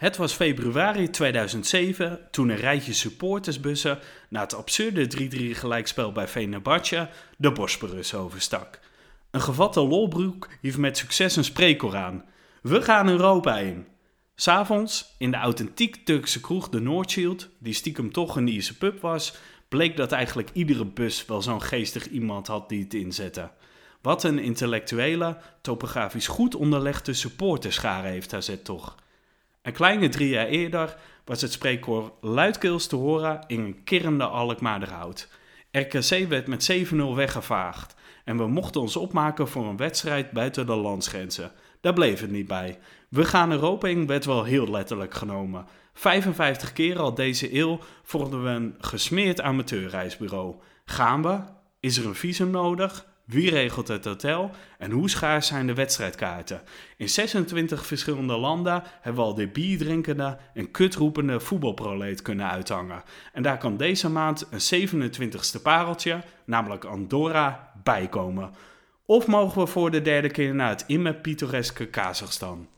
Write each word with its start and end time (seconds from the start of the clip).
Het 0.00 0.16
was 0.16 0.32
februari 0.32 1.10
2007 1.10 2.20
toen 2.30 2.48
een 2.48 2.56
rijtje 2.56 2.92
supportersbussen 2.92 3.98
na 4.28 4.40
het 4.40 4.54
absurde 4.54 5.28
3-3 5.54 5.58
gelijkspel 5.58 6.12
bij 6.12 6.28
Venabatje 6.28 7.08
de 7.36 7.52
Bosporus 7.52 8.14
overstak. 8.14 8.80
Een 9.30 9.40
gevatte 9.40 9.80
lolbroek 9.80 10.48
hief 10.60 10.76
met 10.76 10.96
succes 10.96 11.36
een 11.36 11.44
spreekkoor 11.44 11.96
aan. 11.96 12.24
We 12.62 12.82
gaan 12.82 13.08
Europa 13.08 13.58
in. 13.58 13.86
S'avonds, 14.34 15.14
in 15.18 15.30
de 15.30 15.36
authentiek 15.36 15.96
Turkse 16.04 16.40
kroeg 16.40 16.68
de 16.68 16.80
Noordshield, 16.80 17.48
die 17.58 17.74
stiekem 17.74 18.12
toch 18.12 18.36
een 18.36 18.48
Ierse 18.48 18.76
pub 18.76 19.00
was, 19.00 19.34
bleek 19.68 19.96
dat 19.96 20.12
eigenlijk 20.12 20.50
iedere 20.52 20.86
bus 20.86 21.26
wel 21.26 21.42
zo'n 21.42 21.62
geestig 21.62 22.08
iemand 22.08 22.46
had 22.46 22.68
die 22.68 22.82
het 22.82 22.94
inzette. 22.94 23.50
Wat 24.02 24.24
een 24.24 24.38
intellectuele, 24.38 25.36
topografisch 25.60 26.26
goed 26.26 26.54
onderlegde 26.54 27.12
supporterschare 27.12 28.08
heeft 28.08 28.34
AZ 28.34 28.54
toch. 28.62 28.96
Een 29.62 29.72
kleine 29.72 30.08
drie 30.08 30.28
jaar 30.28 30.46
eerder 30.46 30.96
was 31.24 31.40
het 31.40 31.52
spreekkoor 31.52 32.12
luidkeels 32.20 32.86
te 32.86 32.96
horen 32.96 33.44
in 33.46 33.60
een 33.60 33.84
kirrende 33.84 34.24
Alkmaarderhout. 34.24 35.28
RKC 35.70 36.28
werd 36.28 36.46
met 36.46 36.72
7-0 36.92 36.96
weggevaagd 37.14 37.94
en 38.24 38.36
we 38.36 38.46
mochten 38.46 38.80
ons 38.80 38.96
opmaken 38.96 39.48
voor 39.48 39.66
een 39.66 39.76
wedstrijd 39.76 40.30
buiten 40.30 40.66
de 40.66 40.76
landsgrenzen. 40.76 41.52
Daar 41.80 41.92
bleef 41.92 42.20
het 42.20 42.30
niet 42.30 42.46
bij. 42.46 42.78
We 43.08 43.24
gaan 43.24 43.52
Europa 43.52 43.88
in 43.88 44.06
werd 44.06 44.24
wel 44.24 44.44
heel 44.44 44.70
letterlijk 44.70 45.14
genomen. 45.14 45.66
55 45.92 46.72
keer 46.72 46.98
al 46.98 47.14
deze 47.14 47.56
eeuw 47.58 47.78
vormden 48.02 48.42
we 48.42 48.48
een 48.48 48.74
gesmeerd 48.78 49.40
amateurreisbureau. 49.40 50.54
Gaan 50.84 51.22
we? 51.22 51.40
Is 51.80 51.96
er 51.96 52.06
een 52.06 52.14
visum 52.14 52.50
nodig? 52.50 53.09
Wie 53.30 53.50
regelt 53.50 53.88
het 53.88 54.04
hotel? 54.04 54.50
En 54.78 54.90
hoe 54.90 55.10
schaars 55.10 55.46
zijn 55.46 55.66
de 55.66 55.74
wedstrijdkaarten? 55.74 56.60
In 56.96 57.08
26 57.08 57.86
verschillende 57.86 58.36
landen 58.36 58.82
hebben 59.00 59.22
we 59.22 59.28
al 59.28 59.34
de 59.34 59.48
bierdrinkende 59.48 60.38
en 60.54 60.70
kutroepende 60.70 61.40
voetbalproleet 61.40 62.22
kunnen 62.22 62.50
uithangen. 62.50 63.02
En 63.32 63.42
daar 63.42 63.58
kan 63.58 63.76
deze 63.76 64.10
maand 64.10 64.46
een 64.50 64.88
27ste 64.88 65.62
pareltje, 65.62 66.20
namelijk 66.44 66.84
Andorra, 66.84 67.72
bijkomen. 67.82 68.50
Of 69.04 69.26
mogen 69.26 69.60
we 69.60 69.66
voor 69.66 69.90
de 69.90 70.02
derde 70.02 70.30
keer 70.30 70.54
naar 70.54 70.68
het 70.68 70.84
immer 70.86 71.14
pittoreske 71.14 71.86
Kazachstan? 71.86 72.68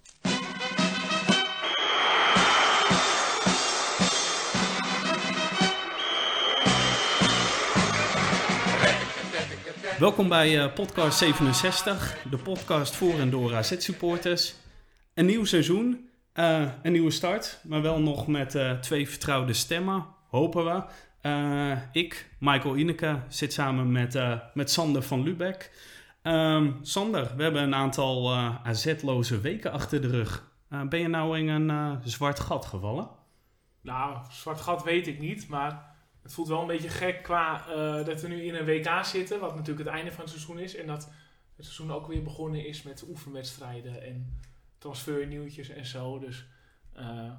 Welkom 10.03 10.29
bij 10.29 10.65
uh, 10.65 10.73
podcast 10.75 11.19
67, 11.19 12.23
de 12.31 12.37
podcast 12.37 12.97
voor 12.97 13.19
en 13.19 13.31
door 13.31 13.55
AZ-supporters. 13.55 14.55
Een 15.15 15.27
nieuw 15.27 15.45
seizoen, 15.45 16.09
uh, 16.35 16.69
een 16.83 16.93
nieuwe 16.93 17.11
start, 17.11 17.61
maar 17.65 17.83
wel 17.83 18.01
nog 18.01 18.27
met 18.27 18.55
uh, 18.55 18.73
twee 18.73 19.09
vertrouwde 19.09 19.53
stemmen, 19.53 20.07
hopen 20.29 20.65
we. 20.65 20.83
ik, 21.93 22.31
Michael 22.39 22.77
Ineke, 22.77 23.19
zit 23.29 23.53
samen 23.53 23.93
met, 23.93 24.19
met 24.55 24.71
Sander 24.71 25.03
van 25.03 25.23
Lubeck. 25.23 25.71
Um, 26.23 26.79
Sander, 26.83 27.33
we 27.37 27.43
hebben 27.43 27.63
een 27.63 27.75
aantal 27.75 28.35
AZ-loze 28.63 29.41
weken 29.41 29.73
achter 29.73 30.01
de 30.01 30.09
rug. 30.09 30.51
ben 30.89 31.01
je 31.01 31.09
nou 31.09 31.39
in 31.39 31.49
een 31.49 31.99
zwart 32.05 32.41
gat 32.41 32.65
gevallen? 32.65 33.09
Nou, 33.81 34.17
zwart 34.31 34.61
gat 34.61 34.85
weet 34.85 35.07
ik 35.07 35.19
niet, 35.19 35.49
maar 35.49 35.92
het 36.23 36.33
voelt 36.33 36.49
wel 36.49 36.61
een 36.61 36.67
beetje 36.67 36.89
gek 36.89 37.23
qua 37.23 37.67
uh, 37.69 38.05
dat 38.05 38.21
we 38.21 38.29
nu 38.29 38.43
in 38.43 38.55
een 38.55 38.65
WK 38.65 39.05
zitten, 39.05 39.41
wat 39.41 39.55
natuurlijk 39.55 39.87
het 39.87 39.97
einde 39.97 40.13
van 40.13 40.21
het 40.21 40.31
seizoen 40.31 40.59
is. 40.59 40.77
En 40.77 40.87
dat 40.87 41.11
het 41.57 41.65
seizoen 41.65 41.93
ook 41.93 42.07
weer 42.07 42.23
begonnen 42.23 42.67
is 42.67 42.83
met 42.83 43.05
oefenwedstrijden 43.09 44.03
en 44.03 44.41
transfernieuwtjes 44.79 45.69
en 45.69 45.87
zo. 45.87 46.19
Dus 46.19 46.47
uh, 46.97 47.33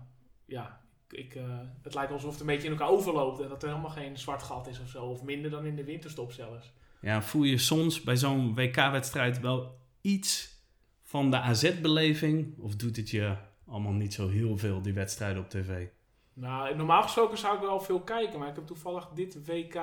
ja, 0.46 0.82
ik, 1.10 1.36
uh, 1.36 1.60
het 1.82 1.94
lijkt 1.94 2.12
alsof 2.12 2.32
het 2.32 2.40
een 2.40 2.46
beetje 2.46 2.66
in 2.66 2.72
elkaar 2.72 2.90
overloopt 2.90 3.40
en 3.40 3.50
dat 3.50 3.64
er 3.64 3.70
helemaal 3.70 3.90
geen 3.90 4.18
zwart 4.18 4.44
gat 4.44 4.68
is 4.68 4.80
of 4.80 4.90
zo. 4.90 5.06
Of 5.06 5.24
minder 5.24 5.52
dan 5.52 5.66
in 5.66 5.76
de 5.76 5.84
winterstop 5.84 6.32
zelfs. 6.32 6.74
Ja, 7.02 7.22
voel 7.22 7.44
je 7.44 7.58
soms 7.58 8.02
bij 8.02 8.18
zo'n 8.18 8.56
WK-wedstrijd 8.56 9.40
wel 9.40 9.80
iets 10.02 10.62
van 11.02 11.32
de 11.32 11.38
AZ-beleving? 11.38 12.60
Of 12.60 12.76
doet 12.76 12.96
het 12.96 13.10
je 13.10 13.36
allemaal 13.66 13.92
niet 13.92 14.14
zo 14.14 14.30
heel 14.30 14.58
veel, 14.58 14.82
die 14.82 14.94
wedstrijden 14.94 15.44
op 15.44 15.50
tv? 15.50 15.88
Nou, 16.34 16.76
normaal 16.76 17.02
gesproken 17.02 17.38
zou 17.38 17.56
ik 17.56 17.62
wel 17.62 17.80
veel 17.80 18.02
kijken, 18.02 18.40
maar 18.40 18.50
ik 18.50 18.56
heb 18.56 18.66
toevallig 18.66 19.08
dit 19.08 19.46
WK 19.46 19.82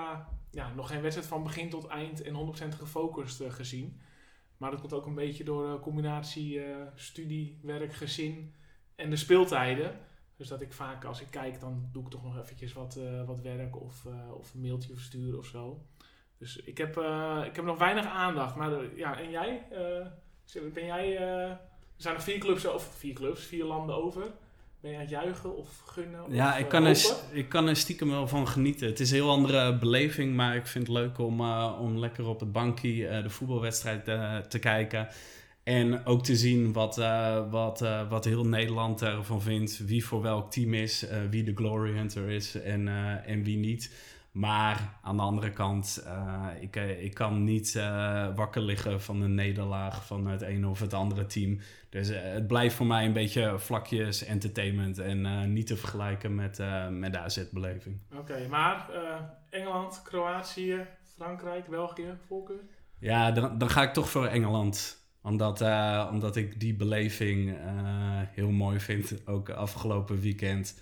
nog 0.75 0.89
geen 0.89 1.03
wedstrijd 1.03 1.29
van 1.29 1.43
begin 1.43 1.71
tot 1.71 1.87
eind 1.87 2.23
en 2.23 2.55
100% 2.75 2.77
gefocust 2.79 3.41
uh, 3.41 3.51
gezien. 3.51 4.01
Maar 4.57 4.71
dat 4.71 4.81
komt 4.81 4.93
ook 4.93 5.07
een 5.07 5.15
beetje 5.15 5.45
door 5.45 5.73
de 5.73 5.81
combinatie 5.81 6.55
uh, 6.55 6.77
studie, 6.95 7.61
werk, 7.63 7.93
gezin 7.93 8.55
en 8.95 9.11
de 9.11 9.17
speeltijden. 9.17 9.99
Dus 10.37 10.49
dat 10.49 10.61
ik 10.61 10.73
vaak 10.73 11.05
als 11.05 11.21
ik 11.21 11.31
kijk, 11.31 11.61
dan 11.61 11.89
doe 11.93 12.03
ik 12.03 12.11
toch 12.11 12.23
nog 12.23 12.39
eventjes 12.39 12.73
wat, 12.73 12.99
wat 13.27 13.41
werk 13.41 13.81
of, 13.81 14.07
of 14.39 14.55
een 14.55 14.61
mailtje 14.61 14.95
versturen 14.95 15.39
of 15.39 15.47
zo. 15.47 15.87
Dus 16.39 16.57
ik 16.57 16.79
heb, 16.79 16.91
ik 17.47 17.57
heb 17.57 17.65
nog 17.65 17.79
weinig 17.79 18.07
aandacht. 18.07 18.57
Maar 18.57 18.97
ja, 18.97 19.19
en 19.19 19.31
jij? 19.31 19.67
ben 20.73 20.87
jij 20.87 21.19
er 21.19 21.61
zijn 22.03 22.15
er 22.15 22.23
vier 22.23 22.39
clubs, 22.39 22.65
of 22.65 22.83
vier 22.83 23.15
clubs, 23.15 23.45
vier 23.45 23.65
landen 23.65 23.95
over. 23.95 24.33
Ben 24.81 24.91
je 24.91 24.97
aan 24.97 25.03
het 25.03 25.11
juichen 25.11 25.57
of 25.57 25.83
gunnen? 25.85 26.21
Ja, 26.29 26.57
ik, 26.57 26.69
kan 26.69 26.85
er, 26.85 27.15
ik 27.33 27.49
kan 27.49 27.69
er 27.69 27.77
stiekem 27.77 28.11
wel 28.11 28.29
van 28.29 28.49
genieten. 28.49 28.87
Het 28.87 29.01
is 29.01 29.11
een 29.11 29.17
heel 29.17 29.31
andere 29.31 29.79
beleving, 29.79 30.35
maar 30.35 30.57
ik 30.57 30.67
vind 30.67 30.87
het 30.87 30.97
leuk 30.97 31.19
om, 31.19 31.41
uh, 31.41 31.79
om 31.81 31.99
lekker 31.99 32.27
op 32.27 32.41
het 32.41 32.53
bankje 32.53 32.89
uh, 32.89 33.23
de 33.23 33.31
voetbalwedstrijd 33.31 34.05
te 34.51 34.59
kijken. 34.59 35.09
En 35.63 36.07
ook 36.07 36.25
te 36.25 36.37
zien 36.37 36.73
wat, 36.73 36.97
wat, 37.51 37.85
wat 38.09 38.25
heel 38.25 38.47
Nederland 38.47 39.03
ervan 39.03 39.43
vindt. 39.43 39.79
Wie 39.87 40.05
voor 40.05 40.23
welk 40.23 40.51
team 40.51 40.75
is, 40.75 41.07
wie 41.31 41.45
de 41.45 41.55
Glory 41.55 41.93
Hunter 41.93 42.29
is 42.29 42.55
en, 42.55 42.89
en 43.25 43.43
wie 43.43 43.57
niet. 43.57 43.91
Maar 44.31 44.99
aan 45.03 45.17
de 45.17 45.23
andere 45.23 45.53
kant, 45.53 46.05
uh, 46.07 46.47
ik, 46.61 46.77
ik 46.77 47.15
kan 47.15 47.45
niet 47.45 47.75
uh, 47.77 48.37
wakker 48.37 48.63
liggen 48.63 49.01
van 49.01 49.21
een 49.21 49.35
nederlaag 49.35 50.07
van 50.07 50.27
het 50.27 50.41
ene 50.41 50.69
of 50.69 50.81
het 50.81 50.95
andere 50.95 51.27
team. 51.27 51.59
Dus 51.89 52.11
uh, 52.11 52.19
het 52.23 52.47
blijft 52.47 52.75
voor 52.75 52.87
mij 52.87 53.05
een 53.05 53.13
beetje 53.13 53.59
vlakjes 53.59 54.25
entertainment 54.25 54.99
en 54.99 55.53
niet 55.53 55.67
te 55.67 55.77
vergelijken 55.77 56.35
met, 56.35 56.63
met 56.91 57.13
de 57.13 57.19
AZ-beleving. 57.19 57.99
Oké, 58.15 58.47
maar 58.49 58.91
Engeland, 59.51 60.03
Kroatië, 60.03 60.87
Frankrijk, 61.15 61.69
België, 61.69 62.19
voorkeur? 62.27 62.61
Ja, 62.99 63.31
dan, 63.31 63.59
dan 63.59 63.71
ga 63.71 63.83
ik 63.83 63.93
toch 63.93 64.11
voor 64.11 64.27
Engeland. 64.27 64.99
Omdat, 65.23 65.61
omdat 66.11 66.37
ik 66.37 66.61
die 66.61 66.75
beleving 66.75 67.57
heel 68.31 68.51
mooi 68.51 68.81
vind, 68.81 69.27
ook 69.27 69.51
afgelopen 69.51 70.21
weekend. 70.21 70.81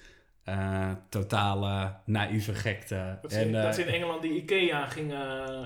Uh, 0.49 0.91
totale 1.09 1.95
naïeve 2.05 2.55
gekte. 2.55 3.19
Dat 3.23 3.31
is, 3.31 3.37
en, 3.37 3.53
dat 3.53 3.79
is 3.79 3.85
in 3.85 3.93
Engeland 3.93 4.23
die 4.23 4.33
Ikea 4.33 4.87
ging... 4.87 5.13
Uh, 5.13 5.59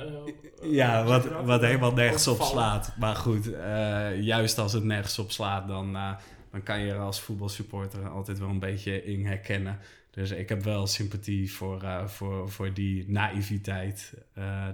ja, 0.62 1.04
wat, 1.04 1.44
wat 1.44 1.60
helemaal 1.60 1.92
nergens 1.92 2.26
op 2.26 2.42
slaat. 2.42 2.96
Maar 2.98 3.16
goed, 3.16 3.50
juist 4.20 4.58
als 4.58 4.72
het 4.72 4.84
nergens 4.84 5.18
op 5.18 5.30
slaat, 5.30 5.68
dan, 5.68 5.92
dan 6.50 6.62
kan 6.62 6.80
je 6.80 6.92
er 6.92 6.98
als 6.98 7.20
voetbalsupporter 7.20 8.08
altijd 8.08 8.38
wel 8.38 8.48
een 8.48 8.58
beetje 8.58 9.04
in 9.04 9.26
herkennen. 9.26 9.78
Dus 10.10 10.30
ik 10.30 10.48
heb 10.48 10.62
wel 10.62 10.86
sympathie 10.86 11.52
voor, 11.52 11.82
voor, 12.06 12.50
voor 12.50 12.72
die 12.72 13.10
naïviteit. 13.10 14.14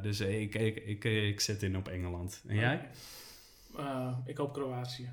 dus 0.03 0.21
ik, 0.21 0.55
ik, 0.55 0.77
ik, 0.77 1.05
ik 1.05 1.41
zet 1.41 1.63
in 1.63 1.77
op 1.77 1.89
Engeland. 1.89 2.43
En 2.47 2.57
jij? 2.57 2.89
ik 4.25 4.37
hoop 4.37 4.53
Kroatië. 4.53 5.11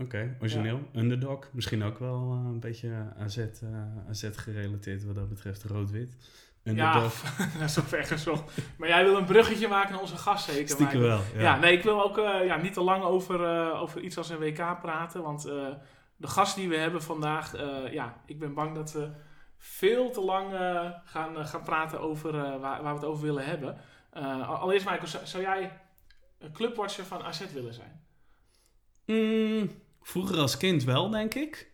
Oké, 0.00 0.36
origineel. 0.40 0.80
Underdog. 0.94 1.48
Misschien 1.52 1.82
ook 1.82 1.98
wel 1.98 2.34
uh, 2.34 2.50
een 2.50 2.60
beetje 2.60 3.12
AZ, 3.18 3.36
uh, 3.36 4.08
AZ 4.08 4.28
gerelateerd 4.32 5.04
wat 5.04 5.14
dat 5.14 5.28
betreft. 5.28 5.64
Rood-wit. 5.64 6.16
Underdog. 6.64 7.22
Ja, 7.58 7.68
zo 7.68 7.82
ver 7.82 8.04
gezocht. 8.04 8.52
Maar 8.78 8.88
jij 8.88 9.04
wil 9.04 9.16
een 9.16 9.24
bruggetje 9.24 9.68
maken 9.68 9.92
naar 9.92 10.00
onze 10.00 10.16
gast 10.16 10.44
zeker? 10.50 10.68
Stiekem 10.68 11.00
wel, 11.00 11.20
ja. 11.34 11.40
ja. 11.40 11.58
nee, 11.58 11.76
ik 11.76 11.82
wil 11.82 12.02
ook 12.02 12.18
uh, 12.18 12.44
ja, 12.46 12.56
niet 12.56 12.72
te 12.72 12.80
lang 12.80 13.02
over, 13.02 13.72
over 13.74 14.00
iets 14.00 14.16
als 14.16 14.30
een 14.30 14.38
WK 14.38 14.80
praten. 14.80 15.22
Want 15.22 15.42
de 16.16 16.28
gast 16.28 16.56
die 16.56 16.68
we 16.68 16.76
hebben 16.76 17.02
vandaag, 17.02 17.56
ja, 17.90 18.22
ik 18.26 18.38
ben 18.38 18.54
bang 18.54 18.74
dat 18.74 18.92
we 18.92 19.10
veel 19.58 20.10
te 20.10 20.20
lang 20.20 20.50
gaan, 21.04 21.46
gaan 21.46 21.62
praten 21.62 22.00
over 22.00 22.32
waar, 22.32 22.82
waar, 22.82 22.82
we 22.82 23.00
het 23.00 23.04
over 23.04 23.24
willen 23.24 23.44
hebben. 23.44 23.76
allereerst 24.46 24.86
Michael, 24.86 25.06
zou, 25.06 25.26
zou 25.26 25.42
jij 25.42 25.80
een 26.38 26.52
clubwatcher 26.52 27.04
van 27.04 27.22
AZ 27.22 27.52
willen 27.52 27.74
zijn? 27.74 28.02
Mm, 29.06 29.70
vroeger 30.02 30.38
als 30.38 30.56
kind 30.56 30.84
wel, 30.84 31.10
denk 31.10 31.34
ik. 31.34 31.72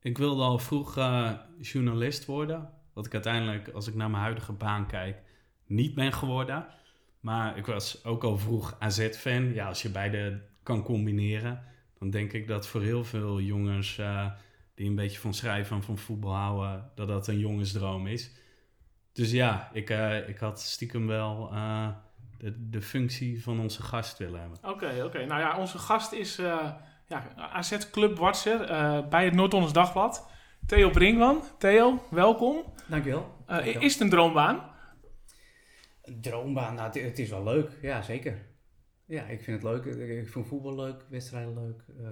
Ik 0.00 0.18
wilde 0.18 0.42
al 0.42 0.58
vroeg 0.58 0.98
uh, 0.98 1.32
journalist 1.60 2.24
worden. 2.24 2.70
Wat 2.92 3.06
ik 3.06 3.14
uiteindelijk, 3.14 3.68
als 3.68 3.86
ik 3.86 3.94
naar 3.94 4.10
mijn 4.10 4.22
huidige 4.22 4.52
baan 4.52 4.86
kijk, 4.86 5.22
niet 5.66 5.94
ben 5.94 6.12
geworden. 6.12 6.66
Maar 7.20 7.56
ik 7.56 7.66
was 7.66 8.04
ook 8.04 8.24
al 8.24 8.38
vroeg 8.38 8.76
AZ-fan. 8.78 9.54
Ja, 9.54 9.68
als 9.68 9.82
je 9.82 9.90
beide 9.90 10.42
kan 10.62 10.82
combineren, 10.82 11.64
dan 11.98 12.10
denk 12.10 12.32
ik 12.32 12.46
dat 12.46 12.66
voor 12.66 12.82
heel 12.82 13.04
veel 13.04 13.40
jongens 13.40 13.98
uh, 13.98 14.30
die 14.74 14.88
een 14.88 14.94
beetje 14.94 15.18
van 15.18 15.34
schrijven 15.34 15.76
en 15.76 15.82
van 15.82 15.98
voetbal 15.98 16.34
houden, 16.34 16.90
dat 16.94 17.08
dat 17.08 17.26
een 17.28 17.38
jongensdroom 17.38 18.06
is. 18.06 18.30
Dus 19.12 19.30
ja, 19.30 19.70
ik, 19.72 19.90
uh, 19.90 20.28
ik 20.28 20.38
had 20.38 20.60
stiekem 20.60 21.06
wel 21.06 21.50
de, 22.38 22.68
de 22.68 22.82
functie 22.82 23.42
van 23.42 23.60
onze 23.60 23.82
gast 23.82 24.18
willen 24.18 24.40
hebben. 24.40 24.58
Oké, 24.62 25.02
oké. 25.04 25.24
Nou 25.24 25.40
ja, 25.40 25.58
onze 25.58 25.78
gast 25.78 26.12
is 26.12 26.38
ja, 27.12 27.50
AZ 27.52 27.90
Club 27.90 28.18
Watcher 28.18 28.70
uh, 28.70 29.08
bij 29.08 29.24
het 29.24 29.34
Noord-Hollands 29.34 29.74
Dagblad. 29.74 30.30
Theo 30.66 30.90
Brinkman. 30.90 31.42
Theo, 31.58 32.02
welkom. 32.10 32.64
Dankjewel. 32.86 33.20
Uh, 33.40 33.46
Dankjewel. 33.46 33.82
is 33.82 33.92
het 33.92 34.02
een 34.02 34.10
droombaan? 34.10 34.70
Een 36.02 36.20
droombaan, 36.20 36.74
nou, 36.74 36.86
het, 36.86 37.02
het, 37.02 37.18
is 37.18 37.30
wel 37.30 37.42
leuk. 37.42 37.70
Ja, 37.82 38.02
zeker. 38.02 38.46
Ja, 39.04 39.24
ik 39.24 39.42
vind 39.42 39.62
het 39.62 39.72
leuk. 39.72 39.84
Ik 39.84 40.28
vind 40.28 40.46
voetbal 40.46 40.74
leuk, 40.74 41.04
wedstrijden 41.08 41.54
leuk, 41.54 41.82
uh, 42.00 42.08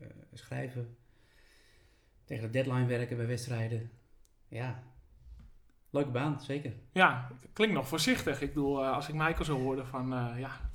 uh, 0.00 0.06
schrijven. 0.32 0.96
Tegen 2.24 2.44
de 2.44 2.50
deadline 2.50 2.86
werken 2.86 3.16
bij 3.16 3.26
wedstrijden. 3.26 3.90
Ja, 4.48 4.82
leuke 5.90 6.10
baan, 6.10 6.40
zeker. 6.40 6.72
Ja, 6.92 7.28
klinkt 7.52 7.74
nog 7.74 7.88
voorzichtig. 7.88 8.40
Ik 8.40 8.54
bedoel, 8.54 8.86
als 8.86 9.08
ik 9.08 9.14
Michael 9.14 9.44
zo 9.44 9.58
hoorde 9.58 9.84
van, 9.84 10.08
ja, 10.36 10.70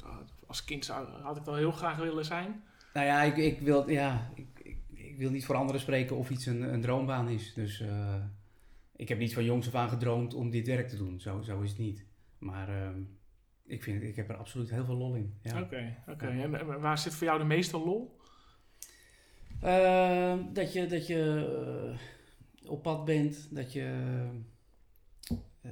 als 0.47 0.63
kind 0.63 0.85
zou, 0.85 1.07
had 1.21 1.37
ik 1.37 1.43
wel 1.43 1.55
heel 1.55 1.71
graag 1.71 1.97
willen 1.97 2.25
zijn. 2.25 2.63
Nou 2.97 3.09
ja, 3.09 3.23
ik, 3.23 3.37
ik 3.37 3.59
wil, 3.59 3.89
ja, 3.89 4.31
ik, 4.35 4.47
ik, 4.63 4.77
ik, 4.93 5.17
wil 5.17 5.29
niet 5.29 5.45
voor 5.45 5.55
anderen 5.55 5.81
spreken 5.81 6.15
of 6.15 6.29
iets 6.29 6.45
een, 6.45 6.73
een 6.73 6.81
droombaan 6.81 7.29
is. 7.29 7.53
Dus 7.53 7.81
uh, 7.81 8.15
ik 8.95 9.09
heb 9.09 9.17
niet 9.17 9.33
van 9.33 9.43
jongs 9.43 9.67
af 9.67 9.75
aan 9.75 9.89
gedroomd 9.89 10.33
om 10.33 10.49
dit 10.49 10.67
werk 10.67 10.89
te 10.89 10.97
doen. 10.97 11.19
Zo, 11.19 11.41
zo 11.41 11.61
is 11.61 11.69
het 11.69 11.79
niet. 11.79 12.05
Maar 12.37 12.69
uh, 12.69 12.89
ik, 13.65 13.83
vind, 13.83 14.03
ik 14.03 14.15
heb 14.15 14.29
er 14.29 14.35
absoluut 14.35 14.69
heel 14.69 14.85
veel 14.85 14.95
lol 14.95 15.15
in. 15.15 15.33
Oké, 15.43 15.49
ja. 15.49 15.61
oké. 15.61 15.95
Okay, 16.11 16.43
okay. 16.43 16.59
En 16.59 16.81
waar 16.81 16.97
zit 16.97 17.13
voor 17.13 17.27
jou 17.27 17.39
de 17.39 17.45
meeste 17.45 17.77
lol? 17.77 18.19
Uh, 19.63 20.35
dat 20.53 20.73
je, 20.73 20.85
dat 20.85 21.07
je 21.07 21.95
op 22.65 22.83
pad 22.83 23.05
bent, 23.05 23.55
dat 23.55 23.73
je 23.73 24.17
eh, 25.61 25.71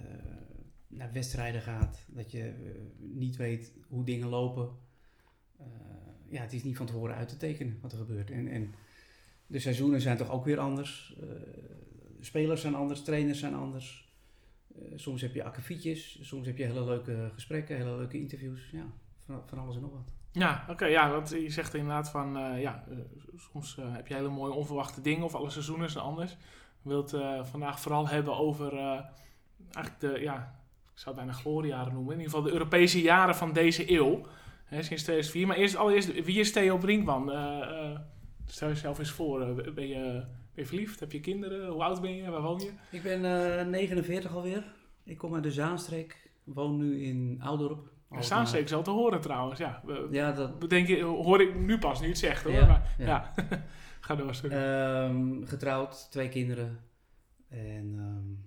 naar 0.87 1.11
wedstrijden 1.11 1.61
gaat, 1.61 2.05
dat 2.07 2.31
je 2.31 2.53
niet 2.97 3.35
weet 3.35 3.73
hoe 3.87 4.05
dingen 4.05 4.27
lopen 4.27 4.83
ja, 6.29 6.41
het 6.41 6.53
is 6.53 6.63
niet 6.63 6.77
van 6.77 6.85
tevoren 6.85 7.15
uit 7.15 7.27
te 7.29 7.37
tekenen 7.37 7.79
wat 7.81 7.91
er 7.91 7.97
gebeurt. 7.97 8.31
En, 8.31 8.47
en 8.47 8.75
de 9.47 9.59
seizoenen 9.59 10.01
zijn 10.01 10.17
toch 10.17 10.31
ook 10.31 10.45
weer 10.45 10.59
anders. 10.59 11.15
Uh, 11.23 11.29
spelers 12.19 12.61
zijn 12.61 12.75
anders, 12.75 13.03
trainers 13.03 13.39
zijn 13.39 13.55
anders. 13.55 14.13
Uh, 14.75 14.83
soms 14.95 15.21
heb 15.21 15.33
je 15.33 15.43
akkefietjes, 15.43 16.19
soms 16.21 16.45
heb 16.45 16.57
je 16.57 16.63
hele 16.63 16.85
leuke 16.85 17.29
gesprekken, 17.33 17.75
hele 17.75 17.95
leuke 17.95 18.19
interviews. 18.19 18.69
Ja, 18.71 18.85
van, 19.25 19.41
van 19.45 19.57
alles 19.57 19.75
en 19.75 19.81
nog 19.81 19.91
wat. 19.91 20.13
Ja, 20.31 20.65
oké. 20.69 20.85
Ja, 20.85 21.11
want 21.11 21.29
je 21.29 21.49
zegt 21.49 21.73
inderdaad 21.73 22.09
van, 22.09 22.37
uh, 22.37 22.61
ja, 22.61 22.83
soms 23.51 23.77
heb 23.81 24.07
je 24.07 24.13
hele 24.13 24.29
mooie 24.29 24.53
onverwachte 24.53 25.01
dingen 25.01 25.23
of 25.23 25.35
alle 25.35 25.49
seizoenen 25.49 25.89
zijn 25.89 26.03
anders. 26.03 26.37
We 26.81 26.89
wilt 26.89 27.17
vandaag 27.43 27.79
vooral 27.79 28.07
hebben 28.07 28.37
over 28.37 28.73
eigenlijk 29.71 29.99
de, 29.99 30.19
ja, 30.21 30.55
ik 30.93 30.99
zou 30.99 31.15
het 31.15 31.25
bijna 31.25 31.39
gloriejaren 31.39 31.93
noemen. 31.93 32.13
In 32.13 32.19
ieder 32.19 32.33
geval 32.33 32.47
de 32.47 32.53
Europese 32.53 33.01
jaren 33.01 33.35
van 33.35 33.53
deze 33.53 33.91
eeuw. 33.91 34.25
Sinds 34.83 35.03
2004. 35.03 35.47
Maar 35.47 35.57
eerst, 35.57 35.75
allereerst, 35.75 36.23
wie 36.23 36.39
is 36.39 36.51
Theo 36.51 36.77
Brinkman? 36.77 37.29
Uh, 37.29 37.35
uh, 37.35 37.99
stel 38.45 38.67
jezelf 38.67 38.99
eens 38.99 39.11
voor. 39.11 39.41
Uh, 39.41 39.73
ben, 39.73 39.87
je, 39.87 40.23
ben 40.53 40.63
je 40.63 40.65
verliefd? 40.65 40.99
Heb 40.99 41.11
je 41.11 41.19
kinderen? 41.19 41.67
Hoe 41.67 41.83
oud 41.83 42.01
ben 42.01 42.15
je? 42.15 42.29
Waar 42.29 42.41
woon 42.41 42.59
je? 42.59 42.71
Ik 42.91 43.03
ben 43.03 43.21
49 43.69 44.35
alweer. 44.35 44.63
Ik 45.03 45.17
kom 45.17 45.33
uit 45.33 45.43
de 45.43 45.51
Zaanstreek. 45.51 46.31
Woon 46.43 46.77
nu 46.77 47.03
in 47.03 47.39
Oudorp. 47.43 47.93
Zaanstreek 48.19 48.63
is 48.63 48.73
al 48.73 48.83
te 48.83 48.89
horen 48.89 49.21
trouwens. 49.21 49.59
Ja, 49.59 49.81
ja 50.11 50.31
dat... 50.31 50.69
Denk 50.69 50.87
je, 50.87 51.01
hoor 51.03 51.41
ik 51.41 51.55
nu 51.55 51.77
pas, 51.77 52.01
nu 52.01 52.07
het 52.07 52.17
zegt 52.17 52.43
hoor. 52.43 52.53
Ja, 52.53 52.65
maar, 52.65 52.95
ja. 52.97 53.05
ja. 53.05 53.33
Ga 54.05 54.15
door. 54.15 54.35
Um, 54.51 55.45
getrouwd, 55.45 56.11
twee 56.11 56.29
kinderen. 56.29 56.79
En 57.47 57.93
um, 57.97 58.45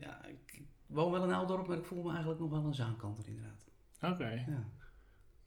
ja, 0.00 0.24
ik 0.24 0.62
woon 0.86 1.12
wel 1.12 1.24
in 1.24 1.32
Oudorp, 1.32 1.66
maar 1.66 1.76
ik 1.76 1.84
voel 1.84 2.02
me 2.02 2.10
eigenlijk 2.10 2.40
nog 2.40 2.50
wel 2.50 2.64
een 2.64 2.74
Zaankanter 2.74 3.28
inderdaad. 3.28 3.64
Oké. 4.00 4.12
Okay. 4.12 4.44
Ja. 4.48 4.64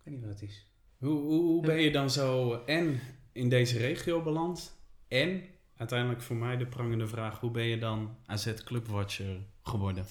Weet 0.07 0.15
niet 0.15 0.25
wat 0.25 0.39
het 0.39 0.49
is. 0.49 0.67
Hoe, 0.97 1.19
hoe, 1.19 1.41
hoe 1.41 1.61
ben 1.61 1.81
je 1.81 1.91
dan 1.91 2.09
zo 2.09 2.53
en 2.65 2.99
in 3.31 3.49
deze 3.49 3.77
regio 3.77 4.21
beland 4.21 4.77
en 5.07 5.43
uiteindelijk 5.75 6.21
voor 6.21 6.35
mij 6.35 6.57
de 6.57 6.65
prangende 6.65 7.07
vraag, 7.07 7.39
hoe 7.39 7.51
ben 7.51 7.63
je 7.63 7.77
dan 7.77 8.15
AZ 8.25 8.53
Clubwatcher 8.53 9.45
geworden? 9.61 10.05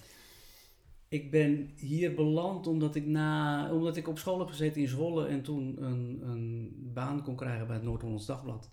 Ik 1.08 1.30
ben 1.30 1.70
hier 1.76 2.14
beland 2.14 2.66
omdat 2.66 2.94
ik, 2.94 3.06
na, 3.06 3.72
omdat 3.72 3.96
ik 3.96 4.08
op 4.08 4.18
school 4.18 4.38
heb 4.38 4.48
gezeten 4.48 4.80
in 4.80 4.88
Zwolle 4.88 5.26
en 5.26 5.42
toen 5.42 5.82
een, 5.84 6.20
een 6.22 6.74
baan 6.94 7.22
kon 7.22 7.36
krijgen 7.36 7.66
bij 7.66 7.76
het 7.76 7.84
Noord-Hollands 7.84 8.26
Dagblad. 8.26 8.70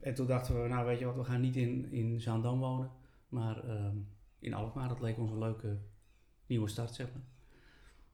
En 0.00 0.14
toen 0.14 0.26
dachten 0.26 0.62
we, 0.62 0.68
nou 0.68 0.86
weet 0.86 0.98
je 0.98 1.04
wat, 1.04 1.16
we 1.16 1.24
gaan 1.24 1.40
niet 1.40 1.56
in, 1.56 1.92
in 1.92 2.20
Zaandam 2.20 2.58
wonen, 2.58 2.90
maar 3.28 3.70
um, 3.70 4.08
in 4.38 4.54
Alkmaar. 4.54 4.88
Dat 4.88 5.00
leek 5.00 5.18
ons 5.18 5.30
een 5.30 5.38
leuke 5.38 5.78
nieuwe 6.46 6.68
start, 6.68 6.94
zeg 6.94 7.06
maar. 7.12 7.24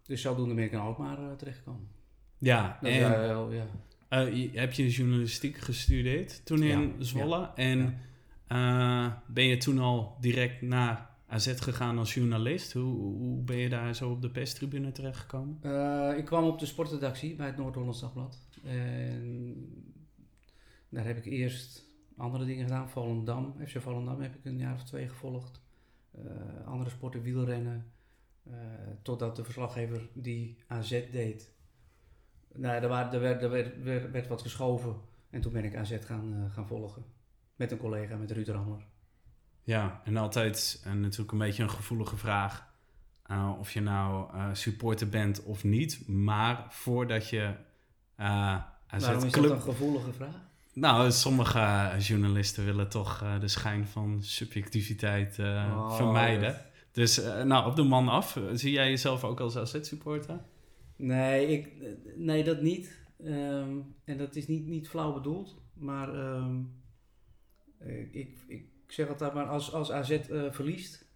Dus 0.02 0.20
zodoende 0.20 0.54
ben 0.54 0.64
ik 0.64 0.72
in 0.72 0.78
Alkmaar 0.78 1.18
uh, 1.18 1.32
terechtgekomen. 1.32 2.00
Ja, 2.42 2.78
Dat 2.80 2.90
en 2.90 3.00
uh, 3.00 3.10
wel, 3.10 3.52
ja. 3.52 3.64
uh, 4.10 4.36
je, 4.36 4.58
heb 4.58 4.72
je 4.72 4.88
journalistiek 4.90 5.56
gestudeerd 5.58 6.46
toen 6.46 6.62
in 6.62 6.80
Ja, 6.80 7.04
Zwolle. 7.04 7.38
ja, 7.38 7.52
En 7.54 7.98
eh, 8.46 9.12
ben 9.26 9.44
je 9.44 9.56
toen 9.56 9.78
al 9.78 10.16
direct 10.20 10.62
naar 10.62 11.10
AZ 11.26 11.60
gegaan 11.60 11.98
als 11.98 12.14
journalist? 12.14 12.72
Hoe, 12.72 12.94
hoe 13.16 13.42
ben 13.42 13.56
je 13.56 13.68
daar 13.68 13.94
zo 13.94 14.10
op 14.10 14.22
de 14.22 14.30
perstribune 14.30 14.92
terechtgekomen? 14.92 15.58
Eh, 15.62 16.18
ik 16.18 16.24
kwam 16.24 16.44
op 16.44 16.58
de 16.58 16.66
sportredactie 16.66 17.34
bij 17.34 17.46
het 17.46 17.56
Noord-Hollands 17.56 18.00
Dagblad. 18.00 18.38
En 18.64 19.54
daar 20.88 21.04
heb 21.04 21.16
ik 21.16 21.24
eerst 21.24 21.84
andere 22.16 22.44
dingen 22.44 22.64
gedaan. 22.64 22.90
Volendam, 22.90 23.54
FC 23.66 23.80
Volendam 23.80 24.20
heb 24.20 24.34
ik 24.34 24.44
een 24.44 24.58
jaar 24.58 24.74
of 24.74 24.84
twee 24.84 25.08
gevolgd. 25.08 25.60
Eh, 26.10 26.66
andere 26.66 26.90
sporten, 26.90 27.22
wielrennen. 27.22 27.86
Eh, 28.50 28.54
totdat 29.02 29.36
de 29.36 29.44
verslaggever 29.44 30.08
die 30.12 30.56
AZ 30.66 30.90
deed. 31.12 31.51
Nou, 32.54 32.82
er, 32.82 32.88
waren, 32.88 33.12
er, 33.12 33.20
werd, 33.20 33.42
er 33.42 33.50
werd, 33.50 33.82
werd, 33.82 34.10
werd 34.10 34.26
wat 34.28 34.42
geschoven. 34.42 34.94
En 35.30 35.40
toen 35.40 35.52
ben 35.52 35.64
ik 35.64 35.76
AZ 35.76 35.96
gaan, 36.04 36.34
eh, 36.34 36.54
gaan 36.54 36.66
volgen. 36.66 37.04
Met 37.56 37.70
een 37.70 37.78
collega, 37.78 38.16
met 38.16 38.30
Ruud 38.30 38.48
Rammer. 38.48 38.84
Ja, 39.62 40.00
en 40.04 40.16
altijd 40.16 40.82
en 40.84 41.00
natuurlijk 41.00 41.32
een 41.32 41.38
beetje 41.38 41.62
een 41.62 41.70
gevoelige 41.70 42.16
vraag. 42.16 42.70
eh, 43.22 43.52
of 43.58 43.72
je 43.72 43.80
nou 43.80 44.34
eh, 44.34 44.48
supporter 44.52 45.08
bent 45.08 45.42
of 45.42 45.64
niet. 45.64 46.08
Maar 46.08 46.66
voordat 46.68 47.28
je 47.28 47.54
eh 48.16 48.56
AZ 48.86 49.04
Waarom 49.04 49.24
is 49.24 49.32
Club... 49.32 49.48
dat 49.48 49.56
een 49.56 49.62
gevoelige 49.62 50.12
vraag? 50.12 50.34
Nou, 50.74 51.10
sommige 51.10 51.90
journalisten 51.98 52.64
willen 52.64 52.88
toch 52.88 53.22
eh, 53.22 53.40
de 53.40 53.48
schijn 53.48 53.86
van 53.86 54.18
subjectiviteit 54.22 55.38
eh, 55.38 55.46
Oh, 55.76 55.96
vermijden. 55.96 56.60
Dus 56.92 57.22
eh, 57.22 57.42
nou, 57.42 57.66
op 57.66 57.76
de 57.76 57.82
man 57.82 58.08
af. 58.08 58.38
Zie 58.52 58.72
jij 58.72 58.88
jezelf 58.88 59.24
ook 59.24 59.40
als 59.40 59.56
AZ-supporter? 59.56 60.40
Nee, 61.02 61.46
ik, 61.46 61.72
nee 62.16 62.44
dat 62.44 62.62
niet. 62.62 63.00
Ehm, 63.24 63.80
en 64.04 64.16
dat 64.18 64.36
is 64.36 64.46
niet, 64.46 64.66
niet 64.66 64.88
flauw 64.88 65.12
bedoeld. 65.12 65.62
Maar 65.74 66.14
ehm, 66.14 66.62
eh, 67.78 68.14
ik, 68.14 68.38
ik 68.46 68.66
zeg 68.86 69.08
altijd 69.08 69.34
maar, 69.34 69.46
als, 69.46 69.72
als 69.72 69.90
AZ 69.90 70.10
eh, 70.10 70.52
verliest, 70.52 71.06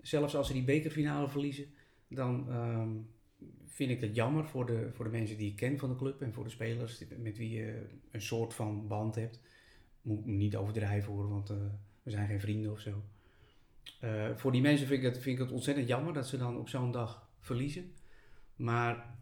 zelfs 0.00 0.36
als 0.36 0.46
ze 0.46 0.52
die 0.52 0.64
bekerfinale 0.64 1.28
verliezen, 1.28 1.66
dan 2.08 2.50
ehm, 2.50 2.90
vind 3.64 3.90
ik 3.90 4.00
dat 4.00 4.14
jammer 4.14 4.44
voor 4.44 4.66
de, 4.66 4.90
voor 4.92 5.04
de 5.04 5.10
mensen 5.10 5.38
die 5.38 5.50
ik 5.50 5.56
ken 5.56 5.78
van 5.78 5.88
de 5.88 5.96
club 5.96 6.22
en 6.22 6.32
voor 6.32 6.44
de 6.44 6.50
spelers 6.50 7.04
met 7.18 7.36
wie 7.36 7.50
je 7.50 7.86
een 8.10 8.22
soort 8.22 8.54
van 8.54 8.88
band 8.88 9.14
hebt. 9.14 9.40
Moet 10.02 10.26
niet 10.26 10.56
overdrijven 10.56 11.12
hoor, 11.12 11.28
want 11.28 11.50
eh, 11.50 11.56
we 12.02 12.10
zijn 12.10 12.28
geen 12.28 12.40
vrienden 12.40 12.72
of 12.72 12.80
zo. 12.80 13.02
Eh, 14.00 14.36
voor 14.36 14.52
die 14.52 14.60
mensen 14.60 14.86
vind 14.86 15.04
ik, 15.04 15.12
vind 15.12 15.38
ik 15.38 15.44
het 15.44 15.52
ontzettend 15.52 15.88
jammer 15.88 16.12
dat 16.12 16.26
ze 16.26 16.36
dan 16.36 16.58
op 16.58 16.68
zo'n 16.68 16.92
dag 16.92 17.28
verliezen. 17.40 17.92
Maar 18.56 19.16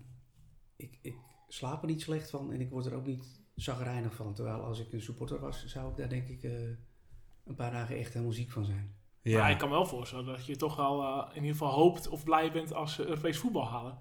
ik, 0.76 0.98
ik 1.02 1.14
slaap 1.48 1.82
er 1.82 1.88
niet 1.88 2.02
slecht 2.02 2.30
van 2.30 2.52
en 2.52 2.60
ik 2.60 2.70
word 2.70 2.86
er 2.86 2.94
ook 2.94 3.06
niet 3.06 3.40
zagrijnig 3.54 4.14
van. 4.14 4.34
Terwijl 4.34 4.60
als 4.60 4.80
ik 4.80 4.92
een 4.92 5.02
supporter 5.02 5.40
was, 5.40 5.64
zou 5.66 5.90
ik 5.90 5.96
daar 5.96 6.08
denk 6.08 6.28
ik 6.28 6.42
eh, 6.42 6.52
een 7.44 7.54
paar 7.54 7.70
dagen 7.70 7.96
echt 7.96 8.12
helemaal 8.12 8.34
ziek 8.34 8.50
van 8.50 8.64
zijn. 8.64 8.94
Maar 9.38 9.50
ik 9.50 9.58
kan 9.58 9.68
me 9.68 9.74
wel 9.74 9.86
voorstellen 9.86 10.26
dat 10.26 10.46
je 10.46 10.56
toch 10.56 10.76
wel 10.76 11.02
eh, 11.02 11.28
in 11.30 11.34
ieder 11.42 11.50
geval 11.50 11.72
hoopt 11.72 12.08
of 12.08 12.24
blij 12.24 12.52
bent 12.52 12.72
als 12.74 12.94
ze 12.94 13.06
Europees 13.06 13.38
voetbal 13.38 13.68
halen. 13.68 13.98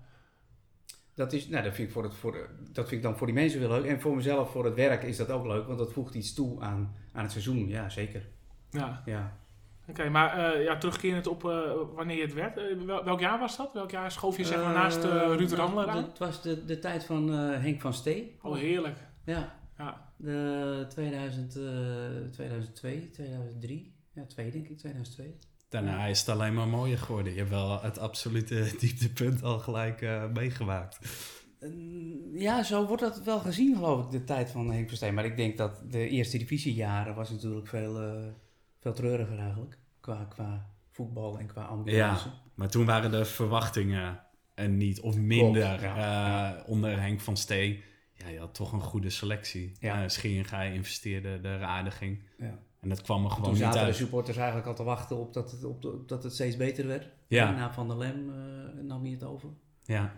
Dat, 1.13 1.33
is, 1.33 1.47
nou, 1.47 1.63
dat, 1.63 1.73
vind 1.73 1.87
ik 1.87 1.93
voor 1.93 2.03
het, 2.03 2.15
voor 2.15 2.31
de- 2.31 2.49
dat 2.71 2.87
vind 2.87 2.91
ik 2.91 3.01
dan 3.01 3.17
voor 3.17 3.27
die 3.27 3.35
mensen 3.35 3.59
wel 3.59 3.69
leuk. 3.69 3.85
En 3.85 4.01
voor 4.01 4.15
mezelf, 4.15 4.51
voor 4.51 4.65
het 4.65 4.75
werk, 4.75 5.03
is 5.03 5.17
dat 5.17 5.29
ook 5.29 5.45
leuk. 5.45 5.65
Want 5.67 5.77
dat 5.79 5.93
voegt 5.93 6.15
iets 6.15 6.33
toe 6.33 6.61
aan, 6.61 6.95
aan 7.11 7.21
het 7.23 7.31
seizoen. 7.31 7.67
Ja, 7.67 7.89
zeker. 7.89 8.29
Ja, 8.69 9.01
Ja. 9.05 9.41
Oké. 9.87 10.09
maar 10.09 10.53
eh, 10.53 10.63
ja, 10.63 10.77
terugkerend 10.77 11.27
op 11.27 11.45
eh, 11.49 11.59
wanneer 11.95 12.15
je 12.15 12.21
het 12.21 12.33
werd. 12.33 12.57
eh, 12.57 12.63
wel- 12.85 13.03
welk 13.03 13.19
jaar 13.19 13.39
was 13.39 13.57
dat? 13.57 13.73
Welk 13.73 13.91
jaar 13.91 14.11
schoof 14.11 14.37
je 14.37 14.45
zeg 14.45 14.57
maar 14.63 14.73
naast 14.73 15.03
eh, 15.03 15.11
Ruud 15.11 15.51
Randler 15.51 15.87
aan? 15.87 16.03
Het 16.03 16.17
was 16.17 16.41
de, 16.41 16.65
de 16.65 16.79
tijd 16.79 17.03
van 17.05 17.33
eh, 17.33 17.61
Henk 17.61 17.81
van 17.81 17.93
Stee. 17.93 18.37
Oh, 18.41 18.55
heerlijk. 18.57 18.97
Ja, 19.25 19.55
Ja. 19.77 20.11
de 20.17 20.85
2000, 20.89 21.55
eh, 21.55 21.61
2002, 22.31 23.09
2003. 23.09 23.95
Ja, 24.13 24.25
twee 24.25 24.51
denk 24.51 24.67
ik, 24.67 24.77
2002. 24.77 25.35
Daarna 25.69 26.05
is 26.05 26.19
het 26.19 26.29
alleen 26.29 26.53
maar 26.53 26.67
mooier 26.67 26.97
geworden. 26.97 27.31
Je 27.33 27.37
hebt 27.37 27.49
wel 27.51 27.81
het 27.81 27.99
absolute 27.99 28.71
dieptepunt 28.79 29.43
al 29.43 29.59
gelijk 29.59 30.01
eh, 30.01 30.23
meegemaakt. 30.33 30.99
Eh, 31.59 31.69
Ja, 32.33 32.63
zo 32.63 32.85
wordt 32.85 33.01
dat 33.01 33.21
wel 33.23 33.39
gezien, 33.39 33.75
geloof 33.75 34.05
ik, 34.05 34.11
de 34.11 34.23
tijd 34.23 34.49
van 34.51 34.71
Henk 34.71 34.87
Verstijn. 34.87 35.13
Maar 35.13 35.25
ik 35.25 35.37
denk 35.37 35.57
dat 35.57 35.81
de 35.91 36.07
eerste 36.09 36.37
divisiejaren 36.37 37.15
was 37.15 37.29
natuurlijk 37.29 37.67
veel, 37.67 38.01
eh, 38.01 38.13
veel 38.83 38.93
treuriger 38.93 39.39
eigenlijk. 39.39 39.77
Qua, 39.99 40.25
qua 40.29 40.69
voetbal 40.91 41.39
en 41.39 41.45
qua 41.47 41.63
ambiance. 41.63 42.27
Maar 42.53 42.69
toen 42.69 42.85
waren 42.85 43.11
de 43.11 43.25
verwachtingen 43.25 44.19
er 44.53 44.69
niet, 44.69 45.01
of 45.01 45.15
minder, 45.17 45.67
Klopt, 45.67 45.81
ja. 45.81 46.55
eh, 46.55 46.69
onder 46.69 46.99
Henk 47.01 47.19
van 47.19 47.37
Stee. 47.37 47.83
Ja, 48.13 48.27
je 48.27 48.39
had 48.39 48.53
toch 48.55 48.71
een 48.71 48.81
goede 48.81 49.09
selectie. 49.09 49.71
Ja. 49.79 50.01
Ja. 50.01 50.07
Schieringij 50.09 50.73
investeerde, 50.73 51.39
de 51.41 51.57
aardiging. 51.61 52.19
Ja. 52.37 52.59
En 52.79 52.89
dat 52.89 53.01
kwam 53.01 53.23
er 53.23 53.29
gewoon 53.29 53.43
Toen 53.45 53.53
niet 53.53 53.61
zaten 53.63 53.79
de 53.79 53.85
uit. 53.85 53.95
supporters 53.95 54.37
eigenlijk 54.37 54.67
al 54.67 54.75
te 54.75 54.83
wachten 54.83 55.17
op 55.17 55.33
dat 55.33 55.51
het, 55.51 55.63
op 55.63 55.81
de- 55.81 55.91
op 55.91 56.07
dat 56.09 56.23
het 56.23 56.33
steeds 56.33 56.57
beter 56.57 56.87
werd. 56.87 57.07
Ja. 57.27 57.51
Na 57.51 57.73
Van 57.73 57.87
der 57.87 57.97
Lem 57.97 58.29
eh, 58.29 58.83
nam 58.83 59.01
hij 59.01 59.11
het 59.11 59.23
over. 59.23 59.49
Ja, 59.83 60.13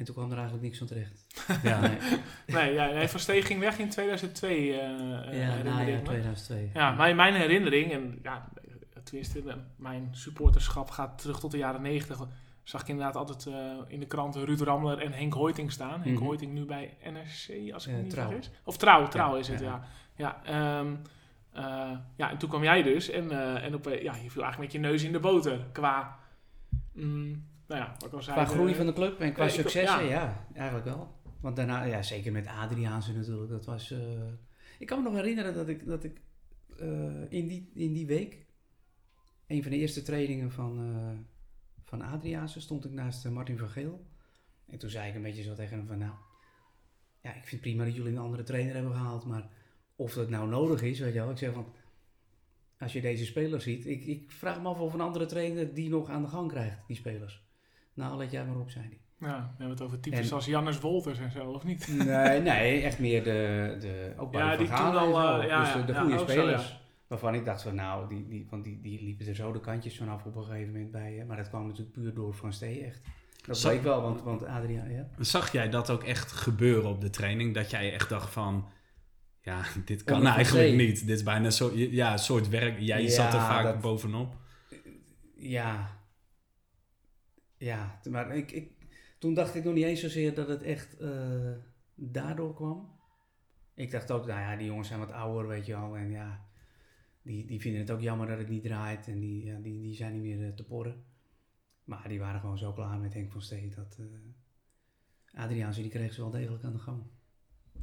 En 0.00 0.06
toen 0.06 0.14
kwam 0.14 0.30
er 0.30 0.36
eigenlijk 0.36 0.64
niks 0.64 0.78
van 0.78 0.86
terecht. 0.86 1.26
ja. 1.62 1.80
Nee. 1.80 1.98
Nee, 2.46 2.72
ja, 2.72 2.86
nee, 2.90 3.08
Van 3.08 3.20
Steen 3.20 3.42
ging 3.42 3.60
weg 3.60 3.78
in 3.78 3.88
2002. 3.88 4.48
eh, 4.48 5.28
eh, 5.28 5.38
ja, 5.38 5.62
najaar 5.62 5.88
ik 5.88 5.94
me. 5.94 6.02
2002. 6.02 6.70
Ja, 6.74 6.90
mijn, 6.90 7.16
mijn 7.16 7.34
herinnering, 7.34 7.92
en 7.92 8.18
ja, 8.22 8.48
tenminste, 9.04 9.42
mijn 9.76 10.08
supporterschap 10.12 10.90
gaat 10.90 11.18
terug 11.18 11.40
tot 11.40 11.50
de 11.50 11.58
jaren 11.58 11.82
90. 11.82 12.26
Zag 12.62 12.80
ik 12.80 12.88
inderdaad 12.88 13.16
altijd 13.16 13.46
eh, 13.46 13.54
in 13.88 14.00
de 14.00 14.06
kranten 14.06 14.44
Ruud 14.44 14.60
Ramler 14.60 14.98
en 14.98 15.12
Henk 15.12 15.32
Hoiting 15.32 15.72
staan. 15.72 16.02
Henk 16.02 16.14
Mhm. 16.16 16.24
Hoiting 16.24 16.52
nu 16.52 16.64
bij 16.64 16.96
NRC, 17.04 17.72
als 17.72 17.86
ik 17.86 17.92
me 17.94 18.00
niet 18.02 18.10
Trouw. 18.10 18.26
vergis. 18.28 18.50
Of 18.64 18.76
Trouw, 18.76 19.08
Trouw 19.08 19.32
Ja, 19.32 19.38
is 19.38 19.48
het, 19.48 19.60
ja. 19.60 19.66
ja. 20.16 20.40
Ja, 20.44 20.78
ehm, 20.78 20.94
eh, 21.52 21.98
ja, 22.16 22.30
en 22.30 22.38
toen 22.38 22.48
kwam 22.48 22.62
jij 22.62 22.82
dus. 22.82 23.10
En, 23.10 23.30
eh, 23.30 23.64
en 23.64 23.74
op, 23.74 23.84
ja, 23.84 24.14
je 24.14 24.30
viel 24.30 24.42
eigenlijk 24.42 24.58
met 24.58 24.72
je 24.72 24.78
neus 24.78 25.02
in 25.02 25.12
de 25.12 25.20
boter. 25.20 25.66
Qua, 25.72 26.18
mm, 26.92 27.48
nou 27.70 27.80
ja, 27.82 27.92
wat 27.98 28.04
ik 28.08 28.12
al 28.12 28.22
zei. 28.22 28.36
Qua 28.36 28.44
groei 28.54 28.74
van 28.74 28.86
de 28.86 28.92
club 28.92 29.20
en 29.20 29.32
qua 29.32 29.42
Ja, 29.44 29.48
ik- 29.48 29.54
successen, 29.54 30.04
ja. 30.04 30.08
ja. 30.08 30.46
eigenlijk 30.54 30.84
wel. 30.86 31.18
Want 31.40 31.56
daarna, 31.56 31.82
ja, 31.84 32.02
zeker 32.02 32.32
met 32.32 32.46
Adriaanse 32.46 33.12
natuurlijk, 33.16 33.50
dat 33.50 33.64
was... 33.64 33.90
eh, 33.90 33.98
ik 34.78 34.86
kan 34.86 34.98
me 34.98 35.04
nog 35.04 35.14
herinneren 35.14 35.54
dat 35.54 35.68
ik, 35.68 35.86
dat 35.86 36.04
ik 36.04 36.20
eh, 36.78 37.32
in, 37.32 37.46
die, 37.48 37.70
in 37.74 37.92
die 37.92 38.06
week, 38.06 38.46
een 39.46 39.62
van 39.62 39.70
de 39.70 39.76
eerste 39.76 40.02
trainingen 40.02 40.50
van, 40.52 40.78
eh 40.78 41.18
van 41.84 42.02
Adriaanse, 42.02 42.60
stond 42.60 42.84
ik 42.84 42.90
naast 42.92 43.24
eh, 43.24 43.32
Martin 43.32 43.58
van 43.58 43.68
Geel. 43.68 44.06
En 44.66 44.78
toen 44.78 44.90
zei 44.90 45.08
ik 45.08 45.14
een 45.14 45.22
beetje 45.22 45.42
zo 45.42 45.54
tegen 45.54 45.76
hem 45.76 45.86
van, 45.86 45.98
nou, 45.98 46.12
ja, 47.22 47.34
ik 47.34 47.44
vind 47.44 47.60
prima 47.60 47.84
dat 47.84 47.94
jullie 47.94 48.12
een 48.12 48.18
andere 48.18 48.42
trainer 48.42 48.74
hebben 48.74 48.92
gehaald, 48.92 49.24
maar 49.26 49.48
of 49.96 50.12
dat 50.14 50.28
nou 50.28 50.48
nodig 50.48 50.82
is, 50.82 50.98
weet 50.98 51.12
je 51.12 51.18
wel. 51.20 51.30
Ik 51.30 51.38
zeg 51.38 51.52
van, 51.52 51.66
als 52.78 52.92
je 52.92 53.00
deze 53.00 53.24
spelers 53.24 53.64
ziet, 53.64 53.86
ik, 53.86 54.04
ik 54.04 54.30
vraag 54.32 54.60
me 54.62 54.68
af 54.68 54.78
of 54.80 54.94
een 54.94 55.00
andere 55.00 55.26
trainer 55.26 55.74
die 55.74 55.88
nog 55.88 56.08
aan 56.10 56.22
de 56.22 56.28
gang 56.28 56.48
krijgt, 56.50 56.78
die 56.86 56.96
spelers. 56.96 57.42
Nou, 58.00 58.16
let 58.18 58.30
jij 58.30 58.44
maar 58.44 58.56
op, 58.56 58.70
zei 58.70 58.84
hij. 58.84 58.98
Ja, 59.28 59.36
we 59.36 59.48
hebben 59.48 59.68
het 59.70 59.80
over 59.82 60.00
types 60.00 60.28
En- 60.28 60.34
als 60.34 60.46
Jannes 60.46 60.78
Wolters 60.80 61.18
en 61.18 61.30
zo, 61.30 61.44
of 61.50 61.64
niet? 61.64 61.88
Nee, 62.04 62.40
nee, 62.40 62.82
echt 62.82 62.98
meer 62.98 63.24
de, 63.24 63.76
de 63.80 64.12
ook 64.16 64.30
bij 64.30 64.40
Ja, 64.40 64.50
de 64.50 64.56
die 64.58 64.66
toen 64.66 64.76
en 64.76 64.96
al, 64.96 65.14
zo. 65.14 65.38
eh, 65.40 65.48
ja, 65.48 65.60
dus 65.60 65.72
de, 65.72 65.78
ja, 65.78 65.84
de 65.86 65.92
ja, 65.92 66.00
goede 66.00 66.18
zo, 66.18 66.24
spelers. 66.26 66.80
Waarvan 67.06 67.34
ik 67.34 67.44
dacht 67.44 67.62
van 67.62 67.74
nou, 67.74 68.08
die, 68.08 68.28
die, 68.28 68.46
want 68.50 68.64
die, 68.64 68.80
die 68.80 69.02
liepen 69.04 69.26
er 69.26 69.34
zo 69.34 69.52
de 69.52 69.60
kantjes 69.60 69.96
vanaf 69.98 70.24
op 70.24 70.36
een 70.36 70.44
gegeven 70.44 70.72
moment 70.72 70.90
bij. 70.90 71.12
hè. 71.12 71.24
Maar 71.24 71.36
dat 71.36 71.48
kwam 71.48 71.66
natuurlijk 71.66 71.92
puur 71.92 72.14
door 72.14 72.34
Van 72.34 72.52
Stee 72.52 72.84
echt. 72.84 73.02
Dat 73.46 73.58
Zo- 73.58 73.68
bleek 73.68 73.82
wel, 73.82 74.02
want, 74.02 74.22
want 74.22 74.44
Adriaan, 74.46 74.90
ja. 74.92 75.08
Zag 75.18 75.52
jij 75.52 75.68
dat 75.68 75.90
ook 75.90 76.04
echt 76.04 76.32
gebeuren 76.32 76.90
op 76.90 77.00
de 77.00 77.10
training? 77.10 77.54
Dat 77.54 77.70
jij 77.70 77.92
echt 77.92 78.08
dacht 78.08 78.32
van... 78.32 78.68
Ja, 79.40 79.62
dit 79.84 80.04
kan 80.04 80.26
eigenlijk 80.26 80.74
niet. 80.76 81.06
Dit 81.06 81.16
is 81.16 81.22
bijna 81.22 81.44
een 81.44 81.52
soort, 81.52 81.72
ja, 81.76 82.12
een 82.12 82.18
soort 82.18 82.48
werk. 82.48 82.78
Jij 82.78 83.02
Ja, 83.02 83.08
zat 83.10 83.32
er 83.34 83.40
vaak 83.40 83.64
dat- 83.64 83.80
bovenop. 83.80 84.34
Ja. 85.36 85.98
Ja, 87.60 88.00
maar 88.10 88.36
ik, 88.36 88.52
ik, 88.52 88.70
toen 89.18 89.34
dacht 89.34 89.54
ik 89.54 89.64
nog 89.64 89.74
niet 89.74 89.84
eens 89.84 90.00
zozeer 90.00 90.34
dat 90.34 90.48
het 90.48 90.62
echt 90.62 90.96
eh, 90.98 91.52
daardoor 91.94 92.54
kwam. 92.54 92.98
Ik 93.74 93.90
dacht 93.90 94.10
ook, 94.10 94.26
nou 94.26 94.40
ja, 94.40 94.56
die 94.56 94.66
jongens 94.66 94.88
zijn 94.88 95.00
wat 95.00 95.12
ouder, 95.12 95.48
weet 95.48 95.66
je 95.66 95.72
wel. 95.72 95.96
En 95.96 96.10
ja, 96.10 96.44
die, 97.22 97.46
die 97.46 97.60
vinden 97.60 97.80
het 97.80 97.90
ook 97.90 98.00
jammer 98.00 98.26
dat 98.26 98.38
het 98.38 98.48
niet 98.48 98.62
draait. 98.62 99.08
En 99.08 99.18
die, 99.18 99.44
ja, 99.44 99.58
die, 99.58 99.80
die 99.80 99.94
zijn 99.94 100.12
niet 100.12 100.22
meer 100.22 100.46
eh, 100.48 100.54
te 100.54 100.64
porren. 100.64 101.04
Maar 101.84 102.08
die 102.08 102.18
waren 102.18 102.40
gewoon 102.40 102.58
zo 102.58 102.72
klaar 102.72 102.98
met 102.98 103.14
Henk 103.14 103.32
van 103.32 103.42
Stee 103.42 103.68
dat... 103.68 103.98
Adriaanse, 105.34 105.80
die 105.80 105.90
kreeg 105.90 106.12
ze 106.12 106.20
wel 106.20 106.30
degelijk 106.30 106.64
aan 106.64 106.72
de 106.72 106.78
gang. 106.78 107.02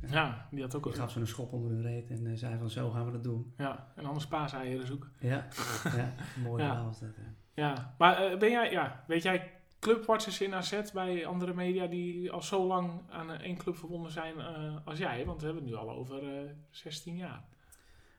Ja, 0.07 0.47
die 0.51 0.61
had 0.61 0.75
ook 0.75 0.83
Die 0.83 0.93
gaf 0.93 1.11
ze 1.11 1.19
een 1.19 1.27
schop 1.27 1.53
onder 1.53 1.71
hun 1.71 1.81
reet 1.81 2.09
en 2.09 2.37
zei 2.37 2.57
van 2.57 2.69
zo 2.69 2.89
gaan 2.89 3.05
we 3.05 3.11
dat 3.11 3.23
doen. 3.23 3.53
Ja, 3.57 3.91
en 3.95 4.05
anders 4.05 4.27
paaseieren 4.27 4.87
zoeken. 4.87 5.11
Ja, 5.19 5.47
ja 5.83 6.13
mooi 6.43 6.63
Ja. 6.63 6.67
verhaal 6.69 6.85
was 6.85 6.99
dat. 6.99 7.09
Ja. 7.53 7.95
Maar 7.97 8.37
ben 8.37 8.49
jij, 8.49 8.71
ja, 8.71 9.03
weet 9.07 9.23
jij 9.23 9.56
clubwatchers 9.79 10.41
in 10.41 10.53
AZ 10.53 10.91
bij 10.93 11.25
andere 11.25 11.53
media 11.53 11.87
die 11.87 12.31
al 12.31 12.41
zo 12.41 12.67
lang 12.67 12.91
aan 13.09 13.31
één 13.31 13.57
club 13.57 13.77
verbonden 13.77 14.11
zijn 14.11 14.39
eh, 14.39 14.75
als 14.85 14.99
jij? 14.99 15.25
Want 15.25 15.39
we 15.39 15.45
hebben 15.45 15.63
het 15.63 15.73
nu 15.73 15.79
al 15.79 15.89
over 15.89 16.23
eh 16.23 16.49
16 16.69 17.15
jaar. 17.15 17.43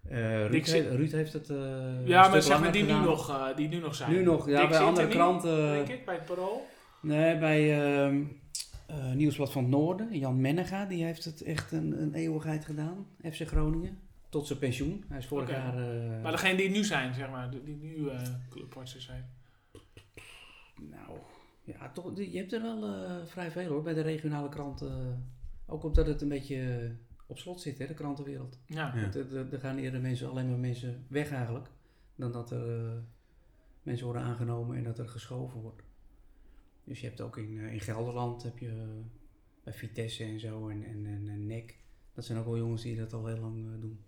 Eh, 0.08 0.46
Ruud, 0.46 0.66
Ruud 0.68 1.12
heeft 1.12 1.32
het. 1.32 1.48
ja, 2.04 2.28
maar 2.28 2.42
zeg 2.42 2.60
maar 2.60 2.72
die 2.72 2.84
nu, 2.84 2.92
nog, 2.92 3.52
die 3.56 3.68
nu 3.68 3.78
nog 3.78 3.94
zijn. 3.94 4.10
Nu 4.10 4.22
nog, 4.22 4.48
ja, 4.48 4.60
Dick 4.60 4.68
bij 4.68 4.78
andere 4.78 5.06
er 5.06 5.12
kranten. 5.12 5.72
Denk 5.72 5.88
ik, 5.88 6.04
bij 6.04 6.14
het 6.14 6.24
Parool. 6.24 6.66
Nee, 7.00 7.38
bij 7.38 7.82
ehm, 7.82 8.24
eh, 8.86 9.12
Nieuwsblad 9.12 9.52
van 9.52 9.62
het 9.62 9.70
Noorden, 9.70 10.18
Jan 10.18 10.40
Mennega, 10.40 10.84
die 10.84 11.04
heeft 11.04 11.24
het 11.24 11.42
echt 11.42 11.72
een, 11.72 12.02
een 12.02 12.14
eeuwigheid 12.14 12.64
gedaan, 12.64 13.06
FC 13.32 13.46
Groningen. 13.46 13.98
Tot 14.28 14.46
zijn 14.46 14.58
pensioen. 14.58 15.04
Hij 15.08 15.18
is 15.18 15.26
vorig 15.26 15.50
jaar. 15.50 15.74
Maar 16.22 16.32
degene 16.32 16.56
die 16.56 16.70
nu 16.70 16.84
zijn, 16.84 17.14
zeg 17.14 17.30
maar, 17.30 17.50
die 17.50 17.76
nu 17.76 18.08
clubwatchers 18.50 19.04
zijn. 19.04 19.30
Nou, 20.90 21.18
ja, 21.68 21.90
toch, 21.92 22.16
je 22.16 22.38
hebt 22.38 22.52
er 22.52 22.62
wel 22.62 22.84
eh, 22.84 23.26
vrij 23.26 23.50
veel 23.50 23.68
hoor, 23.68 23.82
bij 23.82 23.94
de 23.94 24.00
regionale 24.00 24.48
kranten. 24.48 25.24
ook 25.66 25.84
omdat 25.84 26.06
het 26.06 26.22
een 26.22 26.28
beetje 26.28 26.90
op 27.26 27.38
slot 27.38 27.60
zit, 27.60 27.78
hè, 27.78 27.86
de 27.86 27.94
krantenwereld. 27.94 28.58
Ja, 28.66 28.94
Ja. 28.94 29.00
Want 29.00 29.14
Er, 29.14 29.36
er- 29.36 29.52
er 29.52 29.60
gaan 29.60 29.78
eerder 29.78 30.00
mensen, 30.00 30.28
alleen 30.30 30.48
maar 30.48 30.58
mensen 30.58 31.04
weg 31.08 31.30
eigenlijk, 31.30 31.68
dan 32.14 32.32
dat 32.32 32.50
er 32.50 32.84
eh, 32.86 32.92
mensen 33.82 34.04
worden 34.04 34.22
aangenomen 34.22 34.76
en 34.76 34.82
dat 34.84 34.98
er 34.98 35.08
geschoven 35.08 35.60
wordt. 35.60 35.82
Dus 36.84 37.00
je 37.00 37.06
hebt 37.06 37.20
ook 37.20 37.36
in, 37.36 37.58
eh, 37.58 37.72
in 37.72 37.80
Gelderland, 37.80 38.42
heb 38.42 38.58
je 38.58 39.02
bij 39.64 39.72
Vitesse 39.72 40.24
en 40.24 40.40
zo 40.40 40.68
en, 40.68 40.84
en, 40.84 41.06
en, 41.06 41.28
en 41.28 41.46
NEC. 41.46 41.76
Dat 42.12 42.24
zijn 42.24 42.38
ook 42.38 42.44
wel 42.44 42.56
jongens 42.58 42.82
die 42.82 42.96
dat 42.96 43.12
al 43.12 43.26
heel 43.26 43.38
lang 43.40 43.66
eh, 43.74 43.80
doen. 43.80 44.00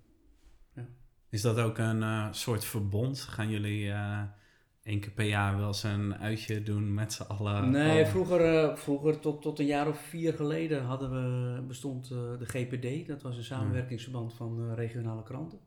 Is 1.29 1.43
dat 1.43 1.59
ook 1.59 1.79
een 1.79 2.03
eh, 2.03 2.33
soort 2.33 2.65
verbond? 2.65 3.21
Gaan 3.21 3.51
jullie 3.51 3.91
eh 3.91 4.23
één 4.91 5.01
keer 5.01 5.11
per 5.11 5.27
jaar 5.27 5.57
wel 5.57 5.67
eens 5.67 5.83
een 5.83 6.17
uitje 6.17 6.63
doen 6.63 6.95
met 6.95 7.13
z'n 7.13 7.23
allen? 7.23 7.71
nee, 7.71 8.03
Oh. 8.03 8.09
vroeger, 8.09 8.41
eh, 8.41 8.77
vroeger 8.77 9.21
tot, 9.21 9.43
tot 9.43 9.59
een 9.59 9.67
jaar 9.67 9.89
of 9.89 9.99
vier 9.99 10.33
geleden 10.33 10.85
hadden 10.85 11.11
we, 11.11 11.63
bestond 11.63 12.11
eh, 12.11 12.39
de 12.39 12.47
GPD. 12.47 13.07
Dat 13.07 13.23
was 13.23 13.37
een 13.37 13.45
samenwerkingsverband 13.45 14.35
van 14.35 14.69
eh, 14.69 14.75
regionale 14.75 15.23
kranten. 15.23 15.59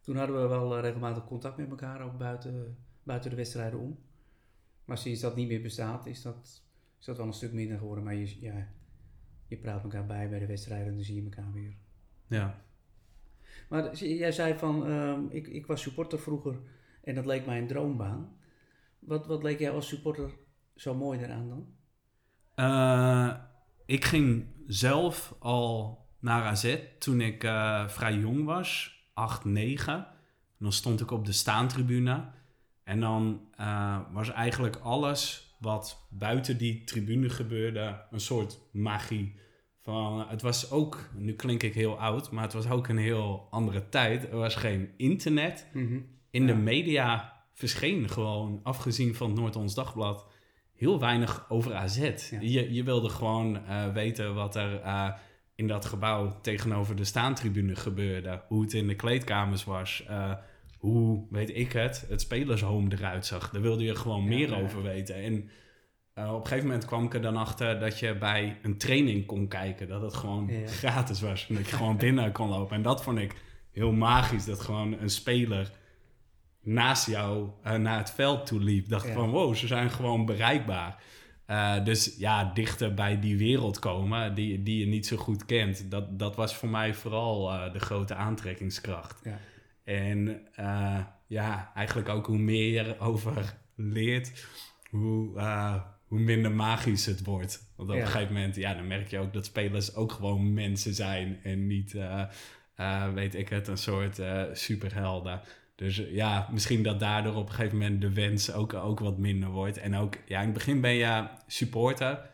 Toen 0.00 0.16
hadden 0.16 0.42
we 0.42 0.48
wel 0.48 0.80
regelmatig 0.80 1.24
contact 1.24 1.56
met 1.56 1.70
elkaar, 1.70 2.02
ook 2.02 2.18
buiten, 2.18 2.76
buiten 3.02 3.30
de 3.30 3.36
wedstrijden 3.36 3.80
om. 3.80 3.98
Maar 4.84 4.98
sinds 4.98 5.20
dat 5.20 5.36
niet 5.36 5.48
meer 5.48 5.62
bestaat, 5.62 6.06
is 6.06 6.22
dat, 6.22 6.62
is 6.98 7.04
dat 7.04 7.16
wel 7.16 7.26
een 7.26 7.32
stuk 7.32 7.52
minder 7.52 7.78
geworden. 7.78 8.04
Maar 8.04 8.14
je, 8.14 8.40
ja, 8.40 8.68
je 9.46 9.56
praat 9.56 9.82
elkaar 9.82 10.06
bij 10.06 10.28
bij 10.28 10.38
de 10.38 10.46
wedstrijden 10.46 10.86
en 10.86 10.94
dan 10.94 11.04
zie 11.04 11.14
je 11.14 11.22
elkaar 11.22 11.52
weer. 11.52 11.74
Ja. 12.26 12.62
Maar 13.68 13.94
jij 13.94 14.32
zei 14.32 14.54
van, 14.58 14.86
ehm, 14.86 15.20
ik, 15.28 15.46
ik 15.46 15.66
was 15.66 15.82
supporter 15.82 16.18
vroeger 16.18 16.58
en 17.02 17.14
dat 17.14 17.26
leek 17.26 17.46
mij 17.46 17.58
een 17.58 17.66
droombaan. 17.66 18.38
Wat, 19.00 19.26
wat 19.26 19.42
leek 19.42 19.58
jij 19.58 19.70
als 19.70 19.88
supporter 19.88 20.30
zo 20.76 20.94
mooi 20.94 21.18
daaraan 21.18 21.48
dan? 21.48 21.66
Eh, 22.54 23.34
ik 23.86 24.04
ging 24.04 24.46
zelf 24.66 25.34
al 25.38 25.98
naar 26.18 26.44
AZ 26.44 26.76
toen 26.98 27.20
ik 27.20 27.44
eh, 27.44 27.88
vrij 27.88 28.14
jong 28.14 28.44
was, 28.44 28.98
8, 29.14 29.44
9. 29.44 29.94
En 29.94 30.06
dan 30.58 30.72
stond 30.72 31.00
ik 31.00 31.10
op 31.10 31.24
de 31.26 31.32
staantribune. 31.32 32.30
En 32.84 33.00
dan 33.00 33.40
eh, 33.56 33.98
was 34.12 34.30
eigenlijk 34.30 34.76
alles 34.76 35.54
wat 35.58 36.06
buiten 36.10 36.58
die 36.58 36.84
tribune 36.84 37.28
gebeurde 37.28 38.02
een 38.10 38.20
soort 38.20 38.60
magie. 38.72 39.38
Van, 39.82 40.28
het 40.28 40.42
was 40.42 40.70
ook, 40.70 41.08
nu 41.14 41.32
klink 41.32 41.62
ik 41.62 41.74
heel 41.74 41.98
oud, 41.98 42.30
maar 42.30 42.42
het 42.42 42.52
was 42.52 42.68
ook 42.68 42.88
een 42.88 42.98
heel 42.98 43.46
andere 43.50 43.88
tijd. 43.88 44.28
Er 44.30 44.36
was 44.36 44.54
geen 44.54 44.90
internet. 44.96 45.66
In 46.30 46.46
de 46.46 46.54
media 46.54 47.39
verscheen 47.60 48.08
gewoon, 48.08 48.60
afgezien 48.62 49.14
van 49.14 49.30
het 49.30 49.38
Noord-Ons 49.38 49.74
Dagblad, 49.74 50.26
heel 50.72 51.00
weinig 51.00 51.44
over 51.48 51.74
AZ. 51.74 51.98
Ja. 52.30 52.38
Je, 52.40 52.72
je 52.74 52.82
wilde 52.82 53.08
gewoon 53.08 53.66
eh, 53.66 53.92
weten 53.92 54.34
wat 54.34 54.56
er 54.56 54.80
eh, 54.80 55.08
in 55.54 55.66
dat 55.66 55.84
gebouw 55.84 56.38
tegenover 56.42 56.96
de 56.96 57.04
staantribune 57.04 57.76
gebeurde. 57.76 58.42
Hoe 58.48 58.62
het 58.62 58.72
in 58.72 58.86
de 58.86 58.94
kleedkamers 58.96 59.64
was. 59.64 60.04
eh, 60.08 60.32
hoe, 60.78 61.26
weet 61.30 61.56
ik 61.56 61.72
het, 61.72 62.06
het 62.08 62.20
spelershome 62.20 62.90
eruit 62.96 63.26
zag. 63.26 63.50
Daar 63.50 63.62
wilde 63.62 63.84
je 63.84 63.94
gewoon 63.94 64.22
Ja, 64.22 64.28
meer 64.28 64.50
ja. 64.50 64.60
over 64.62 64.82
weten. 64.82 65.14
En 65.14 65.34
op 66.14 66.40
een 66.40 66.46
gegeven 66.46 66.66
moment 66.66 66.84
kwam 66.84 67.04
ik 67.04 67.14
er 67.14 67.22
dan 67.22 67.36
achter 67.36 67.80
dat 67.80 67.98
je 67.98 68.14
bij 68.18 68.58
een 68.62 68.78
training 68.78 69.26
kon 69.26 69.48
kijken. 69.48 69.88
Dat 69.88 70.02
het 70.02 70.14
gewoon 70.14 70.50
gratis 70.66 71.20
was. 71.20 71.46
En 71.48 71.54
dat 71.54 71.68
je 71.70 71.76
gewoon 71.76 71.96
binnen 71.96 72.32
kon 72.32 72.48
lopen. 72.48 72.76
En 72.76 72.82
dat 72.82 73.02
vond 73.02 73.18
ik 73.18 73.34
heel 73.72 73.92
magisch. 73.92 74.44
Dat 74.44 74.60
gewoon 74.60 74.96
een 75.00 75.10
speler 75.10 75.70
naast 76.72 77.06
jou 77.06 77.48
eh, 77.62 77.74
naar 77.74 77.98
het 77.98 78.10
veld 78.10 78.46
toe 78.46 78.60
liep. 78.60 78.88
Dacht 78.88 79.06
Ja. 79.06 79.12
van 79.12 79.30
wow, 79.30 79.54
ze 79.54 79.66
zijn 79.66 79.90
gewoon 79.90 80.24
bereikbaar. 80.26 81.02
Eh, 81.46 81.84
dus 81.84 82.14
ja, 82.18 82.50
dichter 82.54 82.94
bij 82.94 83.20
die 83.20 83.36
wereld 83.38 83.78
komen 83.78 84.34
die, 84.34 84.62
die 84.62 84.78
je 84.78 84.86
niet 84.86 85.06
zo 85.06 85.16
goed 85.16 85.44
kent. 85.44 85.90
Dat, 85.90 86.18
dat 86.18 86.36
was 86.36 86.54
voor 86.56 86.68
mij 86.68 86.94
vooral 86.94 87.52
eh, 87.52 87.72
de 87.72 87.78
grote 87.78 88.14
aantrekkingskracht. 88.14 89.20
Ja. 89.24 89.38
En 89.84 90.42
ja, 91.26 91.72
eigenlijk 91.74 92.08
ook 92.08 92.26
hoe 92.26 92.38
meer 92.38 92.72
je 92.72 92.94
erover 92.96 93.56
leert, 93.76 94.46
hoe, 94.90 95.40
hoe 96.06 96.18
minder 96.18 96.50
magisch 96.52 97.06
het 97.06 97.24
wordt. 97.24 97.72
Want 97.76 97.88
op 97.90 97.94
Ja. 97.94 98.00
een 98.00 98.06
gegeven 98.08 98.34
moment, 98.34 98.56
ja, 98.56 98.74
dan 98.74 98.86
merk 98.86 99.08
je 99.08 99.18
ook 99.18 99.32
dat 99.32 99.44
spelers 99.44 99.94
ook 99.94 100.12
gewoon 100.12 100.54
mensen 100.54 100.94
zijn 100.94 101.38
en 101.42 101.66
niet 101.66 101.96
weet 103.14 103.34
ik 103.34 103.48
het, 103.48 103.68
een 103.68 103.76
soort 103.78 104.20
superhelden. 104.52 105.40
Dus 105.80 105.98
eh, 105.98 106.14
ja, 106.14 106.48
misschien 106.52 106.82
dat 106.82 107.00
daardoor 107.00 107.34
op 107.34 107.48
een 107.48 107.54
gegeven 107.54 107.78
moment 107.78 108.00
de 108.00 108.12
wens 108.12 108.52
ook, 108.52 108.74
ook 108.74 109.00
wat 109.00 109.18
minder 109.18 109.48
wordt. 109.50 109.78
En 109.78 109.94
ook, 109.96 110.14
ja, 110.26 110.38
in 110.38 110.44
het 110.44 110.54
begin 110.54 110.80
ben 110.80 110.92
je 110.94 111.26
supporter. 111.46 112.30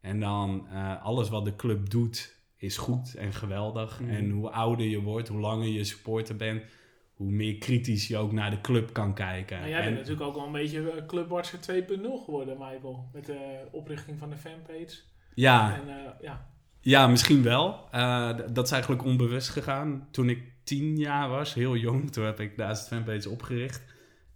En 0.00 0.20
dan 0.20 0.66
eh, 0.72 1.02
alles 1.04 1.28
wat 1.28 1.44
de 1.44 1.56
club 1.56 1.90
doet 1.90 2.40
is 2.56 2.76
goed 2.76 3.14
en 3.14 3.32
geweldig. 3.32 4.00
Mhm. 4.00 4.10
En 4.10 4.30
hoe 4.30 4.50
ouder 4.50 4.86
je 4.86 5.00
wordt, 5.00 5.28
hoe 5.28 5.40
langer 5.40 5.68
je 5.68 5.84
supporter 5.84 6.36
bent, 6.36 6.62
hoe 7.14 7.30
meer 7.30 7.58
kritisch 7.58 8.08
je 8.08 8.16
ook 8.16 8.32
naar 8.32 8.50
de 8.50 8.60
club 8.60 8.92
kan 8.92 9.14
kijken. 9.14 9.58
Maar 9.58 9.68
jij 9.68 9.78
En- 9.78 9.84
bent 9.84 9.96
natuurlijk 9.96 10.26
ook 10.26 10.34
wel 10.34 10.46
een 10.46 10.52
beetje 10.52 10.90
eh, 10.90 11.06
Club 11.06 11.28
Barca 11.28 11.56
2.0 11.56 12.24
geworden, 12.24 12.56
Michael. 12.58 13.08
Met 13.12 13.26
de 13.26 13.68
oprichting 13.70 14.18
van 14.18 14.30
de 14.30 14.36
fanpage. 14.36 14.96
ja, 15.34 15.74
En 15.80 16.14
ja, 16.20 16.50
Ja, 16.80 17.06
misschien 17.06 17.42
wel. 17.42 17.88
Dat 18.52 18.64
is 18.66 18.70
eigenlijk 18.72 19.04
onbewust 19.04 19.48
gegaan. 19.48 20.08
Toen 20.10 20.28
ik 20.28 20.51
tien 20.64 20.96
jaar 20.96 21.28
was, 21.28 21.54
heel 21.54 21.76
jong, 21.76 22.12
toen 22.12 22.24
heb 22.24 22.40
ik 22.40 22.56
de 22.56 22.64
AZ 22.64 22.86
Fanpage 22.86 23.30
opgericht. 23.30 23.82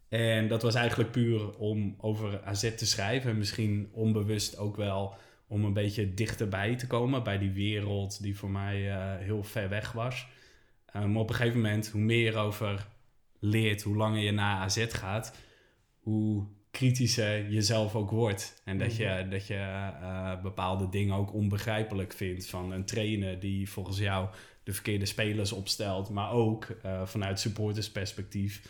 En 0.09 0.49
dat 0.49 0.63
was 0.63 0.75
eigenlijk 0.75 1.11
puur 1.11 1.59
om 1.59 1.95
over 1.99 2.43
AZ 2.43 2.75
te 2.75 2.87
schrijven. 2.87 3.31
En 3.31 3.39
misschien 3.39 3.89
onbewust 3.93 4.59
ook 4.59 4.77
wel 4.77 5.17
om 5.49 5.65
een 5.65 5.73
beetje 5.73 6.15
dichterbij 6.15 6.77
te 6.77 6.87
komen 6.87 7.23
bij 7.23 7.39
die 7.39 7.51
wereld 7.51 8.23
die 8.23 8.37
voor 8.37 8.51
mij 8.51 8.91
eh, 8.91 9.25
heel 9.25 9.43
ver 9.43 9.69
weg 9.69 9.93
was. 9.93 10.27
Eh, 10.87 11.05
maar 11.05 11.21
op 11.21 11.29
een 11.29 11.35
gegeven 11.35 11.61
moment, 11.61 11.89
hoe 11.89 12.01
meer 12.01 12.25
je 12.25 12.31
erover 12.31 12.87
leert, 13.39 13.83
hoe 13.83 13.97
langer 13.97 14.23
je 14.23 14.33
naar 14.33 14.57
AZ 14.57 14.87
gaat, 14.89 15.39
hoe 16.01 16.47
kritischer 16.71 17.51
je 17.51 17.63
zelf 17.63 17.95
ook 17.95 18.11
wordt. 18.11 18.63
En 18.65 18.79
dat 18.79 18.97
je, 18.97 19.27
dat 19.31 19.47
je 19.47 19.55
eh, 19.55 20.43
bepaalde 20.43 20.89
dingen 20.89 21.15
ook 21.15 21.33
onbegrijpelijk 21.33 22.13
vindt 22.13 22.47
van 22.47 22.73
een 22.73 22.85
trainer 22.85 23.41
die 23.41 23.71
volgens 23.71 23.99
jou 23.99 24.29
de 24.67 24.73
verkeerde 24.73 25.07
spelers 25.07 25.53
opstelt, 25.53 26.11
maar 26.11 26.31
ook 26.31 26.65
eh, 26.65 27.07
vanuit 27.07 27.41
supportersperspectief. 27.41 28.69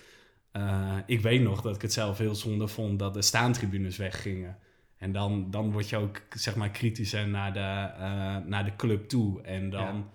Eh, 0.53 0.97
ik 1.07 1.21
weet 1.21 1.43
nog 1.43 1.61
dat 1.61 1.75
ik 1.75 1.83
het 1.83 1.93
zelf 1.93 2.19
heel 2.19 2.35
zonde 2.35 2.69
vond 2.69 2.99
dat 2.99 3.15
de 3.15 3.23
staantribunes 3.23 3.97
weggingen. 3.97 4.59
En 4.99 5.12
dan, 5.12 5.50
dan 5.50 5.73
word 5.73 5.88
je 5.88 5.97
ook 5.97 6.23
zeg 6.31 6.57
maar 6.57 6.71
kritischer 6.71 7.29
naar 7.29 7.53
de, 7.53 7.93
eh, 8.03 8.37
naar 8.49 8.65
de 8.65 8.76
club 8.76 9.09
toe. 9.09 9.43
En 9.43 9.71
dan. 9.71 10.11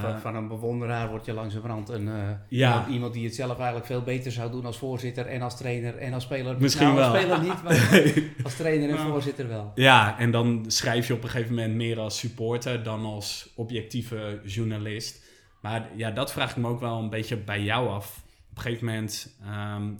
Van, 0.00 0.20
van 0.20 0.34
een 0.34 0.48
bewonderaar 0.48 1.08
word 1.08 1.24
je 1.24 1.32
langzamerhand 1.32 1.88
een, 1.88 2.08
eh, 2.08 2.14
Ja. 2.48 2.70
iemand, 2.72 2.88
iemand 2.92 3.12
die 3.14 3.24
het 3.24 3.34
zelf 3.34 3.56
eigenlijk 3.56 3.86
veel 3.86 4.02
beter 4.02 4.32
zou 4.32 4.50
doen 4.50 4.64
als 4.66 4.78
voorzitter 4.78 5.26
en 5.26 5.42
als 5.42 5.56
trainer 5.56 5.96
en 5.96 6.12
als 6.12 6.22
speler. 6.22 6.56
Misschien 6.60 6.86
Nou, 6.86 7.00
als 7.00 7.12
wel. 7.12 7.20
speler 7.20 7.40
niet, 7.42 7.62
maar 7.62 8.12
als 8.44 8.56
trainer 8.56 8.88
en 8.88 8.94
Ja. 8.94 9.06
voorzitter 9.06 9.48
wel. 9.48 9.72
Ja, 9.74 10.18
en 10.18 10.30
dan 10.30 10.64
schrijf 10.66 11.06
je 11.06 11.14
op 11.14 11.22
een 11.22 11.28
gegeven 11.28 11.54
moment 11.54 11.74
meer 11.74 11.98
als 11.98 12.18
supporter 12.18 12.82
dan 12.82 13.04
als 13.04 13.52
objectieve 13.56 14.40
journalist. 14.44 15.24
Maar 15.62 15.88
ja, 15.96 16.10
dat 16.10 16.32
vraag 16.32 16.50
ik 16.50 16.56
me 16.56 16.68
ook 16.68 16.80
wel 16.80 16.98
een 16.98 17.10
beetje 17.10 17.36
bij 17.36 17.62
jou 17.62 17.88
af. 17.88 18.22
Op 18.50 18.56
een 18.56 18.62
gegeven 18.62 18.86
moment 18.86 19.36
ehm, 19.44 19.92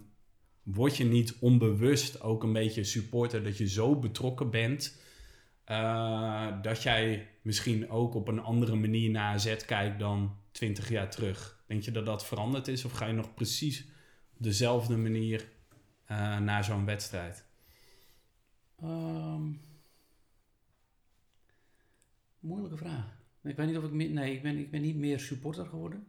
word 0.63 0.97
je 0.97 1.05
niet 1.05 1.37
onbewust 1.41 2.23
ook 2.23 2.43
een 2.43 2.53
beetje 2.53 2.85
supporter 2.85 3.45
dat 3.45 3.59
je 3.59 3.69
zo 3.69 3.97
betrokken 3.99 4.51
bent. 4.51 5.01
Eh, 5.67 6.63
dat 6.63 6.83
jij 6.83 7.29
misschien 7.43 7.91
ook 7.91 8.15
op 8.15 8.29
een 8.29 8.41
andere 8.41 8.75
manier 8.75 9.11
naar 9.11 9.35
AZ 9.35 9.57
kijkt 9.57 9.99
dan 9.99 10.37
20 10.51 10.89
jaar 10.89 11.11
terug. 11.11 11.65
Denk 11.67 11.83
je 11.83 11.91
dat 11.91 12.07
dat 12.07 12.27
veranderd 12.27 12.69
is 12.69 12.85
of 12.85 12.93
ga 12.93 13.07
je 13.07 13.13
nog 13.13 13.35
precies 13.35 13.85
op 14.37 14.43
dezelfde 14.43 14.97
manier 14.97 15.49
eh, 16.05 16.39
naar 16.39 16.65
zo'n 16.65 16.85
wedstrijd? 16.85 17.45
Ehm, 18.77 19.53
moeilijke 22.41 22.77
vraag. 22.77 23.25
Ik 23.43 23.57
weet 23.57 23.67
niet 23.67 23.77
of 23.77 23.85
ik 23.85 23.93
nee, 23.93 24.35
ik 24.35 24.43
ben, 24.43 24.59
ik 24.59 24.71
ben 24.71 24.83
niet 24.83 24.97
meer 24.97 25.21
supporter 25.21 25.67
geworden. 25.67 26.07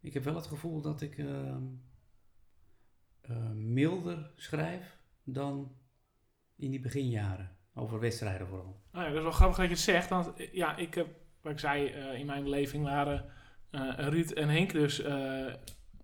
Ik 0.00 0.14
heb 0.14 0.24
wel 0.24 0.34
het 0.34 0.46
gevoel 0.46 0.80
dat 0.80 1.00
ik 1.00 1.18
ehm, 1.18 1.64
eh, 3.20 3.50
milder 3.50 4.30
schrijf 4.36 4.98
dan 5.22 5.76
in 6.56 6.70
die 6.70 6.80
beginjaren. 6.80 7.53
Over 7.74 8.00
wedstrijden 8.00 8.46
vooral. 8.46 8.76
Nou 8.92 9.04
ja, 9.04 9.08
dat 9.10 9.18
is 9.18 9.22
wel 9.24 9.32
grappig 9.32 9.56
dat 9.56 9.66
je 9.66 9.72
het 9.72 9.82
zegt. 9.82 10.08
Want 10.08 10.34
eh, 10.36 10.52
ja, 10.52 10.76
ik 10.76 10.94
heb, 10.94 11.06
wat 11.42 11.52
ik 11.52 11.58
zei, 11.58 11.86
eh, 11.86 12.18
in 12.18 12.26
mijn 12.26 12.42
beleving 12.42 12.84
waren 12.84 13.24
eh, 13.70 13.80
Ruud 13.96 14.30
en 14.30 14.48
Henk 14.48 14.72
dus 14.72 15.04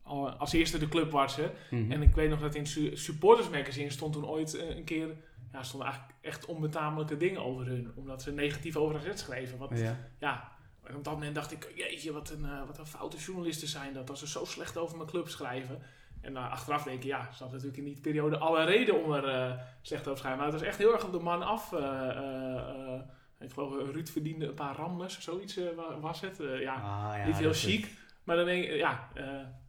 al 0.02 0.30
als 0.30 0.52
eerste 0.52 0.78
de 0.78 0.88
club 0.88 1.10
warsen. 1.10 1.50
Mhm. 1.70 1.92
En 1.92 2.02
ik 2.02 2.14
weet 2.14 2.30
nog 2.30 2.40
dat 2.40 2.54
in 2.54 2.66
su- 2.66 2.96
supporters 2.96 3.48
magazine 3.48 3.90
stond 3.90 4.12
toen 4.12 4.26
ooit 4.26 4.58
een 4.58 4.84
keer... 4.84 5.08
Ja, 5.52 5.62
stonden 5.62 5.88
eigenlijk 5.88 6.18
echt 6.20 6.44
onbetamelijke 6.46 7.16
dingen 7.16 7.44
over 7.44 7.66
hun. 7.66 7.92
Omdat 7.94 8.22
ze 8.22 8.32
negatief 8.32 8.76
over 8.76 8.96
AZ 8.96 9.18
schreven. 9.20 9.58
Wat, 9.58 9.78
ja. 10.18 10.52
op 10.96 11.04
dat 11.04 11.12
moment 11.12 11.34
dacht 11.34 11.52
ik, 11.52 11.72
jeetje, 11.76 12.12
wat 12.12 12.30
een, 12.30 12.66
wat 12.66 12.78
een 12.78 12.86
foute 12.86 13.16
journalisten 13.16 13.68
zijn 13.68 13.92
dat. 13.92 14.10
Als 14.10 14.18
ze 14.18 14.28
zo 14.28 14.44
slecht 14.44 14.76
over 14.76 14.96
mijn 14.96 15.08
club 15.08 15.28
schrijven. 15.28 15.82
En 16.20 16.32
uh, 16.32 16.50
achteraf 16.50 16.82
denk 16.82 16.96
ik, 16.98 17.04
ja, 17.04 17.20
ze 17.22 17.42
hadden 17.42 17.50
natuurlijk 17.60 17.76
in 17.76 17.84
die 17.84 18.00
periode 18.02 18.38
alle 18.38 18.64
reden 18.64 19.04
om 19.04 19.12
er 19.12 19.24
uh, 19.28 19.52
slecht 19.82 20.00
over 20.02 20.12
te 20.14 20.18
schrijven. 20.20 20.42
Maar 20.42 20.50
het 20.50 20.58
was 20.60 20.68
echt 20.68 20.78
heel 20.78 20.92
erg 20.92 21.04
op 21.04 21.12
de 21.12 21.18
man 21.18 21.42
af. 21.42 21.72
Uh, 21.72 23.00
ik 23.40 23.52
geloof, 23.52 23.74
Ruud 23.92 24.08
verdiende 24.08 24.46
een 24.46 24.54
paar 24.54 24.76
ramles, 24.76 25.20
zoiets 25.20 25.58
was 26.00 26.20
het. 26.20 26.36
ja, 26.60 26.74
Ah, 26.74 27.16
ja, 27.16 27.26
niet 27.26 27.38
heel 27.38 27.52
chic. 27.52 27.84
is- 27.84 27.90
Maar 28.24 28.36
dan 28.36 28.44
denk 28.44 28.64
je, 28.64 28.74
ja, 28.76 29.08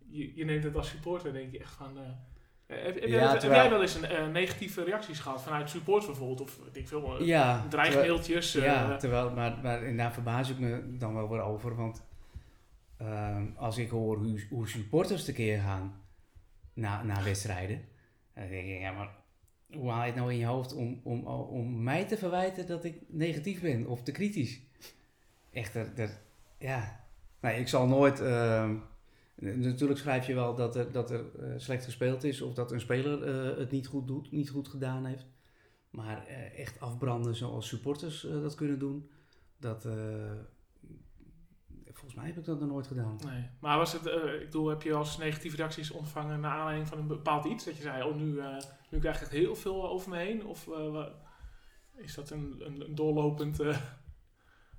je, 0.10 0.36
je 0.36 0.46
neemt 0.46 0.64
het 0.64 0.76
als 0.76 0.90
supporter, 0.90 1.34
denk 1.34 1.52
je 1.52 1.60
echt 1.60 1.74
van... 1.74 1.98
eh, 1.98 2.04
heb, 2.84 2.94
heb, 2.94 3.04
Ja, 3.04 3.08
jij, 3.10 3.28
heb 3.28 3.40
terwijl- 3.40 3.62
jij 3.62 3.70
wel 3.72 3.82
eens 3.82 3.96
een 3.96 4.06
eh, 4.06 4.28
negatieve 4.28 4.84
reacties 4.84 5.20
gehad 5.20 5.42
vanuit 5.44 5.70
supporters 5.70 6.06
bijvoorbeeld? 6.06 6.42
Of 6.42 6.60
ik 6.74 6.88
veel, 6.88 7.22
uh, 7.22 7.28
Ja, 7.28 7.66
dreigmailtjes? 7.70 8.52
terwijl, 8.52 8.74
ja, 8.74 8.92
eh, 8.92 8.98
terwijl, 8.98 9.30
maar, 9.32 9.58
maar 9.64 9.96
daar 9.96 10.14
verbaas 10.14 10.50
ik 10.50 10.60
me 10.60 10.98
dan 10.98 11.14
wel 11.14 11.30
weer 11.30 11.42
over. 11.42 11.76
Want 11.76 12.04
ehm, 12.98 13.46
als 13.56 13.78
ik 13.78 13.90
hoor 13.90 14.18
hoe, 14.18 14.44
hoe 14.50 14.68
supporters 14.68 15.26
tekeer 15.26 15.60
gaan 15.62 16.01
na, 16.82 17.04
na 17.04 17.24
wedstrijden, 17.24 17.82
dan 18.34 18.48
denk 18.50 18.68
ik, 18.68 18.80
ja, 18.80 18.92
maar 18.92 19.20
hoe 19.74 19.90
haal 19.90 20.02
je 20.02 20.06
het 20.06 20.16
nou 20.16 20.32
in 20.32 20.38
je 20.38 20.46
hoofd 20.46 20.74
om, 20.74 21.00
om, 21.04 21.26
om 21.28 21.84
mij 21.84 22.06
te 22.06 22.18
verwijten 22.18 22.68
dat 22.68 22.84
ik 22.84 23.02
negatief 23.08 23.62
ben 23.62 23.88
of 23.88 24.04
te 24.04 24.12
kritisch? 24.12 24.62
Echt, 25.52 25.74
dat, 25.74 25.98
dat, 25.98 26.20
ja. 26.58 27.00
Nee, 27.40 27.60
ik 27.60 27.68
zal 27.68 27.88
nooit. 27.88 28.20
ehm, 28.20 28.76
natuurlijk 29.36 30.00
schrijf 30.00 30.28
je 30.28 30.34
wel 30.34 30.56
dat 30.56 30.76
er, 30.76 30.92
dat 30.92 31.12
er 31.12 31.40
eh, 31.40 31.54
slecht 31.58 31.84
gespeeld 31.86 32.24
is 32.24 32.42
of 32.42 32.54
dat 32.54 32.72
een 32.72 32.80
speler 32.80 33.24
eh, 33.24 33.58
het 33.58 33.72
niet 33.72 33.88
goed 33.88 34.08
doet, 34.08 34.32
niet 34.32 34.50
goed 34.50 34.68
gedaan 34.68 35.06
heeft. 35.06 35.26
Maar 35.90 36.26
eh, 36.28 36.60
echt 36.60 36.80
afbranden 36.80 37.36
zoals 37.36 37.68
supporters 37.68 38.26
eh, 38.26 38.42
dat 38.42 38.56
kunnen 38.56 38.80
doen, 38.80 39.10
dat. 39.58 39.88
Eh, 42.16 42.16
volgens 42.16 42.16
mij 42.16 42.26
heb 42.26 42.38
ik 42.38 42.46
dat 42.46 42.60
nog 42.60 42.70
nooit 42.70 42.88
gedaan. 42.88 43.20
Nee, 43.26 43.50
maar 43.60 43.78
was 43.78 43.94
het, 43.94 44.06
eh, 44.06 44.34
ik 44.34 44.46
bedoel, 44.46 44.68
heb 44.68 44.82
je 44.82 44.94
als 44.94 45.18
negatieve 45.18 45.56
reacties 45.56 45.92
ontvangen 45.92 46.40
naar 46.40 46.52
aanleiding 46.52 46.88
van 46.88 46.98
een 46.98 47.08
bepaald 47.08 47.46
iets? 47.46 47.66
Dat 47.66 47.76
je 47.76 47.82
zei, 47.82 48.04
oh 48.04 48.16
nu, 48.16 48.40
eh, 48.40 48.58
nu 48.90 49.00
krijg 49.00 49.16
ik 49.16 49.22
echt 49.22 49.32
heel 49.32 49.56
veel 49.56 49.90
over 49.90 50.10
me 50.10 50.18
heen? 50.18 50.46
Of 50.46 50.68
eh, 50.68 51.06
is 51.96 52.16
dat 52.16 52.30
een, 52.30 52.56
een, 52.66 52.82
een 52.82 52.96
doorlopend... 52.96 53.60
eh, 53.60 53.78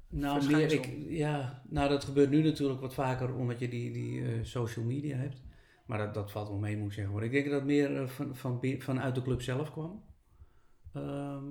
Nou, 0.09 0.47
meer, 0.47 0.73
ik, 0.73 0.97
ja, 1.09 1.63
nou, 1.69 1.89
dat 1.89 2.05
gebeurt 2.05 2.31
nu 2.31 2.43
natuurlijk 2.43 2.81
wat 2.81 2.95
vaker 2.95 3.35
omdat 3.35 3.59
je 3.59 3.69
die, 3.69 3.93
die 3.93 4.25
eh, 4.25 4.45
social 4.45 4.85
media 4.85 5.17
hebt. 5.17 5.43
Maar 5.87 5.99
dat, 5.99 6.15
dat 6.15 6.31
valt 6.31 6.49
wel 6.49 6.59
mee, 6.59 6.77
moet 6.77 6.87
ik 6.87 6.93
zeggen. 6.93 7.13
hoor. 7.13 7.23
Ik 7.25 7.31
denk 7.31 7.45
dat 7.45 7.55
het 7.55 7.65
meer 7.65 7.97
eh, 7.97 8.09
van, 8.09 8.37
van, 8.37 8.61
vanuit 8.79 9.15
de 9.15 9.23
club 9.23 9.43
zelf 9.43 9.73
kwam. 9.73 10.05
Ehm, 10.93 11.45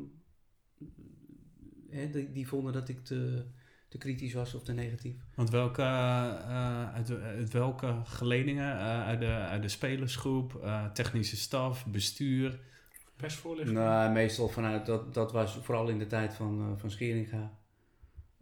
hè, 1.89 2.09
die, 2.09 2.31
die 2.31 2.47
vonden 2.47 2.73
dat 2.73 2.89
ik 2.89 3.03
te, 3.03 3.45
te 3.91 3.97
kritisch 3.97 4.33
was 4.33 4.53
of 4.53 4.63
te 4.63 4.73
negatief. 4.73 5.15
Want 5.35 5.49
welke, 5.49 5.81
eh, 5.81 6.93
uit, 6.93 7.21
uit 7.21 7.51
welke 7.51 7.95
geledingen? 8.03 8.79
Eh, 8.79 9.05
uit, 9.05 9.19
de, 9.19 9.25
uit 9.25 9.61
de 9.61 9.67
spelersgroep, 9.67 10.55
eh, 10.55 10.91
technische 10.91 11.37
staf, 11.37 11.85
bestuur? 11.85 12.59
persvoorlichting? 13.15 13.77
Nou, 13.77 14.11
meestal 14.11 14.49
vanuit, 14.49 14.85
dat, 14.85 15.13
dat 15.13 15.31
was 15.31 15.57
vooral 15.61 15.87
in 15.87 15.99
de 15.99 16.07
tijd 16.07 16.33
van, 16.33 16.59
eh, 16.59 16.79
van 16.79 16.91
Scheringa. 16.91 17.57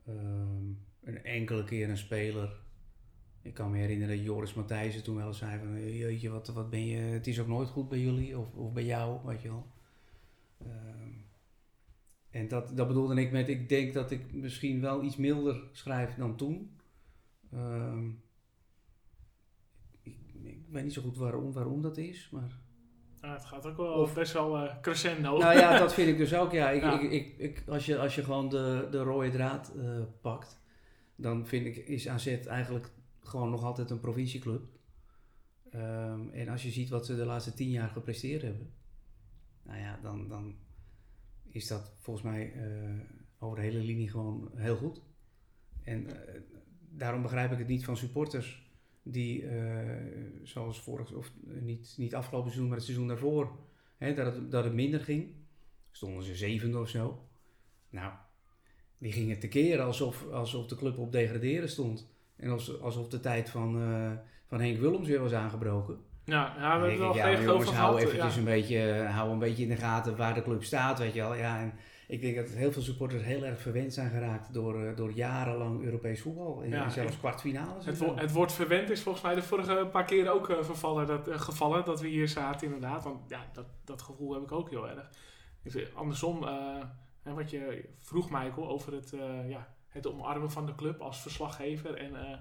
Ehm, 0.08 0.66
een 1.04 1.24
enkele 1.24 1.64
keer 1.64 1.90
een 1.90 1.98
speler. 1.98 2.60
Ik 3.42 3.54
kan 3.54 3.72
me 3.72 3.78
herinneren 3.78 4.16
dat 4.16 4.26
Joris 4.26 4.54
Matthijssen 4.54 5.04
toen 5.04 5.16
wel 5.16 5.34
zei 5.34 5.60
van... 5.60 5.96
Jeetje, 5.96 6.30
wat, 6.30 6.48
wat 6.48 6.70
ben 6.70 6.86
je... 6.86 6.98
Het 6.98 7.28
is 7.28 7.40
ook 7.40 7.48
nooit 7.48 7.70
goed 7.70 7.90
bij 7.90 8.00
jullie 8.00 8.38
of, 8.38 8.54
of 8.54 8.74
bij 8.74 8.86
jou, 8.86 9.20
weet 9.26 9.42
je 9.42 9.50
wel. 9.50 9.68
En 12.32 12.48
dat, 12.48 12.72
dat 12.78 12.88
bedoelde 12.88 13.22
ik 13.22 13.32
met... 13.32 13.50
Ik 13.50 13.70
denk 13.70 13.94
dat 13.94 14.12
ik 14.12 14.34
misschien 14.34 14.82
wel 14.82 15.04
iets 15.04 15.16
milder 15.18 15.64
schrijf 15.72 16.16
dan 16.16 16.36
toen. 16.36 16.80
Ehm, 17.52 18.08
ik, 20.02 20.18
ik 20.44 20.66
weet 20.70 20.84
niet 20.84 20.94
zo 20.94 21.02
goed 21.02 21.18
waarom, 21.18 21.52
waarom 21.54 21.82
dat 21.82 21.98
is, 21.98 22.30
maar... 22.32 22.60
Nou, 23.22 23.34
het 23.34 23.46
gaat 23.46 23.66
ook 23.66 23.78
wel 23.78 23.94
Of- 23.94 24.14
best 24.14 24.34
wel 24.34 24.58
eh, 24.58 24.80
crescendo. 24.82 25.38
Nou 25.38 25.54
ja, 25.58 25.78
dat 25.80 25.94
vind 25.94 26.10
ik 26.10 26.18
dus 26.18 26.34
ook. 26.36 26.52
Ja. 26.52 26.70
Ik, 26.70 26.82
Ja. 26.82 27.00
Ik, 27.00 27.12
ik, 27.12 27.38
ik, 27.38 27.64
als, 27.68 27.86
je, 27.86 27.98
als 27.98 28.16
je 28.16 28.24
gewoon 28.24 28.50
de, 28.50 28.88
de 28.92 29.02
rode 29.02 29.30
draad 29.32 29.74
eh, 29.78 30.02
pakt, 30.22 30.62
dan 31.16 31.48
vind 31.48 31.66
ik, 31.66 31.76
is 31.78 32.08
AZ 32.08 32.28
eigenlijk 32.28 32.92
gewoon 33.24 33.50
nog 33.50 33.64
altijd 33.64 33.90
een 33.90 34.00
provincieclub. 34.00 34.62
Ehm, 35.72 36.30
en 36.30 36.48
als 36.50 36.64
je 36.64 36.70
ziet 36.70 36.90
wat 36.90 37.06
ze 37.06 37.16
de 37.16 37.26
laatste 37.26 37.54
tien 37.54 37.70
jaar 37.70 37.90
gepresteerd 37.90 38.42
hebben, 38.42 38.74
nou 39.64 39.80
ja, 39.80 40.00
dan, 40.02 40.28
dan 40.28 40.56
is 41.52 41.68
dat 41.68 41.92
volgens 41.98 42.26
mij 42.26 42.54
eh, 42.54 42.64
over 43.40 43.58
de 43.58 43.64
hele 43.64 43.80
linie 43.80 44.10
gewoon 44.10 44.52
heel 44.56 44.76
goed. 44.76 45.02
En 45.84 46.28
eh, 46.28 46.42
daarom 46.90 47.22
begrijp 47.22 47.52
ik 47.52 47.58
het 47.58 47.68
niet 47.68 47.86
van 47.86 47.98
supporters 47.98 48.68
die, 49.04 49.48
eh, 49.48 49.96
zoals 50.44 50.82
vorig, 50.82 51.14
of 51.14 51.32
niet, 51.44 51.94
niet 51.98 52.16
afgelopen 52.16 52.48
seizoen, 52.48 52.68
maar 52.68 52.78
het 52.78 52.86
seizoen 52.86 53.08
daarvoor, 53.08 53.58
hè, 53.98 54.14
dat, 54.14 54.36
het, 54.36 54.52
dat 54.52 54.64
het 54.64 54.74
minder 54.74 55.00
ging. 55.00 55.36
Stonden 55.92 56.24
ze 56.24 56.36
zevende 56.36 56.80
of 56.80 56.90
zo. 56.90 57.28
Nou, 57.90 58.14
die 58.98 59.12
gingen 59.12 59.40
tekeer 59.40 59.82
alsof, 59.82 60.28
alsof 60.32 60.68
de 60.68 60.76
club 60.76 60.98
op 60.98 61.12
degraderen 61.12 61.70
stond. 61.70 62.08
En 62.36 62.50
alsof, 62.82 63.08
de 63.08 63.20
tijd 63.20 63.50
van, 63.50 63.72
van 64.48 64.60
Henk 64.62 64.78
Willems 64.78 65.08
weer 65.08 65.20
was 65.20 65.34
aangebroken. 65.34 66.00
Ja, 66.30 66.54
ja 66.58 66.80
we 66.80 66.88
hebben 66.88 67.00
wel 67.00 67.16
ja, 67.16 67.32
jongens, 67.32 67.48
over 67.50 67.76
hou 67.76 67.96
gehad. 67.96 67.98
eventjes 68.14 68.34
ja. 68.34 68.40
een 68.40 68.46
beetje, 68.46 69.04
hou 69.04 69.32
een 69.32 69.40
beetje 69.40 69.64
in 69.64 69.70
de 69.70 69.76
gaten 69.76 70.16
waar 70.18 70.34
de 70.34 70.42
club 70.42 70.64
staat, 70.64 71.00
weet 71.00 71.14
je 71.14 71.20
wel. 71.20 71.34
Ja, 71.36 71.60
en 71.60 71.74
ik 72.08 72.22
denk 72.22 72.36
dat 72.36 72.50
heel 72.50 72.72
veel 72.72 72.82
supporters 72.82 73.24
heel 73.24 73.46
erg 73.46 73.60
verwend 73.62 73.94
zijn 73.94 74.10
geraakt 74.10 74.54
door, 74.54 74.84
eh, 74.86 74.96
door 74.96 75.12
jarenlang 75.12 75.84
Europees 75.84 76.22
voetbal. 76.22 76.64
En, 76.64 76.70
Ja, 76.70 76.90
zelfs 76.90 77.18
kwartfinales. 77.18 77.86
Het, 77.86 77.98
wo- 77.98 78.16
het 78.16 78.32
woord 78.32 78.52
verwend 78.52 78.90
is 78.90 79.02
volgens 79.02 79.24
mij 79.24 79.36
de 79.36 79.42
vorige 79.42 79.88
paar 79.92 80.06
keer 80.06 80.32
ook 80.32 80.50
eh, 80.50 80.58
vervallen, 80.64 81.08
dat, 81.08 81.28
eh, 81.28 81.40
gevallen 81.40 81.86
dat 81.86 82.02
we 82.02 82.08
hier 82.08 82.28
zaten 82.28 82.66
inderdaad. 82.68 83.04
Want 83.04 83.30
ja, 83.30 83.46
dat, 83.54 83.66
dat 83.86 84.02
gevoel 84.02 84.34
heb 84.34 84.44
ik 84.44 84.52
ook 84.52 84.70
heel 84.70 84.90
erg. 84.90 85.10
Andersom, 85.96 86.44
eh, 86.44 86.84
hè, 87.24 87.34
wat 87.34 87.50
je 87.50 87.90
vroeg 88.00 88.30
Michael 88.30 88.70
over 88.70 88.94
het, 88.94 89.14
eh, 89.14 89.50
ja, 89.50 89.68
het 89.88 90.08
omarmen 90.08 90.52
van 90.52 90.66
de 90.66 90.76
club 90.76 91.02
als 91.02 91.22
verslaggever 91.22 91.96
en 91.96 92.16
eh, 92.16 92.22
eh, 92.22 92.32
eh, 92.32 92.38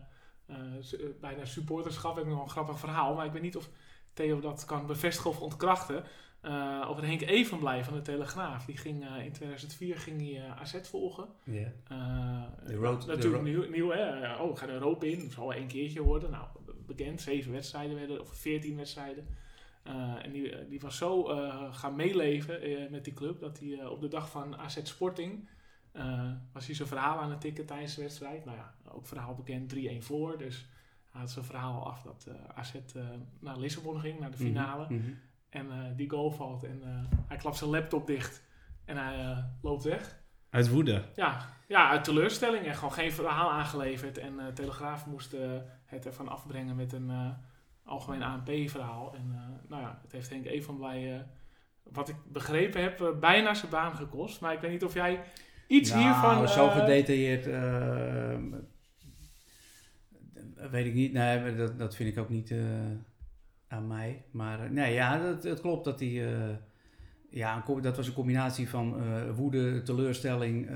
bijna 1.20 1.44
supporterschap. 1.44 2.16
Heb 2.16 2.24
ik 2.24 2.30
nog 2.30 2.42
een 2.42 2.50
grappig 2.50 2.78
verhaal, 2.78 3.14
maar 3.14 3.26
ik 3.26 3.32
weet 3.32 3.42
niet 3.42 3.56
of 3.56 3.68
Theo 4.12 4.40
dat 4.40 4.64
kan 4.64 4.86
bevestigen 4.86 5.30
of 5.30 5.40
ontkrachten. 5.40 6.04
Eh, 6.40 6.86
over 6.88 7.04
Henk 7.04 7.20
Evenblij 7.20 7.84
van 7.84 7.94
de 7.94 8.02
Telegraaf. 8.02 8.64
Die 8.64 8.76
ging 8.76 9.04
eh, 9.04 9.24
in 9.24 9.32
2004 9.32 9.98
ging 9.98 10.20
hij, 10.20 10.44
eh, 10.44 10.60
AZ 10.60 10.76
volgen. 10.82 11.28
Ja. 11.44 11.72
Eh, 11.88 13.06
natuurlijk 13.06 13.42
nieuw, 13.42 13.70
nieuw 13.70 13.90
hè. 13.90 14.34
Oh, 14.36 14.50
we 14.50 14.56
gaan 14.56 14.68
Europa 14.68 15.06
in. 15.06 15.20
Dat 15.22 15.32
zal 15.32 15.46
wel 15.46 15.56
één 15.56 15.66
keertje 15.66 16.02
worden. 16.02 16.30
Nou, 16.30 16.46
bekend. 16.86 17.20
Zeven 17.20 17.52
wedstrijden 17.52 17.96
werden, 17.96 18.20
of 18.20 18.28
veertien 18.28 18.76
wedstrijden. 18.76 19.26
Eh, 19.82 20.24
en 20.24 20.32
die, 20.32 20.50
eh, 20.50 20.68
die 20.68 20.80
was 20.80 20.96
zo 20.96 21.28
eh, 21.28 21.74
gaan 21.74 21.96
meeleven 21.96 22.60
eh, 22.60 22.90
met 22.90 23.04
die 23.04 23.12
club, 23.14 23.40
dat 23.40 23.58
hij 23.58 23.78
eh, 23.78 23.90
op 23.90 24.00
de 24.00 24.08
dag 24.08 24.30
van 24.30 24.56
AZ 24.56 24.78
Sporting, 24.82 25.48
eh, 25.98 26.30
was 26.52 26.66
hij 26.66 26.74
zijn 26.74 26.88
verhaal 26.88 27.20
aan 27.20 27.30
het 27.30 27.40
tikken 27.40 27.66
tijdens 27.66 27.94
de 27.94 28.02
wedstrijd. 28.02 28.44
Nou 28.44 28.56
ja, 28.56 28.74
ook 28.88 29.06
verhaal 29.06 29.34
bekend, 29.34 29.74
3-1 29.74 29.78
voor. 29.98 30.38
Dus 30.38 30.68
hij 31.10 31.20
had 31.20 31.30
zijn 31.30 31.44
verhaal 31.44 31.86
af 31.86 32.02
dat 32.02 32.26
eh, 32.28 32.58
AZ 32.58 32.74
eh, 32.74 33.02
naar 33.40 33.58
Lissabon 33.58 34.00
ging, 34.00 34.20
naar 34.20 34.30
de 34.30 34.36
finale. 34.36 34.84
Mhm, 34.84 34.94
mhm. 34.94 35.12
En 35.48 35.96
die 35.96 36.10
goal 36.10 36.30
valt 36.30 36.64
en 36.64 36.82
hij 37.26 37.36
klapt 37.36 37.56
zijn 37.56 37.70
laptop 37.70 38.06
dicht. 38.06 38.42
En 38.84 38.96
hij 38.96 39.44
loopt 39.62 39.82
weg. 39.82 40.20
Uit 40.50 40.68
woede. 40.68 41.04
Ja, 41.14 41.46
ja, 41.68 41.88
uit 41.90 42.04
teleurstelling 42.04 42.66
en 42.66 42.74
gewoon 42.74 42.92
geen 42.92 43.12
verhaal 43.12 43.50
aangeleverd. 43.50 44.18
En 44.18 44.54
Telegraaf 44.54 45.06
moest 45.06 45.36
het 45.84 46.06
ervan 46.06 46.28
afbrengen 46.28 46.76
met 46.76 46.92
een 46.92 47.34
algemeen 47.84 48.22
ANP-verhaal. 48.22 49.14
En 49.14 49.60
nou 49.68 49.82
ja, 49.82 49.98
het 50.02 50.12
heeft 50.12 50.30
Henk 50.30 50.46
Evenblij, 50.46 51.14
eh 51.14 51.20
wat 51.82 52.08
ik 52.08 52.16
begrepen 52.32 52.82
heb, 52.82 53.14
bijna 53.20 53.54
zijn 53.54 53.70
baan 53.70 53.96
gekost. 53.96 54.40
Maar 54.40 54.52
ik 54.52 54.60
weet 54.60 54.70
niet 54.70 54.84
of 54.84 54.94
jij 54.94 55.24
iets 55.68 55.90
Nou, 55.90 56.02
hiervan... 56.02 56.48
zo 56.48 56.66
eh, 56.66 56.78
gedetailleerd 56.78 57.46
eh, 60.58 60.70
weet 60.70 60.86
ik 60.86 60.94
niet. 60.94 61.12
Nee, 61.12 61.56
dat, 61.56 61.78
dat 61.78 61.96
vind 61.96 62.08
ik 62.08 62.18
ook 62.18 62.28
niet 62.28 62.50
eh, 62.50 62.58
aan 63.68 63.86
mij. 63.86 64.22
Maar 64.30 64.64
eh, 64.64 64.70
nee, 64.70 64.94
ja, 64.94 65.18
dat, 65.18 65.42
het 65.42 65.60
klopt 65.60 65.84
dat 65.84 66.00
hij... 66.00 66.48
ja, 67.30 67.64
een 67.66 67.82
dat 67.82 67.96
was 67.96 68.06
een 68.06 68.12
combinatie 68.12 68.68
van 68.68 68.96
woede, 69.34 69.82
teleurstelling, 69.82 70.68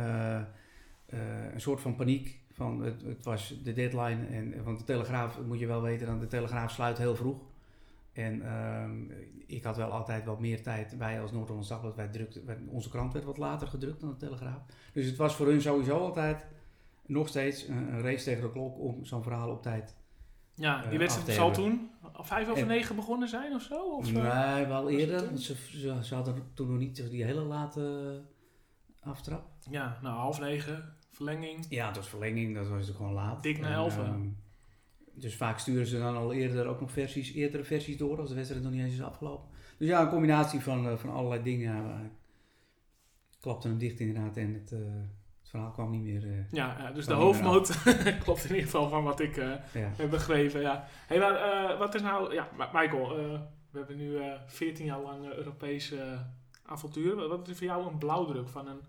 een 1.52 1.60
soort 1.60 1.80
van 1.80 1.96
paniek. 1.96 2.40
Van 2.52 2.82
het, 2.82 3.02
het 3.02 3.24
was 3.24 3.60
de 3.64 3.72
deadline. 3.72 4.26
En, 4.26 4.64
want 4.64 4.78
de 4.78 4.84
Telegraaf, 4.84 5.40
moet 5.46 5.58
je 5.58 5.66
wel 5.66 5.82
weten, 5.82 6.06
dan 6.06 6.20
de 6.20 6.26
Telegraaf 6.26 6.70
sluit 6.70 6.98
heel 6.98 7.16
vroeg. 7.16 7.40
En 8.12 8.42
ehm, 8.42 8.90
ik 9.52 9.64
had 9.64 9.76
wel 9.76 9.90
altijd 9.90 10.24
wat 10.24 10.40
meer 10.40 10.62
tijd. 10.62 10.96
Wij 10.96 11.20
als 11.20 11.32
Noord-Hollands 11.32 11.68
Dagblad, 11.68 11.94
wij 11.94 12.08
drukten, 12.08 12.68
onze 12.68 12.88
krant 12.88 13.12
werd 13.12 13.24
wat 13.24 13.38
later 13.38 13.68
gedrukt 13.68 14.00
dan 14.00 14.10
de 14.10 14.16
Telegraaf. 14.16 14.62
Dus 14.92 15.06
het 15.06 15.16
was 15.16 15.34
voor 15.34 15.46
hun 15.46 15.60
sowieso 15.60 15.98
altijd 15.98 16.46
nog 17.06 17.28
steeds 17.28 17.68
een, 17.68 18.00
race 18.00 18.24
tegen 18.24 18.42
de 18.42 18.52
klok 18.52 18.78
om 18.78 19.04
zo'n 19.04 19.22
verhaal 19.22 19.50
op 19.50 19.62
tijd. 19.62 19.96
ja, 20.54 20.82
die 20.82 20.90
eh, 20.90 20.98
wedstrijd 20.98 21.36
zal 21.36 21.52
toen 21.52 21.90
vijf 22.14 22.48
over 22.48 22.62
En- 22.62 22.68
negen 22.68 22.96
begonnen 22.96 23.28
zijn 23.28 23.54
of 23.54 23.62
zo? 23.62 23.96
Of, 23.96 24.12
eh? 24.12 24.54
nee, 24.54 24.66
wel 24.66 24.90
eerder. 24.90 25.38
Ze, 25.38 25.54
ze, 25.54 25.98
ze 26.02 26.14
hadden 26.14 26.50
toen 26.54 26.68
nog 26.68 26.78
niet 26.78 27.10
die 27.10 27.24
hele 27.24 27.42
late 27.42 28.20
aftrap. 29.00 29.44
Ja, 29.70 29.98
nou 30.02 30.16
half 30.16 30.40
negen, 30.40 30.96
verlenging. 31.10 31.66
Ja, 31.68 31.86
het 31.86 31.96
was 31.96 32.08
verlenging, 32.08 32.54
dat 32.54 32.62
was 32.62 32.70
natuurlijk 32.70 32.98
gewoon 32.98 33.12
laat. 33.12 33.42
Dik 33.42 33.60
na 33.60 33.70
elf? 33.70 33.98
Dus 35.14 35.36
vaak 35.36 35.58
sturen 35.58 35.86
ze 35.86 35.98
dan 35.98 36.16
al 36.16 36.32
eerder 36.32 36.66
ook 36.66 36.80
nog 36.80 36.90
versies, 36.90 37.32
eerdere 37.32 37.64
versies 37.64 37.96
door 37.96 38.20
als 38.20 38.28
de 38.28 38.34
wedstrijd 38.34 38.62
nog 38.64 38.72
niet 38.72 38.82
eens 38.82 38.92
is 38.94 39.02
afgelopen. 39.02 39.48
Dus 39.78 39.88
ja, 39.88 40.00
een 40.02 40.08
combinatie 40.08 40.60
van, 40.60 40.88
eh, 40.88 40.96
van 40.96 41.10
allerlei 41.10 41.42
dingen. 41.42 42.10
Klapte 43.40 43.68
hem 43.68 43.78
dicht 43.78 44.00
inderdaad 44.00 44.36
en 44.36 44.54
het, 44.54 44.72
eh, 44.72 44.78
het 45.40 45.48
verhaal 45.50 45.70
kwam 45.70 45.90
niet 45.90 46.02
meer. 46.02 46.22
eh, 46.24 46.50
Ja, 46.50 46.90
dus 46.94 47.06
de 47.06 47.12
hoofdmoot 47.14 47.82
klopt 48.24 48.44
in 48.44 48.48
ieder 48.50 48.64
geval 48.64 48.88
van 48.88 49.04
wat 49.04 49.20
ik... 49.20 49.36
ja. 49.36 49.60
heb 49.74 50.10
begrepen, 50.10 50.60
ja. 50.60 50.84
Hey, 51.06 51.18
maar 51.18 51.78
wat 51.78 51.94
is 51.94 52.02
nou... 52.02 52.34
Ja, 52.34 52.48
Michael, 52.72 53.08
we 53.70 53.78
hebben 53.78 53.96
nu 53.96 54.16
eh 54.18 54.32
14 54.46 54.84
jaar 54.84 55.00
lang 55.00 55.32
Europese 55.32 56.26
avontuur. 56.62 57.14
Wat- 57.16 57.28
Wat 57.28 57.48
is 57.48 57.56
voor 57.58 57.66
jou 57.66 57.86
een 57.92 57.98
blauwdruk 57.98 58.48
van 58.48 58.66
een 58.68 58.80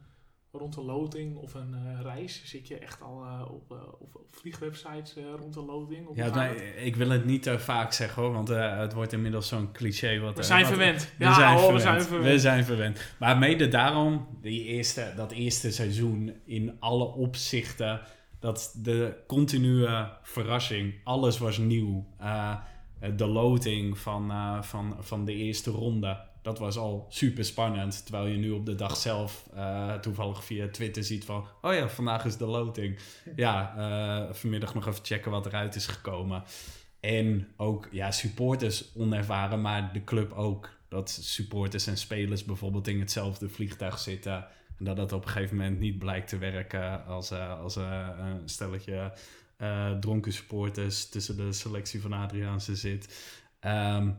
rond 0.59 0.73
de 0.73 0.83
loting 0.83 1.37
of 1.37 1.53
een 1.53 1.73
eh, 1.73 2.01
reis? 2.01 2.41
Zit 2.45 2.67
je 2.67 2.77
echt 2.77 3.01
al 3.01 3.23
eh, 3.23 3.51
op, 3.51 3.71
eh, 3.71 3.77
op, 3.99 4.15
op 4.15 4.25
vliegwebsites 4.31 5.15
rond 5.39 5.53
de 5.53 5.63
loting? 5.63 6.09
Ja, 6.13 6.39
het? 6.39 6.61
ik 6.75 6.95
wil 6.95 7.09
het 7.09 7.25
niet 7.25 7.43
te 7.43 7.59
vaak 7.59 7.93
zeggen 7.93 8.23
hoor, 8.23 8.31
want 8.31 8.47
het 8.47 8.93
wordt 8.93 9.13
inmiddels 9.13 9.47
zo'n 9.47 9.71
cliché. 9.71 10.19
Wat, 10.19 10.37
we 10.37 10.43
zijn 10.43 10.59
wat- 10.59 10.69
verwend. 10.69 11.13
We, 11.17 11.23
ja, 11.23 11.33
zijn 11.33 11.57
oh, 11.57 11.63
verwend. 11.63 11.75
we 11.75 11.81
zijn 11.81 12.01
verwend. 12.01 12.31
We 12.33 12.39
zijn 12.39 12.65
verwend. 12.65 13.13
Maar 13.19 13.37
mede 13.37 13.67
daarom, 13.67 14.27
die 14.41 14.63
eerste, 14.63 15.13
dat 15.15 15.31
eerste 15.31 15.71
seizoen 15.71 16.33
in 16.45 16.75
alle 16.79 17.05
opzichten, 17.05 18.01
dat 18.39 18.75
de 18.77 19.23
continue 19.27 20.07
verrassing, 20.21 20.93
alles 21.03 21.37
was 21.37 21.57
nieuw. 21.57 22.05
De 23.15 23.27
loting 23.27 23.97
van, 23.97 24.31
van, 24.63 24.95
van 24.99 25.25
de 25.25 25.33
eerste 25.33 25.71
ronde, 25.71 26.17
dat 26.43 26.59
was 26.59 26.77
al 26.77 27.05
super 27.09 27.45
spannend. 27.45 28.05
Terwijl 28.05 28.25
je 28.25 28.37
nu 28.37 28.51
op 28.51 28.65
de 28.65 28.75
dag 28.75 28.97
zelf 28.97 29.47
eh, 29.53 29.93
toevallig 29.93 30.43
via 30.43 30.67
Twitter 30.67 31.03
ziet 31.03 31.25
van, 31.25 31.47
oh 31.61 31.73
ja, 31.73 31.89
vandaag 31.89 32.25
is 32.25 32.37
de 32.37 32.45
loting. 32.45 32.99
Ja, 33.35 33.73
eh, 33.77 34.33
vanmiddag 34.33 34.73
nog 34.73 34.87
even 34.87 35.05
checken 35.05 35.31
wat 35.31 35.45
eruit 35.45 35.75
is 35.75 35.87
gekomen. 35.87 36.43
En 36.99 37.47
ook 37.57 37.87
ja, 37.91 38.11
supporters 38.11 38.95
onervaren, 38.95 39.61
maar 39.61 39.93
de 39.93 40.03
club 40.03 40.31
ook. 40.31 40.69
Dat 40.87 41.09
supporters 41.09 41.87
en 41.87 41.97
spelers 41.97 42.45
bijvoorbeeld 42.45 42.87
in 42.87 42.99
hetzelfde 42.99 43.49
vliegtuig 43.49 43.99
zitten. 43.99 44.47
En 44.77 44.85
dat 44.85 44.95
dat 44.95 45.11
op 45.11 45.25
een 45.25 45.31
gegeven 45.31 45.55
moment 45.55 45.79
niet 45.79 45.99
blijkt 45.99 46.27
te 46.27 46.37
werken 46.37 47.05
als, 47.05 47.31
eh, 47.31 47.59
als 47.59 47.75
een 47.75 48.41
stelletje 48.49 49.13
dronken 49.99 50.33
supporters 50.33 51.09
tussen 51.09 51.37
de 51.37 51.53
selectie 51.53 52.01
van 52.01 52.13
Adriaanse 52.13 52.75
zit. 52.75 53.33
Ehm, 53.59 54.11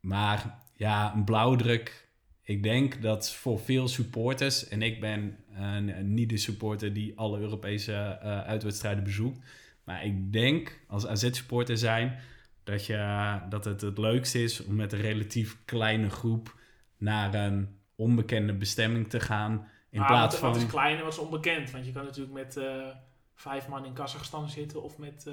maar 0.00 0.58
ja, 0.78 1.14
een 1.14 1.24
blauwdruk. 1.24 2.08
Ik 2.42 2.62
denk 2.62 3.02
dat 3.02 3.32
voor 3.32 3.60
veel 3.60 3.88
supporters, 3.88 4.68
en 4.68 4.82
ik 4.82 5.00
ben 5.00 5.36
eh, 5.54 5.96
niet 6.02 6.28
de 6.28 6.36
supporter 6.36 6.92
die 6.92 7.18
alle 7.18 7.38
Europese 7.38 7.92
eh, 7.92 8.40
uitwedstrijden 8.40 9.04
bezoekt. 9.04 9.38
Maar 9.84 10.04
ik 10.04 10.32
denk 10.32 10.80
als 10.86 11.06
AZ-supporter 11.06 11.78
zijn 11.78 12.18
dat, 12.64 12.86
je, 12.86 13.38
dat 13.48 13.64
het 13.64 13.80
het 13.80 13.98
leukste 13.98 14.42
is 14.42 14.64
om 14.64 14.74
met 14.74 14.92
een 14.92 15.00
relatief 15.00 15.58
kleine 15.64 16.10
groep 16.10 16.54
naar 16.96 17.34
een 17.34 17.78
onbekende 17.96 18.54
bestemming 18.54 19.08
te 19.08 19.20
gaan. 19.20 19.68
In 19.90 19.98
Maar 19.98 20.08
plaats 20.08 20.40
wat, 20.40 20.40
van. 20.40 20.52
wat 20.52 20.62
is 20.62 20.66
klein 20.66 20.96
en 20.96 21.02
wat 21.02 21.12
is 21.12 21.18
onbekend? 21.18 21.70
Want 21.70 21.86
je 21.86 21.92
kan 21.92 22.04
natuurlijk 22.04 22.34
met 22.34 22.56
eh, 22.56 22.86
vijf 23.34 23.68
man 23.68 23.84
in 23.84 23.92
Kazachstan 23.92 24.48
zitten 24.48 24.82
of 24.82 24.98
met... 24.98 25.26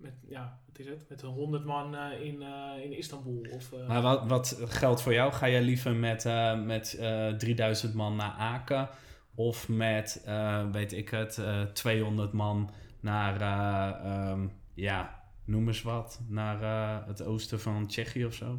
met, 0.00 0.12
ja, 0.28 0.58
wat 0.66 0.78
is 0.78 0.86
het? 0.86 1.08
Met 1.08 1.20
100 1.20 1.64
man 1.64 1.96
eh, 1.96 2.26
in, 2.26 2.42
eh, 2.42 2.84
in 2.84 2.92
Istanbul. 2.92 3.46
Of, 3.52 3.72
eh, 3.72 3.88
Maar 3.88 4.02
wat, 4.02 4.26
wat 4.28 4.58
geldt 4.64 5.02
voor 5.02 5.12
jou? 5.12 5.32
Ga 5.32 5.48
jij 5.48 5.62
liever 5.62 5.94
met, 5.94 6.24
met 6.64 6.94
eh 6.94 7.28
3000 7.28 7.94
man 7.94 8.16
naar 8.16 8.30
Aken? 8.32 8.88
Of 9.34 9.68
met, 9.68 10.24
weet 10.72 10.92
ik 10.92 11.08
het, 11.08 11.38
eh 11.38 11.62
200 11.62 12.32
man 12.32 12.70
naar, 13.00 13.40
eh, 13.40 14.12
ehm, 14.12 14.46
ja, 14.74 15.22
noem 15.44 15.66
eens 15.66 15.82
wat, 15.82 16.20
naar 16.28 16.62
het 17.06 17.22
oosten 17.24 17.60
van 17.60 17.86
Tsjechië 17.86 18.24
of 18.24 18.34
zo? 18.34 18.58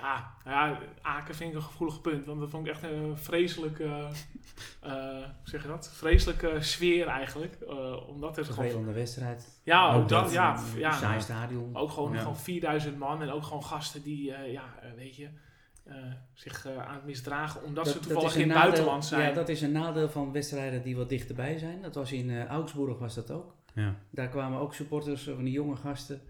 Ja, 0.00 0.34
nou 0.44 0.70
ja, 0.70 0.78
Aken 1.02 1.34
vind 1.34 1.50
ik 1.50 1.56
een 1.56 1.62
gevoelig 1.62 2.00
punt. 2.00 2.26
Want 2.26 2.40
dat 2.40 2.50
vond 2.50 2.66
ik 2.66 2.72
echt 2.72 2.82
een 2.82 3.16
vreselijke, 3.18 3.84
eh, 4.80 4.92
hoe 4.92 5.24
zeg 5.42 5.62
je 5.62 5.68
dat? 5.68 5.90
Vreselijke 5.94 6.56
sfeer 6.60 7.06
eigenlijk. 7.06 7.54
eh, 7.60 8.08
omdat 8.08 8.36
er 8.38 8.44
gewoon... 8.44 8.64
Vervelende 8.64 8.92
wedstrijd. 8.92 9.60
Ja, 9.64 9.92
ook 9.92 10.02
Ook 10.02 10.08
dat. 10.08 10.32
Ja, 10.32 10.60
ja, 10.76 10.92
Saai 10.92 11.20
stadion. 11.20 11.76
ook 11.76 11.90
gewoon, 11.90 12.12
Ja. 12.12 12.18
gewoon 12.18 12.36
4000 12.38 12.98
man. 12.98 13.22
En 13.22 13.30
ook 13.30 13.42
gewoon 13.44 13.64
gasten 13.64 14.02
die, 14.02 14.32
eh, 14.34 14.52
ja, 14.52 14.64
weet 14.96 15.16
je, 15.16 15.28
eh, 15.84 15.94
zich 16.34 16.66
eh, 16.66 16.86
aan 16.86 16.94
het 16.94 17.04
misdragen. 17.04 17.64
Omdat 17.64 17.88
ze 17.88 17.98
toevallig 17.98 18.34
in 18.34 18.40
het 18.40 18.48
nadeel- 18.48 18.62
buitenland 18.62 19.04
zijn. 19.04 19.28
Ja, 19.28 19.34
dat 19.34 19.48
is 19.48 19.60
een 19.62 19.72
nadeel 19.72 20.08
van 20.08 20.32
wedstrijden 20.32 20.82
die 20.82 20.96
wat 20.96 21.08
dichterbij 21.08 21.58
zijn. 21.58 21.82
Dat 21.82 21.94
was 21.94 22.12
in 22.12 22.30
eh, 22.30 22.44
Augsburg 22.46 22.98
was 22.98 23.14
dat 23.14 23.30
ook. 23.30 23.54
Ja. 23.74 23.94
Daar 24.10 24.28
kwamen 24.28 24.58
ook 24.60 24.74
supporters 24.74 25.22
van 25.22 25.44
die 25.44 25.52
jonge 25.52 25.76
gasten. 25.76 26.20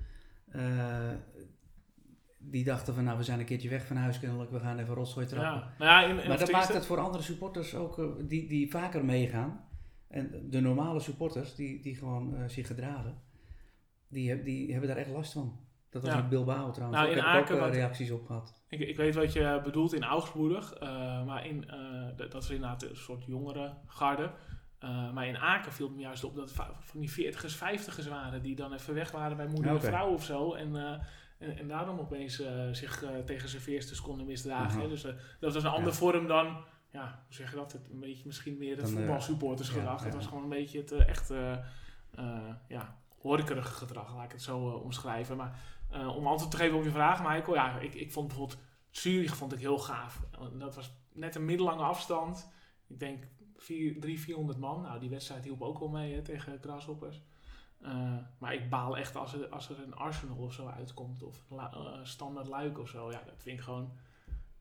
Die 2.50 2.64
dachten 2.64 2.94
van, 2.94 3.04
nou, 3.04 3.18
we 3.18 3.24
zijn 3.24 3.38
een 3.38 3.44
keertje 3.44 3.68
weg 3.68 3.87
van 3.87 3.96
huis 3.96 4.18
kennelijk, 4.20 4.50
we 4.50 4.61
gaan 4.61 4.78
even 4.78 4.94
rotzooi 4.94 5.26
trappen. 5.26 5.50
Ja. 5.61 5.72
Nou 5.78 5.90
ja, 5.90 6.02
in, 6.14 6.22
in, 6.22 6.28
Maar 6.28 6.38
dat 6.38 6.50
maakt 6.50 6.72
het 6.72 6.87
voor 6.87 6.98
andere 6.98 7.22
supporters 7.22 7.74
ook, 7.74 7.98
eh, 7.98 8.04
die, 8.20 8.48
die 8.48 8.70
vaker 8.70 9.04
meegaan. 9.04 9.64
En 10.08 10.48
de 10.50 10.61
normale 10.61 11.00
supporters, 11.00 11.54
die, 11.54 11.82
die 11.82 11.96
gewoon 11.96 12.37
eh, 12.37 12.48
zich 12.48 12.66
gedragen, 12.66 13.22
die, 14.08 14.42
die 14.42 14.70
hebben 14.70 14.88
daar 14.88 14.98
echt 14.98 15.11
last 15.11 15.32
van. 15.32 15.61
Dat 15.90 16.02
was 16.02 16.11
Ja. 16.11 16.16
met 16.20 16.28
Bilbao 16.28 16.70
trouwens. 16.70 17.00
Nou, 17.00 17.11
ook, 17.11 17.16
in 17.16 17.24
heb 17.30 17.44
ik 17.44 17.50
ook 17.50 17.56
eh, 17.56 17.64
wat- 17.64 17.74
reacties 17.74 18.11
op 18.11 18.26
gehad. 18.26 18.62
Ik, 18.68 18.80
ik 18.80 18.96
weet 18.96 19.14
wat 19.14 19.32
je 19.32 19.61
bedoelt 19.64 19.92
in 19.94 20.02
Augsburg, 20.04 20.80
maar 21.26 21.46
in, 21.46 21.64
dat 22.16 22.42
is 22.42 22.50
inderdaad 22.50 22.82
een 22.82 22.96
soort 22.96 23.24
jongere 23.24 23.74
garde. 23.87 24.30
Maar 25.14 25.26
in 25.26 25.37
Aken 25.37 25.72
viel 25.72 25.87
het 25.87 25.96
me 25.96 26.02
juist 26.02 26.24
op 26.24 26.34
dat 26.37 26.50
het 26.50 26.61
van 26.80 27.00
die 27.00 27.11
40ers, 27.11 27.56
50ers 27.58 28.08
waren 28.08 28.42
die 28.42 28.56
dan 28.56 28.72
even 28.72 28.94
weg 28.94 29.11
waren 29.11 29.37
bij 29.37 29.46
moeder 29.46 29.74
Oké. 29.74 29.84
en 29.87 29.92
vrouw 29.92 30.12
of 30.12 30.24
zo. 30.24 30.54
En, 30.54 31.00
en, 31.38 31.59
en 31.59 31.68
daarom 31.68 31.98
opeens 31.98 32.40
eh, 32.40 32.68
zich 32.72 33.03
eh, 33.03 33.18
tegen 33.18 33.48
serveersters 33.48 34.01
konden 34.01 34.27
misdragen. 34.27 34.79
Mhm. 34.79 34.88
Dus 34.88 35.05
eh, 35.05 35.12
dat 35.40 35.55
was 35.55 35.62
een 35.62 35.70
andere 35.70 35.96
vorm 35.96 36.27
dan, 36.27 36.46
ja, 36.90 37.22
hoe 37.27 37.35
zeg 37.35 37.51
je 37.51 37.57
dat? 37.57 37.72
Het, 37.72 37.90
een 37.90 38.01
beetje 38.01 38.27
misschien 38.27 38.59
meer 38.59 38.77
het 38.77 38.90
voetbalsupportersgedrag. 38.90 40.05
Het 40.05 40.14
was 40.14 40.27
gewoon 40.27 40.42
een 40.42 40.48
beetje 40.48 40.79
het 40.79 40.92
echt, 40.92 41.33
ja, 42.68 42.96
horekerige 43.18 43.72
gedrag, 43.72 44.14
laat 44.14 44.24
ik 44.24 44.33
het 44.33 44.42
zo 44.42 44.59
omschrijven. 44.68 45.37
Maar 45.37 45.61
om 46.16 46.27
antwoord 46.27 46.51
te 46.51 46.57
geven 46.57 46.79
op 46.79 46.85
je 46.85 46.90
vraag, 46.90 47.18
Michael, 47.18 47.55
ja, 47.55 47.79
ik, 47.79 47.94
ik 47.94 48.12
vond 48.12 48.27
bijvoorbeeld 48.29 48.59
Zurich 48.90 49.37
vond 49.37 49.53
ik 49.53 49.59
heel 49.59 49.79
gaaf. 49.79 50.22
Dat 50.59 50.74
was 50.74 50.92
net 51.12 51.35
een 51.35 51.44
middellange 51.44 51.83
afstand. 51.83 52.51
Ik 52.87 52.98
denk 52.98 53.24
300, 53.57 54.20
400 54.20 54.59
man. 54.59 54.83
Nou, 54.83 55.01
die 55.01 55.11
wedstrijd 55.11 55.44
hielp 55.44 55.62
ook 55.62 55.79
wel 55.79 55.88
mee 55.88 56.14
hè, 56.14 56.22
tegen 56.22 56.59
Grasshoppers. 56.61 57.22
Eh, 57.82 58.16
maar 58.38 58.54
ik 58.54 58.70
baal 58.70 58.96
echt 58.96 59.16
als 59.16 59.34
er, 59.34 59.46
als 59.46 59.68
er 59.70 59.76
een 59.84 59.94
Arsenal 59.94 60.36
of 60.36 60.52
zo 60.52 60.66
uitkomt. 60.66 61.22
Of 61.22 61.44
een 61.50 61.58
eh, 61.58 61.98
Standard 62.02 62.48
Luik 62.48 62.78
of 62.78 62.88
zo. 62.88 63.10
Ja, 63.10 63.22
dat 63.26 63.42
vind 63.42 63.58
ik 63.58 63.64
gewoon 63.64 63.92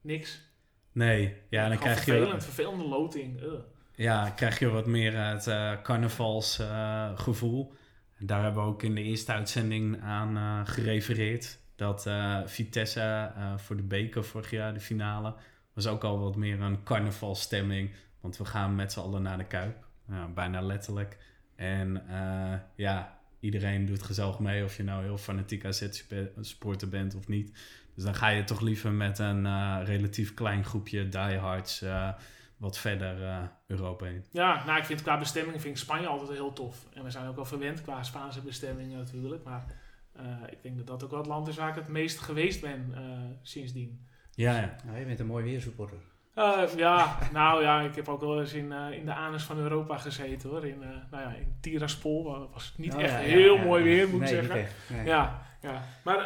niks. 0.01 0.45
Nee, 0.91 1.35
ja, 1.49 1.69
dan 1.69 1.77
krijg 1.77 2.05
je, 2.05 2.11
vervelend, 2.11 2.43
vervelende 2.43 2.87
loting. 2.87 3.41
Ugh. 3.41 3.61
ja, 3.95 4.29
krijg 4.29 4.59
je 4.59 4.69
wat 4.69 4.85
meer 4.85 5.17
het 5.17 5.47
eh 5.47 5.81
carnavalsgevoel. 5.81 7.73
Daar 8.19 8.43
hebben 8.43 8.63
we 8.63 8.69
ook 8.69 8.83
in 8.83 8.95
de 8.95 9.01
eerste 9.01 9.31
uitzending 9.31 10.01
aan 10.01 10.67
gerefereerd. 10.67 11.59
Dat 11.75 12.09
Vitesse 12.45 13.31
voor 13.57 13.75
de 13.75 13.83
beker 13.83 14.23
vorig 14.23 14.51
jaar, 14.51 14.73
de 14.73 14.79
finale, 14.79 15.35
was 15.73 15.87
ook 15.87 16.03
al 16.03 16.19
wat 16.19 16.35
meer 16.35 16.61
een 16.61 16.83
carnavalstemming. 16.83 17.93
Want 18.21 18.37
we 18.37 18.45
gaan 18.45 18.75
met 18.75 18.91
z'n 18.91 18.99
allen 18.99 19.21
naar 19.21 19.37
de 19.37 19.45
Kuip. 19.45 19.85
Bijna 20.33 20.61
letterlijk. 20.61 21.17
En 21.57 22.07
eh, 22.09 22.59
ja, 22.75 23.19
iedereen 23.39 23.85
doet 23.85 24.03
gezellig 24.03 24.39
mee 24.39 24.63
of 24.63 24.77
je 24.77 24.83
nou 24.83 25.03
heel 25.03 25.17
fanatiek 25.17 25.65
AZ-supporter 25.65 26.89
bent 26.89 27.15
of 27.15 27.27
niet. 27.27 27.51
Dus 27.95 28.03
dan 28.03 28.15
ga 28.15 28.27
je 28.27 28.43
toch 28.43 28.61
liever 28.61 28.91
met 28.91 29.19
een 29.19 29.45
eh, 29.45 29.79
relatief 29.83 30.33
klein 30.33 30.63
groepje 30.63 31.09
diehards 31.09 31.81
eh, 31.81 32.09
wat 32.57 32.77
verder 32.77 33.23
eh, 33.23 33.43
Europa 33.67 34.05
heen. 34.05 34.23
Ja, 34.31 34.65
nou, 34.65 34.77
ik 34.77 34.85
vind 34.85 35.01
qua 35.01 35.17
bestemming 35.17 35.61
vind 35.61 35.75
ik 35.75 35.81
Spanje 35.81 36.07
altijd 36.07 36.29
heel 36.29 36.53
tof. 36.53 36.85
En 36.93 37.03
we 37.03 37.11
zijn 37.11 37.27
ook 37.27 37.35
wel 37.35 37.45
verwend 37.45 37.81
qua 37.81 38.03
Spaanse 38.03 38.41
bestemmingen 38.41 38.97
natuurlijk. 38.97 39.43
Maar 39.43 39.65
eh, 40.11 40.25
ik 40.49 40.61
denk 40.61 40.77
dat 40.77 40.87
dat 40.87 41.03
ook 41.03 41.09
wel 41.09 41.19
het 41.19 41.27
land 41.27 41.47
is 41.47 41.55
waar 41.55 41.69
ik 41.69 41.75
het 41.75 41.87
meest 41.87 42.19
geweest 42.19 42.61
ben 42.61 42.91
eh, 42.95 43.01
sindsdien. 43.41 44.05
Ja, 44.31 44.59
ja. 44.59 44.75
Nou, 44.85 44.99
je 44.99 45.05
bent 45.05 45.19
een 45.19 45.25
mooi 45.25 45.43
weersupporter. 45.43 45.97
Eh, 46.37 46.61
ja, 46.75 47.17
nou 47.33 47.61
ja, 47.61 47.81
ik 47.81 47.95
heb 47.95 48.09
ook 48.09 48.19
wel 48.21 48.39
eens 48.39 48.53
in, 48.53 48.71
eh, 48.71 48.91
in 48.91 49.05
de 49.05 49.13
anus 49.13 49.43
van 49.43 49.57
Europa 49.57 49.97
gezeten 49.97 50.49
hoor. 50.49 50.65
In, 50.65 50.83
eh, 50.83 50.89
nou 51.11 51.23
ja, 51.23 51.29
in 51.29 51.57
Tiraspol 51.61 52.49
was 52.53 52.65
het 52.65 52.77
niet 52.77 52.93
Oh, 52.93 53.01
echt 53.01 53.11
ja, 53.11 53.17
heel 53.17 53.55
ja, 53.55 53.63
mooi 53.63 53.83
ja. 53.83 53.89
weer, 53.89 54.09
moet 54.09 54.21
ik 54.21 54.27
zeggen. 54.27 54.65
nee. 54.89 55.05
Ja, 55.05 55.41
ja. 55.61 55.81
Maar 56.03 56.25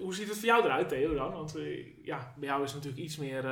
hoe 0.00 0.14
ziet 0.14 0.28
het 0.28 0.36
voor 0.38 0.46
jou 0.46 0.64
eruit, 0.64 0.88
Theo, 0.88 1.14
dan? 1.14 1.32
Want 1.32 1.56
ja, 2.02 2.32
bij 2.36 2.48
jou 2.48 2.62
is 2.62 2.72
het 2.72 2.82
natuurlijk 2.84 3.08
iets 3.08 3.16
meer 3.16 3.44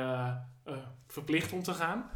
verplicht 1.07 1.53
om 1.53 1.63
te 1.63 1.73
gaan. 1.73 2.09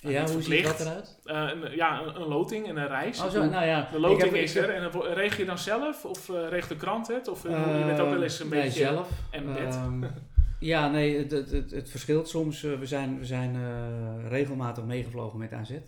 Ja, 0.00 0.26
hoe 0.28 0.42
ziet 0.42 0.64
dat 0.64 0.80
eruit? 0.80 1.18
Een, 1.24 1.74
ja, 1.76 2.00
een, 2.02 2.16
een 2.20 2.26
loting 2.28 2.68
en 2.68 2.76
een 2.76 2.88
reis. 2.88 3.20
Oh, 3.22 3.30
zo, 3.30 3.44
nou 3.44 3.64
ja. 3.66 3.88
De 3.92 4.00
loting 4.00 4.22
heb- 4.22 4.34
is 4.34 4.56
er 4.56 4.70
en 4.70 4.90
dan 4.92 5.02
regel 5.02 5.38
je 5.38 5.44
dan 5.44 5.58
zelf? 5.58 6.04
Of 6.04 6.28
regelt 6.28 6.68
de 6.68 6.76
krant 6.76 7.06
het? 7.08 7.28
Of 7.28 7.42
je 7.42 7.82
bent 7.86 8.00
ook 8.00 8.10
wel 8.10 8.22
eens 8.22 8.40
een 8.40 8.48
nee, 8.48 8.62
beetje 8.62 8.78
zelf. 8.78 9.08
en 9.30 9.54
bed? 9.54 9.74
Ehm, 9.74 10.02
ja, 10.58 10.90
nee, 10.90 11.18
het, 11.18 11.30
het, 11.30 11.70
het, 11.70 11.90
verschilt 11.90 12.28
soms. 12.28 12.64
Eh, 12.64 12.78
we 12.78 12.86
zijn, 12.86 13.18
we 13.18 13.24
zijn 13.24 13.54
eh, 13.54 14.28
regelmatig 14.28 14.84
meegevlogen 14.84 15.38
met 15.38 15.52
AZ. 15.52 15.80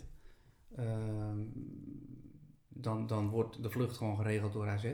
Ehm, 0.75 1.37
dan, 2.67 3.07
dan 3.07 3.29
wordt 3.29 3.63
de 3.63 3.69
vlucht 3.69 3.97
gewoon 3.97 4.15
geregeld 4.15 4.53
door 4.53 4.67
AZ. 4.67 4.93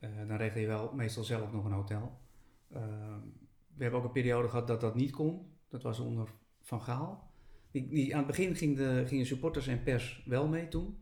Eh, 0.00 0.10
dan 0.28 0.36
regel 0.36 0.60
je 0.60 0.66
wel 0.66 0.92
meestal 0.94 1.24
zelf 1.24 1.52
nog 1.52 1.64
een 1.64 1.72
hotel. 1.72 2.18
Ehm, 2.72 3.20
we 3.74 3.82
hebben 3.82 4.00
ook 4.00 4.06
een 4.06 4.12
periode 4.12 4.48
gehad 4.48 4.66
dat 4.66 4.80
dat 4.80 4.94
niet 4.94 5.10
kon. 5.10 5.52
Dat 5.68 5.82
was 5.82 5.98
onder 5.98 6.28
Van 6.62 6.80
Gaal. 6.80 7.30
Die, 7.70 7.88
die, 7.88 8.12
aan 8.12 8.18
het 8.18 8.26
begin 8.26 8.56
ging 8.56 8.78
gingen 9.08 9.26
supporters 9.26 9.66
en 9.66 9.82
pers 9.82 10.22
wel 10.26 10.48
mee 10.48 10.68
toen. 10.68 10.98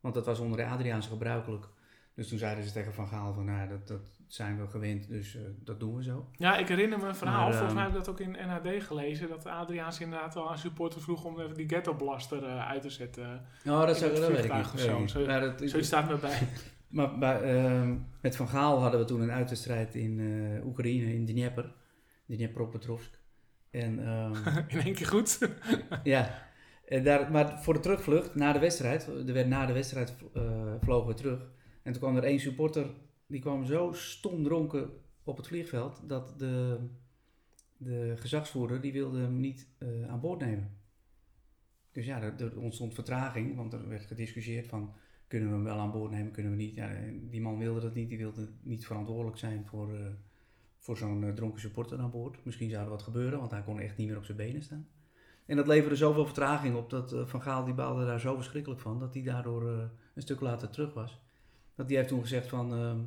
Want 0.00 0.14
dat 0.14 0.26
was 0.26 0.38
onder 0.38 0.56
de 0.56 0.66
Adriaanse 0.66 1.08
gebruikelijk. 1.08 1.68
Dus 2.14 2.28
toen 2.28 2.38
zeiden 2.38 2.64
ze 2.64 2.72
tegen 2.72 2.94
Van 2.94 3.08
Gaal 3.08 3.32
van, 3.32 3.44
nou, 3.44 3.68
dat, 3.68 3.88
dat 3.88 4.02
zijn 4.34 4.60
we 4.60 4.68
gewend, 4.68 5.08
dus 5.08 5.36
eh, 5.36 5.42
dat 5.64 5.80
doen 5.80 5.96
we 5.96 6.02
zo. 6.02 6.28
Ja, 6.36 6.56
ik 6.56 6.68
herinner 6.68 6.98
me 6.98 7.06
een 7.06 7.16
verhaal, 7.16 7.48
Maar, 7.48 7.52
volgens 7.52 7.72
ehm, 7.72 7.74
mij 7.74 7.82
heb 7.82 7.92
ik 7.92 8.04
dat 8.04 8.08
ook 8.08 8.20
in 8.20 8.36
NHD 8.46 8.82
gelezen, 8.82 9.28
dat 9.28 9.46
Adriaans 9.46 10.00
inderdaad 10.00 10.34
wel 10.34 10.50
aan 10.50 10.58
supporters 10.58 11.04
vroeg 11.04 11.24
om 11.24 11.40
even 11.40 11.54
die 11.54 11.68
ghettoblaster 11.68 12.44
eh 12.44 12.68
uit 12.68 12.82
te 12.82 12.90
zetten. 12.90 13.46
Nou, 13.64 13.86
dat, 13.86 13.96
zou, 13.96 14.10
het 14.10 14.20
dat 14.20 14.30
weet 14.30 14.44
ik 14.44 14.54
niet. 14.54 14.72
of 14.74 15.10
zo. 15.10 15.26
Maar, 15.26 15.40
dat, 15.40 15.62
Zoiets 15.64 15.88
staat 15.88 16.08
me 16.08 16.16
bij. 16.16 16.38
maar 16.96 17.18
bij, 17.18 17.42
ehm, 17.42 17.96
met 18.20 18.36
Van 18.36 18.48
Gaal 18.48 18.80
hadden 18.80 19.00
we 19.00 19.06
toen 19.06 19.20
een 19.20 19.30
uitwedstrijd 19.30 19.94
in 19.94 20.20
eh, 20.20 20.66
Oekraïne, 20.66 21.14
in 21.14 21.24
Dnieper. 21.26 21.72
Dnipropetrovsk. 22.26 23.18
En 23.70 24.06
ehm, 24.06 24.34
in 24.68 24.80
één 24.80 24.94
keer 24.94 25.06
goed. 25.06 25.38
ja, 26.02 26.48
en 26.86 27.04
daar, 27.04 27.30
maar 27.30 27.62
voor 27.62 27.74
de 27.74 27.80
terugvlucht, 27.80 28.34
na 28.34 28.52
de 28.52 28.58
wedstrijd, 28.58 29.06
er 29.06 29.32
werd 29.32 29.48
na 29.48 29.66
de 29.66 29.72
wedstrijd 29.72 30.14
vlogen 30.80 31.08
we 31.08 31.14
terug. 31.14 31.52
En 31.82 31.92
toen 31.92 32.00
kwam 32.00 32.16
er 32.16 32.24
één 32.24 32.40
supporter, 32.40 32.86
die 33.34 33.42
kwam 33.42 33.64
zo 33.64 33.92
stom 33.92 34.42
dronken 34.42 34.90
op 35.24 35.36
het 35.36 35.46
vliegveld, 35.46 36.02
dat 36.06 36.38
de, 36.38 36.78
de 37.76 38.12
gezagsvoerder, 38.16 38.80
die 38.80 38.92
wilde 38.92 39.18
hem 39.18 39.40
niet 39.40 39.68
eh, 39.78 40.08
aan 40.08 40.20
boord 40.20 40.40
nemen. 40.40 40.70
Dus 41.92 42.06
ja, 42.06 42.22
er, 42.22 42.34
er 42.38 42.58
ontstond 42.58 42.94
vertraging, 42.94 43.56
want 43.56 43.72
er 43.72 43.88
werd 43.88 44.04
gediscussieerd 44.04 44.66
van, 44.66 44.92
kunnen 45.28 45.48
we 45.48 45.54
hem 45.54 45.64
wel 45.64 45.78
aan 45.78 45.90
boord 45.90 46.10
nemen, 46.10 46.32
kunnen 46.32 46.52
we 46.52 46.58
niet. 46.58 46.74
Ja, 46.74 46.90
die 47.30 47.40
man 47.40 47.58
wilde 47.58 47.80
dat 47.80 47.94
niet, 47.94 48.08
die 48.08 48.18
wilde 48.18 48.48
niet 48.62 48.86
verantwoordelijk 48.86 49.38
zijn 49.38 49.66
voor, 49.66 49.94
eh, 49.94 50.06
voor 50.78 50.96
zo'n 50.96 51.24
eh, 51.24 51.32
dronken 51.32 51.60
supporter 51.60 51.98
aan 51.98 52.10
boord. 52.10 52.44
Misschien 52.44 52.70
zou 52.70 52.84
er 52.84 52.90
wat 52.90 53.02
gebeuren, 53.02 53.38
want 53.38 53.50
hij 53.50 53.62
kon 53.62 53.80
echt 53.80 53.96
niet 53.96 54.08
meer 54.08 54.16
op 54.16 54.24
zijn 54.24 54.36
benen 54.36 54.62
staan. 54.62 54.88
En 55.46 55.56
dat 55.56 55.66
leverde 55.66 55.96
zoveel 55.96 56.24
vertraging 56.24 56.76
op 56.76 56.90
dat 56.90 57.14
Van 57.24 57.42
Gaal 57.42 57.64
die 57.64 57.74
baalde 57.74 58.06
daar 58.06 58.20
zo 58.20 58.34
verschrikkelijk 58.34 58.80
van, 58.80 58.98
dat 58.98 59.14
hij 59.14 59.22
daardoor 59.22 59.68
een 60.14 60.22
stuk 60.22 60.40
later 60.40 60.70
terug 60.70 60.94
was. 60.94 61.22
Dat 61.74 61.86
hij 61.86 61.96
heeft 61.96 62.08
toen 62.08 62.20
gezegd 62.20 62.48
van 62.48 62.74
ehm, 62.74 62.98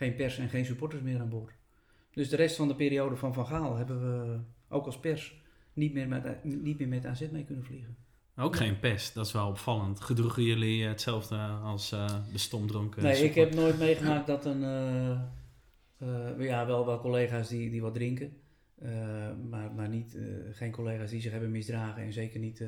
geen 0.00 0.14
pers 0.14 0.38
en 0.38 0.48
geen 0.48 0.64
supporters 0.64 1.02
meer 1.02 1.20
aan 1.20 1.28
boord. 1.28 1.52
Dus 2.12 2.28
de 2.28 2.36
rest 2.36 2.56
van 2.56 2.68
de 2.68 2.74
periode 2.74 3.16
van 3.16 3.34
Van 3.34 3.46
Gaal 3.46 3.76
hebben 3.76 4.00
we 4.00 4.38
ook 4.68 4.86
als 4.86 4.98
pers 4.98 5.42
niet 5.72 5.92
meer 5.92 6.08
met, 6.08 6.44
niet 6.44 6.78
meer 6.78 6.88
met 6.88 7.06
AZ 7.06 7.28
mee 7.30 7.44
kunnen 7.44 7.64
vliegen. 7.64 7.96
Ook 8.36 8.56
geen 8.56 8.78
pest, 8.78 9.14
dat 9.14 9.26
is 9.26 9.32
wel 9.32 9.48
opvallend. 9.48 10.00
Gedroegen 10.00 10.42
jullie 10.42 10.84
hetzelfde 10.84 11.36
als 11.62 11.92
eh, 11.92 12.06
de 12.32 12.38
stomdronken? 12.38 13.02
Nee, 13.02 13.24
ik 13.24 13.34
heb 13.34 13.54
nooit 13.54 13.78
meegemaakt 13.78 14.26
dat 14.26 14.44
een. 14.44 14.62
eh, 14.62 15.10
eh, 15.98 16.38
ja, 16.38 16.66
wel 16.66 16.86
wel 16.86 17.00
collega's 17.00 17.48
die, 17.48 17.70
die 17.70 17.82
wat 17.82 17.94
drinken. 17.94 18.32
maar 19.50 19.72
maar 19.76 19.88
niet, 19.88 20.18
geen 20.52 20.70
collega's 20.70 21.10
die 21.10 21.20
zich 21.20 21.32
hebben 21.32 21.50
misdragen. 21.50 22.02
En 22.02 22.12
zeker 22.12 22.40
niet 22.40 22.64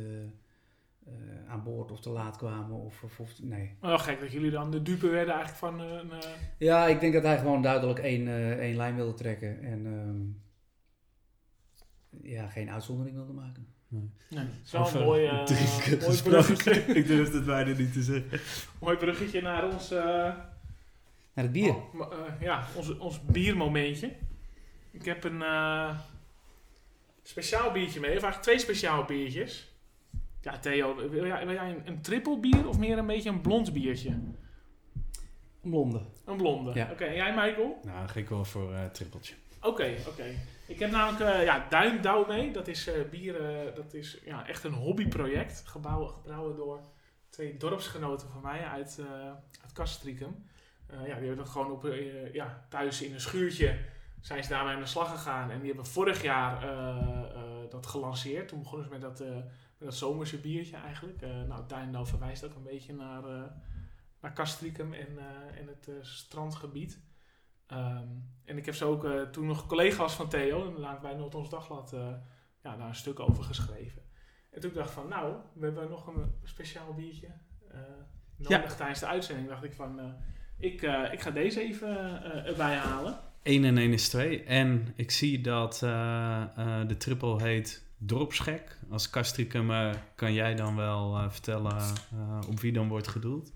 eh, 1.06 1.12
aan 1.50 1.62
boord 1.62 1.90
of 1.90 2.00
te 2.00 2.10
laat 2.10 2.36
kwamen. 2.36 2.76
Of, 2.76 3.02
of, 3.02 3.20
of- 3.20 3.42
nee. 3.42 3.76
Wel 3.80 3.98
gek 3.98 4.20
dat 4.20 4.32
jullie 4.32 4.50
dan 4.50 4.70
de 4.70 4.82
dupe 4.82 5.08
werden 5.08 5.34
eigenlijk 5.34 5.58
van 5.58 5.80
eh, 5.80 5.90
een... 5.90 6.10
eh, 6.12 6.28
Ja, 6.58 6.86
ik 6.86 7.00
denk 7.00 7.12
dat 7.12 7.22
hij 7.22 7.38
gewoon 7.38 7.62
duidelijk 7.62 7.98
één, 7.98 8.28
eh, 8.28 8.58
één 8.58 8.76
lijn 8.76 8.94
wilde 8.96 9.14
trekken. 9.14 9.62
En 9.62 9.86
ehm, 9.86 10.20
ja, 12.32 12.46
geen 12.48 12.70
uitzondering 12.70 13.16
wilde 13.16 13.32
maken. 13.32 13.66
nee, 14.28 14.44
zo 14.64 14.78
Over 14.78 15.00
een 15.00 15.06
mooi, 15.06 15.26
eh, 15.26 15.44
drinken 15.44 15.98
mooi, 15.98 16.00
gesproken. 16.10 16.44
bruggetje, 16.54 16.80
ik 17.00 17.06
durf 17.06 17.32
het 17.32 17.44
bijna 17.44 17.76
niet 17.76 17.92
te 17.92 18.02
zeggen. 18.02 18.40
mooi 18.80 18.96
bruggetje 18.96 19.40
naar 19.42 19.72
ons, 19.72 19.90
eh, 19.90 20.02
Naar 21.34 21.44
het 21.44 21.52
bier. 21.52 21.74
oh, 21.74 22.12
ja, 22.40 22.66
ons, 22.76 22.98
ons 22.98 23.20
biermomentje. 23.24 24.12
Ik 24.90 25.04
heb 25.04 25.24
een 25.24 25.42
eh, 25.42 25.98
speciaal 27.22 27.72
biertje 27.72 28.00
mee, 28.00 28.08
of 28.16 28.22
eigenlijk 28.22 28.42
twee 28.42 28.58
speciaal 28.58 29.04
biertjes. 29.04 29.71
Ja, 30.42 30.58
Theo, 30.58 30.94
wil 30.94 31.26
jij, 31.26 31.46
wil 31.46 31.54
jij 31.54 31.70
een, 31.70 31.82
een 31.86 32.00
triple 32.02 32.38
bier 32.40 32.68
of 32.68 32.78
meer 32.78 32.98
een 32.98 33.06
beetje 33.06 33.30
een 33.30 33.40
blond 33.40 33.72
biertje? 33.72 34.10
Een 34.10 35.70
blonde. 35.70 36.00
Een 36.24 36.36
blonde. 36.36 36.70
Ja. 36.74 36.88
Oké, 36.90 37.04
en 37.04 37.14
jij 37.14 37.30
Michael? 37.34 37.78
Nou, 37.82 37.98
dan 37.98 38.08
ga 38.08 38.18
ik 38.18 38.28
wel 38.28 38.44
voor 38.44 38.74
eh 38.74 38.84
trippeltje. 38.84 39.34
Oké, 39.60 39.94
oké. 40.08 40.24
Ik 40.66 40.78
heb 40.78 40.90
namelijk 40.90 41.20
eh 41.20 41.44
ja, 41.44 41.66
Duindouw 41.68 42.26
mee. 42.26 42.52
Dat 42.52 42.68
is 42.68 42.86
eh, 42.86 42.94
bier, 43.10 43.40
eh, 43.40 43.74
dat 43.74 43.94
is 43.94 44.18
ja, 44.24 44.46
echt 44.46 44.64
een 44.64 44.72
hobbyproject. 44.72 45.62
Gebouwen, 45.66 46.08
gebrouwen 46.10 46.56
door 46.56 46.80
twee 47.30 47.56
dorpsgenoten 47.56 48.28
van 48.28 48.42
mij 48.42 48.64
uit, 48.64 48.98
eh 48.98 49.26
uit 49.62 49.72
Castricum. 49.72 50.44
Eh, 50.86 50.96
ja, 50.98 51.04
die 51.04 51.26
hebben 51.26 51.36
dan 51.36 51.46
gewoon 51.46 51.70
op, 51.70 51.84
eh, 51.84 52.32
ja, 52.32 52.66
thuis 52.68 53.02
in 53.02 53.12
een 53.12 53.20
schuurtje 53.20 53.78
zijn 54.20 54.42
ze 54.42 54.48
daarmee 54.48 54.74
aan 54.74 54.80
de 54.80 54.86
slag 54.86 55.10
gegaan. 55.10 55.50
En 55.50 55.58
die 55.58 55.66
hebben 55.66 55.86
vorig 55.86 56.22
jaar 56.22 56.62
eh, 56.62 56.68
eh, 57.34 57.70
dat 57.70 57.86
gelanceerd. 57.86 58.48
Toen 58.48 58.62
begonnen 58.62 58.86
ze 58.86 58.92
met 58.92 59.00
dat, 59.00 59.20
eh, 59.20 59.36
dat 59.84 59.94
zomerse 59.94 60.38
biertje 60.38 60.76
eigenlijk. 60.76 61.22
Eh 61.22 61.42
nou, 61.42 61.62
Duindal 61.68 62.06
verwijst 62.06 62.44
ook 62.44 62.54
een 62.54 62.62
beetje 62.62 62.94
naar, 62.94 63.24
eh 63.24 63.42
naar 64.20 64.34
Castricum 64.34 64.92
en, 64.92 65.18
eh, 65.18 65.60
en 65.60 65.66
het 65.66 66.06
strandgebied. 66.06 67.00
Ehm, 67.66 68.08
en 68.44 68.56
ik 68.56 68.64
heb 68.64 68.74
ze 68.74 68.84
ook 68.84 69.06
toen 69.32 69.46
nog 69.46 69.66
collega's 69.66 70.14
van 70.14 70.28
Theo, 70.28 70.66
inderdaad 70.66 71.00
bij 71.00 71.14
Noord-Ons 71.14 71.50
Dagblad, 71.50 71.90
ja, 72.62 72.76
daar 72.76 72.88
een 72.88 72.94
stuk 72.94 73.20
over 73.20 73.44
geschreven. 73.44 74.02
En 74.50 74.60
toen 74.60 74.72
dacht 74.72 74.88
ik 74.88 74.94
van, 74.94 75.08
nou, 75.08 75.36
we 75.52 75.64
hebben 75.64 75.90
nog 75.90 76.06
een 76.06 76.32
speciaal 76.42 76.94
biertje 76.94 77.28
nodig 78.36 78.76
tijdens 78.76 79.00
de 79.00 79.06
uitzending. 79.06 79.48
dacht 79.48 79.64
ik 79.64 79.72
van, 79.72 80.14
ik, 80.58 80.82
ik 81.12 81.20
ga 81.20 81.30
deze 81.30 81.60
even 81.60 82.22
erbij 82.46 82.76
halen. 82.76 83.18
1 83.42 83.64
en 83.64 83.78
1 83.78 83.92
is 83.92 84.08
2. 84.08 84.42
En 84.42 84.92
ik 84.96 85.10
zie 85.10 85.40
dat 85.40 85.78
de 86.86 86.96
triple 86.98 87.42
heet 87.42 87.91
Dropsgek. 88.06 88.78
Als 88.90 89.10
Castricum 89.10 89.70
eh, 89.70 89.90
kan 90.14 90.32
jij 90.32 90.54
dan 90.54 90.76
wel 90.76 91.16
eh, 91.16 91.30
vertellen 91.30 91.78
eh, 92.12 92.48
op 92.48 92.60
wie 92.60 92.72
dan 92.72 92.88
wordt 92.88 93.08
gedoeld? 93.08 93.52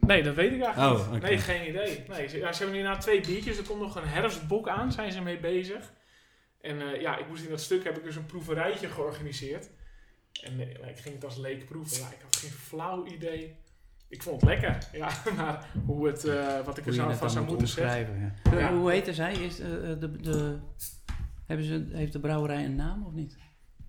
Nee, 0.00 0.22
dat 0.22 0.34
weet 0.34 0.52
ik 0.52 0.62
eigenlijk 0.62 1.00
Oh, 1.00 1.12
niet. 1.12 1.22
Nee, 1.22 1.38
geen 1.38 1.68
idee. 1.68 2.04
Nee, 2.08 2.28
ze, 2.28 2.38
ja, 2.38 2.52
ze 2.52 2.62
hebben 2.62 2.80
nu 2.80 2.86
na 2.86 2.96
twee 2.96 3.20
biertjes. 3.20 3.58
Er 3.58 3.64
komt 3.64 3.80
nog 3.80 3.96
een 3.96 4.08
herfstbok 4.08 4.68
aan, 4.68 4.92
zijn 4.92 5.12
ze 5.12 5.20
mee 5.20 5.38
bezig. 5.38 5.92
En 6.60 6.80
eh, 6.80 7.00
ja, 7.00 7.18
ik 7.18 7.28
moest 7.28 7.44
in 7.44 7.50
dat 7.50 7.60
stuk 7.60 7.84
heb 7.84 7.96
ik 7.96 8.04
dus 8.04 8.16
een 8.16 8.26
proeverijtje 8.26 8.88
georganiseerd. 8.88 9.70
En 10.42 10.60
ik 10.60 10.98
ging 10.98 11.14
het 11.14 11.24
als 11.24 11.36
leek 11.36 11.64
proeven. 11.64 11.98
Ja, 11.98 12.06
ik 12.06 12.22
had 12.22 12.36
geen 12.36 12.50
flauw 12.50 13.06
idee. 13.06 13.56
Ik 14.08 14.22
vond 14.22 14.40
het 14.40 14.50
lekker. 14.50 14.78
Ja, 14.92 15.10
maar 15.36 15.66
hoe 15.86 16.06
het, 16.06 16.24
eh, 16.24 16.60
wat 16.64 16.78
ik 16.78 16.86
er 16.86 16.90
Hoe 16.90 16.92
zou 16.92 17.14
van 17.14 17.30
zou 17.30 17.44
moet 17.44 17.50
moeten 17.50 17.68
zeggen. 17.68 18.08
omschrijven. 18.08 18.34
Ja. 18.52 18.58
Ja. 18.58 18.76
Hoe 18.76 18.90
heette 18.90 19.14
zij? 19.14 19.32
Is, 19.32 19.56
de, 19.56 20.16
de, 20.20 20.58
hebben 21.46 21.66
ze, 21.66 21.86
heeft 21.92 22.12
de 22.12 22.20
brouwerij 22.20 22.64
een 22.64 22.76
naam 22.76 23.06
of 23.06 23.12
niet? 23.12 23.38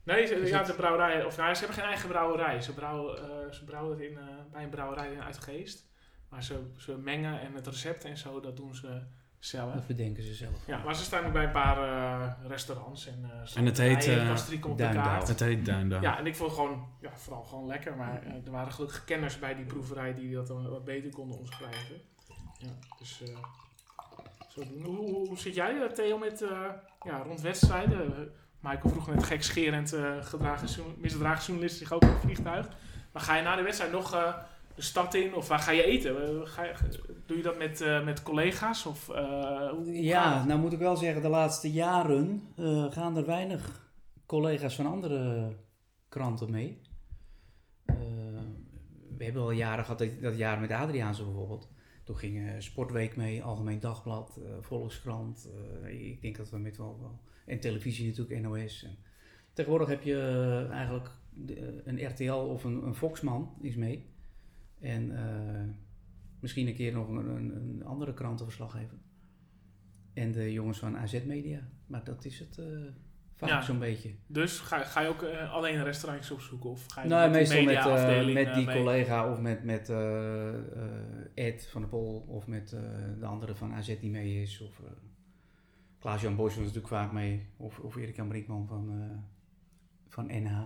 Nee, 0.04 0.26
ze, 0.26 0.36
ja, 0.46 0.58
het- 0.58 0.68
de 0.68 0.74
brouwerij, 0.74 1.26
of 1.26 1.38
nou, 1.38 1.54
ze 1.54 1.60
hebben 1.60 1.78
geen 1.78 1.88
eigen 1.88 2.10
brouwerij. 2.10 2.62
Ze 2.62 2.74
brouwen, 2.74 3.18
eh, 3.46 3.52
ze 3.52 3.64
brouwen 3.64 3.98
het 3.98 4.10
in, 4.10 4.18
eh, 4.18 4.24
bij 4.52 4.64
een 4.64 4.70
brouwerij 4.70 5.12
in 5.14 5.22
Uitgeest. 5.22 5.86
Maar 6.30 6.44
ze, 6.44 6.60
ze 6.78 6.98
mengen 6.98 7.40
en 7.42 7.54
het 7.54 7.68
recept 7.68 8.04
en 8.06 8.18
zo, 8.18 8.40
dat 8.40 8.58
doen 8.58 8.76
ze 8.76 9.02
zelf. 9.40 9.74
Dat 9.74 9.88
bedenken 9.88 10.24
ze 10.24 10.34
zelf. 10.34 10.68
Ja, 10.68 10.84
maar 10.84 10.96
ze 10.96 11.04
staan 11.04 11.26
ook 11.26 11.34
bij 11.34 11.44
een 11.44 11.52
paar 11.52 11.78
eh, 11.78 12.48
restaurants 12.48 13.08
en 13.08 13.20
uh, 13.24 13.58
En 13.58 13.66
het 13.66 13.78
heet, 13.78 14.06
kaart. 14.78 15.28
Het 15.28 15.40
heet 15.40 15.66
Duindal. 15.66 16.02
Ja, 16.02 16.18
en 16.18 16.26
ik 16.26 16.36
vond 16.36 16.52
het 16.52 16.60
gewoon, 16.60 16.88
ja, 17.02 17.12
vooral 17.16 17.44
gewoon 17.44 17.68
lekker. 17.68 17.96
Maar 17.96 18.24
er 18.46 18.52
waren 18.52 18.74
gelukkig 18.74 19.04
kenners 19.04 19.40
bij 19.40 19.56
die 19.56 19.66
proeverij 19.66 20.14
die 20.14 20.34
dat 20.34 20.48
dan 20.48 20.70
wat 20.70 20.84
beter 20.86 21.10
konden 21.12 21.38
omschrijven. 21.38 22.02
Ja, 22.58 22.70
dus 23.00 23.22
eh, 23.22 23.38
zo 24.56 24.64
doen. 24.70 24.84
Hoe, 24.84 24.96
hoe, 24.96 25.28
hoe 25.28 25.38
zit 25.38 25.56
jij, 25.56 25.82
eh, 25.82 25.90
Theo, 25.90 26.18
met 26.18 26.42
eh, 26.42 26.70
ja, 27.02 27.18
rond 27.18 27.42
wedstrijden? 27.42 28.16
Eh, 28.16 28.22
Michael 28.60 28.90
vroeg 28.90 29.08
net 29.08 29.24
gekscherend 29.24 29.94
uh, 29.94 30.24
gedragen, 30.24 30.68
misdragen 30.98 31.46
journalisten 31.46 31.80
zich 31.80 31.96
ook 31.96 32.02
in 32.02 32.08
het 32.08 32.22
vliegtuig. 32.22 32.70
Maar 33.12 33.22
ga 33.22 33.36
je 33.36 33.44
na 33.44 33.56
de 33.56 33.62
wedstrijd 33.62 33.92
nog 33.92 34.10
de 34.76 34.82
stad 34.82 35.14
in 35.14 35.36
of 35.36 35.48
waar 35.48 35.60
ga 35.60 35.72
je 35.72 35.84
eten? 35.84 36.48
Ga 36.48 36.64
je, 36.64 36.74
doe 37.26 37.38
je 37.38 37.44
dat 37.44 37.58
met, 37.58 38.04
met 38.04 38.24
collega's? 38.24 38.86
Of, 38.86 39.12
Ja, 39.86 40.46
nou 40.46 40.60
moet 40.60 40.74
ik 40.74 40.80
wel 40.80 40.96
zeggen, 40.96 41.22
de 41.22 41.28
laatste 41.28 41.72
jaren 41.72 42.54
gaan 42.90 43.18
er 43.18 43.26
weinig 43.26 43.90
collega's 44.26 44.76
van 44.76 44.86
andere 44.86 45.52
kranten 46.10 46.52
mee. 46.52 46.82
We 49.18 49.24
hebben 49.24 49.42
al 49.42 49.52
jaren 49.52 49.84
gehad, 49.84 50.00
dat, 50.00 50.22
dat 50.22 50.38
jaar 50.38 50.60
met 50.60 50.72
Adriaanse 50.72 51.24
bijvoorbeeld. 51.24 51.70
Toen 52.06 52.18
ging 52.18 52.48
eh, 52.48 52.54
Sportweek 52.58 53.16
mee, 53.16 53.44
Algemeen 53.44 53.80
Dagblad, 53.80 54.38
eh, 54.38 54.52
Volkskrant. 54.62 55.50
eh, 55.84 56.10
ik 56.10 56.22
denk 56.22 56.38
dat 56.38 56.50
we 56.50 56.58
met 56.58 56.78
wel, 56.78 57.00
wel... 57.00 57.20
En 57.46 57.60
televisie 57.60 58.08
natuurlijk, 58.08 58.42
NOS. 58.42 58.84
En 58.84 58.96
tegenwoordig 59.54 59.88
heb 59.88 60.04
je 60.04 60.68
eigenlijk 60.72 61.12
een 61.84 62.06
RTL 62.08 62.32
of 62.32 62.64
een, 62.64 62.86
een 62.86 62.96
Foxman 62.96 63.56
is 63.62 63.76
mee. 63.76 64.06
En 64.80 65.14
misschien 66.40 66.68
een 66.68 66.76
keer 66.76 66.94
nog 66.94 67.10
een, 67.10 67.56
een, 67.56 67.84
andere 67.84 68.14
krantenverslaggever. 68.14 68.98
En 70.14 70.32
de 70.32 70.54
jongens 70.54 70.80
van 70.80 70.98
AZ 70.98 71.24
Media. 71.24 71.70
Maar 71.88 72.04
dat 72.04 72.26
is 72.26 72.40
het 72.40 72.62
vaak 73.36 73.50
Ja. 73.50 73.62
zo'n 73.62 73.80
beetje. 73.80 74.10
Dus 74.28 74.60
ga, 74.60 74.84
ga 74.84 75.02
je 75.02 75.08
ook 75.08 75.22
eh, 75.22 75.54
alleen 75.54 75.84
restaurantjes 75.84 76.32
opzoeken? 76.32 76.70
Of 76.70 76.86
ga 76.88 77.02
je 77.02 77.08
Nou, 77.10 77.30
met 77.30 77.40
meestal 77.40 77.64
met, 77.64 77.76
eh, 77.76 78.34
met 78.34 78.48
eh, 78.48 78.56
die 78.56 78.66
mee? 78.66 78.76
collega 78.78 79.32
of 79.32 79.40
met, 79.40 79.64
met 79.64 79.90
eh, 79.90 80.48
eh, 80.54 80.56
Ed 81.36 81.68
van 81.72 81.82
der 81.82 81.90
Pol 81.90 82.26
of 82.28 82.48
met 82.48 82.74
eh, 82.74 82.80
de 83.20 83.26
andere 83.26 83.56
van 83.56 83.74
AZ 83.74 84.00
die 84.00 84.10
mee 84.10 84.42
is. 84.42 84.62
Of 84.62 84.82
Klaas-Jan 86.00 86.36
Bosch 86.36 86.56
was 86.56 86.66
natuurlijk 86.66 86.94
vaak 86.94 87.12
mee. 87.12 87.46
Of, 87.58 87.80
of 87.80 87.96
Erik-Jan 87.96 88.28
Brinkman 88.28 88.68
van, 88.68 88.90
eh, 88.90 89.18
van 90.10 90.26
NH. 90.28 90.62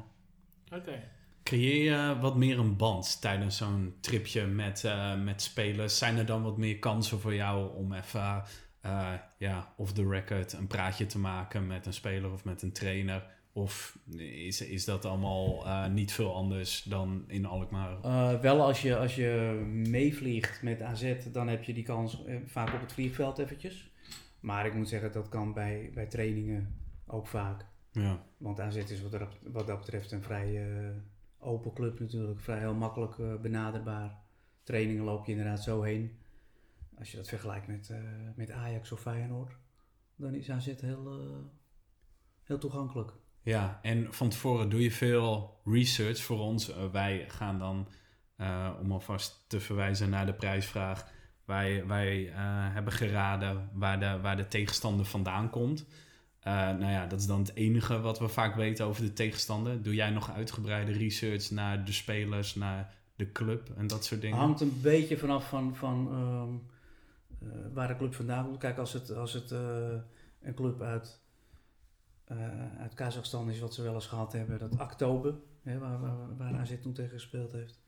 Oké. 0.73 1.03
Creëer 1.43 1.83
je 1.83 2.19
wat 2.19 2.35
meer 2.35 2.59
een 2.59 2.75
band 2.77 3.21
tijdens 3.21 3.57
zo'n 3.57 3.95
tripje 3.99 4.45
met, 4.47 4.83
eh, 4.83 5.21
met 5.21 5.41
spelers? 5.41 5.97
Zijn 5.97 6.17
er 6.17 6.25
dan 6.25 6.43
wat 6.43 6.57
meer 6.57 6.79
kansen 6.79 7.19
voor 7.19 7.33
jou 7.35 7.75
om 7.75 7.93
even 7.93 8.43
eh, 8.81 9.13
ja, 9.37 9.73
off 9.77 9.91
the 9.93 10.07
record 10.07 10.53
een 10.53 10.67
praatje 10.67 11.05
te 11.05 11.19
maken 11.19 11.67
met 11.67 11.85
een 11.85 11.93
speler 11.93 12.31
of 12.31 12.45
met 12.45 12.61
een 12.61 12.71
trainer? 12.71 13.23
Of 13.53 13.97
is, 14.17 14.61
is 14.61 14.85
dat 14.85 15.05
allemaal 15.05 15.65
eh, 15.65 15.87
niet 15.87 16.11
veel 16.11 16.35
anders 16.35 16.83
dan 16.83 17.23
in 17.27 17.45
Alkmaar? 17.45 17.97
Eh, 18.01 18.39
wel 18.39 18.61
als 18.61 18.81
je, 18.81 18.97
als 18.97 19.15
je 19.15 19.61
meevliegt 19.89 20.61
met 20.61 20.81
AZ, 20.81 21.13
dan 21.31 21.47
heb 21.47 21.63
je 21.63 21.73
die 21.73 21.83
kans 21.83 22.23
vaak 22.45 22.73
op 22.73 22.81
het 22.81 22.93
vliegveld 22.93 23.37
eventjes. 23.37 23.91
Maar 24.39 24.65
ik 24.65 24.73
moet 24.73 24.89
zeggen, 24.89 25.11
dat 25.11 25.29
kan 25.29 25.53
bij, 25.53 25.91
bij 25.93 26.05
trainingen 26.05 26.75
ook 27.07 27.27
vaak. 27.27 27.65
Ja. 27.91 28.23
Want 28.37 28.59
AZ 28.59 28.75
is 28.75 29.01
wat, 29.01 29.11
dat- 29.11 29.37
wat 29.43 29.67
dat 29.67 29.79
betreft 29.79 30.11
een 30.11 30.23
vrij 30.23 30.67
open 31.39 31.73
club 31.73 31.99
natuurlijk. 31.99 32.39
Vrij 32.39 32.59
heel 32.59 32.73
makkelijk 32.73 33.41
benaderbaar. 33.41 34.17
Trainingen 34.63 35.03
loop 35.03 35.25
je 35.25 35.31
inderdaad 35.31 35.63
zo 35.63 35.81
heen. 35.81 36.17
Als 36.99 37.11
je 37.11 37.17
dat 37.17 37.27
vergelijkt 37.27 37.67
met, 37.67 37.89
eh, 37.89 37.97
met 38.35 38.51
Ajax 38.51 38.91
of 38.91 38.99
Feyenoord, 38.99 39.57
dan 40.15 40.33
is 40.33 40.49
AZ 40.49 40.65
heel, 40.81 41.19
eh, 41.19 41.35
heel 42.43 42.57
toegankelijk. 42.57 43.11
Ja, 43.41 43.79
en 43.81 44.13
van 44.13 44.29
tevoren 44.29 44.69
doe 44.69 44.81
je 44.81 44.91
veel 44.91 45.59
research 45.65 46.21
voor 46.21 46.39
ons. 46.39 46.69
Uh, 46.69 46.75
wij 46.91 47.25
gaan 47.27 47.59
dan, 47.59 47.87
uh, 48.37 48.69
om 48.81 48.91
alvast 48.91 49.45
te 49.47 49.59
verwijzen 49.59 50.09
naar 50.09 50.25
de 50.25 50.33
prijsvraag, 50.33 51.11
wij, 51.45 51.85
wij 51.85 52.25
uh, 52.25 52.33
hebben 52.73 52.93
geraden 52.93 53.69
waar 53.73 53.99
de, 53.99 54.19
waar 54.21 54.37
de 54.37 54.47
tegenstander 54.47 55.05
vandaan 55.05 55.49
komt. 55.49 55.85
Uh, 56.47 56.53
nou 56.53 56.91
ja, 56.91 57.07
dat 57.07 57.19
is 57.19 57.25
dan 57.25 57.39
het 57.39 57.55
enige 57.55 57.99
wat 57.99 58.19
we 58.19 58.27
vaak 58.27 58.55
weten 58.55 58.85
over 58.85 59.03
de 59.03 59.13
tegenstander. 59.13 59.81
Doe 59.81 59.95
jij 59.95 60.09
nog 60.09 60.31
uitgebreide 60.31 60.91
research 60.91 61.51
naar 61.51 61.85
de 61.85 61.91
spelers, 61.91 62.55
naar 62.55 62.93
de 63.15 63.31
club 63.31 63.69
en 63.77 63.87
dat 63.87 64.05
soort 64.05 64.21
dingen? 64.21 64.37
Hangt 64.37 64.61
een 64.61 64.79
beetje 64.81 65.17
vanaf 65.17 65.49
van, 65.49 65.75
van 65.75 66.07
um, 66.13 66.61
uh, 67.43 67.49
waar 67.73 67.87
de 67.87 67.95
club 67.95 68.13
vandaan 68.13 68.45
komt. 68.45 68.57
Kijk, 68.57 68.77
als 68.77 68.93
het, 68.93 69.11
als 69.11 69.33
het 69.33 69.51
uh, 69.51 69.93
een 70.41 70.53
club 70.53 70.81
uit, 70.81 71.19
uh, 72.31 72.77
uit 72.77 72.93
Kazachstan 72.93 73.49
is, 73.49 73.59
wat 73.59 73.73
ze 73.73 73.81
wel 73.81 73.93
eens 73.93 74.07
gehad 74.07 74.33
hebben, 74.33 74.59
dat 74.59 74.79
Oktober, 74.79 75.35
hè, 75.63 75.77
waar, 75.77 76.01
waar, 76.01 76.37
waar 76.37 76.53
AZ 76.53 76.79
toen 76.81 76.93
tegen 76.93 77.11
gespeeld 77.11 77.51
heeft, 77.51 77.79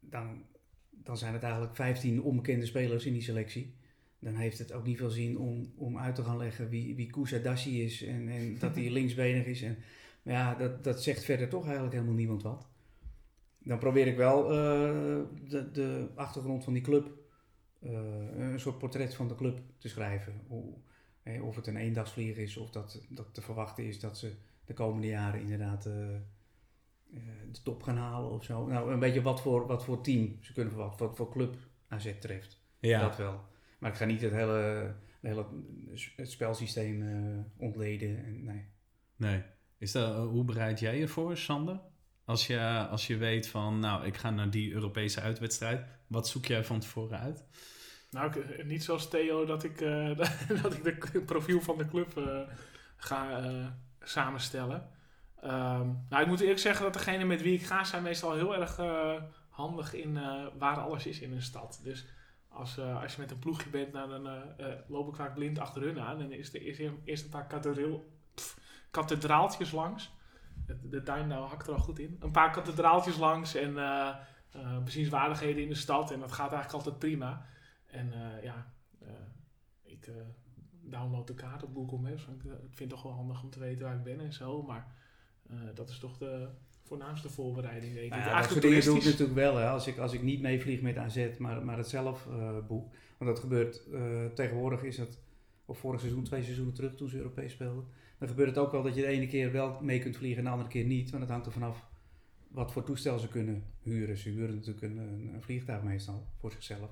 dan, 0.00 0.42
dan 0.90 1.18
zijn 1.18 1.32
het 1.32 1.42
eigenlijk 1.42 1.76
15 1.76 2.22
onbekende 2.22 2.66
spelers 2.66 3.06
in 3.06 3.12
die 3.12 3.22
selectie. 3.22 3.74
Dan 4.18 4.34
heeft 4.34 4.58
het 4.58 4.72
ook 4.72 4.84
niet 4.84 4.98
veel 4.98 5.10
zin 5.10 5.38
om, 5.38 5.72
om 5.76 5.98
uit 5.98 6.14
te 6.14 6.24
gaan 6.24 6.36
leggen 6.36 6.68
wie, 6.68 6.94
wie 6.96 7.10
Kusadassi 7.10 7.84
is 7.84 8.02
en, 8.02 8.28
en 8.28 8.56
dat 8.58 8.74
hij 8.74 8.90
linksbenig 8.90 9.46
is. 9.46 9.62
En, 9.62 9.76
maar 10.22 10.34
ja, 10.34 10.54
dat, 10.54 10.84
dat 10.84 11.02
zegt 11.02 11.24
verder 11.24 11.48
toch 11.48 11.64
eigenlijk 11.64 11.94
helemaal 11.94 12.14
niemand 12.14 12.42
wat. 12.42 12.66
Dan 13.58 13.78
probeer 13.78 14.06
ik 14.06 14.16
wel 14.16 14.44
uh, 14.44 15.20
de, 15.48 15.70
de 15.72 16.08
achtergrond 16.14 16.64
van 16.64 16.72
die 16.72 16.82
club, 16.82 17.10
een 17.82 18.60
soort 18.60 18.78
portret 18.78 19.14
van 19.14 19.28
de 19.28 19.34
club 19.34 19.60
te 19.78 19.88
schrijven. 19.88 20.40
Hoe, 20.46 20.74
hè, 21.22 21.40
of 21.40 21.56
het 21.56 21.66
een 21.66 21.76
eendagsvlieg 21.76 22.36
is 22.36 22.56
of 22.56 22.70
dat, 22.70 23.06
dat 23.08 23.34
te 23.34 23.40
verwachten 23.40 23.86
is 23.86 24.00
dat 24.00 24.18
ze 24.18 24.34
de 24.64 24.74
komende 24.74 25.06
jaren 25.06 25.40
inderdaad 25.40 25.86
uh, 25.86 25.92
de 27.52 27.62
top 27.62 27.82
gaan 27.82 27.96
halen 27.96 28.30
of 28.30 28.44
zo. 28.44 28.66
Nou, 28.66 28.92
een 28.92 28.98
beetje 28.98 29.22
wat 29.22 29.40
voor, 29.40 29.66
wat 29.66 29.84
voor 29.84 30.02
team 30.02 30.36
ze 30.40 30.52
kunnen 30.52 30.72
verwachten, 30.72 31.06
wat 31.06 31.16
voor 31.16 31.30
club 31.30 31.56
AZ 31.88 32.12
treft. 32.20 32.60
Ja. 32.78 33.00
Dat 33.00 33.16
wel. 33.16 33.40
Maar 33.78 33.90
ik 33.90 33.96
ga 33.96 34.04
niet 34.04 34.20
het 34.20 34.32
hele, 34.32 34.94
hele 35.20 35.46
het 36.16 36.30
spelsysteem 36.30 37.04
ontleden. 37.56 38.24
En, 38.24 38.44
nee. 38.44 38.64
Nee. 39.16 39.42
Is 39.78 39.92
dat, 39.92 40.28
hoe 40.28 40.44
bereid 40.44 40.80
jij 40.80 40.98
je 40.98 41.08
voor, 41.08 41.36
Sander? 41.36 41.80
Als 42.24 42.46
je, 42.46 42.86
als 42.90 43.06
je 43.06 43.16
weet 43.16 43.46
van, 43.46 43.78
nou, 43.78 44.06
ik 44.06 44.16
ga 44.16 44.30
naar 44.30 44.50
die 44.50 44.72
Europese 44.72 45.20
uitwedstrijd, 45.20 45.86
wat 46.12 46.28
zoek 46.28 46.46
jij 46.46 46.64
van 46.64 46.80
tevoren 46.80 47.18
uit? 47.18 47.44
Nou, 48.10 48.40
ik, 48.40 48.64
niet 48.64 48.84
zoals 48.84 49.08
Theo 49.08 49.44
dat 49.44 49.64
ik, 49.64 49.80
uh, 49.80 50.16
dat 50.62 50.74
ik 50.74 51.12
de 51.12 51.22
profiel 51.22 51.60
van 51.60 51.78
de 51.78 51.88
club 51.88 52.18
uh, 52.18 52.40
ga 52.96 53.40
samenstellen. 54.00 54.88
Um, 55.44 56.04
nou, 56.08 56.22
ik 56.22 56.26
moet 56.26 56.40
eerlijk 56.40 56.58
zeggen 56.58 56.84
dat 56.84 56.92
degene 56.92 57.24
met 57.24 57.42
wie 57.42 57.54
ik 57.54 57.62
ga 57.62 57.84
zijn 57.84 58.02
meestal 58.02 58.34
heel 58.34 58.56
erg 58.56 58.80
handig 59.48 59.94
in 59.94 60.18
waar 60.58 60.78
alles 60.78 61.06
is 61.06 61.20
in 61.20 61.32
een 61.32 61.42
stad. 61.42 61.80
Dus 61.82 62.06
als, 62.52 62.78
eh, 62.78 63.02
als 63.02 63.14
je 63.14 63.20
met 63.20 63.30
een 63.30 63.38
ploegje 63.38 63.70
bent, 63.70 63.92
nou, 63.92 64.08
dan 64.08 64.26
eh, 64.26 64.66
eh, 64.66 64.78
loop 64.86 65.08
ik 65.08 65.14
vaak 65.14 65.34
blind 65.34 65.58
achter 65.58 65.82
hun 65.82 66.00
aan. 66.00 66.20
En 66.20 66.32
is 66.32 66.54
er 66.54 66.60
eerst, 67.04 67.24
een 67.24 67.30
paar 67.30 67.46
kathedraal, 67.46 68.04
kathedraaltjes 68.90 69.72
langs. 69.72 70.10
De, 70.66 70.88
de 70.88 71.02
tuin 71.02 71.26
nou 71.26 71.48
hakt 71.48 71.66
er 71.66 71.74
al 71.74 71.78
goed 71.78 71.98
in. 71.98 72.16
Een 72.20 72.30
paar 72.30 72.50
kathedraaltjes 72.50 73.16
langs 73.16 73.54
en 73.54 73.74
eh, 74.52 74.82
bezienswaardigheden 74.84 75.62
in 75.62 75.68
de 75.68 75.74
stad. 75.74 76.10
En 76.10 76.20
dat 76.20 76.32
gaat 76.32 76.52
eigenlijk 76.52 76.84
altijd 76.84 76.98
prima. 76.98 77.46
En 77.86 78.12
eh, 78.12 78.42
ja, 78.42 78.72
eh, 78.98 79.08
ik 79.82 80.10
download 80.82 81.26
de 81.26 81.34
kaart 81.34 81.62
op 81.62 81.74
Google 81.74 81.98
Maps. 81.98 82.26
Want 82.26 82.44
ik, 82.44 82.50
ik 82.50 82.74
vind 82.74 82.78
het 82.78 82.88
toch 82.88 83.02
wel 83.02 83.12
handig 83.12 83.42
om 83.42 83.50
te 83.50 83.58
weten 83.58 83.84
waar 83.84 83.94
ik 83.94 84.02
ben 84.02 84.20
en 84.20 84.32
zo. 84.32 84.62
Maar 84.62 84.86
dat 85.74 85.88
is 85.88 85.98
toch 85.98 86.18
de 86.18 86.48
voornaamste 86.82 87.30
voorbereiding, 87.30 87.94
denk 87.94 88.04
ik. 88.04 88.10
Nou 88.10 88.22
ja, 88.22 88.40
dat 88.40 88.50
soort 88.50 88.62
dingen 88.62 88.80
doe 88.80 88.94
ik 88.94 89.00
toeristisch- 89.00 89.18
natuurlijk 89.18 89.52
wel. 89.52 89.56
Hè. 89.56 89.68
Als, 89.68 89.86
ik, 89.86 89.98
als 89.98 90.12
ik 90.12 90.22
niet 90.22 90.40
meevlieg 90.40 90.80
met 90.80 90.96
AZ, 90.96 91.28
maar, 91.38 91.64
maar 91.64 91.76
het 91.76 91.88
zelf 91.88 92.28
boek. 92.66 92.94
Want 93.18 93.30
dat 93.30 93.38
gebeurt 93.40 93.82
tegenwoordig 94.34 94.82
is 94.82 94.96
het, 94.98 95.18
of 95.64 95.78
vorig 95.78 96.00
seizoen, 96.00 96.24
twee 96.24 96.42
seizoenen 96.42 96.74
terug 96.74 96.94
toen 96.94 97.08
ze 97.08 97.16
Europees 97.16 97.52
speelden. 97.52 97.84
Dan 98.18 98.28
gebeurt 98.28 98.48
het 98.48 98.58
ook 98.58 98.72
wel 98.72 98.82
dat 98.82 98.94
je 98.94 99.00
de 99.00 99.06
ene 99.06 99.26
keer 99.26 99.52
wel 99.52 99.78
mee 99.80 99.98
kunt 99.98 100.16
vliegen 100.16 100.38
en 100.38 100.44
de 100.44 100.50
andere 100.50 100.68
keer 100.68 100.84
niet. 100.84 101.10
Want 101.10 101.22
het 101.22 101.32
hangt 101.32 101.46
er 101.46 101.52
vanaf 101.52 101.86
wat 102.52 102.72
voor 102.72 102.84
toestel 102.84 103.18
ze 103.18 103.28
kunnen 103.28 103.64
huren. 103.82 104.16
Ze 104.16 104.28
huren 104.28 104.54
natuurlijk 104.54 104.82
een, 104.82 105.36
vliegtuig 105.40 105.82
meestal 105.82 106.26
voor 106.38 106.50
zichzelf. 106.50 106.90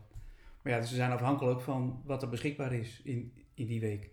Maar 0.62 0.72
ja, 0.72 0.78
dus 0.78 0.88
ze 0.88 0.94
zijn 0.94 1.11
afhankelijk 1.11 1.61
van 1.61 2.02
wat 2.04 2.22
er 2.22 2.28
beschikbaar 2.28 2.72
is 2.72 3.00
in, 3.04 3.32
in 3.54 3.66
die 3.66 3.80
week 3.80 4.11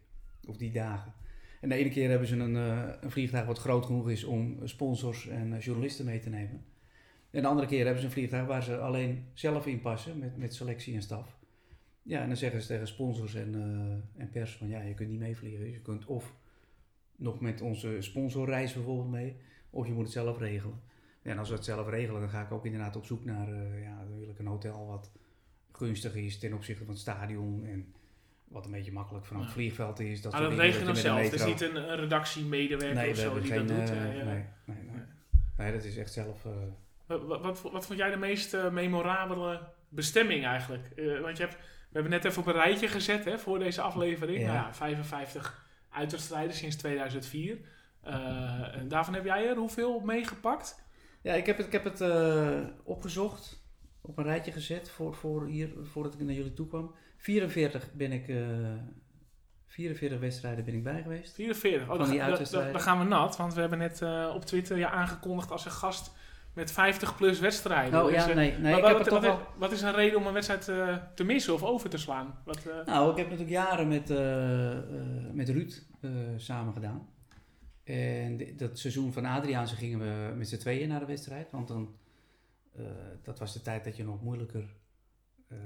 of 0.47 0.57
die 0.57 0.71
dagen. 0.71 1.13
En 1.61 1.69
de 1.69 1.75
ene 1.75 1.89
keer 1.89 2.09
hebben 2.09 2.27
ze 2.27 2.35
een, 2.35 2.55
eh, 2.55 2.93
een 3.01 3.11
vliegtuig 3.11 3.45
wat 3.45 3.57
groot 3.57 3.85
genoeg 3.85 4.09
is 4.09 4.23
om 4.23 4.59
sponsors 4.63 5.27
en 5.27 5.53
eh, 5.53 5.61
journalisten 5.61 6.05
mee 6.05 6.19
te 6.19 6.29
nemen. 6.29 6.65
En 7.29 7.41
de 7.41 7.47
andere 7.47 7.67
keer 7.67 7.83
hebben 7.83 7.99
ze 7.99 8.05
een 8.05 8.13
vliegtuig 8.13 8.47
waar 8.47 8.63
ze 8.63 8.77
alleen 8.77 9.25
zelf 9.33 9.67
in 9.67 9.81
passen 9.81 10.19
met, 10.19 10.37
met 10.37 10.53
selectie 10.53 10.95
en 10.95 11.01
staf. 11.01 11.37
Ja, 12.01 12.21
en 12.21 12.27
dan 12.27 12.37
zeggen 12.37 12.61
ze 12.61 12.67
tegen 12.67 12.87
sponsors 12.87 13.35
en, 13.35 13.55
eh, 13.55 14.21
en 14.21 14.29
pers 14.29 14.55
van 14.55 14.67
ja, 14.67 14.81
je 14.81 14.93
kunt 14.93 15.09
niet 15.09 15.19
meevliegen. 15.19 15.71
Je 15.71 15.81
kunt 15.81 16.05
of 16.05 16.35
nog 17.15 17.39
met 17.39 17.61
onze 17.61 17.97
sponsorreis 17.99 18.73
bijvoorbeeld 18.73 19.11
mee, 19.11 19.35
of 19.69 19.87
je 19.87 19.93
moet 19.93 20.03
het 20.03 20.11
zelf 20.11 20.37
regelen. 20.37 20.79
En 21.27 21.37
als 21.39 21.49
we 21.49 21.55
het 21.55 21.65
zelf 21.65 21.89
regelen, 21.89 22.21
dan 22.21 22.29
ga 22.29 22.41
ik 22.41 22.51
ook 22.51 22.65
inderdaad 22.65 22.95
op 22.95 23.05
zoek 23.05 23.25
naar, 23.25 23.47
eh, 23.47 23.83
ja, 23.83 23.97
dan 24.07 24.19
wil 24.19 24.29
ik 24.29 24.39
een 24.39 24.45
hotel 24.47 24.87
wat 24.87 25.11
gunstig 25.71 26.15
is 26.15 26.39
ten 26.39 26.53
opzichte 26.53 26.83
van 26.83 26.93
het 26.93 27.01
stadion 27.01 27.65
en 27.65 27.93
wat 28.47 28.65
een 28.65 28.71
beetje 28.71 28.91
makkelijk 28.91 29.25
vanaf 29.25 29.43
het 29.43 29.51
vliegveld 29.51 29.99
is. 29.99 30.21
Dat 30.21 30.33
Ah, 30.33 30.41
dat 30.41 30.53
regelen 30.53 30.87
met 30.87 30.97
zelf. 30.97 31.21
Het 31.21 31.33
is 31.33 31.45
niet 31.45 31.61
een, 31.61 31.75
een 31.75 31.95
redactiemedewerker 31.95 32.95
Nee, 32.95 33.09
of 33.11 33.17
zo 33.17 33.39
die 33.39 33.51
geen, 33.51 33.67
dat 33.67 33.77
doet. 33.77 33.89
eh, 33.89 34.19
eh, 34.19 34.25
nee, 34.25 34.45
nee, 34.65 34.77
nee. 34.83 35.01
Nee, 35.57 35.71
dat 35.71 35.83
is 35.83 35.97
echt 35.97 36.13
zelf... 36.13 36.45
Wat, 37.05 37.25
wat, 37.25 37.61
wat, 37.61 37.85
vond 37.85 37.99
jij 37.99 38.09
de 38.09 38.17
meest 38.17 38.57
memorabele 38.71 39.61
bestemming 39.89 40.45
eigenlijk? 40.45 40.87
Want 41.21 41.37
je 41.37 41.43
hebt, 41.43 41.55
we 41.57 41.93
hebben 41.93 42.11
net 42.11 42.25
even 42.25 42.41
op 42.41 42.47
een 42.47 42.53
rijtje 42.53 42.87
gezet 42.87 43.25
hè, 43.25 43.37
voor 43.39 43.59
deze 43.59 43.81
aflevering. 43.81 44.39
Ja. 44.39 44.45
Nou 44.45 44.57
ja, 44.57 44.73
55 44.73 45.67
uitwedstrijden 45.89 46.53
sinds 46.55 46.75
2004. 46.75 47.57
Eh, 48.01 48.75
en 48.75 48.87
daarvan 48.87 49.13
heb 49.13 49.25
jij 49.25 49.47
er 49.47 49.55
hoeveel 49.55 49.99
meegepakt? 49.99 50.85
Ja, 51.27 51.33
ik 51.33 51.45
heb 51.45 51.57
het, 51.57 51.65
ik 51.65 51.71
heb 51.71 51.83
het 51.83 52.01
eh, 52.01 52.59
opgezocht, 52.83 53.63
op 54.01 54.17
een 54.17 54.23
rijtje 54.23 54.51
gezet 54.51 54.89
voor, 54.89 55.13
voor 55.13 55.45
hier, 55.47 55.69
voordat 55.83 56.13
ik 56.13 56.19
naar 56.19 56.33
jullie 56.33 56.53
toe 56.53 56.67
kwam. 56.67 56.95
44 57.17 57.93
ben 57.93 58.11
ik, 58.11 58.27
eh 58.27 58.37
44 59.67 60.19
wedstrijden 60.19 60.65
ben 60.65 60.73
ik 60.73 60.83
bij 60.83 61.01
geweest. 61.01 61.33
44. 61.33 61.89
Oh, 61.89 61.97
dan, 61.97 61.97
die 61.97 62.07
ga- 62.07 62.13
dan- 62.15 62.25
uitwedstrijden. 62.27 62.71
dan 62.71 62.81
gaan 62.81 62.99
we 62.99 63.03
nat, 63.05 63.37
want 63.37 63.53
we 63.53 63.59
hebben 63.59 63.79
net 63.79 64.01
eh, 64.01 64.31
op 64.35 64.45
Twitter 64.45 64.77
je 64.77 64.87
aangekondigd 64.89 65.51
als 65.51 65.65
een 65.65 65.71
gast 65.71 66.11
met 66.53 66.71
50 66.71 67.15
plus 67.15 67.39
wedstrijden. 67.39 67.99
Oh 68.01 68.05
Dus, 68.07 68.15
ja, 68.15 68.29
eh, 68.29 68.35
nee, 68.35 68.51
nee 68.57 68.71
wat, 68.71 68.79
ik 68.81 68.87
heb 68.87 68.97
wat- 68.97 69.05
het 69.05 69.13
toch 69.21 69.23
wat- 69.25 69.37
wel... 69.37 69.47
wat 69.57 69.71
is 69.71 69.81
een 69.81 69.93
reden 69.93 70.19
om 70.19 70.27
een 70.27 70.33
wedstrijd 70.33 70.67
eh, 70.67 70.95
te 71.15 71.23
missen 71.23 71.53
of 71.53 71.63
over 71.63 71.89
te 71.89 71.97
slaan? 71.97 72.39
Wat, 72.45 72.57
eh, 72.65 72.85
Nou, 72.85 73.11
ik 73.11 73.17
heb 73.17 73.25
natuurlijk 73.29 73.51
jaren 73.51 73.87
met, 73.87 74.09
eh, 74.09 74.71
eh, 74.71 74.79
met 75.33 75.49
Ruud 75.49 75.83
eh, 76.01 76.09
samen 76.37 76.73
gedaan. 76.73 77.07
En 77.87 78.39
dat 78.57 78.79
seizoen 78.79 79.13
van 79.13 79.25
Adriaanse 79.25 79.75
gingen 79.75 79.99
we 79.99 80.35
met 80.35 80.47
z'n 80.49 80.57
tweeën 80.57 80.87
naar 80.87 80.99
de 80.99 81.05
wedstrijd. 81.05 81.51
Want 81.51 81.67
dan, 81.67 81.95
eh, 82.75 82.85
dat 83.23 83.39
was 83.39 83.53
de 83.53 83.61
tijd 83.61 83.83
dat 83.83 83.95
je 83.97 84.03
nog 84.03 84.21
moeilijker... 84.23 84.75
eh, 85.47 85.57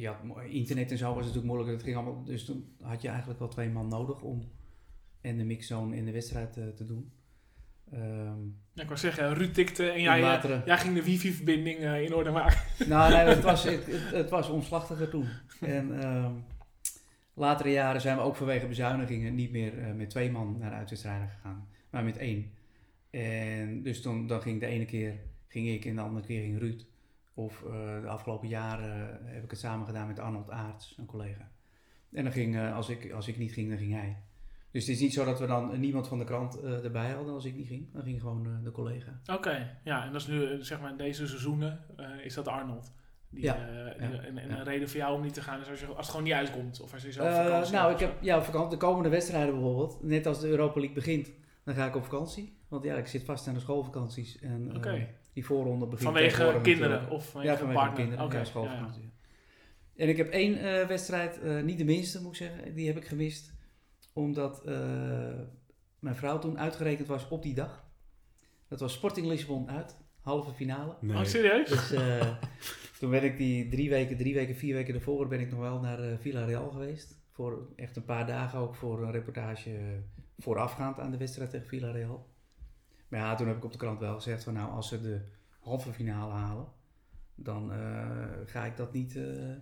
je 0.00 0.06
had 0.06 0.22
mo- 0.24 0.38
internet 0.38 0.90
en 0.90 0.98
zo 0.98 1.06
was 1.08 1.16
natuurlijk 1.18 1.44
moeilijker. 1.46 1.74
Het 1.74 1.84
ging 1.84 1.96
allemaal, 1.96 2.24
dus 2.24 2.44
toen 2.44 2.76
had 2.82 3.02
je 3.02 3.08
eigenlijk 3.08 3.38
wel 3.38 3.48
twee 3.48 3.68
man 3.70 3.88
nodig 3.88 4.22
om 4.22 4.50
en 5.20 5.36
de 5.36 5.44
mixzone 5.44 5.96
in 5.96 6.04
de 6.04 6.12
wedstrijd 6.12 6.56
eh, 6.56 6.68
te 6.68 6.84
doen. 6.84 7.12
Ehm, 7.92 8.44
ja, 8.72 8.82
ik 8.82 8.88
wou 8.88 8.98
zeggen, 8.98 9.34
Ruud 9.34 9.54
tikte 9.54 9.88
en 9.90 10.02
jij, 10.02 10.22
eh, 10.22 10.66
jij 10.66 10.78
ging 10.78 10.94
de 10.94 11.02
wifi-verbinding 11.02 11.78
eh, 11.78 12.02
in 12.02 12.14
orde 12.14 12.30
maken. 12.30 12.88
Nou, 12.88 13.12
nee, 13.12 13.24
het 13.24 13.42
was, 13.42 13.64
het, 13.70 13.86
het, 13.86 14.10
het 14.10 14.30
was 14.30 14.48
omslachtiger 14.48 15.08
toen. 15.08 15.26
En 15.60 16.00
ehm, 16.02 16.32
latere 17.36 17.70
jaren 17.70 18.00
zijn 18.00 18.16
we 18.16 18.22
ook 18.22 18.36
vanwege 18.36 18.66
bezuinigingen 18.66 19.34
niet 19.34 19.50
meer 19.50 19.78
eh, 19.78 19.92
met 19.92 20.10
twee 20.10 20.30
man 20.30 20.56
naar 20.58 20.70
de 20.70 20.76
uitwedstrijden 20.76 21.28
gegaan, 21.28 21.68
maar 21.90 22.04
met 22.04 22.16
één. 22.16 22.52
En 23.10 23.82
dus 23.82 24.02
dan 24.02 24.40
ging 24.40 24.60
de 24.60 24.66
ene 24.66 24.84
keer 24.84 25.14
ging 25.48 25.68
ik 25.68 25.84
en 25.84 25.94
de 25.94 26.00
andere 26.00 26.26
keer 26.26 26.42
ging 26.42 26.58
Ruud. 26.58 26.86
Of 27.34 27.62
eh, 27.62 28.00
de 28.00 28.08
afgelopen 28.08 28.48
jaren 28.48 29.20
heb 29.24 29.44
ik 29.44 29.50
het 29.50 29.58
samen 29.58 29.86
gedaan 29.86 30.06
met 30.06 30.18
Arnold 30.18 30.50
Aarts, 30.50 30.94
een 30.98 31.06
collega. 31.06 31.50
En 32.12 32.24
dan 32.24 32.32
ging, 32.32 32.56
eh, 32.56 32.74
als, 32.74 32.88
ik, 32.88 33.12
als 33.12 33.28
ik 33.28 33.38
niet 33.38 33.52
ging, 33.52 33.68
dan 33.68 33.78
ging 33.78 33.92
hij. 33.92 34.16
Dus 34.70 34.86
het 34.86 34.94
is 34.94 35.00
niet 35.00 35.12
zo 35.12 35.24
dat 35.24 35.38
we 35.38 35.46
dan 35.46 35.80
niemand 35.80 36.08
van 36.08 36.18
de 36.18 36.24
krant 36.24 36.60
erbij 36.60 37.10
hadden 37.10 37.34
als 37.34 37.44
ik 37.44 37.54
niet 37.54 37.66
ging. 37.66 37.92
Dan 37.92 38.02
ging 38.02 38.20
gewoon 38.20 38.62
de 38.64 38.70
collega. 38.70 39.20
Oké, 39.26 39.78
ja, 39.84 40.04
en 40.04 40.12
dat 40.12 40.20
is 40.20 40.26
nu, 40.26 40.64
zeg 40.64 40.80
maar, 40.80 40.90
in 40.90 40.96
deze 40.96 41.26
seizoenen 41.26 41.80
is 42.22 42.34
dat 42.34 42.48
Arnold. 42.48 42.92
Die, 43.30 43.42
Ja, 43.42 43.54
eh, 43.54 43.66
die- 43.68 43.74
ja, 43.76 44.22
en 44.24 44.38
en 44.38 44.48
ja. 44.48 44.58
een 44.58 44.64
reden 44.64 44.88
voor 44.88 44.98
jou 44.98 45.14
om 45.16 45.22
niet 45.22 45.34
te 45.34 45.40
gaan 45.42 45.60
is 45.60 45.68
als, 45.70 45.80
je, 45.80 45.86
als 45.86 45.96
het 45.96 46.06
gewoon 46.08 46.22
niet 46.24 46.32
uitkomt. 46.32 46.80
Of 46.80 46.92
als 46.92 47.02
je 47.02 47.12
zelf 47.12 47.28
Eh, 47.28 47.44
vakantie 47.44 47.72
nou, 47.74 47.88
hebt 47.88 48.00
ik 48.00 48.06
heb 48.06 48.22
ja, 48.22 48.42
vakantie, 48.42 48.70
de 48.78 48.84
komende 48.84 49.08
wedstrijden 49.08 49.54
bijvoorbeeld. 49.54 50.02
Net 50.02 50.26
als 50.26 50.40
de 50.40 50.48
Europa 50.48 50.74
League 50.78 50.94
begint, 50.94 51.30
dan 51.64 51.74
ga 51.74 51.86
ik 51.86 51.96
op 51.96 52.04
vakantie. 52.04 52.58
Want 52.68 52.84
ja, 52.84 52.96
ik 52.96 53.06
zit 53.06 53.22
vast 53.24 53.48
aan 53.48 53.54
de 53.54 53.60
schoolvakanties. 53.60 54.38
En 54.38 54.68
eh, 54.70 54.76
Oké. 54.76 55.08
die 55.32 55.44
voorronde 55.44 55.86
begint 55.86 56.02
Vanwege 56.10 56.60
kinderen 56.62 56.90
natuurlijk. 56.90 57.10
of 57.12 57.28
vanwege, 57.30 57.52
Ja, 57.52 57.58
vanwege 57.58 57.78
partner. 57.80 58.06
kinderen. 58.06 58.38
Ja, 58.38 58.44
schoolvakantie. 58.44 59.12
En 59.96 60.08
ik 60.08 60.16
heb 60.16 60.30
één 60.30 60.58
eh, 60.58 60.86
wedstrijd, 60.86 61.40
eh, 61.40 61.62
niet 61.62 61.78
de 61.78 61.84
minste 61.84 62.22
moet 62.22 62.30
ik 62.30 62.36
zeggen, 62.36 62.74
die 62.74 62.86
heb 62.86 62.96
ik 62.96 63.04
gemist. 63.06 63.54
Omdat 64.12 64.64
eh, 64.64 64.74
mijn 65.98 66.16
vrouw 66.16 66.38
toen 66.38 66.58
uitgerekend 66.58 67.08
was 67.08 67.28
op 67.28 67.42
die 67.42 67.54
dag. 67.54 67.84
Dat 68.68 68.80
was 68.80 68.92
Sporting 68.92 69.26
Lissabon 69.26 69.70
uit, 69.70 69.96
halve 70.26 70.52
finale. 70.52 70.94
Nee. 71.00 71.16
Oh, 71.16 71.24
serieus? 71.24 71.68
Dus 71.68 71.92
eh, 71.92 72.36
toen 72.98 73.10
ben 73.10 73.24
ik 73.24 73.36
die 73.36 73.68
drie 73.68 73.90
weken, 73.90 74.16
drie 74.16 74.34
weken, 74.34 74.56
vier 74.56 74.74
weken 74.74 74.92
daarvoor 74.92 75.28
ben 75.28 75.40
ik 75.40 75.50
nog 75.50 75.60
wel 75.60 75.80
naar 75.80 76.00
eh 76.00 76.18
Villarreal 76.18 76.70
geweest. 76.70 77.18
Voor 77.30 77.68
echt 77.76 77.96
een 77.96 78.04
paar 78.04 78.26
dagen 78.26 78.58
ook 78.58 78.74
voor 78.74 79.02
een 79.02 79.10
reportage 79.10 79.70
eh, 79.70 79.82
voorafgaand 80.38 81.00
aan 81.00 81.10
de 81.10 81.16
wedstrijd 81.16 81.50
tegen 81.50 81.66
Villarreal. 81.66 82.26
Maar 83.08 83.20
ja, 83.20 83.34
toen 83.34 83.46
heb 83.46 83.56
ik 83.56 83.64
op 83.64 83.72
de 83.72 83.78
krant 83.78 84.00
wel 84.00 84.14
gezegd 84.14 84.44
van 84.44 84.52
nou, 84.54 84.70
als 84.70 84.88
ze 84.88 85.00
de 85.00 85.20
halve 85.60 85.92
finale 85.92 86.32
halen, 86.32 86.66
dan 87.34 87.72
eh, 87.72 88.28
ga 88.46 88.64
ik 88.64 88.76
dat 88.76 88.92
niet, 88.92 89.16
eh, 89.16 89.52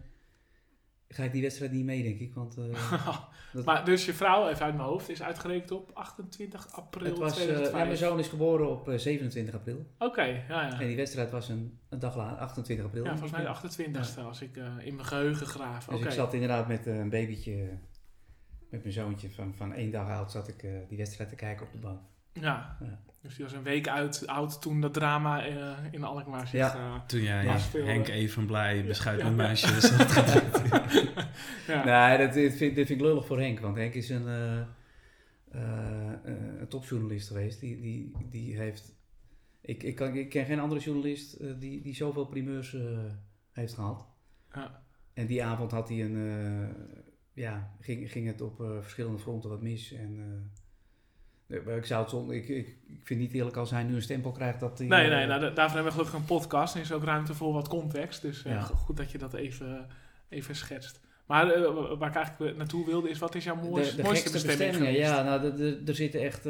ga 1.15 1.23
ik 1.25 1.33
die 1.33 1.43
wedstrijd 1.43 1.73
niet 1.73 1.85
mee 1.85 2.03
denk 2.03 2.21
ik. 2.21 2.35
Want 2.35 2.57
eh, 2.59 2.65
dat- 3.53 3.65
maar 3.65 3.85
dus 3.85 4.05
je 4.05 4.13
vrouw, 4.15 4.49
even 4.49 4.65
uit 4.65 4.75
mijn 4.77 4.89
hoofd, 4.89 5.09
is 5.09 5.23
uitgerekend 5.23 5.71
op 5.71 5.91
28 5.95 6.73
april 6.73 7.05
het 7.11 7.19
was, 7.19 7.33
eh, 7.33 7.39
ja, 7.39 7.45
2005. 7.45 7.85
mijn 7.87 7.97
zoon 7.97 8.19
is 8.19 8.29
geboren 8.29 8.71
op 8.71 8.89
eh, 8.89 8.99
27 8.99 9.55
april. 9.55 9.87
Oké, 9.99 10.23
ja, 10.23 10.43
ja. 10.49 10.81
En 10.81 10.87
die 10.87 10.97
wedstrijd 10.97 11.31
was 11.31 11.49
een, 11.49 11.79
een 11.89 11.99
dag 11.99 12.17
later, 12.17 12.39
28 12.39 12.85
april. 12.87 13.05
Ja, 13.05 13.11
volgens 13.17 13.33
mij 13.33 13.43
de 13.43 14.03
28ste, 14.09 14.21
als 14.25 14.41
ik 14.41 14.57
eh, 14.57 14.65
in 14.87 14.95
mijn 14.95 15.07
geheugen 15.07 15.47
graaf. 15.47 15.87
Dus 15.87 16.01
ik 16.01 16.11
zat 16.11 16.33
inderdaad 16.33 16.69
met 16.69 16.87
eh, 16.87 16.99
een 16.99 17.11
babytje, 17.11 17.69
met 18.71 18.81
mijn 18.83 18.95
zoontje 18.95 19.31
van, 19.31 19.55
van 19.57 19.73
één 19.73 19.91
dag 19.91 20.09
oud, 20.09 20.31
zat 20.31 20.49
ik 20.49 20.63
eh, 20.63 20.71
die 20.89 20.99
wedstrijd 20.99 21.31
te 21.31 21.37
kijken 21.37 21.67
op 21.67 21.73
de 21.73 21.79
bank. 21.79 22.01
Ja. 22.41 22.77
Ja. 22.81 22.99
dus 23.23 23.35
die 23.37 23.45
was 23.45 23.55
een 23.55 23.63
week 23.63 23.89
uit, 23.89 24.27
oud 24.27 24.63
toen 24.63 24.81
dat 24.81 24.95
drama 24.95 25.47
eh, 25.47 25.73
in 25.91 26.05
Alkmaar 26.05 26.47
zich... 26.47 26.59
Ja. 26.61 26.75
eh, 26.75 27.07
Toen 27.07 27.23
jij 27.23 27.45
Ja. 27.45 27.59
Henk 27.73 28.09
even 28.09 28.47
blij, 28.47 28.85
beschuit 28.85 29.19
Ja. 29.21 29.25
met 29.27 29.37
muisjes. 29.37 29.91
had 29.91 30.11
gedaan. 30.13 30.83
ja. 31.67 32.09
Nee, 32.09 32.19
dat, 32.27 32.33
dit, 32.35 32.57
vind, 32.57 32.75
dit 32.75 32.87
vind 32.87 33.01
ik 33.01 33.07
lullig 33.07 33.27
voor 33.27 33.41
Henk, 33.41 33.61
want 33.61 33.77
Henk 33.77 33.95
is 33.95 34.09
een, 34.09 34.29
eh, 34.29 36.13
een 36.25 36.69
topjournalist 36.69 37.29
geweest. 37.29 37.61
Die, 37.61 37.81
die, 37.81 38.17
die 38.31 38.57
heeft, 38.57 38.95
ik, 39.61 39.83
ik, 39.83 39.95
kan, 39.95 40.15
ik 40.15 40.29
ken 40.29 40.45
geen 40.45 40.61
andere 40.61 40.81
journalist 40.81 41.61
die, 41.61 41.83
die 41.83 41.95
zoveel 41.95 42.27
primeurs 42.27 42.77
heeft 43.53 43.75
gehad. 43.75 44.07
Ja. 44.55 44.83
En 45.15 45.27
die 45.27 45.45
avond 45.45 45.71
had 45.71 45.89
hij 45.89 46.05
een, 46.05 46.17
eh, 46.17 46.85
ja, 47.33 47.75
ging, 47.81 48.11
ging 48.11 48.27
het 48.27 48.41
op 48.41 48.61
eh, 48.61 48.81
verschillende 48.81 49.19
fronten 49.19 49.51
wat 49.51 49.63
mis. 49.63 49.93
En, 49.93 50.53
ik, 51.49 51.85
zou 51.87 52.01
het 52.01 52.11
zonder, 52.11 52.35
ik, 52.37 52.49
ik, 52.49 52.67
ik 52.87 53.01
vind 53.03 53.21
niet 53.21 53.33
eerlijk 53.33 53.57
als 53.57 53.71
hij 53.71 53.83
nu 53.83 53.95
een 53.95 54.03
stempel 54.03 54.33
krijgt 54.33 54.61
dat 54.61 54.79
hij... 54.79 54.87
Nee, 54.87 55.05
eh, 55.05 55.11
nee, 55.17 55.27
nou, 55.27 55.41
da- 55.41 55.51
daarvoor 55.51 55.75
hebben 55.75 55.85
we 55.85 55.91
gelukkig 55.99 56.15
een 56.15 56.25
podcast 56.37 56.75
en 56.75 56.81
is 56.81 56.93
ook 56.93 57.05
ruimte 57.05 57.35
voor 57.35 57.53
wat 57.53 57.69
context. 57.69 58.23
Dus 58.23 58.45
eh, 58.45 58.53
Ja. 58.53 58.61
goed 58.63 58.97
dat 58.97 59.11
je 59.11 59.19
dat 59.19 59.35
even, 59.35 59.87
even 60.29 60.57
schetst. 60.57 61.01
Maar 61.27 61.51
eh, 61.51 61.75
wa- 61.75 61.97
waar 61.97 62.09
ik 62.09 62.15
eigenlijk 62.17 62.57
naartoe 62.57 62.87
wilde 62.87 63.09
is, 63.11 63.19
wat 63.19 63.35
is 63.35 63.45
jouw 63.45 63.57
moois- 63.57 63.91
de, 63.91 63.97
de 63.97 64.03
mooiste 64.03 64.29
gekste 64.31 64.47
bestemming 64.47 64.79
bestemmingen, 64.85 65.09
ja. 65.17 65.23
Nou, 65.23 65.83
er 65.87 65.95
zitten 65.95 66.21
echt... 66.21 66.47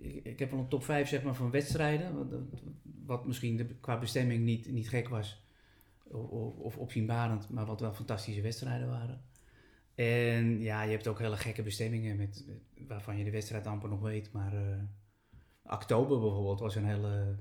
ik, 0.00 0.24
ik 0.24 0.38
heb 0.38 0.50
wel 0.50 0.60
een 0.60 0.68
top 0.68 0.84
5 0.84 1.08
zeg 1.08 1.22
maar, 1.22 1.34
van 1.34 1.50
wedstrijden. 1.50 2.14
Wat, 2.16 2.40
wat 3.06 3.26
misschien 3.26 3.56
de- 3.56 3.74
qua 3.80 3.98
bestemming 3.98 4.44
niet, 4.44 4.70
niet 4.72 4.88
gek 4.88 5.08
was. 5.08 5.42
of, 6.10 6.56
of 6.58 6.76
opzienbarend, 6.76 7.48
maar 7.50 7.66
wat 7.66 7.80
wel 7.80 7.92
fantastische 7.92 8.40
wedstrijden 8.42 8.88
waren. 8.88 9.20
En 9.98 10.60
ja, 10.60 10.82
je 10.82 10.90
hebt 10.90 11.06
ook 11.06 11.18
hele 11.18 11.36
gekke 11.36 11.62
bestemmingen 11.62 12.16
met, 12.16 12.44
waarvan 12.86 13.16
je 13.18 13.24
de 13.24 13.30
wedstrijd 13.30 13.66
amper 13.66 13.88
nog 13.88 14.00
weet. 14.00 14.32
Maar 14.32 14.52
eh, 14.52 14.82
oktober 15.62 16.20
bijvoorbeeld 16.20 16.60
was 16.60 16.74
een 16.74 16.84
hele, 16.84 17.38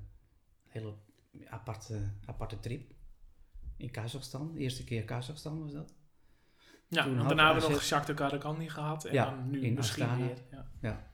hele 0.68 0.94
aparte, 1.46 2.00
aparte 2.26 2.60
trip. 2.60 2.92
In 3.78 3.92
Kazachstan. 3.92 4.54
De 4.54 4.60
eerste 4.60 4.84
keer 4.84 5.04
Kazachstan 5.04 5.62
was 5.62 5.72
dat. 5.72 5.94
Ja, 6.88 7.04
Toen 7.04 7.18
daarna 7.18 7.46
hebben 7.46 7.64
we 7.68 7.74
nog 7.74 7.84
Shakhtar 7.84 8.16
Karakandi 8.16 8.70
gehad. 8.70 9.06
En 9.06 9.14
Ja, 9.14 9.30
dan 9.30 9.50
nu 9.50 9.62
in 9.62 9.74
misschien 9.74 10.04
Astana. 10.04 10.26
weer. 10.26 10.44
Ja. 10.82 11.12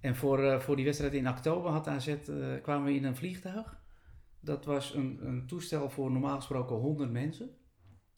En 0.00 0.16
voor, 0.16 0.42
eh, 0.44 0.60
voor 0.60 0.76
die 0.76 0.84
wedstrijd 0.84 1.14
in 1.14 1.28
oktober 1.28 1.70
had 1.70 1.88
AZ, 1.88 2.06
eh, 2.08 2.62
kwamen 2.62 2.84
we 2.86 2.94
in 2.94 3.04
een 3.04 3.16
vliegtuig. 3.16 3.78
Dat 4.40 4.64
was 4.64 4.94
een, 4.94 5.26
een 5.26 5.46
toestel 5.46 5.90
voor 5.90 6.10
normaal 6.10 6.36
gesproken 6.36 6.76
100 6.76 7.10
mensen. 7.10 7.50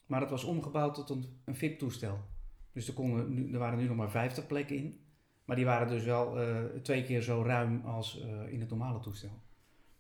Maar 0.09 0.21
het 0.21 0.31
was 0.31 0.45
omgebouwd 0.45 0.95
tot 0.95 1.11
een, 1.11 1.25
een 1.45 1.57
VIP-toestel. 1.57 2.19
Dus 2.73 2.89
er, 2.89 2.95
konden, 2.95 3.53
er 3.53 3.59
waren 3.59 3.79
nu 3.79 3.87
nog 3.87 3.97
maar 3.97 4.11
50 4.11 4.47
plekken 4.47 4.77
in. 4.77 5.01
Maar 5.45 5.57
die 5.57 5.65
waren 5.65 5.89
dus 5.89 6.05
wel 6.05 6.41
eh, 6.41 6.65
twee 6.83 7.05
keer 7.05 7.23
zo 7.23 7.43
ruim 7.43 7.81
als 7.85 8.21
eh, 8.21 8.53
in 8.53 8.61
het 8.61 8.69
normale 8.69 9.01
toestel. 9.01 9.43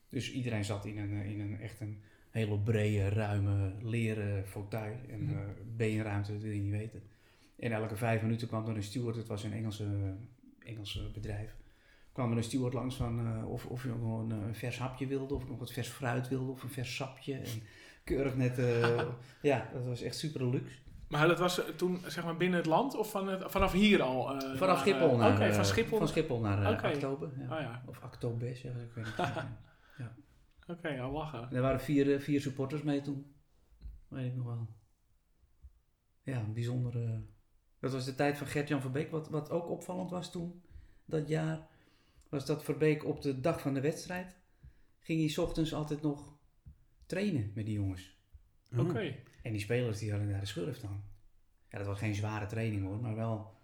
Dus 0.08 0.32
iedereen 0.32 0.64
zat 0.64 0.84
in 0.84 0.98
een, 0.98 1.12
eh, 1.12 1.30
in 1.30 1.40
een 1.40 1.60
echt 1.60 1.80
een 1.80 2.02
hele 2.30 2.58
brede, 2.58 3.08
ruime, 3.08 3.72
leren 3.82 4.46
fauteuil. 4.46 4.96
En 5.08 5.28
eh, 5.28 5.38
beenruimte, 5.76 6.32
dat 6.32 6.42
wil 6.42 6.52
je 6.52 6.60
niet 6.60 6.70
weten. 6.70 7.02
En 7.56 7.72
elke 7.72 7.96
vijf 7.96 8.22
minuten 8.22 8.48
kwam 8.48 8.68
er 8.68 8.76
een 8.76 8.82
steward, 8.82 9.16
het 9.16 9.26
was 9.26 9.44
een 9.44 9.52
Engelse, 9.52 10.16
Engelse 10.58 11.10
bedrijf. 11.10 11.56
kwam 12.12 12.30
er 12.30 12.36
een 12.36 12.44
steward 12.44 12.74
langs 12.74 12.94
van 12.94 13.44
of, 13.44 13.66
of 13.66 13.82
je 13.82 13.88
nog 13.88 14.20
een, 14.20 14.30
een 14.30 14.54
vers 14.54 14.78
hapje 14.78 15.06
wilde, 15.06 15.34
of 15.34 15.48
nog 15.48 15.58
wat 15.58 15.72
vers 15.72 15.88
fruit 15.88 16.28
wilde, 16.28 16.50
of 16.50 16.62
een 16.62 16.70
vers 16.70 16.96
sapje. 16.96 17.34
En 17.34 17.62
keurig 18.08 18.36
net, 18.36 18.58
eh, 18.58 19.02
ja, 19.42 19.68
dat 19.72 19.84
was 19.84 20.02
echt 20.02 20.16
super 20.16 20.46
luxe. 20.50 20.76
Maar 21.08 21.28
dat 21.28 21.38
was 21.38 21.64
eh, 21.64 21.68
toen 21.74 22.00
zeg 22.06 22.24
maar 22.24 22.36
binnen 22.36 22.58
het 22.58 22.68
land 22.68 22.94
of 22.96 23.10
van 23.10 23.28
het, 23.28 23.42
vanaf 23.46 23.72
hier 23.72 24.02
al? 24.02 24.30
eh, 24.34 24.56
Vanaf 24.56 24.58
naar, 24.66 24.78
Schiphol 24.78 25.16
naar, 25.16 25.32
Oké, 25.32 25.52
van 25.54 25.64
Schiphol. 25.64 25.98
van 25.98 26.08
Schiphol 26.08 26.40
naar 26.40 26.62
eh, 26.62 26.70
Oké. 26.70 26.88
oktober. 26.88 27.30
Ja. 27.38 27.42
Oh 27.56 27.60
ja, 27.60 27.82
Of 27.86 28.02
Octobes, 28.04 28.62
ja, 28.62 28.70
ik 28.70 28.92
weet 28.94 29.04
niet. 29.04 29.16
oké, 30.78 31.00
al 31.00 31.12
lachen. 31.12 31.48
er 31.52 31.62
waren 31.62 31.80
vier, 31.80 32.20
vier 32.20 32.40
supporters 32.40 32.82
mee 32.82 33.00
toen. 33.00 33.32
Weet 34.08 34.26
ik 34.26 34.36
nog 34.36 34.46
wel. 34.46 34.68
Ja, 36.22 36.38
een 36.38 36.52
bijzondere... 36.52 37.20
Dat 37.80 37.92
was 37.92 38.04
de 38.04 38.14
tijd 38.14 38.38
van 38.38 38.46
Gert-Jan 38.46 38.80
Verbeek. 38.80 39.10
Wat, 39.10 39.28
wat 39.28 39.50
ook 39.50 39.68
opvallend 39.68 40.10
was 40.10 40.30
toen, 40.30 40.62
dat 41.04 41.28
jaar, 41.28 41.66
was 42.28 42.46
dat 42.46 42.64
Verbeek 42.64 43.04
op 43.04 43.22
de 43.22 43.40
dag 43.40 43.60
van 43.60 43.74
de 43.74 43.80
wedstrijd, 43.80 44.36
ging 45.00 45.20
hij 45.20 45.28
's 45.28 45.38
ochtends 45.38 45.74
altijd 45.74 46.02
nog 46.02 46.36
trainen 47.08 47.50
met 47.54 47.64
die 47.64 47.74
jongens. 47.74 48.16
Oké. 48.76 49.14
En 49.42 49.52
die 49.52 49.60
spelers 49.60 49.98
die 49.98 50.10
hadden 50.10 50.28
daar 50.28 50.40
de 50.40 50.46
schurft 50.46 50.84
aan. 50.84 51.04
Ja, 51.68 51.78
dat 51.78 51.86
was 51.86 51.98
geen 51.98 52.14
zware 52.14 52.46
training 52.46 52.82
hoor, 52.82 53.00
maar 53.00 53.14
wel 53.14 53.56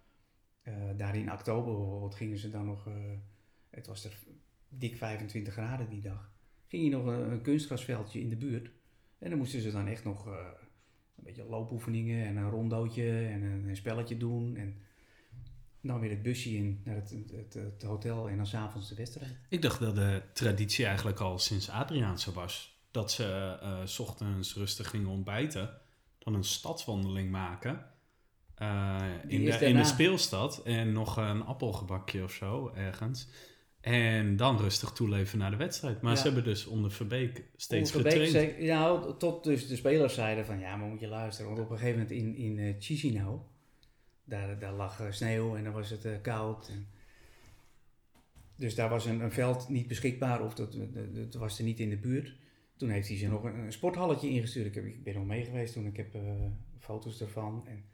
eh, 0.63 0.75
daar 0.97 1.17
in 1.17 1.33
oktober 1.33 1.75
bijvoorbeeld 1.75 2.15
gingen 2.15 2.39
ze 2.39 2.51
dan 2.51 2.65
nog, 2.65 2.87
eh, 2.87 2.95
het 3.71 3.87
was 3.87 4.05
er 4.05 4.19
dik 4.69 4.97
25 4.97 5.53
graden 5.53 5.89
die 5.89 6.01
dag, 6.01 6.33
ging 6.67 6.85
je 6.85 6.91
nog 6.91 7.07
een, 7.07 7.31
een 7.31 7.43
kunstgrasveldje 7.43 8.21
in 8.21 8.29
de 8.29 8.37
buurt. 8.37 8.71
En 9.19 9.29
dan 9.31 9.39
moesten 9.39 9.61
ze 9.61 9.73
dan 9.73 9.87
echt 9.87 10.05
nog 10.05 10.27
eh, 10.27 10.33
een 11.17 11.25
beetje 11.25 11.45
loopoefeningen 11.45 12.27
en 12.27 12.37
een 12.37 12.51
rondootje 12.51 13.27
en 13.27 13.43
een, 13.43 13.69
een 13.69 13.77
spelletje 13.77 14.17
doen. 14.17 14.57
En 14.57 14.83
dan 15.81 16.01
weer 16.01 16.11
het 16.11 16.23
busje 16.23 16.51
in 16.51 16.81
naar 16.85 16.95
het, 16.95 17.11
het, 17.11 17.31
het, 17.31 17.55
het 17.55 17.83
hotel 17.83 18.29
en 18.29 18.37
dan 18.37 18.47
s'avonds 18.47 18.89
de 18.89 18.95
wedstrijd. 18.95 19.37
Ik 19.49 19.63
dacht 19.63 19.81
dat 19.81 19.95
de 19.95 20.23
traditie 20.33 20.85
eigenlijk 20.85 21.21
al 21.21 21.39
sinds 21.39 21.71
Adriaan 21.71 22.19
zo 22.19 22.33
was. 22.33 22.74
Dat 22.95 23.13
ze 23.13 23.57
eh, 23.63 23.79
s 23.85 23.99
ochtends 23.99 24.55
rustig 24.55 24.91
gingen 24.91 25.09
ontbijten. 25.09 25.71
Dan 26.19 26.35
een 26.35 26.45
stadswandeling 26.45 27.31
maken. 27.31 27.87
eh, 28.55 29.03
in, 29.27 29.45
de, 29.45 29.51
in 29.67 29.77
de 29.77 29.85
speelstad. 29.85 30.63
En 30.63 30.93
nog 30.93 31.17
een 31.17 31.43
appelgebakje 31.43 32.23
of 32.23 32.33
zo 32.33 32.73
ergens. 32.75 33.29
En 33.81 34.37
dan 34.37 34.59
rustig 34.59 34.91
toeleven 34.93 35.39
naar 35.39 35.51
de 35.51 35.57
wedstrijd. 35.57 36.01
Maar 36.03 36.13
Ja. 36.13 36.19
ze 36.19 36.25
hebben 36.25 36.45
dus 36.45 36.67
onder 36.67 36.91
Verbeek 36.93 37.45
steeds 37.57 37.93
Onder 37.95 38.11
Verbeek 38.11 38.27
getraind. 38.27 38.53
zei- 38.55 38.65
ja, 38.67 39.13
tot 39.19 39.45
dus 39.45 39.67
de 39.67 39.77
spelers 39.77 40.15
zeiden 40.15 40.47
van 40.47 40.59
ja, 40.59 40.77
maar 40.77 40.89
moet 40.89 41.01
je 41.01 41.09
luisteren. 41.09 41.51
Want 41.51 41.65
op 41.65 41.71
een 41.71 41.79
gegeven 41.79 42.01
moment 42.01 42.17
in, 42.19 42.37
in 42.37 42.59
eh, 42.59 42.75
Chisinau, 42.79 43.41
daar, 44.25 44.59
daar 44.59 44.73
lag 44.73 45.01
sneeuw 45.11 45.57
en 45.57 45.65
dan 45.65 45.73
was 45.73 45.91
het 45.91 46.21
koud. 46.23 46.69
En 46.69 46.89
dus 48.57 48.75
daar 48.75 48.89
was 48.89 49.05
een, 49.05 49.21
een 49.21 49.33
veld 49.33 49.69
niet 49.69 49.89
beschikbaar 49.89 50.43
of 50.45 50.55
dat, 50.55 50.73
dat, 50.73 51.15
dat 51.15 51.35
was 51.35 51.59
er 51.59 51.65
niet 51.65 51.81
in 51.81 51.91
de 51.91 51.97
buurt. 51.99 52.35
Toen 52.77 52.89
heeft 52.89 53.09
hij 53.09 53.17
ze 53.17 53.29
nog 53.29 53.45
een, 53.45 53.73
sporthalletje 53.73 54.29
ingestuurd. 54.29 54.77
Ik, 54.77 55.03
ben 55.03 55.15
nog 55.15 55.25
mee 55.25 55.45
geweest 55.45 55.73
toen, 55.73 55.87
ik 55.87 55.97
heb 55.97 56.15
eh, 56.15 56.23
foto's 56.79 57.21
ervan. 57.21 57.67
En 57.67 57.85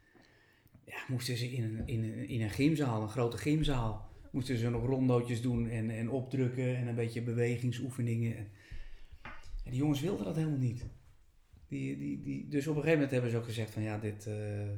ja, 0.85 0.97
moesten 1.07 1.37
ze 1.37 1.51
in 1.51 1.63
een, 1.63 1.87
in, 1.87 2.03
een, 2.03 2.27
in 2.27 2.41
een 2.41 2.49
gymzaal, 2.49 3.01
een 3.01 3.09
grote 3.09 3.37
gymzaal, 3.37 4.09
moesten 4.31 4.57
ze 4.57 4.69
nog 4.69 4.85
rondootjes 4.85 5.41
doen 5.41 5.69
en, 5.69 5.89
en 5.89 6.09
opdrukken 6.09 6.75
en 6.75 6.87
een 6.87 6.95
beetje 6.95 7.21
bewegingsoefeningen. 7.21 8.37
En, 8.37 8.51
en 9.63 9.71
die 9.71 9.79
jongens 9.79 10.01
wilden 10.01 10.25
dat 10.25 10.35
helemaal 10.35 10.57
niet. 10.57 10.85
Die, 11.67 11.97
die, 11.97 12.21
die, 12.21 12.47
dus 12.47 12.67
op 12.67 12.75
een 12.75 12.81
gegeven 12.81 12.93
moment 12.93 13.11
hebben 13.11 13.31
ze 13.31 13.37
ook 13.37 13.45
gezegd 13.45 13.71
van 13.71 13.83
ja, 13.83 13.97
dit, 13.97 14.27
eh, 14.27 14.69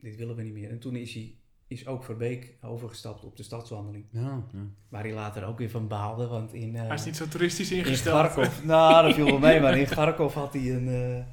dit 0.00 0.16
willen 0.16 0.36
we 0.36 0.42
niet 0.42 0.52
meer. 0.52 0.70
En 0.70 0.78
toen 0.78 0.96
is, 0.96 1.14
hij, 1.14 1.34
is 1.68 1.86
ook 1.86 2.04
Verbeek 2.04 2.54
overgestapt 2.60 3.24
op 3.24 3.36
de 3.36 3.42
stadswandeling. 3.42 4.04
Ja, 4.10 4.20
ja. 4.52 4.58
Waar 4.88 5.02
hij 5.02 5.12
later 5.12 5.44
ook 5.44 5.58
weer 5.58 5.70
van 5.70 5.88
baalde, 5.88 6.26
want 6.26 6.52
in... 6.52 6.76
eh, 6.76 6.86
Hij 6.86 6.94
is 6.94 7.04
niet 7.04 7.16
zo 7.16 7.28
toeristisch 7.28 7.70
in 7.70 7.78
ingesteld. 7.78 8.14
Kharkov. 8.32 8.64
Nou, 8.64 9.06
dat 9.06 9.14
viel 9.14 9.24
wel 9.24 9.38
mee, 9.38 9.60
maar 9.60 9.78
in 9.78 9.86
Kharkov 9.86 10.34
had 10.34 10.52
hij 10.52 10.74
een, 10.74 10.88
eh, 10.88 11.24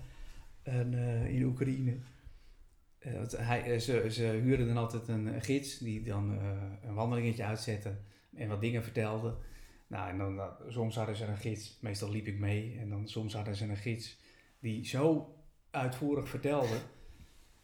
een 0.75 0.93
eh, 0.93 1.35
in 1.35 1.43
Oekraïne. 1.43 1.97
Eh, 2.99 3.11
hij, 3.37 3.79
ze, 3.79 4.07
ze 4.11 4.23
huurden 4.43 4.67
dan 4.67 4.77
altijd 4.77 5.07
een, 5.07 5.41
gids 5.41 5.77
die 5.77 6.03
dan 6.03 6.37
eh, 6.39 6.47
een 6.87 6.93
wandelingetje 6.93 7.43
uitzette 7.43 7.95
en 8.35 8.47
wat 8.49 8.61
dingen 8.61 8.83
vertelde. 8.83 9.35
Nou, 9.87 10.09
en 10.09 10.17
dan, 10.17 10.39
eh, 10.39 10.45
soms 10.69 10.95
hadden 10.95 11.15
ze 11.15 11.25
een 11.25 11.37
gids, 11.37 11.77
meestal 11.81 12.09
liep 12.11 12.27
ik 12.27 12.39
mee, 12.39 12.77
en 12.79 12.89
dan 12.89 13.07
soms 13.07 13.33
hadden 13.33 13.55
ze 13.55 13.63
een 13.69 13.77
gids 13.77 14.17
die 14.59 14.85
zo 14.85 15.35
uitvoerig 15.71 16.29
vertelde 16.29 16.75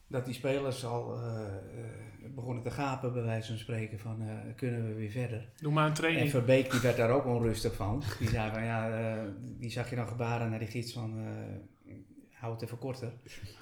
dat 0.09 0.25
die 0.25 0.33
spelers 0.33 0.85
al 0.85 1.15
eh, 1.15 1.21
eh, 1.21 2.09
begonnen 2.35 2.63
te 2.63 2.71
gapen, 2.71 3.13
bij 3.13 3.23
wijze 3.23 3.47
van 3.47 3.57
spreken, 3.57 3.99
van 3.99 4.21
eh, 4.21 4.27
kunnen 4.55 4.87
we 4.87 4.93
weer 4.93 5.09
verder. 5.09 5.49
Doe 5.61 5.71
maar 5.71 5.83
een 5.83 5.89
En 5.89 5.97
training. 5.97 6.29
Verbeek 6.29 6.71
die 6.71 6.79
werd 6.79 6.97
daar 6.97 7.09
ook 7.09 7.25
onrustig 7.25 7.75
van. 7.75 8.03
Die 8.19 8.29
zei 8.29 8.51
van 8.51 8.63
ja, 8.63 8.99
eh, 8.99 9.23
die 9.59 9.71
zag 9.71 9.89
je 9.89 9.95
dan 9.95 10.07
gebaren 10.07 10.49
naar 10.49 10.59
die 10.59 10.67
gids 10.67 10.93
van 10.93 11.17
eh, 11.17 11.93
hou 12.31 12.53
het 12.53 12.61
even 12.61 12.77
korter. 12.77 13.11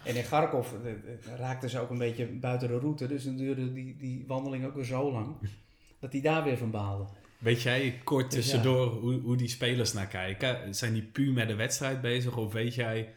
En 0.04 0.16
in 0.16 0.24
Garkov 0.24 0.72
raakten 1.38 1.70
ze 1.70 1.80
ook 1.80 1.90
een 1.90 1.98
beetje 1.98 2.26
buiten 2.26 2.68
de 2.68 2.80
route. 2.80 3.08
Dus 3.08 3.24
dan 3.24 3.38
duurde 3.38 3.74
die, 3.74 3.98
die 3.98 4.24
wandeling 4.28 4.66
ook 4.66 4.76
weer 4.76 4.86
zo 4.86 5.12
lang. 5.12 5.36
Dat 6.00 6.12
die 6.12 6.22
daar 6.22 6.44
weer 6.44 6.58
van 6.58 6.72
baalde. 6.72 7.06
Weet 7.38 7.62
jij 7.62 8.00
kort 8.04 8.32
Dus 8.32 8.34
ja. 8.34 8.40
tussendoor 8.40 8.88
hoe, 8.88 9.20
hoe 9.20 9.36
die 9.36 9.48
spelers 9.48 9.94
naar 9.94 10.08
kijken? 10.08 10.76
Zijn 10.76 10.94
die 10.94 11.04
puur 11.04 11.34
met 11.34 11.48
de 11.48 11.56
wedstrijd 11.56 12.02
bezig? 12.02 12.38
Of 12.38 12.54
weet 12.54 12.76
jij 12.76 13.16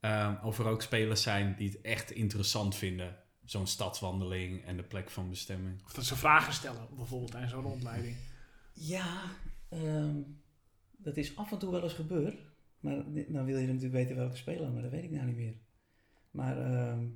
ehm, 0.00 0.44
of 0.44 0.58
er 0.58 0.66
ook 0.66 0.82
spelers 0.82 1.22
zijn 1.22 1.54
die 1.56 1.68
het 1.68 1.80
echt 1.80 2.10
interessant 2.10 2.76
vinden? 2.76 3.16
Zo'n 3.44 3.66
stadswandeling 3.66 4.64
en 4.64 4.76
de 4.76 4.82
plek 4.82 5.10
van 5.10 5.28
bestemming. 5.28 5.84
Of 5.84 5.92
dat 5.92 6.04
ze 6.04 6.16
vragen 6.16 6.52
stellen, 6.52 6.88
bijvoorbeeld 6.96 7.30
tijdens 7.30 7.52
zo'n 7.52 7.62
rondleiding. 7.62 8.16
Ja, 8.72 9.22
ehm, 9.68 10.16
dat 10.96 11.16
is 11.16 11.36
af 11.36 11.52
en 11.52 11.58
toe 11.58 11.70
wel 11.70 11.82
eens 11.82 11.92
gebeurd. 11.92 12.46
Maar 12.80 12.94
dan 13.28 13.44
wil 13.44 13.58
je 13.58 13.66
natuurlijk 13.66 13.92
weten 13.92 14.16
welke 14.16 14.36
speler, 14.36 14.70
maar 14.70 14.82
dat 14.82 14.90
weet 14.90 15.04
ik 15.04 15.10
nou 15.10 15.26
niet 15.26 15.36
meer. 15.36 15.56
Maar 16.30 16.58
ehm, 16.58 17.06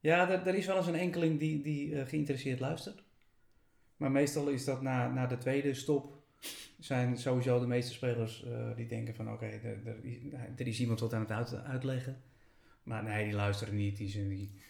ja, 0.00 0.30
er, 0.30 0.46
er 0.46 0.54
is 0.54 0.66
wel 0.66 0.76
eens 0.76 0.86
een 0.86 0.94
enkeling 0.94 1.38
die, 1.38 1.62
die 1.62 1.94
eh, 1.94 2.08
geïnteresseerd 2.08 2.60
luistert. 2.60 3.04
Maar 3.96 4.10
meestal 4.10 4.48
is 4.48 4.64
dat 4.64 4.82
na, 4.82 5.08
na 5.08 5.26
de 5.26 5.38
tweede 5.38 5.74
stop, 5.74 6.15
zijn 6.78 7.16
sowieso 7.16 7.60
de 7.60 7.66
meeste 7.66 7.92
spelers 7.92 8.44
eh, 8.44 8.76
die 8.76 8.86
denken 8.86 9.14
van 9.14 9.32
oké, 9.32 9.44
er, 9.46 9.86
er, 9.86 10.04
is- 10.04 10.18
er 10.56 10.66
is 10.66 10.80
iemand 10.80 11.00
wat 11.00 11.14
aan 11.14 11.20
het 11.20 11.30
uit, 11.30 11.54
uitleggen. 11.54 12.22
Maar 12.82 13.02
nee, 13.02 13.24
die 13.24 13.34
luisteren 13.34 13.74
niet. 13.74 13.96
Die, 13.96 14.08
zijn- 14.08 14.28
die, 14.28 14.60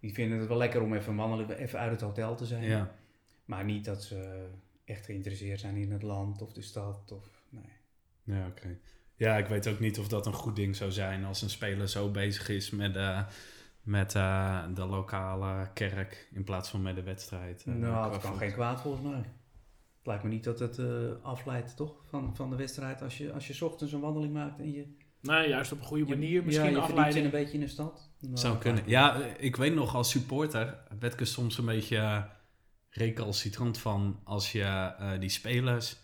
die 0.00 0.14
vinden 0.14 0.38
het 0.38 0.48
wel 0.48 0.56
lekker 0.56 0.82
om 0.82 0.94
even 0.94 1.16
wandelen, 1.16 1.56
even 1.58 1.78
uit 1.78 1.90
het 1.90 2.00
hotel 2.00 2.36
te 2.36 2.46
zijn. 2.46 2.62
Ja. 2.62 2.94
Maar 3.44 3.64
niet 3.64 3.84
dat 3.84 4.02
ze 4.04 4.46
echt 4.84 5.04
geïnteresseerd 5.04 5.60
zijn 5.60 5.76
in 5.76 5.92
het 5.92 6.02
land 6.02 6.42
of 6.42 6.52
de 6.52 6.62
stad. 6.62 7.12
Of, 7.12 7.42
nee. 7.48 7.72
Ja, 8.22 8.46
oké. 8.46 8.78
Ja, 9.16 9.36
ik 9.36 9.46
weet 9.46 9.68
ook 9.68 9.80
niet 9.80 9.98
of 9.98 10.08
dat 10.08 10.26
een 10.26 10.32
goed 10.32 10.56
ding 10.56 10.76
zou 10.76 10.90
zijn 10.92 11.24
als 11.24 11.42
een 11.42 11.50
speler 11.50 11.88
zo 11.88 12.10
bezig 12.10 12.48
is 12.48 12.70
met, 12.70 12.96
eh, 12.96 13.26
met 13.82 14.14
eh, 14.14 14.64
de 14.74 14.84
lokale 14.86 15.70
kerk 15.74 16.28
in 16.32 16.44
plaats 16.44 16.68
van 16.70 16.82
met 16.82 16.94
de 16.94 17.02
wedstrijd. 17.02 17.66
nou, 17.66 18.10
dat 18.12 18.20
kan 18.20 18.36
geen 18.36 18.52
kwaad 18.52 18.80
volgens 18.80 19.02
mij. 19.04 19.22
Het 20.08 20.22
lijkt 20.22 20.22
me 20.24 20.30
niet 20.30 20.58
dat 20.58 20.58
het 20.58 20.78
eh, 20.78 20.86
afleidt, 21.24 21.76
toch? 21.76 21.94
Van, 22.08 22.36
van 22.36 22.50
de 22.50 22.56
wedstrijd. 22.56 23.02
Als 23.02 23.18
je, 23.18 23.32
als 23.32 23.46
je 23.46 23.52
's 23.52 23.60
ochtends 23.62 23.92
een 23.92 24.00
wandeling 24.00 24.32
maakt 24.32 24.58
en 24.58 24.72
je... 24.72 24.96
Nee, 25.20 25.48
juist 25.48 25.72
op 25.72 25.78
een 25.78 25.84
goede 25.84 26.04
je- 26.04 26.10
manier. 26.10 26.44
Misschien 26.44 26.64
ja, 26.70 26.76
je 26.76 26.80
afleiding. 26.80 27.24
een 27.24 27.30
beetje 27.30 27.54
in 27.54 27.60
de 27.60 27.68
stad. 27.68 28.10
Nou, 28.20 28.36
Zou 28.36 28.52
dat 28.52 28.62
kunnen. 28.62 28.82
Ja, 28.86 29.20
eh, 29.20 29.44
ik 29.44 29.56
weet 29.56 29.74
nog 29.74 29.94
als 29.94 30.10
supporter 30.10 30.78
werd 30.98 31.12
ik 31.12 31.20
er 31.20 31.26
soms 31.26 31.58
een 31.58 31.64
beetje 31.64 31.96
eh, 31.96 32.22
recalcitrant 32.90 33.78
van 33.78 34.20
als 34.24 34.52
je 34.52 34.62
eh, 34.62 35.10
die 35.20 35.28
spelers 35.28 35.96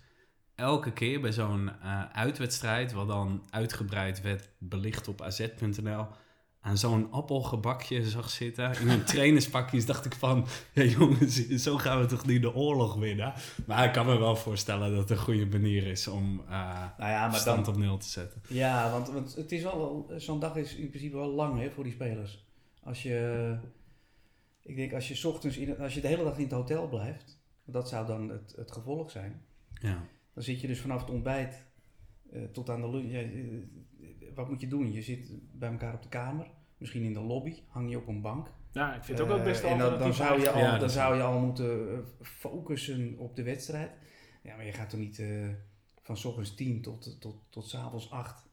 elke 0.54 0.92
keer 0.92 1.20
bij 1.20 1.32
zo'n 1.32 1.70
eh, 1.82 2.04
uitwedstrijd, 2.12 2.92
wat 2.92 3.08
dan 3.08 3.42
uitgebreid 3.50 4.20
werd 4.20 4.50
belicht 4.58 5.08
op 5.08 5.20
az.nl, 5.20 6.06
aan 6.64 6.78
zo'n 6.78 7.10
appelgebakje 7.10 8.08
zag 8.08 8.30
zitten 8.30 8.80
in 8.80 8.88
een 8.88 9.04
trainerspakjes, 9.04 9.86
dacht 9.92 10.04
ik 10.04 10.14
van, 10.14 10.46
ja 10.72 10.82
jongens, 10.82 11.48
zo 11.48 11.76
gaan 11.76 12.00
we 12.00 12.06
toch 12.06 12.26
niet 12.26 12.42
de 12.42 12.54
oorlog 12.54 12.94
winnen. 12.94 13.32
Maar 13.66 13.84
ik 13.84 13.92
kan 13.92 14.06
me 14.06 14.18
wel 14.18 14.36
voorstellen 14.36 14.90
dat 14.90 15.00
het 15.00 15.10
een 15.10 15.24
goede 15.24 15.46
manier 15.46 15.86
is 15.86 16.08
om 16.08 16.40
uh, 16.40 16.50
nou 16.98 17.10
ja, 17.10 17.28
maar 17.28 17.38
stand 17.38 17.64
dan, 17.64 17.74
op 17.74 17.80
nul 17.80 17.98
te 17.98 18.08
zetten. 18.08 18.42
Ja, 18.48 18.90
want, 18.90 19.08
want 19.08 19.34
het 19.34 19.52
is 19.52 19.62
wel, 19.62 20.12
zo'n 20.16 20.40
dag 20.40 20.56
is 20.56 20.74
in 20.74 20.88
principe 20.88 21.16
wel 21.16 21.30
lang 21.30 21.58
hè, 21.58 21.70
voor 21.70 21.84
die 21.84 21.92
spelers. 21.92 22.44
Als 22.82 23.02
je, 23.02 23.56
ik 24.62 24.76
denk 24.76 24.92
als 24.92 25.08
je, 25.08 25.14
's 25.14 25.24
ochtends 25.24 25.56
in, 25.56 25.78
als 25.78 25.94
je 25.94 26.00
de 26.00 26.08
hele 26.08 26.24
dag 26.24 26.36
in 26.36 26.42
het 26.42 26.52
hotel 26.52 26.88
blijft, 26.88 27.40
dat 27.64 27.88
zou 27.88 28.06
dan 28.06 28.28
het, 28.28 28.54
het 28.56 28.72
gevolg 28.72 29.10
zijn. 29.10 29.42
Ja. 29.80 30.06
Dan 30.34 30.42
zit 30.42 30.60
je 30.60 30.66
dus 30.66 30.80
vanaf 30.80 31.00
het 31.00 31.10
ontbijt 31.10 31.62
uh, 32.32 32.42
tot 32.44 32.70
aan 32.70 32.80
de 32.80 32.90
lunch. 32.90 33.10
Ja, 33.10 33.22
uh, 33.22 33.62
wat 34.34 34.48
moet 34.48 34.60
je 34.60 34.68
doen? 34.68 34.92
Je 34.92 35.02
zit 35.02 35.30
bij 35.52 35.70
elkaar 35.70 35.94
op 35.94 36.02
de 36.02 36.08
kamer, 36.08 36.46
misschien 36.84 37.04
in 37.04 37.12
de 37.12 37.20
lobby, 37.20 37.54
hang 37.68 37.90
je 37.90 37.96
op 37.96 38.08
een 38.08 38.20
bank. 38.20 38.50
Ja, 38.72 38.94
ik 38.94 39.04
vind 39.04 39.18
het 39.18 39.28
ook 39.28 39.34
wel 39.36 39.44
best 39.44 39.62
wel 39.62 39.70
En 39.70 39.78
dan, 39.78 39.98
dan, 39.98 40.14
zou 40.14 40.40
je 40.40 40.50
al, 40.50 40.60
Ja, 40.60 40.78
dan 40.78 40.90
zou 40.90 41.16
je 41.16 41.22
al 41.22 41.38
moeten 41.38 42.04
focussen 42.22 43.14
op 43.18 43.36
de 43.36 43.42
wedstrijd. 43.42 43.90
Ja, 44.42 44.56
maar 44.56 44.66
je 44.66 44.72
gaat 44.72 44.90
toch 44.90 45.00
niet 45.00 45.18
uh, 45.18 45.48
van 46.02 46.16
s 46.16 46.24
ochtends 46.24 46.54
10 46.54 46.82
tot, 46.82 47.20
tot, 47.20 47.36
tot 47.50 47.68
s 47.68 47.74
avonds 47.74 48.10
8 48.10 48.46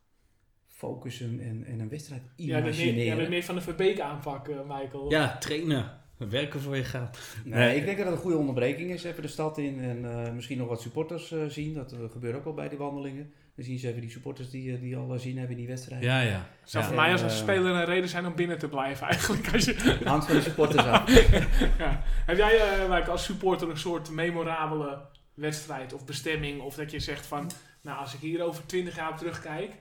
focussen 0.68 1.40
en, 1.40 1.64
en 1.66 1.80
een 1.80 1.90
wedstrijd 1.90 2.22
imagineren. 2.36 3.06
Ja, 3.06 3.16
de 3.16 3.30
meer 3.30 3.44
van 3.44 3.56
de 3.56 3.62
Verbeek 3.62 4.00
aanpak, 4.00 4.48
uh, 4.48 4.60
Michael. 4.68 5.10
Ja, 5.10 5.38
trainen. 5.38 6.00
Werken 6.18 6.60
voor 6.60 6.76
je 6.76 6.84
geld. 6.84 7.20
Nee, 7.46 7.60
nee, 7.60 7.76
ik 7.76 7.86
denk 7.86 7.98
dat 7.98 8.06
het 8.06 8.16
een 8.16 8.22
goede 8.22 8.38
onderbreking 8.38 8.92
is. 8.92 9.04
Even 9.04 9.22
de 9.22 9.28
stad 9.28 9.58
in 9.58 9.80
en 9.80 9.98
uh, 10.04 10.32
misschien 10.32 10.58
nog 10.58 10.68
wat 10.68 10.82
supporters 10.82 11.32
uh, 11.32 11.46
zien. 11.46 11.74
Dat 11.74 11.96
gebeurt 12.12 12.36
ook 12.36 12.46
al 12.46 12.54
bij 12.54 12.70
die 12.70 12.78
wandelingen. 12.78 13.34
Dan 13.62 13.70
zien 13.70 13.80
ze 13.80 13.88
even 13.88 14.02
die 14.02 14.10
supporters 14.10 14.50
die, 14.50 14.80
die 14.80 14.98
al 14.98 15.20
zien 15.20 15.38
hebben 15.38 15.52
in 15.52 15.58
die 15.58 15.68
wedstrijd. 15.68 16.04
Ja, 16.04 16.22
ja. 16.22 16.50
Zou 16.64 16.84
ja. 16.84 16.90
voor 16.90 17.00
mij 17.00 17.12
als 17.12 17.22
een 17.22 17.30
speler 17.30 17.76
een 17.76 17.86
reden 17.86 18.10
zijn 18.10 18.26
om 18.26 18.36
binnen 18.36 18.60
te 18.60 18.68
blijven 18.68 19.08
eigenlijk. 19.08 19.54
Als 19.54 19.66
je... 19.66 20.00
Hangt 20.04 20.26
van 20.26 20.36
de 20.36 20.42
supporters 20.42 20.86
af. 20.86 21.12
ja. 21.78 22.04
Heb 22.26 22.38
jij 22.38 22.88
uh, 22.88 23.08
als 23.08 23.24
supporter 23.24 23.70
een 23.70 23.78
soort 23.78 24.10
memorabele 24.10 25.02
wedstrijd 25.34 25.94
of 25.94 26.06
bestemming? 26.06 26.62
Of 26.62 26.76
dat 26.76 26.92
je 26.92 27.00
zegt 27.00 27.26
van, 27.26 27.52
nou 27.82 28.00
als 28.00 28.14
ik 28.14 28.20
hier 28.20 28.44
over 28.44 28.66
20 28.66 28.96
jaar 28.96 29.12
op 29.12 29.18
terugkijk. 29.18 29.72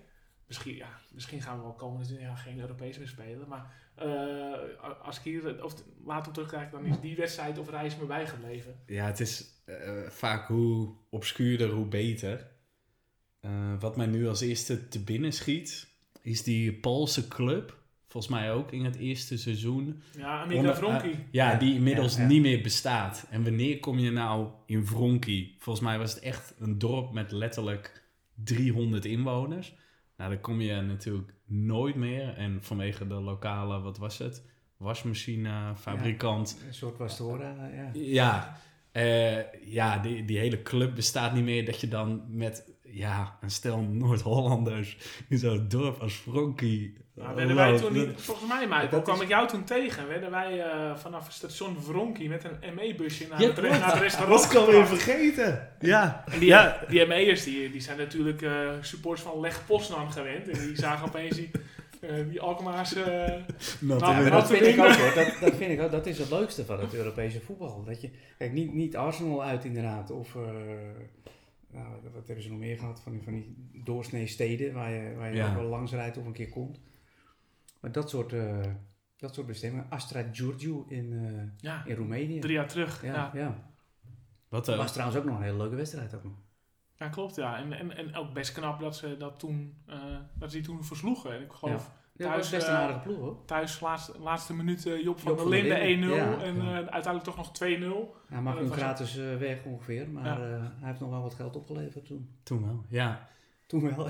Misschien, 0.46 0.76
ja, 0.76 0.88
misschien 1.12 1.42
gaan 1.42 1.56
we 1.56 1.62
wel 1.62 1.72
komende 1.72 2.04
20 2.04 2.26
jaar 2.26 2.36
geen 2.36 2.60
Europees 2.60 2.98
meer 2.98 3.08
spelen. 3.08 3.48
Maar 3.48 3.72
uh, 4.02 5.04
als 5.04 5.16
ik 5.16 5.22
hier 5.22 5.64
of 5.64 5.74
later 6.04 6.32
terugkijk, 6.32 6.70
dan 6.70 6.84
is 6.84 7.00
die 7.00 7.16
wedstrijd 7.16 7.58
of 7.58 7.70
reis 7.70 7.96
me 7.96 8.04
bijgebleven. 8.04 8.74
Ja, 8.86 9.06
het 9.06 9.20
is 9.20 9.44
uh, 9.66 10.08
vaak 10.08 10.46
hoe 10.46 10.94
obscuurder, 11.10 11.70
hoe 11.70 11.86
beter. 11.86 12.49
Uh, 13.40 13.50
wat 13.78 13.96
mij 13.96 14.06
nu 14.06 14.28
als 14.28 14.40
eerste 14.40 14.88
te 14.88 15.00
binnen 15.00 15.32
schiet, 15.32 15.88
is 16.22 16.42
die 16.42 16.72
Poolse 16.72 17.28
club. 17.28 17.78
Volgens 18.08 18.32
mij 18.32 18.52
ook 18.52 18.72
in 18.72 18.84
het 18.84 18.96
eerste 18.96 19.38
seizoen. 19.38 20.02
Ja, 20.16 20.42
Amiga 20.42 20.74
Vronki. 20.74 21.26
ja, 21.30 21.54
die 21.54 21.74
inmiddels 21.74 22.16
ja, 22.16 22.22
ja. 22.22 22.28
niet 22.28 22.40
meer 22.40 22.62
bestaat. 22.62 23.26
En 23.30 23.44
wanneer 23.44 23.80
kom 23.80 23.98
je 23.98 24.10
nou 24.10 24.48
in 24.66 24.86
Vronki? 24.86 25.56
Volgens 25.58 25.84
mij 25.84 25.98
was 25.98 26.14
het 26.14 26.22
echt 26.22 26.54
een 26.58 26.78
dorp 26.78 27.12
met 27.12 27.32
letterlijk 27.32 28.02
300 28.34 29.04
inwoners. 29.04 29.74
Nou, 30.16 30.30
daar 30.30 30.40
kom 30.40 30.60
je 30.60 30.80
natuurlijk 30.80 31.34
nooit 31.46 31.94
meer. 31.94 32.34
En 32.36 32.58
vanwege 32.62 33.06
de 33.06 33.14
lokale, 33.14 33.80
wat 33.80 33.98
was 33.98 34.18
het? 34.18 34.42
Wasmachine, 34.76 35.72
fabrikant. 35.76 36.56
Ja, 36.60 36.66
een 36.66 36.74
soort 36.74 36.98
Wastora, 36.98 37.70
ja. 37.74 37.90
Ja, 37.92 38.60
uh, 38.92 39.52
ja 39.64 39.98
die, 39.98 40.24
die 40.24 40.38
hele 40.38 40.62
club 40.62 40.94
bestaat 40.94 41.34
niet 41.34 41.44
meer. 41.44 41.64
Dat 41.64 41.80
je 41.80 41.88
dan 41.88 42.24
met 42.28 42.69
ja, 42.92 43.38
een 43.40 43.50
stel 43.50 43.80
Noord-Hollanders 43.80 44.96
in 45.28 45.38
zo'n 45.38 45.68
dorp 45.68 46.00
als 46.00 46.14
Fronkie... 46.14 46.96
Nou, 47.14 47.34
werden 47.34 47.56
wij 47.56 47.78
toen 47.78 47.92
niet, 47.92 48.08
volgens 48.16 48.48
mij, 48.48 48.66
Michael, 48.66 49.02
kwam 49.02 49.16
is... 49.16 49.22
ik 49.22 49.28
jou 49.28 49.48
toen 49.48 49.64
tegen. 49.64 50.08
Werden 50.08 50.30
wij 50.30 50.56
uh, 50.58 50.96
vanaf 50.96 51.24
het 51.24 51.34
station 51.34 51.76
Vronkie 51.80 52.28
met 52.28 52.44
een 52.44 52.74
ME-busje 52.74 53.26
naar, 53.28 53.40
ja, 53.40 53.46
het, 53.48 53.62
naar 53.62 53.92
het 53.92 54.00
restaurant. 54.00 54.42
Dat 54.42 54.52
kan 54.52 54.66
weer 54.66 54.86
vergeten. 54.86 55.68
Ja. 55.80 56.24
En 56.26 56.38
die, 56.38 56.48
ja. 56.48 56.84
die 56.88 57.06
ME'ers 57.06 57.44
die, 57.44 57.70
die 57.70 57.80
zijn 57.80 57.98
natuurlijk 57.98 58.42
uh, 58.42 58.70
supporters 58.80 59.26
van 59.26 59.40
Leg 59.40 59.66
Poznan 59.66 60.12
gewend. 60.12 60.48
En 60.48 60.58
die 60.58 60.76
zagen 60.76 61.06
opeens 61.08 61.36
die, 61.36 61.50
uh, 62.00 62.10
die 62.28 62.40
Alkmaar's... 62.40 62.94
nou, 62.94 64.00
nou, 64.00 64.30
dat 64.30 64.50
vind 64.50 64.66
ik 64.66 64.78
ook 64.78 64.94
hoor. 64.94 65.14
Dat, 65.14 65.32
dat 65.40 65.54
vind 65.54 65.70
ik 65.70 65.80
ook. 65.80 65.90
Dat 65.90 66.06
is 66.06 66.18
het 66.18 66.30
leukste 66.30 66.64
van 66.64 66.80
het 66.80 66.94
Europese 66.94 67.40
voetbal. 67.40 67.84
Dat 67.84 68.00
je, 68.00 68.10
kijk, 68.38 68.52
niet, 68.52 68.72
niet 68.72 68.96
Arsenal 68.96 69.42
uit 69.42 69.64
inderdaad. 69.64 70.10
Of... 70.10 70.36
Nou, 71.72 71.86
wat 72.12 72.26
hebben 72.26 72.44
ze 72.44 72.50
nog 72.50 72.58
meer 72.58 72.78
gehad? 72.78 73.00
Van 73.00 73.12
die, 73.12 73.22
van 73.22 73.32
die 73.32 73.70
doorsnee 73.84 74.26
steden 74.26 74.74
waar 74.74 74.90
je, 74.90 75.14
waar 75.14 75.30
je 75.30 75.36
ja. 75.36 75.54
wel 75.54 75.64
langs 75.64 75.92
rijdt 75.92 76.16
of 76.16 76.26
een 76.26 76.32
keer 76.32 76.48
komt. 76.48 76.80
Maar 77.80 77.92
dat 77.92 78.10
soort, 78.10 78.32
uh, 78.32 78.66
dat 79.16 79.34
soort 79.34 79.46
bestemmingen. 79.46 79.90
Astra 79.90 80.24
Giurgiu 80.32 80.84
in, 80.88 81.12
uh, 81.12 81.42
ja, 81.56 81.84
in 81.84 81.94
Roemenië. 81.94 82.40
Drie 82.40 82.54
jaar 82.54 82.68
terug. 82.68 83.02
Ja, 83.04 83.14
ja. 83.14 83.30
ja. 83.34 83.70
Wat, 84.48 84.68
uh, 84.68 84.76
was 84.76 84.92
trouwens 84.92 85.18
ook 85.18 85.24
nog 85.24 85.36
een 85.36 85.42
hele 85.42 85.56
leuke 85.56 85.76
wedstrijd. 85.76 86.14
Ook 86.14 86.24
nog. 86.24 86.42
Ja, 86.94 87.08
klopt. 87.08 87.36
Ja. 87.36 87.58
En, 87.58 87.72
en, 87.72 87.96
en 87.96 88.14
ook 88.14 88.32
best 88.32 88.52
knap 88.52 88.80
dat 88.80 88.96
ze 88.96 89.16
dat 89.16 89.38
toen, 89.38 89.82
dat 90.34 90.50
ze 90.50 90.56
die 90.56 90.66
toen 90.66 90.84
versloegen. 90.84 91.32
En 91.32 91.42
ik 91.42 91.52
geloof... 91.52 91.98
Ja, 92.20 92.30
thuis, 92.30 92.50
best 92.50 92.66
een 92.66 92.74
aardige 92.74 92.98
ploeg 92.98 93.18
hoor. 93.18 93.36
Thuis 93.44 93.80
laatste, 93.80 94.12
laatste 94.18 94.54
minuut 94.54 94.86
uh, 94.86 95.02
Job 95.02 95.20
van 95.20 95.30
Job 95.32 95.38
der 95.38 95.48
Linde 95.48 95.74
1-0 95.74 96.16
ja, 96.16 96.42
en 96.42 96.56
uh, 96.56 96.64
ja. 96.64 96.72
uiteindelijk 96.72 97.24
toch 97.24 97.36
nog 97.36 97.48
2-0. 97.48 97.52
Hij 98.28 98.40
mag 98.40 98.60
nu 98.60 98.70
gratis 98.70 99.16
uh, 99.16 99.36
weg 99.36 99.64
ongeveer, 99.64 100.08
maar 100.08 100.24
ja. 100.24 100.38
hij 100.80 100.88
heeft 100.88 101.00
nog 101.00 101.10
wel 101.10 101.22
wat 101.22 101.34
geld 101.34 101.56
opgeleverd 101.56 102.06
toen. 102.06 102.28
Toen 102.42 102.66
wel, 102.66 102.84
ja. 102.88 103.28
Toen 103.66 103.96
wel. 103.96 104.08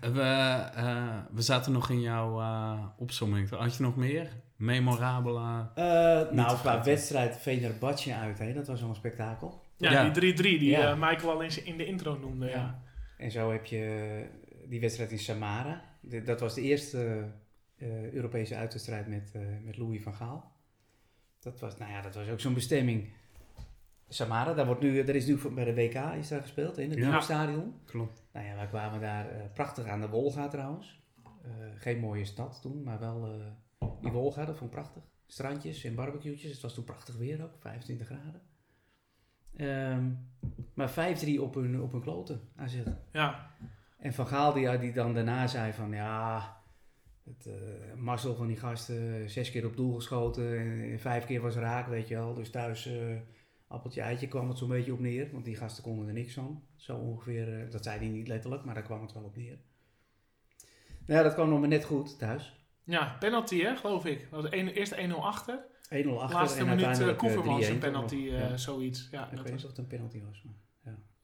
we, 0.00 0.64
we 1.30 1.42
zaten 1.42 1.72
nog 1.72 1.90
in 1.90 2.00
jouw 2.00 2.42
opzomming. 2.98 3.50
Had 3.50 3.76
je 3.76 3.82
nog 3.82 3.96
meer 3.96 4.28
memorabele... 4.56 5.68
nou, 6.30 6.58
qua 6.58 6.84
wedstrijd 6.84 7.36
Venerbatje 7.36 8.14
uit, 8.14 8.38
hè? 8.38 8.52
dat 8.52 8.66
was 8.66 8.80
wel 8.80 8.88
een 8.88 8.94
spektakel. 8.94 9.62
Ja, 9.76 10.08
die 10.08 10.34
3-3 10.34 10.36
die 10.36 10.76
Michael 10.78 11.30
al 11.30 11.42
in, 11.42 11.66
in 11.66 11.76
de 11.76 11.86
intro 11.86 12.18
noemde. 12.18 12.48
Ja. 12.48 12.82
En 13.16 13.30
zo 13.30 13.52
heb 13.52 13.64
je 13.64 14.24
die 14.68 14.80
wedstrijd 14.80 15.10
in 15.10 15.18
Samara. 15.18 15.82
De, 16.00 16.22
dat 16.22 16.40
was 16.40 16.54
de 16.54 16.62
eerste 16.62 17.24
uh, 17.76 18.12
Europese 18.12 18.56
uitwedstrijd 18.56 19.06
met, 19.06 19.32
uh, 19.36 19.42
met 19.62 19.76
Louis 19.76 20.02
van 20.02 20.14
Gaal. 20.14 20.52
Dat 21.38 21.60
was, 21.60 21.76
nou 21.76 21.92
ja, 21.92 22.02
dat 22.02 22.14
was 22.14 22.28
ook 22.28 22.40
zo'n 22.40 22.54
bestemming. 22.54 23.12
Samara, 24.08 24.54
daar, 24.54 24.66
wordt 24.66 24.80
nu, 24.80 25.04
daar 25.04 25.14
is 25.14 25.26
nu 25.26 25.38
bij 25.54 25.64
de 25.64 25.74
WK 25.74 25.94
is 25.94 26.28
daar 26.28 26.40
gespeeld, 26.40 26.78
in 26.78 26.90
het 26.90 26.98
ja. 26.98 27.20
stadion. 27.20 27.74
Klopt. 27.84 28.24
Nou 28.32 28.46
ja, 28.46 28.54
wij 28.54 28.66
kwamen 28.66 29.00
daar 29.00 29.36
uh, 29.36 29.42
prachtig 29.54 29.86
aan 29.86 30.00
de 30.00 30.08
Wolga 30.08 30.48
trouwens. 30.48 31.02
geen 31.76 31.98
mooie 31.98 32.24
stad 32.24 32.58
toen, 32.62 32.82
maar 32.82 32.98
wel 32.98 33.42
die 34.00 34.12
Wolga, 34.12 34.44
dat 34.44 34.56
vond 34.56 34.70
ik 34.70 34.76
prachtig. 34.76 35.02
Strandjes 35.26 35.84
en 35.84 35.94
barbecue'tjes, 35.94 36.52
het 36.52 36.60
was 36.60 36.74
toen 36.74 36.84
prachtig 36.84 37.16
weer 37.16 37.42
ook, 37.42 37.54
25 37.58 38.06
graden. 38.06 38.40
Um, 39.56 40.28
maar 40.74 40.90
5-3 40.90 41.40
op 41.40 41.54
hun, 41.54 41.82
op 41.82 41.92
hun 41.92 42.00
kloten 42.00 42.48
AZ. 42.56 42.82
Ja. 43.12 43.50
En 43.98 44.14
Van 44.14 44.26
Gaal 44.26 44.52
die, 44.52 44.78
die 44.78 44.92
dan 44.92 45.14
daarna 45.14 45.46
zei 45.46 45.72
van 45.72 45.92
ja, 45.92 46.56
het 47.24 47.46
uh, 47.46 47.54
Marcel 47.96 48.34
van 48.34 48.46
die 48.46 48.56
gasten 48.56 49.30
zes 49.30 49.50
keer 49.50 49.66
op 49.66 49.76
doel 49.76 49.94
geschoten 49.94 50.58
en 50.58 51.00
vijf 51.00 51.24
keer 51.24 51.40
was 51.40 51.54
raak, 51.54 51.88
weet 51.88 52.08
je 52.08 52.14
wel. 52.14 52.34
Dus 52.34 52.50
thuis 52.50 52.86
uh, 52.86 53.16
appeltje 53.68 54.00
eitje 54.00 54.28
kwam 54.28 54.48
het 54.48 54.58
zo'n 54.58 54.68
beetje 54.68 54.92
op 54.92 55.00
neer, 55.00 55.28
want 55.32 55.44
die 55.44 55.56
gasten 55.56 55.82
konden 55.82 56.06
er 56.06 56.12
niks 56.12 56.34
van. 56.34 56.62
Zo 56.76 56.96
ongeveer, 56.96 57.48
uh, 57.48 57.70
dat 57.70 57.84
zei 57.84 57.98
hij 57.98 58.08
niet 58.08 58.28
letterlijk, 58.28 58.64
maar 58.64 58.74
daar 58.74 58.82
kwam 58.82 59.02
het 59.02 59.12
wel 59.12 59.22
op 59.22 59.36
neer. 59.36 59.58
Nou 61.06 61.18
ja, 61.18 61.22
dat 61.22 61.34
kwam 61.34 61.48
nog 61.48 61.60
maar 61.60 61.68
net 61.68 61.84
goed 61.84 62.18
thuis. 62.18 62.62
Ja, 62.84 63.16
penalty 63.20 63.60
hè, 63.60 63.76
geloof 63.76 64.04
ik. 64.04 64.30
Dat 64.30 64.42
was 64.42 64.52
een, 64.52 64.68
eerst 64.68 64.94
1-0 64.94 64.98
achter. 65.10 65.58
1-0 65.58 65.88
achter 65.88 66.06
Laatste 66.08 66.60
en 66.60 66.66
minuut 66.66 67.16
Koevermans 67.16 67.66
een 67.66 67.78
penalty, 67.78 68.16
ja. 68.16 68.56
zoiets. 68.56 69.08
Ja, 69.10 69.30
ik 69.30 69.40
weet 69.40 69.52
niet 69.52 69.62
of 69.64 69.68
het 69.68 69.78
een 69.78 69.86
penalty 69.86 70.22
was, 70.22 70.42
maar... 70.42 70.54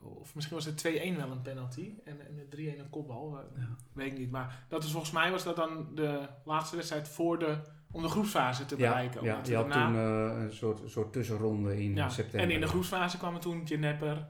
Ja. 0.01 0.07
Of 0.09 0.35
misschien 0.35 0.57
was 0.57 0.65
het 0.65 0.89
2-1 0.89 1.17
wel 1.17 1.31
een 1.31 1.43
penalty 1.43 1.93
en, 2.05 2.27
en 2.27 2.47
de 2.51 2.75
3-1 2.75 2.79
een 2.79 2.91
kopbal. 2.91 3.39
Ja. 3.57 3.77
Weet 3.93 4.13
ik 4.13 4.19
niet. 4.19 4.31
Maar 4.31 4.65
dat 4.69 4.85
is 4.85 4.91
volgens 4.91 5.13
mij 5.13 5.31
was 5.31 5.45
dat 5.45 5.57
dan 5.57 5.95
de 5.95 6.29
laatste 6.45 6.77
wedstrijd 6.77 7.09
voor 7.09 7.39
de, 7.39 7.59
om 7.91 8.03
de 8.03 8.09
groepsfase 8.09 8.67
te 8.67 8.77
bereiken. 8.77 9.25
Ja, 9.25 9.41
je 9.45 9.57
had 9.57 9.71
toen 9.71 9.95
uh, 9.95 10.43
een 10.43 10.53
soort, 10.53 10.91
soort 10.91 11.13
tussenronde 11.13 11.83
in 11.83 11.95
ja. 11.95 12.09
september. 12.09 12.49
En 12.49 12.55
in 12.55 12.61
de 12.61 12.67
groepsfase 12.67 13.19
kwamen 13.19 13.41
toen 13.41 13.67
Genepper, 13.67 14.29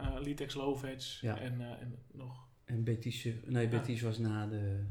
uh, 0.00 0.14
Litex 0.20 0.54
Lovec 0.54 1.18
ja. 1.20 1.38
en, 1.38 1.60
en 1.60 1.98
nog... 2.12 2.46
En 2.64 2.84
Betis, 2.84 3.28
nee, 3.44 3.68
Betis 3.68 4.00
was 4.00 4.18
na 4.18 4.46
de 4.46 4.84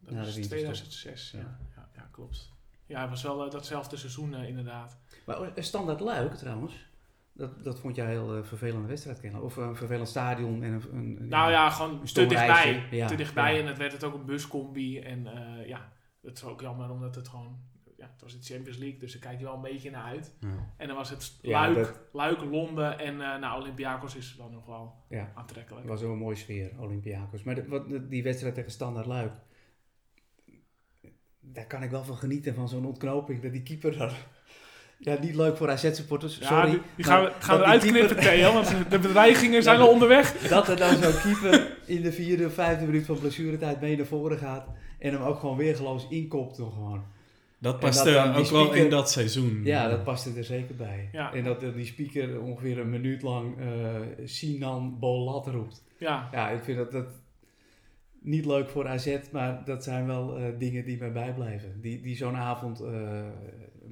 Dat 0.00 0.14
na 0.14 0.20
was 0.20 0.34
de 0.34 0.46
2006, 0.46 1.30
ja. 1.30 1.38
Ja, 1.76 1.88
ja. 1.94 2.08
klopt. 2.10 2.52
Ja, 2.86 3.00
het 3.00 3.10
was 3.10 3.22
wel 3.22 3.50
datzelfde 3.50 3.96
seizoen 3.96 4.34
inderdaad. 4.34 4.98
Maar 5.26 5.52
standaard 5.54 6.00
Luik 6.00 6.34
trouwens... 6.34 6.89
Dat, 7.40 7.64
dat 7.64 7.80
vond 7.80 7.96
jij 7.96 8.06
heel 8.06 8.36
uh, 8.36 8.44
vervelende 8.44 8.88
wedstrijd 8.88 9.20
kennen? 9.20 9.42
Of 9.42 9.56
een 9.56 9.76
vervelend 9.76 10.08
stadion 10.08 10.62
en 10.62 10.72
een... 10.72 10.94
een 10.94 11.28
nou 11.28 11.50
ja, 11.50 11.70
gewoon 11.70 12.04
te 12.04 12.26
dichtbij. 12.26 12.86
Ja, 12.90 13.06
te 13.06 13.14
dichtbij 13.14 13.54
ja. 13.54 13.60
en 13.60 13.66
het 13.66 13.78
werd 13.78 13.92
het 13.92 14.04
ook 14.04 14.14
een 14.14 14.24
buscombi. 14.24 14.98
En 14.98 15.20
uh, 15.20 15.66
ja, 15.66 15.92
het 16.22 16.36
is 16.36 16.44
ook 16.44 16.60
jammer 16.60 16.90
omdat 16.90 17.14
het 17.14 17.28
gewoon... 17.28 17.58
ja, 17.96 18.10
het 18.12 18.22
was 18.22 18.38
de 18.38 18.54
Champions 18.54 18.78
League, 18.78 18.98
dus 18.98 19.12
daar 19.12 19.20
kijk 19.20 19.38
je 19.38 19.44
wel 19.44 19.54
een 19.54 19.60
beetje 19.60 19.90
naar 19.90 20.04
uit. 20.04 20.36
Ja. 20.40 20.72
En 20.76 20.86
dan 20.86 20.96
was 20.96 21.10
het 21.10 21.38
Luik, 21.42 21.74
dat- 21.74 22.00
Luik 22.12 22.40
Londen 22.40 22.98
en 22.98 23.14
uh, 23.14 23.38
nou, 23.38 23.60
Olympiakos 23.60 24.16
is 24.16 24.34
dan 24.36 24.52
nog 24.52 24.66
wel 24.66 24.94
aantrekkelijk. 25.34 25.82
Het 25.82 25.92
was 25.92 26.02
ook 26.02 26.12
een 26.12 26.18
mooie 26.18 26.36
sfeer, 26.36 26.70
Olympiakos. 26.78 27.42
Maar 27.42 27.54
de, 27.54 27.68
wat, 27.68 28.10
die 28.10 28.22
wedstrijd 28.22 28.54
tegen 28.54 28.70
Standard 28.70 29.06
Luik, 29.06 29.32
daar 31.40 31.66
kan 31.66 31.82
ik 31.82 31.90
wel 31.90 32.04
van 32.04 32.16
genieten, 32.16 32.54
van 32.54 32.68
zo'n 32.68 32.86
ontknoping. 32.86 33.42
Dat 33.42 33.52
die 33.52 33.62
keeper 33.62 33.98
daar... 33.98 34.26
Ja, 35.02 35.16
niet 35.20 35.34
leuk 35.34 35.56
voor 35.56 35.70
AZ-supporters, 35.70 36.38
sorry. 36.42 36.70
die, 36.70 36.80
die 36.96 37.04
gaan 37.04 37.24
we, 37.24 37.30
gaan 37.38 37.54
we 37.54 37.58
dat 37.58 37.66
eruit 37.66 37.82
die 37.82 37.90
knippen, 37.90 38.16
keeper- 38.16 38.32
Theo, 38.34 38.52
want 38.52 38.90
de 38.90 38.98
bedreigingen 38.98 39.62
zijn 39.62 39.78
Ja, 39.78 39.82
al 39.84 39.90
onderweg. 39.90 40.32
Dat 40.48 40.68
er 40.68 40.76
dan 40.76 40.96
zo'n 41.02 41.20
keeper 41.22 41.76
in 41.86 42.02
de 42.02 42.12
vierde 42.12 42.46
of 42.46 42.54
vijfde 42.54 42.84
minuut 42.86 43.06
van 43.06 43.18
blessuretijd 43.18 43.80
mee 43.80 43.96
naar 43.96 44.06
voren 44.06 44.38
gaat. 44.38 44.66
En 44.98 45.12
hem 45.12 45.22
ook 45.22 45.38
gewoon 45.38 45.56
weergeloos 45.56 46.06
inkopt 46.08 46.58
nog 46.58 46.74
gewoon. 46.74 47.02
Dat 47.58 47.78
paste 47.80 48.12
dat 48.12 48.36
ook 48.36 48.46
wel 48.46 48.72
in 48.72 48.90
dat 48.90 49.10
seizoen. 49.10 49.60
Ja, 49.64 49.88
dat 49.88 50.04
paste 50.04 50.30
er 50.36 50.44
zeker 50.44 50.74
bij. 50.76 51.08
Ja. 51.12 51.32
En 51.34 51.44
dat 51.44 51.60
die 51.60 51.86
speaker 51.86 52.40
ongeveer 52.40 52.78
een 52.78 52.90
minuut 52.90 53.22
lang 53.22 53.58
eh, 53.58 53.66
Sinan 54.24 54.96
Bolat 54.98 55.46
roept. 55.46 55.82
Ja, 55.98 56.28
Ja, 56.32 56.50
ik 56.50 56.62
vind 56.62 56.78
dat, 56.78 56.92
dat 56.92 57.06
niet 58.22 58.46
leuk 58.46 58.68
voor 58.68 58.88
AZ, 58.88 59.16
maar 59.32 59.62
dat 59.64 59.84
zijn 59.84 60.06
wel 60.06 60.36
eh, 60.36 60.42
dingen 60.58 60.84
die 60.84 60.98
mij 60.98 61.12
bijblijven. 61.12 61.80
Die, 61.80 62.00
die 62.02 62.16
zo'n 62.16 62.36
avond 62.36 62.80
eh, 62.80 62.90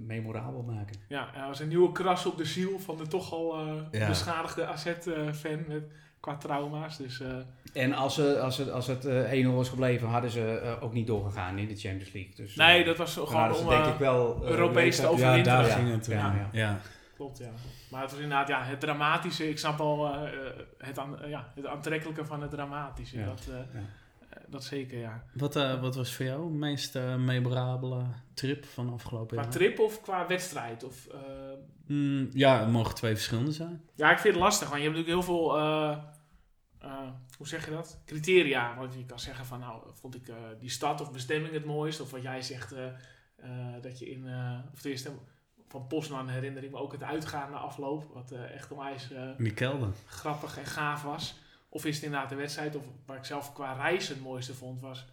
memorabel 0.06 0.62
maken. 0.62 0.96
ja, 1.08 1.28
er 1.34 1.46
was 1.46 1.60
een 1.60 1.68
nieuwe 1.68 1.92
kras 1.92 2.26
op 2.26 2.36
de 2.36 2.44
ziel 2.44 2.78
van 2.78 2.96
de 2.96 3.06
toch 3.06 3.32
al 3.32 3.58
eh, 3.58 4.00
Ja. 4.00 4.08
beschadigde 4.08 4.66
AZ-fan 4.66 5.64
met 5.68 5.82
qua 6.20 6.36
trauma's. 6.36 6.96
Dus 6.96 7.20
eh, 7.20 7.82
En 7.82 7.92
als, 7.92 8.14
ze, 8.14 8.40
als, 8.40 8.56
het, 8.58 8.70
als 8.70 8.86
het 8.86 9.04
eh 9.04 9.46
1-0 9.46 9.50
was 9.54 9.68
gebleven, 9.68 10.08
hadden 10.08 10.30
ze 10.30 10.58
eh, 10.58 10.82
ook 10.82 10.92
niet 10.92 11.06
doorgegaan 11.06 11.58
in 11.58 11.68
de 11.68 11.76
Champions 11.76 12.12
League. 12.12 12.32
Dus, 12.34 12.56
eh, 12.56 12.66
nee, 12.66 12.84
dat 12.84 12.96
was 12.96 13.12
gewoon 13.14 13.54
om... 13.54 13.68
denk 13.68 13.84
eh, 13.84 13.90
ik 13.92 13.98
wel... 13.98 14.42
eh, 14.44 14.48
Europees 14.50 14.96
te 14.96 15.14
Ja, 15.16 15.42
daar 15.42 15.66
Ja. 15.66 15.74
ging 15.74 15.90
het 15.90 16.02
toen. 16.02 16.14
Ja, 16.14 16.34
Ja, 16.34 16.48
ja. 16.52 16.78
Klopt, 17.16 17.38
ja. 17.38 17.50
Maar 17.90 18.00
het 18.02 18.10
was 18.10 18.20
inderdaad 18.20 18.48
ja, 18.48 18.62
het 18.62 18.80
dramatische. 18.80 19.48
Ik 19.48 19.58
snap 19.58 19.80
al 19.80 20.06
eh, 20.14 20.22
eh, 20.22 20.30
het, 20.78 20.98
aan, 20.98 21.20
eh, 21.22 21.30
ja, 21.30 21.52
het 21.54 21.66
aantrekkelijke 21.66 22.24
van 22.24 22.42
het 22.42 22.50
dramatische. 22.50 23.18
Ja. 23.18 23.24
Dat, 23.24 23.46
eh, 23.50 23.54
Ja. 23.54 23.86
Eh, 24.28 24.42
dat 24.48 24.64
zeker, 24.64 24.98
ja. 24.98 25.24
Wat, 25.34 25.56
eh, 25.56 25.80
wat 25.80 25.94
was 25.94 26.14
voor 26.14 26.24
jou 26.24 26.48
de 26.48 26.54
meest 26.58 26.96
eh, 26.96 27.16
memorabele 27.16 28.04
trip 28.34 28.64
van 28.64 28.92
afgelopen 28.92 29.36
Qua 29.36 29.42
jaar? 29.42 29.50
trip 29.52 29.78
of 29.78 30.00
qua 30.00 30.26
wedstrijd? 30.26 30.84
Of, 30.84 31.06
Mm, 31.86 32.28
ja, 32.32 32.60
het 32.60 32.70
mogen 32.70 32.94
twee 32.94 33.14
verschillende 33.14 33.52
zijn. 33.52 33.82
Ja, 33.94 34.10
ik 34.10 34.18
vind 34.18 34.34
het 34.34 34.42
lastig, 34.42 34.68
want 34.68 34.82
je 34.82 34.88
hebt 34.88 34.98
natuurlijk 34.98 35.26
heel 35.26 35.34
veel, 35.34 35.58
hoe 37.38 37.46
zeg 37.48 37.64
je 37.64 37.70
dat? 37.70 37.98
Criteria. 38.04 38.76
Want 38.76 38.94
je 38.94 39.06
kan 39.06 39.20
zeggen 39.20 39.46
van, 39.46 39.58
nou, 39.58 39.82
vond 39.92 40.14
ik 40.14 40.32
die 40.58 40.70
stad 40.70 41.00
of 41.00 41.12
bestemming 41.12 41.52
het 41.54 41.64
mooist? 41.64 42.00
Of 42.00 42.10
wat 42.10 42.22
jij 42.22 42.42
zegt, 42.42 42.74
dat 43.80 43.98
je 43.98 44.10
in, 44.10 44.24
of 44.72 44.80
tenminste, 44.80 45.10
van 45.68 45.86
Poznan 45.86 46.28
herinner 46.28 46.64
ik 46.64 46.70
me 46.70 46.76
ook 46.78 46.92
het 46.92 47.02
uitgaan 47.02 47.50
na 47.50 47.56
afloop. 47.56 48.04
Wat 48.14 48.30
echt 48.30 48.70
onwijs 48.72 49.08
Mikkelden. 49.36 49.94
grappig 50.06 50.58
en 50.58 50.66
gaaf 50.66 51.02
was. 51.02 51.38
Of 51.68 51.84
is 51.84 51.94
het 51.94 52.04
inderdaad 52.04 52.28
de 52.28 52.34
wedstrijd, 52.34 52.76
of 52.76 52.82
waar 53.06 53.16
ik 53.16 53.24
zelf 53.24 53.52
qua 53.52 53.72
reis 53.72 54.08
het 54.08 54.20
mooiste 54.22 54.54
vond, 54.54 54.80
was 54.80 55.06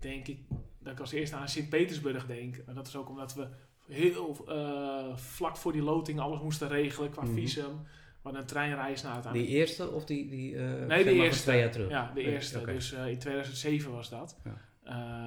denk 0.00 0.26
ik 0.26 0.38
dat 0.78 0.92
ik 0.92 1.00
als 1.00 1.12
eerste 1.12 1.36
aan 1.36 1.48
Sint-Petersburg 1.48 2.26
denk. 2.26 2.56
En 2.56 2.74
dat 2.74 2.86
is 2.86 2.96
ook 2.96 3.08
omdat 3.08 3.34
we 3.34 3.48
heel 3.88 4.44
eh, 4.48 5.16
vlak 5.16 5.56
voor 5.56 5.72
die 5.72 5.82
loting 5.82 6.20
alles 6.20 6.40
moesten 6.40 6.68
regelen 6.68 7.10
qua 7.10 7.22
Mhm. 7.22 7.32
visum. 7.34 7.80
Hadden 8.22 8.40
een 8.44 8.48
treinreis 8.48 9.02
naar 9.02 9.12
Die 9.14 9.22
uiteindelijk. 9.24 9.52
eerste 9.60 9.90
of 9.90 10.04
die, 10.04 10.28
die 10.28 10.56
eh, 10.56 10.86
Nee, 10.86 11.04
de 11.04 11.12
eerste. 11.12 11.42
twee 11.42 11.58
jaar 11.58 11.70
terug? 11.70 11.88
Ja, 11.90 12.10
de 12.14 12.22
eerste. 12.22 12.64
Dus 12.64 12.92
eh, 12.92 13.06
in 13.08 13.18
2007 13.18 13.92
was 13.92 14.08
dat. 14.10 14.38
Ja. 14.44 14.56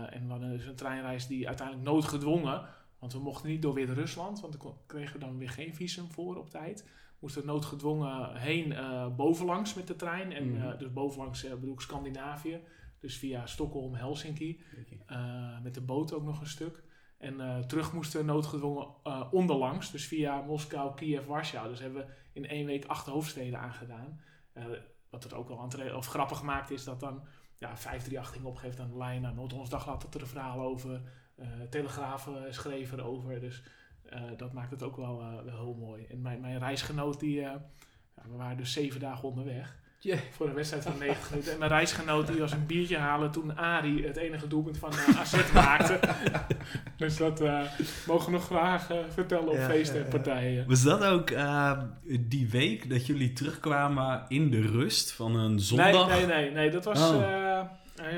En 0.09 0.25
we 0.25 0.31
hadden 0.31 0.49
dus 0.57 0.65
een 0.65 0.75
treinreis 0.75 1.27
die 1.27 1.47
uiteindelijk 1.47 1.87
noodgedwongen, 1.87 2.65
want 2.99 3.13
we 3.13 3.19
mochten 3.19 3.49
niet 3.49 3.61
door 3.61 3.73
Wit-Rusland, 3.73 4.41
want 4.41 4.53
daar 4.61 4.71
kregen 4.85 5.13
we 5.13 5.19
dan 5.19 5.37
weer 5.37 5.49
geen 5.49 5.75
visum 5.75 6.11
voor 6.11 6.35
op 6.37 6.49
tijd. 6.49 6.85
Moesten 7.19 7.45
noodgedwongen 7.45 8.35
heen 8.35 8.71
eh, 8.73 9.07
bovenlangs 9.15 9.73
met 9.73 9.87
de 9.87 9.95
trein. 9.95 10.31
En 10.31 10.51
Mhm. 10.51 10.67
eh, 10.67 10.77
dus 10.79 10.93
bovenlangs 10.93 11.43
eh, 11.43 11.53
bedoel 11.53 11.73
ik 11.73 11.79
Scandinavië. 11.79 12.61
Dus 12.99 13.17
via 13.17 13.45
Stockholm, 13.45 13.93
Helsinki. 13.95 14.61
Met 15.63 15.73
de 15.73 15.81
boot 15.81 16.13
ook 16.13 16.23
nog 16.23 16.39
een 16.39 16.47
stuk. 16.47 16.83
En 17.17 17.41
eh, 17.41 17.59
terug 17.59 17.93
moesten 17.93 18.25
noodgedwongen 18.25 18.87
onderlangs. 19.31 19.91
Dus 19.91 20.07
via 20.07 20.41
Moskou, 20.41 20.95
Kiev, 20.95 21.25
Warschau. 21.25 21.69
Dus 21.69 21.79
hebben 21.79 22.05
we 22.05 22.13
in 22.33 22.47
één 22.47 22.65
week 22.65 22.85
acht 22.85 23.05
hoofdsteden 23.05 23.59
aangedaan. 23.59 24.19
Wat 25.09 25.23
het 25.23 25.33
ook 25.33 25.47
wel 25.47 25.67
of 25.95 26.05
grappig 26.07 26.43
maakt 26.43 26.71
is 26.71 26.83
dat 26.83 26.99
dan 26.99 27.21
ja, 27.55 27.77
538 27.77 28.33
ging 28.33 28.45
opgeeft 28.45 28.79
aan 28.79 28.89
de 28.89 28.97
lijn. 28.97 29.21
Nou, 29.21 29.35
Noord-Hollands 29.35 29.71
Dagblad 29.71 30.03
had 30.03 30.15
er 30.15 30.21
een 30.21 30.27
verhaal 30.27 30.59
over. 30.61 31.01
Telegraaf 31.69 32.27
eh, 32.27 32.33
schreef 32.49 32.91
erover. 32.91 33.39
Dus 33.39 33.63
dat 34.37 34.53
maakt 34.53 34.71
het 34.71 34.83
ook 34.83 34.95
wel, 34.97 35.21
eh, 35.21 35.43
wel 35.45 35.55
heel 35.55 35.77
mooi. 35.79 36.05
En 36.09 36.21
mijn, 36.21 36.41
mijn 36.41 36.59
reisgenoot, 36.59 37.19
die, 37.19 37.37
eh, 37.39 37.43
ja, 38.15 38.23
we 38.29 38.35
waren 38.37 38.57
dus 38.57 38.73
zeven 38.73 38.99
dagen 38.99 39.27
onderweg. 39.29 39.77
Voor 40.31 40.47
een 40.47 40.53
wedstrijd 40.53 40.83
van 40.83 40.97
90 40.97 41.29
minuten. 41.31 41.53
En 41.53 41.59
mijn 41.59 41.71
reisgenoot 41.71 42.27
die 42.27 42.39
was 42.39 42.51
een 42.51 42.65
biertje 42.65 42.97
halen 42.97 43.31
toen 43.31 43.57
Ari 43.57 44.05
het 44.07 44.17
enige 44.17 44.47
doelpunt 44.47 44.77
van 44.77 44.91
eh, 44.91 45.19
AZ 45.19 45.51
maakte. 45.53 45.99
dus 46.97 47.17
dat 47.17 47.41
eh, 47.41 47.61
mogen 48.07 48.25
we 48.25 48.31
nog 48.31 48.45
graag 48.45 48.89
eh, 48.91 48.97
vertellen 49.09 49.47
op 49.47 49.53
Ja, 49.55 49.65
feesten 49.69 49.95
ja, 49.97 49.99
en 50.05 50.05
ja. 50.11 50.11
partijen. 50.17 50.67
Was 50.67 50.83
dat 50.83 51.03
ook 51.03 51.29
eh, 51.29 51.81
die 52.19 52.49
week 52.49 52.89
dat 52.89 53.05
jullie 53.05 53.33
terugkwamen 53.33 54.25
in 54.27 54.49
de 54.51 54.61
rust 54.61 55.11
van 55.11 55.35
een 55.35 55.59
zondag? 55.59 56.07
Nee, 56.07 56.25
nee, 56.25 56.41
nee, 56.41 56.51
nee. 56.51 56.69
Dat 56.69 56.85
was 56.85 57.09
Oh. 57.11 57.21
eh, 57.23 57.59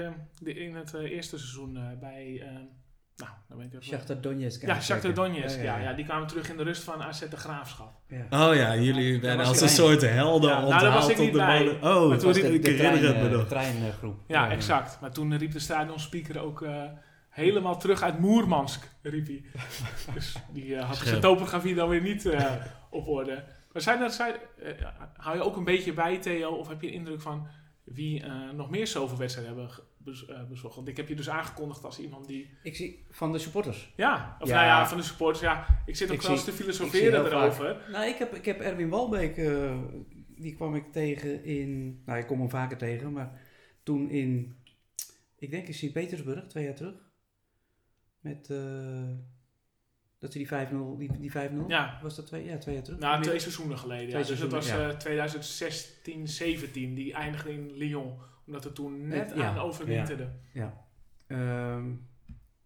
eh, 0.06 0.12
de- 0.40 0.54
in 0.54 0.76
het 0.76 0.94
eh, 0.94 1.02
eerste 1.12 1.38
seizoen 1.38 1.78
eh, 1.78 1.84
bij... 2.00 2.44
eh, 3.18 3.26
nou, 3.26 3.32
dan 3.50 3.58
ben 3.58 3.66
ik 3.68 3.74
even... 3.74 3.86
Shakhtar 3.86 4.22
Donetsk. 4.22 4.62
ja, 4.66 4.82
Shakhtar 4.82 5.14
Donetsk. 5.14 5.58
Ja, 5.58 5.64
Ja, 5.64 5.78
ja, 5.78 5.84
ja, 5.90 5.94
die 5.94 6.06
kwamen 6.06 6.28
terug 6.28 6.50
in 6.50 6.58
de 6.58 6.64
rust 6.64 6.84
van 6.84 7.02
AZ 7.04 7.20
de 7.30 7.38
Graafschap. 7.38 7.94
Ja. 8.08 8.48
Oh 8.50 8.56
ja, 8.56 8.76
jullie 8.76 9.22
werden 9.22 9.46
als 9.46 9.62
een 9.62 9.70
soort 9.70 10.02
helden 10.02 10.50
Ja, 10.50 10.60
nou, 10.62 10.80
daar 10.80 10.92
was 10.94 11.10
ik 11.10 11.20
onthaald 11.20 11.20
op 11.20 11.24
niet 11.26 11.32
de 11.32 11.38
bij. 11.38 11.64
bodem. 11.66 11.76
Oh, 11.84 12.10
Maar 12.10 12.18
toen 12.18 12.28
was 12.28 12.38
riep 12.38 12.54
ik 12.54 12.66
herinner 12.66 13.08
het 13.16 13.22
me 13.22 13.30
nog. 13.38 13.48
treingroep. 13.48 14.20
Ja, 14.28 14.50
exact. 14.52 14.98
Maar 15.02 15.12
toen 15.12 15.38
riep 15.38 15.52
de 15.52 15.60
stadionspeaker 15.60 16.40
ook 16.42 16.62
eh, 16.62 16.84
helemaal 17.30 17.80
terug 17.80 18.02
uit 18.02 18.20
Moermansk, 18.20 18.90
riep 19.02 19.28
hij. 19.28 19.44
dus 20.14 20.36
die 20.54 20.76
eh, 20.76 20.86
had 20.86 20.98
zijn 20.98 21.22
topografie 21.22 21.76
dan 21.76 21.90
weer 21.90 22.02
niet 22.02 22.26
eh, 22.26 22.52
op 22.90 23.08
orde. 23.08 23.44
Maar 23.72 23.82
zijn 23.82 24.12
zijn, 24.12 24.36
eh, 24.64 24.88
hou 25.18 25.36
je 25.38 25.44
ook 25.44 25.58
een 25.58 25.64
beetje 25.64 25.94
bij, 25.94 26.18
Theo, 26.18 26.50
of 26.52 26.68
heb 26.68 26.82
je 26.82 26.88
de 26.88 26.94
indruk 26.94 27.22
van 27.22 27.48
wie 27.84 28.24
eh, 28.24 28.32
nog 28.54 28.70
meer 28.70 28.88
zoveel 28.88 29.18
wedstrijden 29.18 29.56
hebben 29.58 29.76
bez- 30.04 30.26
eh, 30.26 30.44
bezocht? 30.48 30.76
Want 30.76 30.88
ik 30.88 30.98
heb 30.98 31.08
je 31.08 31.16
dus 31.16 31.30
aangekondigd 31.30 31.84
als 31.84 32.00
iemand 32.00 32.28
die... 32.28 32.50
Ik 32.64 32.76
zie 32.76 33.06
van 33.10 33.32
de 33.32 33.40
supporters. 33.40 33.94
Ja, 33.96 34.38
of 34.40 34.48
Ja. 34.48 34.56
nou 34.56 34.66
ja, 34.68 34.88
van 34.88 34.98
de 34.98 35.04
supporters. 35.04 35.42
Ja, 35.44 35.66
ik 35.86 35.96
zit 35.96 36.10
ook 36.10 36.16
Ik 36.16 36.22
wel 36.22 36.32
eens 36.32 36.44
te 36.44 36.52
filosoferen 36.52 37.26
erover. 37.26 37.82
Nou, 37.92 38.06
ik 38.06 38.16
heb, 38.18 38.36
ik 38.36 38.46
heb 38.46 38.60
Erwin 38.60 38.90
Walbeek, 38.90 39.38
eh, 39.38 39.78
die 40.36 40.56
kwam 40.56 40.76
ik 40.76 40.92
tegen 40.92 41.44
in, 41.44 42.02
nou 42.06 42.20
ik 42.20 42.28
kom 42.28 42.40
hem 42.40 42.50
vaker 42.50 42.78
tegen, 42.78 43.12
maar 43.12 43.42
toen 43.84 44.10
in, 44.10 44.56
ik 45.36 45.52
denk 45.52 45.68
in 45.68 45.74
Sint-Petersburg, 45.74 46.48
twee 46.48 46.64
jaar 46.64 46.76
terug, 46.76 46.96
met, 48.20 48.50
eh, 48.50 49.10
dat 50.20 50.32
ze 50.32 50.38
die 50.38 50.48
5-0, 50.48 50.98
die, 50.98 51.18
die 51.20 51.32
5-0, 51.32 51.68
Ja. 51.68 52.00
was 52.04 52.16
dat 52.16 52.28
twee, 52.28 52.46
ja, 52.46 52.58
twee 52.58 52.76
jaar 52.76 52.84
terug? 52.84 53.00
Nou, 53.00 53.24
twee 53.24 53.40
seizoenen 53.40 53.78
geleden. 53.78 54.10
Twee 54.10 54.22
ja. 54.22 54.28
Dus 54.28 54.40
dat 54.40 54.52
was 54.52 54.66
seizoenen, 54.66 54.94
eh 54.96 55.00
2016, 55.00 56.28
17. 56.28 56.94
Die 56.96 57.14
eindigde 57.14 57.52
in 57.54 57.72
Lyon. 57.74 58.20
Omdat 58.46 58.64
het 58.64 58.76
toen 58.76 59.08
net 59.08 59.34
Ja, 59.36 59.44
aan 59.46 59.58
overwinterde. 59.58 60.30
Ehm, 61.28 61.90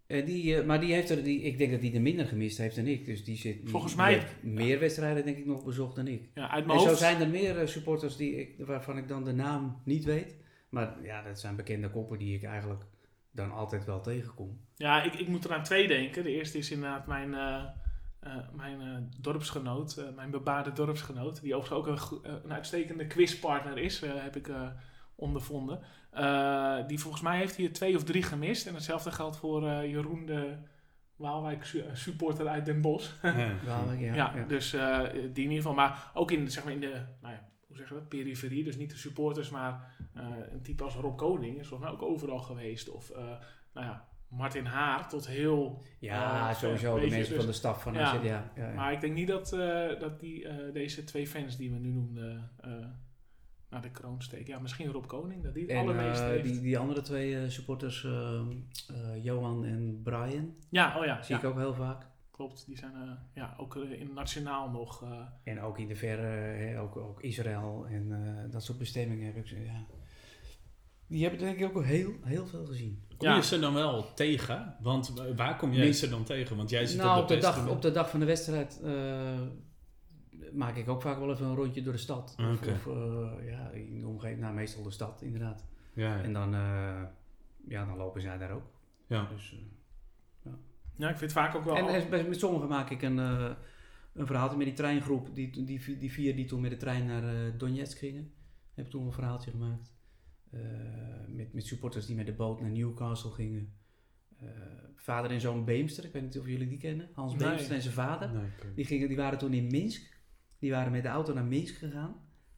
en 0.07 0.25
die, 0.25 0.55
eh, 0.57 0.65
maar 0.65 0.79
die 0.79 0.93
heeft 0.93 1.09
er, 1.09 1.23
die, 1.23 1.41
ik 1.41 1.57
denk 1.57 1.71
dat 1.71 1.81
hij 1.81 1.93
er 1.93 2.01
minder 2.01 2.25
gemist 2.25 2.57
heeft 2.57 2.75
dan 2.75 2.85
ik. 2.85 3.05
Dus 3.05 3.23
die 3.23 3.37
zit 3.37 3.61
die- 3.61 3.69
Volgens 3.69 3.93
die 3.93 4.01
mij- 4.01 4.13
heeft 4.13 4.43
meer 4.43 4.79
wedstrijden 4.79 5.25
denk 5.25 5.37
ik 5.37 5.45
nog 5.45 5.63
bezocht 5.65 5.95
dan 5.95 6.07
ik. 6.07 6.29
Ja, 6.33 6.49
uit 6.49 6.65
mijn 6.65 6.79
En 6.79 6.85
zo 6.85 6.93
zijn 6.95 7.21
er 7.21 7.29
meer 7.29 7.59
eh, 7.59 7.67
supporters 7.67 8.15
die 8.15 8.35
ik, 8.35 8.65
waarvan 8.65 8.97
ik 8.97 9.07
dan 9.07 9.23
de 9.23 9.33
naam 9.33 9.81
niet 9.83 10.03
weet. 10.03 10.35
Maar 10.69 10.95
ja, 11.03 11.21
dat 11.21 11.39
zijn 11.39 11.55
bekende 11.55 11.89
koppen 11.89 12.17
die 12.17 12.35
ik 12.35 12.43
eigenlijk 12.43 12.83
dan 13.31 13.51
altijd 13.51 13.85
wel 13.85 14.01
tegenkom. 14.01 14.59
Ja, 14.75 15.03
ik, 15.03 15.13
ik 15.13 15.27
moet 15.27 15.45
er 15.45 15.53
aan 15.53 15.63
twee 15.63 15.87
denken. 15.87 16.23
De 16.23 16.31
eerste 16.31 16.57
is 16.57 16.71
inderdaad 16.71 17.07
mijn, 17.07 17.33
eh, 17.33 17.63
eh, 18.19 18.35
mijn 18.55 18.81
eh, 18.81 18.97
dorpsgenoot, 19.21 19.97
eh, 19.97 20.15
mijn 20.15 20.31
bebaarde 20.31 20.71
dorpsgenoot. 20.73 21.41
Die 21.41 21.55
overigens 21.55 21.87
ook 22.11 22.21
een, 22.23 22.31
eh, 22.31 22.35
een 22.43 22.53
uitstekende 22.53 23.07
quizpartner 23.07 23.77
is, 23.77 24.01
eh, 24.01 24.11
heb 24.15 24.35
ik 24.35 24.47
eh, 24.47 24.67
ondervonden. 25.15 25.79
Eh, 26.11 26.77
die 26.87 26.99
volgens 26.99 27.21
mij 27.23 27.37
heeft 27.37 27.55
hier 27.55 27.73
twee 27.73 27.95
of 27.95 28.03
drie 28.03 28.23
gemist. 28.23 28.67
En 28.67 28.73
hetzelfde 28.73 29.11
geldt 29.11 29.37
voor 29.37 29.67
eh, 29.67 29.89
Jeroen 29.91 30.25
de 30.25 30.53
Waalwijk 31.15 31.65
su- 31.65 31.79
eh, 31.79 31.93
supporter 31.95 32.47
uit 32.47 32.65
Den 32.65 32.81
Bosch. 32.81 33.11
Ja. 33.23 33.33
Wel, 33.65 33.91
ja, 33.91 34.13
Ja, 34.13 34.31
ja. 34.35 34.45
dus 34.47 34.73
eh, 34.73 34.99
die 35.11 35.21
in 35.21 35.33
ieder 35.35 35.55
geval. 35.55 35.73
Maar 35.73 36.11
ook 36.13 36.31
in, 36.31 36.51
zeg 36.51 36.63
maar, 36.63 36.73
in 36.73 36.79
de, 36.79 37.01
nou 37.21 37.33
ja, 37.33 37.49
hoe 37.67 37.77
zeg 37.77 37.87
je 37.89 37.93
dat, 37.93 38.09
periferie. 38.09 38.63
Dus 38.63 38.77
niet 38.77 38.89
de 38.89 38.97
supporters, 38.97 39.49
maar 39.49 39.95
eh, 40.13 40.25
een 40.51 40.61
type 40.61 40.83
als 40.83 40.95
Rob 40.95 41.17
Koning 41.17 41.59
is 41.59 41.67
volgens 41.67 41.89
mij 41.89 41.99
ook 41.99 42.09
overal 42.11 42.39
geweest. 42.39 42.89
Of, 42.89 43.09
eh, 43.09 43.23
nou 43.73 43.85
ja, 43.85 44.07
Martin 44.27 44.65
Haar 44.65 45.09
tot 45.09 45.27
heel... 45.27 45.83
Ja, 45.99 46.53
sowieso 46.53 46.95
de 46.99 47.01
mensen 47.01 47.19
dus- 47.29 47.37
van 47.37 47.45
de 47.45 47.53
staf 47.53 47.81
van 47.81 47.93
ja. 47.93 47.99
AZ. 48.01 48.13
Ja, 48.13 48.51
ja, 48.55 48.67
ja. 48.67 48.73
Maar 48.73 48.91
ik 48.93 49.01
denk 49.01 49.13
niet 49.13 49.27
dat, 49.27 49.53
eh, 49.53 49.99
dat 49.99 50.19
die, 50.19 50.47
eh, 50.47 50.73
deze 50.73 51.03
twee 51.03 51.27
fans 51.27 51.57
die 51.57 51.71
we 51.71 51.77
nu 51.77 51.89
noemden 51.91 52.51
eh, 52.61 52.71
naar 53.81 53.83
de 53.93 53.99
kroon 53.99 54.21
steken. 54.21 54.53
Ja, 54.53 54.59
misschien 54.59 54.91
Rob 54.91 55.05
Koning, 55.05 55.43
dat 55.43 55.53
die 55.53 55.61
het 55.63 55.71
En 55.71 55.77
allermeest 55.77 56.19
eh, 56.21 56.27
heeft. 56.27 56.43
die, 56.43 56.61
die 56.61 56.77
andere 56.77 57.01
twee 57.01 57.37
eh, 57.41 57.49
supporters, 57.49 58.03
ehm, 58.03 58.47
eh, 58.87 59.23
Johan 59.23 59.65
en 59.65 60.01
Brian, 60.03 60.53
Ja, 60.69 60.97
oh 60.99 61.05
ja. 61.05 61.21
zie 61.21 61.35
ja. 61.35 61.41
ik 61.41 61.47
ook 61.47 61.57
heel 61.57 61.73
vaak. 61.73 62.07
klopt. 62.31 62.65
Die 62.65 62.77
zijn 62.77 62.93
eh, 62.93 63.11
ja, 63.33 63.55
ook 63.57 63.75
eh, 63.75 63.99
in 64.01 64.13
nationaal 64.13 64.69
nog. 64.69 65.03
eh, 65.03 65.09
En 65.43 65.61
ook 65.61 65.79
in 65.79 65.87
de 65.87 65.95
verre, 65.95 66.27
hè, 66.65 66.81
ook, 66.81 66.95
ook 66.97 67.21
Israël 67.21 67.85
en 67.89 68.11
eh, 68.11 68.51
dat 68.51 68.63
soort 68.63 68.77
bestemmingen 68.77 69.25
heb 69.25 69.35
ik 69.35 69.47
zo, 69.47 69.55
ja. 69.55 69.85
Die 71.07 71.21
hebben 71.21 71.39
denk 71.39 71.57
ik 71.59 71.65
ook 71.65 71.73
wel 71.73 71.83
heel, 71.83 72.11
heel 72.23 72.47
veel 72.47 72.65
gezien. 72.65 73.03
Kom 73.17 73.27
Ja. 73.27 73.35
je 73.35 73.43
ze 73.43 73.59
dan 73.59 73.73
wel 73.73 74.13
tegen? 74.13 74.75
Want 74.81 75.13
wa- 75.15 75.33
waar 75.33 75.57
kom 75.57 75.73
jij 75.73 75.85
Niet- 75.85 75.97
ze 75.97 76.09
dan 76.09 76.23
tegen? 76.23 76.57
Want 76.57 76.69
jij 76.69 76.85
zit 76.85 76.97
nou, 76.97 77.15
op 77.17 77.21
op 77.23 77.27
de, 77.27 77.37
dag, 77.37 77.69
op 77.69 77.81
de 77.81 77.91
dag 77.91 78.09
van 78.09 78.19
de 78.19 78.25
wedstrijd 78.25 78.81
eh, 78.83 79.41
maak 80.53 80.75
ik 80.75 80.87
ook 80.89 81.01
vaak 81.01 81.19
wel 81.19 81.31
even 81.31 81.45
een 81.45 81.55
rondje 81.55 81.81
door 81.81 81.93
de 81.93 81.99
stad. 81.99 82.35
Of, 82.73 82.87
eh, 82.87 83.49
ja, 83.49 83.69
in 83.69 83.99
de 83.99 84.07
omgeving, 84.07 84.39
nou 84.39 84.53
meestal 84.53 84.83
de 84.83 84.91
stad 84.91 85.21
inderdaad. 85.21 85.65
Ja, 85.93 86.21
En 86.23 86.33
dan, 86.33 86.53
eh, 86.53 87.01
ja, 87.67 87.85
dan 87.85 87.97
lopen 87.97 88.21
zij 88.21 88.37
daar 88.37 88.51
ook. 88.51 88.65
ja. 89.07 89.27
Dus, 89.33 89.51
eh, 90.43 90.51
ja, 90.95 91.09
ik 91.09 91.17
vind 91.17 91.31
het 91.31 91.39
vaak 91.39 91.55
ook 91.55 91.63
wel. 91.63 91.75
En 91.77 92.09
bij- 92.09 92.27
met 92.27 92.39
sommigen 92.39 92.67
maak 92.69 92.89
ik 92.89 93.01
een, 93.01 93.19
eh 93.19 93.51
een 94.13 94.25
verhaaltje 94.27 94.57
met 94.57 94.65
die 94.65 94.75
treingroep. 94.75 95.35
Die, 95.35 95.65
die, 95.65 95.97
die 95.97 96.11
vier 96.11 96.35
die 96.35 96.45
toen 96.45 96.61
met 96.61 96.71
de 96.71 96.77
trein 96.77 97.05
naar 97.05 97.23
eh 97.23 97.51
Donetsk 97.57 97.97
gingen. 97.97 98.31
Heb 98.73 98.85
ik 98.85 98.91
toen 98.91 99.05
een 99.05 99.11
verhaaltje 99.11 99.51
gemaakt. 99.51 99.93
Eh, 100.51 100.59
met, 101.27 101.53
met 101.53 101.65
supporters 101.65 102.05
die 102.05 102.15
met 102.15 102.25
de 102.25 102.33
boot 102.33 102.61
naar 102.61 102.69
Newcastle 102.71 103.31
gingen. 103.31 103.73
Eh, 104.39 104.47
vader 104.95 105.31
en 105.31 105.41
zoon 105.41 105.65
Beemster, 105.65 106.03
ik 106.05 106.11
weet 106.11 106.21
niet 106.21 106.39
of 106.39 106.47
jullie 106.47 106.67
die 106.67 106.77
kennen. 106.77 107.09
Hans 107.13 107.35
Nee. 107.35 107.49
Beemster 107.49 107.75
en 107.75 107.81
zijn 107.81 107.93
vader. 107.93 108.33
Nee, 108.33 108.49
Die, 108.75 108.85
gingen, 108.85 109.07
die 109.07 109.17
waren 109.17 109.37
toen 109.37 109.53
in 109.53 109.67
Minsk. 109.67 110.14
Die 110.65 110.73
waren 110.73 110.91
met 110.91 111.03
de 111.03 111.09
auto 111.09 111.33
naar 111.33 111.45
Minsk 111.45 111.75
gegaan. 111.75 112.15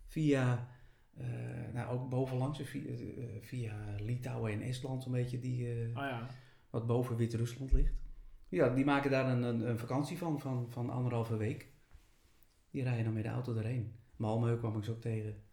Via, 0.08 0.70
eh, 1.18 1.28
nou 1.74 1.89
ook 1.89 2.10
bovenlangs, 2.10 2.62
via, 2.62 2.89
eh, 2.89 3.41
via 3.41 3.95
Litouwen 3.99 4.51
en 4.51 4.62
Estland, 4.62 5.03
zo'n 5.03 5.12
beetje, 5.12 5.39
die, 5.39 5.72
eh, 5.72 5.95
Ah 5.95 6.10
ja. 6.10 6.28
wat 6.70 6.88
boven 6.88 7.16
Wit-Rusland 7.16 7.72
ligt. 7.72 7.93
Ja, 8.49 8.70
die 8.70 8.86
maken 8.86 9.12
daar 9.12 9.30
een, 9.30 9.43
een, 9.43 9.70
een 9.70 9.80
vakantie 9.80 10.18
van, 10.18 10.39
van, 10.39 10.72
van 10.72 10.89
anderhalve 10.89 11.38
week. 11.38 11.72
Die 12.72 12.84
rijden 12.84 13.03
dan 13.03 13.14
met 13.14 13.24
de 13.24 13.30
auto 13.30 13.55
erheen. 13.55 13.95
Malmö 14.14 14.58
kwam 14.58 14.78
ik 14.78 14.84
zo 14.84 14.91
ook 14.91 15.01
tegen. 15.01 15.43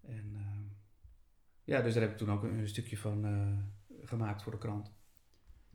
En 0.00 0.32
eh, 0.34 0.76
ja, 1.64 1.80
dus 1.80 1.92
daar 1.92 2.02
heb 2.02 2.12
ik 2.12 2.18
toen 2.18 2.30
ook 2.30 2.42
een, 2.42 2.58
een 2.58 2.68
stukje 2.68 2.98
van 2.98 3.24
eh, 3.24 4.06
gemaakt 4.08 4.42
voor 4.42 4.52
de 4.52 4.58
krant. 4.58 4.92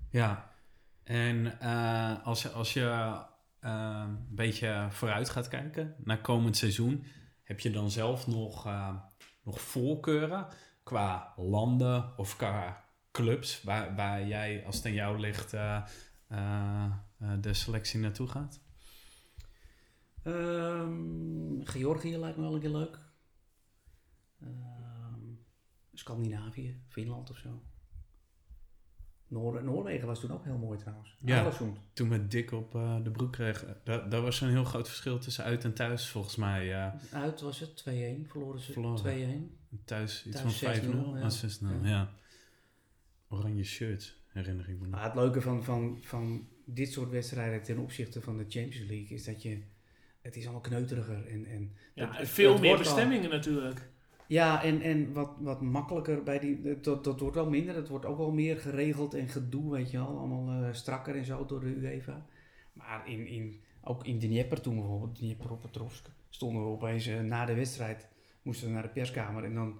Ja, 0.10 0.52
en 1.04 1.60
eh, 1.60 2.26
als 2.26 2.42
je, 2.42 2.50
als 2.50 2.74
je 2.74 2.86
eh, 2.86 3.22
een 3.64 4.28
beetje 4.30 4.88
vooruit 4.90 5.30
gaat 5.30 5.48
kijken 5.48 5.96
naar 6.04 6.22
komend 6.22 6.58
seizoen, 6.58 7.06
heb 7.44 7.60
je 7.60 7.70
dan 7.70 7.92
zelf 7.92 8.28
nog, 8.28 8.66
eh, 8.66 8.96
nog 9.44 9.62
voorkeuren 9.62 10.48
qua 10.84 11.34
landen 11.36 12.18
of 12.18 12.36
qua 12.36 12.84
clubs 13.12 13.64
waar, 13.64 13.96
waar 13.96 14.28
jij, 14.28 14.66
als 14.66 14.76
het 14.76 14.86
aan 14.86 14.94
jou 14.94 15.20
ligt, 15.20 15.54
eh, 15.54 15.84
eh, 16.28 16.92
eh, 17.20 17.42
de 17.42 17.54
selectie 17.54 18.00
naartoe 18.00 18.28
gaat? 18.28 18.62
Ehm, 20.24 21.62
Georgië 21.64 22.18
lijkt 22.18 22.38
me 22.38 22.44
wel 22.44 22.54
een 22.54 22.60
keer 22.60 22.70
leuk. 22.70 23.00
Ehm, 24.40 25.20
Scandinavië, 25.94 26.82
Finland 26.88 27.30
of 27.30 27.38
zo. 27.38 27.64
Noor 29.34 29.64
Noorwegen 29.64 30.08
was 30.08 30.20
toen 30.20 30.32
ook 30.32 30.44
heel 30.44 30.58
mooi 30.58 30.78
trouwens. 30.80 31.18
Ja. 31.26 31.40
Alesund. 31.42 31.78
Toen 31.94 32.10
we 32.10 32.28
dik 32.28 32.52
op 32.52 32.76
eh, 32.76 33.04
de 33.04 33.12
broek 33.12 33.32
kregen, 33.32 33.78
daar, 33.84 34.10
daar 34.10 34.22
was 34.22 34.42
een 34.42 34.50
heel 34.50 34.64
groot 34.64 34.88
verschil 34.88 35.18
tussen 35.20 35.44
uit 35.44 35.64
en 35.64 35.74
thuis 35.74 36.08
volgens 36.10 36.36
mij. 36.36 36.74
eh, 36.74 36.92
Uit 37.12 37.42
was 37.42 37.60
het 37.60 37.84
2-1, 37.90 38.28
verloren 38.28 38.60
ze 38.60 38.72
Verloren. 38.72 39.52
2-1. 39.70 39.86
thuis 39.86 40.26
iets 40.26 40.42
Thuis 40.42 40.60
van 40.60 40.74
5-0 40.74 40.84
6-0, 40.84 40.88
ja. 41.16 41.22
en 41.22 41.32
6-0, 41.32 41.84
ja. 41.84 41.90
Ja. 41.90 42.12
Oranje 43.30 43.64
shirts, 43.64 44.18
herinner 44.28 44.70
ik 44.70 44.76
me 44.80 44.82
nog. 44.88 44.90
Maar 44.90 45.04
het 45.04 45.16
leuke 45.16 45.42
van, 45.42 45.64
van, 45.64 45.98
van 46.02 46.48
dit 46.66 46.92
soort 46.92 47.10
wedstrijden 47.10 47.64
ten 47.64 47.78
opzichte 47.78 48.22
van 48.22 48.38
de 48.38 48.46
Champions 48.48 48.90
League 48.90 49.08
is 49.18 49.24
dat 49.24 49.42
je. 49.42 49.64
Het 50.22 50.36
is 50.36 50.44
allemaal 50.44 50.62
kneuteriger. 50.62 51.28
En, 51.28 51.76
Ja, 51.94 52.26
veel 52.26 52.58
meer 52.60 52.78
bestemmingen 52.78 53.30
natuurlijk. 53.30 53.90
Ja, 54.28 54.64
en, 54.64 54.82
en 54.82 55.14
wat, 55.14 55.32
wat 55.40 55.62
makkelijker 55.62 56.24
bij 56.24 56.40
die. 56.40 56.80
Dat, 56.80 57.04
dat 57.04 57.20
wordt 57.20 57.36
wel 57.36 57.50
minder. 57.50 57.76
Het 57.76 57.88
wordt 57.88 58.06
ook 58.06 58.18
wel 58.18 58.32
meer 58.32 58.58
geregeld 58.58 59.14
en 59.14 59.28
gedoe, 59.28 59.72
weet 59.72 59.92
je 59.92 59.98
wel. 59.98 60.18
Allemaal 60.18 60.64
eh, 60.64 60.74
strakker 60.74 61.16
en 61.16 61.26
zo 61.26 61.46
door 61.46 61.60
de 61.60 61.66
UEFA. 61.76 62.26
Maar 62.74 63.10
in, 63.10 63.28
in, 63.28 63.62
ook 63.84 64.06
in 64.06 64.20
Dnieper 64.20 64.62
toen 64.62 64.76
bijvoorbeeld, 64.76 65.16
Dnieper-Petrovsk, 65.16 66.10
stonden 66.30 66.62
we 66.62 66.68
opeens 66.68 67.08
eh, 67.08 67.20
na 67.20 67.46
de 67.46 67.54
wedstrijd. 67.54 68.08
Moesten 68.42 68.68
we 68.68 68.74
naar 68.74 68.84
de 68.84 68.90
perskamer 68.90 69.44
en 69.44 69.54
dan 69.54 69.80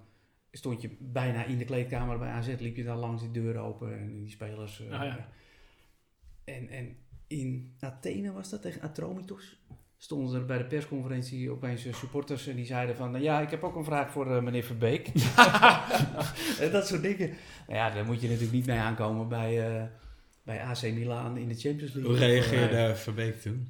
stond 0.50 0.82
je 0.82 0.96
bijna 1.00 1.44
in 1.44 1.58
de 1.58 1.64
kleedkamer 1.64 2.18
bij 2.18 2.30
AZ. 2.30 2.54
Liep 2.58 2.76
je 2.76 2.84
daar 2.84 2.96
langs 2.96 3.22
die 3.22 3.30
deur 3.30 3.56
open 3.58 3.98
en 3.98 4.12
die 4.12 4.30
spelers. 4.30 4.80
eh, 4.80 5.00
Ah, 5.00 5.04
ja. 5.06 5.28
en, 6.44 6.68
en 6.68 6.96
in 7.26 7.74
Athene 7.80 8.32
was 8.32 8.50
dat 8.50 8.62
tegen 8.62 8.80
Atromitos. 8.80 9.62
Stonden 10.04 10.40
er 10.40 10.46
bij 10.46 10.58
de 10.58 10.64
persconferentie 10.64 11.50
opeens 11.50 11.86
supporters 11.90 12.46
en 12.46 12.56
die 12.56 12.66
zeiden 12.66 12.96
van... 12.96 13.22
Ja, 13.22 13.40
ik 13.40 13.50
heb 13.50 13.62
ook 13.62 13.76
een 13.76 13.84
vraag 13.84 14.10
voor 14.10 14.36
eh, 14.36 14.42
meneer 14.42 14.62
Verbeek. 14.62 15.06
en 16.60 16.70
dat 16.70 16.86
soort 16.86 17.02
dingen. 17.02 17.30
Nou 17.66 17.78
ja, 17.78 17.90
daar 17.90 18.04
moet 18.04 18.20
je 18.20 18.26
natuurlijk 18.26 18.52
niet 18.52 18.66
mee 18.66 18.78
aankomen 18.78 19.28
bij, 19.28 19.76
eh, 19.76 19.82
bij 20.42 20.62
AC 20.62 20.82
Milan 20.82 21.36
in 21.36 21.48
de 21.48 21.54
Champions 21.54 21.92
League. 21.92 22.10
Hoe 22.10 22.20
reageerde 22.20 22.96
Verbeek 22.96 23.40
toen? 23.40 23.68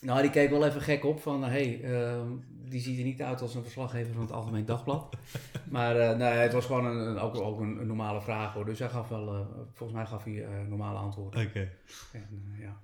Nou, 0.00 0.22
die 0.22 0.30
keek 0.30 0.50
wel 0.50 0.66
even 0.66 0.80
gek 0.80 1.04
op 1.04 1.22
van... 1.22 1.44
Hé, 1.44 1.48
hey, 1.48 1.80
ehm, 1.82 2.28
die 2.68 2.80
ziet 2.80 2.98
er 2.98 3.04
niet 3.04 3.22
uit 3.22 3.40
als 3.40 3.54
een 3.54 3.62
verslaggever 3.62 4.12
van 4.12 4.22
het 4.22 4.32
Algemeen 4.32 4.64
Dagblad. 4.64 5.16
maar 5.70 5.96
eh, 5.96 6.16
nee, 6.16 6.28
het 6.28 6.52
was 6.52 6.66
gewoon 6.66 6.84
een, 6.84 7.18
ook, 7.18 7.36
ook 7.36 7.60
een, 7.60 7.80
een 7.80 7.86
normale 7.86 8.20
vraag 8.20 8.52
hoor. 8.52 8.64
Dus 8.64 8.78
hij 8.78 8.88
gaf 8.88 9.08
wel... 9.08 9.46
volgens 9.72 9.98
mij 9.98 10.06
gaf 10.06 10.24
hij 10.24 10.46
normale 10.68 10.98
antwoorden. 10.98 11.46
Oké. 11.46 11.70
Ja. 12.60 12.76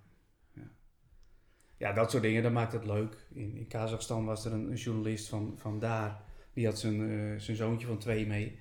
Ja, 1.83 1.93
dat 1.93 2.11
soort 2.11 2.23
dingen, 2.23 2.43
dat 2.43 2.53
maakt 2.53 2.73
het 2.73 2.85
leuk. 2.85 3.17
In, 3.33 3.57
in 3.57 3.67
Kazachstan 3.67 4.25
was 4.25 4.45
er 4.45 4.53
een, 4.53 4.71
een 4.71 4.77
journalist 4.77 5.29
van, 5.29 5.55
van 5.57 5.79
daar, 5.79 6.21
die 6.53 6.67
had 6.67 6.79
zijn, 6.79 7.11
eh, 7.11 7.41
zijn 7.41 7.57
zoontje 7.57 7.87
van 7.87 7.99
twee 7.99 8.27
mee. 8.27 8.59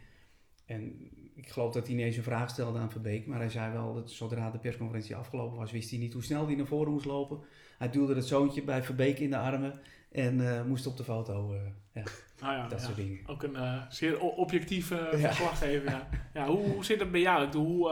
En 0.66 1.10
ik 1.36 1.50
geloof 1.50 1.74
dat 1.74 1.88
hij 1.88 1.96
niet 1.96 2.06
eens 2.06 2.18
een 2.18 2.24
vraag 2.24 2.50
stelde 2.50 2.80
aan 2.80 2.92
Verbeek, 2.92 3.28
maar 3.28 3.40
hij 3.40 3.50
zei 3.50 3.72
wel 3.72 3.94
dat 3.94 4.12
zodra 4.12 4.52
de 4.52 4.58
persconferentie 4.58 5.16
afgelopen 5.16 5.58
was, 5.58 5.72
wist 5.72 5.90
hij 5.90 6.00
niet 6.00 6.14
hoe 6.14 6.24
snel 6.24 6.46
hij 6.46 6.56
naar 6.56 6.66
voren 6.66 6.92
moest 6.92 7.06
lopen. 7.06 7.40
Hij 7.78 7.90
duwde 7.90 8.16
het 8.16 8.26
zoontje 8.26 8.64
bij 8.64 8.84
Verbeek 8.84 9.20
in 9.20 9.30
de 9.30 9.38
armen 9.38 9.80
en 10.12 10.58
eh, 10.58 10.64
moest 10.64 10.88
op 10.88 10.98
de 10.98 11.04
foto. 11.04 11.54
eh, 11.54 11.60
ja, 11.94 12.04
Nou 12.40 12.54
ja, 12.56 12.68
dat 12.68 12.80
ja. 12.80 12.86
soort 12.86 12.98
dingen. 12.98 13.20
Ook 13.28 13.44
een 13.44 13.86
zeer 13.90 14.20
objectieve 14.20 15.10
verslaggever. 15.14 15.90
Ja. 15.90 16.08
Ja, 16.34 16.48
hoe, 16.48 16.68
hoe 16.68 16.86
zit 16.86 17.00
het 17.00 17.12
bij 17.12 17.22
jou? 17.22 17.48
Ik 17.48 17.54
hoe 17.54 17.90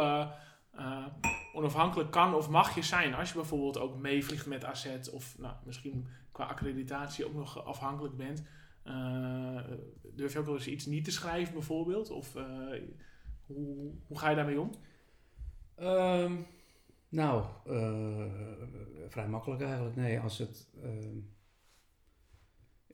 onafhankelijk 1.53 2.11
kan 2.11 2.33
of 2.33 2.49
mag 2.49 2.75
je 2.75 2.81
zijn 2.81 3.13
als 3.13 3.29
je 3.29 3.35
bijvoorbeeld 3.35 3.77
ook 3.77 3.97
meevliegt 3.97 4.45
met 4.45 4.65
AZ 4.65 4.87
of 5.11 5.37
nou, 5.37 5.55
misschien 5.65 6.07
qua 6.31 6.45
accreditatie 6.45 7.25
ook 7.25 7.33
nog 7.33 7.65
afhankelijk 7.65 8.17
bent? 8.17 8.43
Eh, 8.83 9.63
durf 10.13 10.33
je 10.33 10.39
ook 10.39 10.45
wel 10.45 10.55
eens 10.55 10.67
iets 10.67 10.85
niet 10.85 11.03
te 11.03 11.11
schrijven 11.11 11.53
bijvoorbeeld? 11.53 12.09
Of 12.09 12.35
eh, 12.35 12.81
hoe, 13.45 13.91
hoe 14.07 14.19
ga 14.19 14.29
je 14.29 14.35
daarmee 14.35 14.61
om? 14.61 14.71
Ehm, 15.75 16.35
nou, 17.09 17.45
eh, 17.65 18.31
vrij 19.07 19.27
makkelijk 19.27 19.61
eigenlijk. 19.61 19.95
Nee, 19.95 20.19
als 20.19 20.37
het. 20.37 20.69
ehm, 20.83 21.17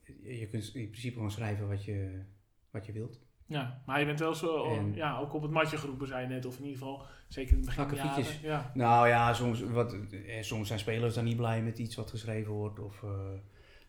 je 0.03 0.37
je 0.39 0.47
kunt 0.47 0.75
in 0.75 0.89
principe 0.89 1.13
gewoon 1.13 1.31
schrijven 1.31 1.67
wat 1.67 1.85
je, 1.85 2.23
wat 2.71 2.85
je 2.85 2.91
wilt. 2.91 3.24
Ja, 3.47 3.81
maar 3.85 3.99
je 3.99 4.05
bent 4.05 4.19
wel 4.19 4.33
zo, 4.35 4.63
En- 4.77 4.93
ja, 4.93 5.17
ook 5.19 5.33
op 5.33 5.41
het 5.41 5.51
matje 5.51 5.77
geroepen, 5.77 6.07
zei 6.07 6.21
je 6.21 6.27
net. 6.33 6.45
Of 6.45 6.57
in 6.57 6.63
ieder 6.63 6.77
geval, 6.77 7.03
zeker 7.27 7.51
in 7.51 7.57
het 7.57 7.65
begin 7.65 7.83
Akkefietjes. 7.83 8.39
Ja. 8.39 8.71
Nou 8.73 9.07
ja, 9.07 9.33
soms, 9.33 9.61
wat, 9.61 9.93
eh, 10.11 10.41
soms 10.41 10.67
zijn 10.67 10.79
spelers 10.79 11.13
dan 11.15 11.23
niet 11.23 11.37
blij 11.37 11.61
met 11.63 11.77
iets 11.79 11.95
wat 11.95 12.09
geschreven 12.09 12.51
wordt. 12.53 12.79
Of 12.79 13.03
eh, 13.03 13.09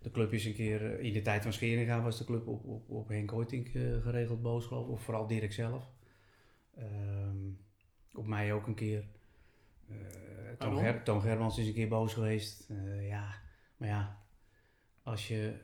de 0.03 0.11
club 0.11 0.33
is 0.33 0.45
een 0.45 0.55
keer. 0.55 0.95
eh, 0.99 1.05
in 1.05 1.13
de 1.13 1.23
tijd 1.23 1.43
van 1.43 1.53
Scheringa 1.53 2.01
was 2.03 2.19
de 2.19 2.25
club 2.25 2.47
op, 2.47 2.65
op, 2.65 2.91
op 2.91 3.09
Henk 3.09 3.31
Hoytink 3.31 3.69
geregeld 4.03 4.43
boos, 4.43 4.67
geloof 4.67 4.85
ik. 4.87 4.93
Of 4.93 5.03
vooral 5.03 5.27
Dirk 5.27 5.53
zelf. 5.53 5.91
Ehm, 6.77 7.37
op 8.13 8.27
mij 8.27 8.53
ook 8.53 8.67
een 8.67 8.75
keer. 8.75 9.05
Eh, 9.89 9.95
Toon, 10.59 10.75
Waarom? 10.75 10.79
Ger- 10.79 11.03
Toon 11.03 11.21
Germans 11.21 11.59
is 11.59 11.67
een 11.67 11.75
keer 11.75 11.89
boos 11.89 12.13
geweest. 12.15 12.71
Ja, 13.01 13.35
maar 13.77 13.89
ja, 13.89 14.19
als 15.03 15.29
je 15.29 15.55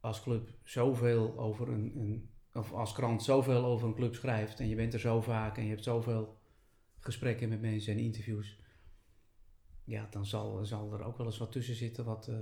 als 0.00 0.22
club 0.22 0.48
zoveel 0.64 1.38
over 1.38 1.68
een, 1.68 1.92
een. 1.96 2.30
Of 2.56 2.72
als 2.72 2.92
krant 2.92 3.22
zoveel 3.22 3.64
over 3.64 3.88
een 3.88 3.94
club 3.94 4.14
schrijft. 4.14 4.60
En 4.60 4.68
je 4.68 4.74
bent 4.74 4.94
er 4.94 5.00
zo 5.00 5.20
vaak 5.20 5.56
en 5.56 5.62
je 5.64 5.70
hebt 5.70 5.84
zoveel 5.84 6.38
gesprekken 6.98 7.48
met 7.48 7.60
mensen 7.60 7.92
en 7.92 7.98
interviews. 7.98 8.58
Ja, 9.84 10.06
dan 10.10 10.26
zal, 10.26 10.64
zal 10.64 10.92
er 10.92 11.04
ook 11.04 11.16
wel 11.16 11.26
eens 11.26 11.38
wat 11.38 11.52
tussen 11.52 11.74
zitten 11.74 12.04
wat. 12.04 12.26
eh, 12.28 12.36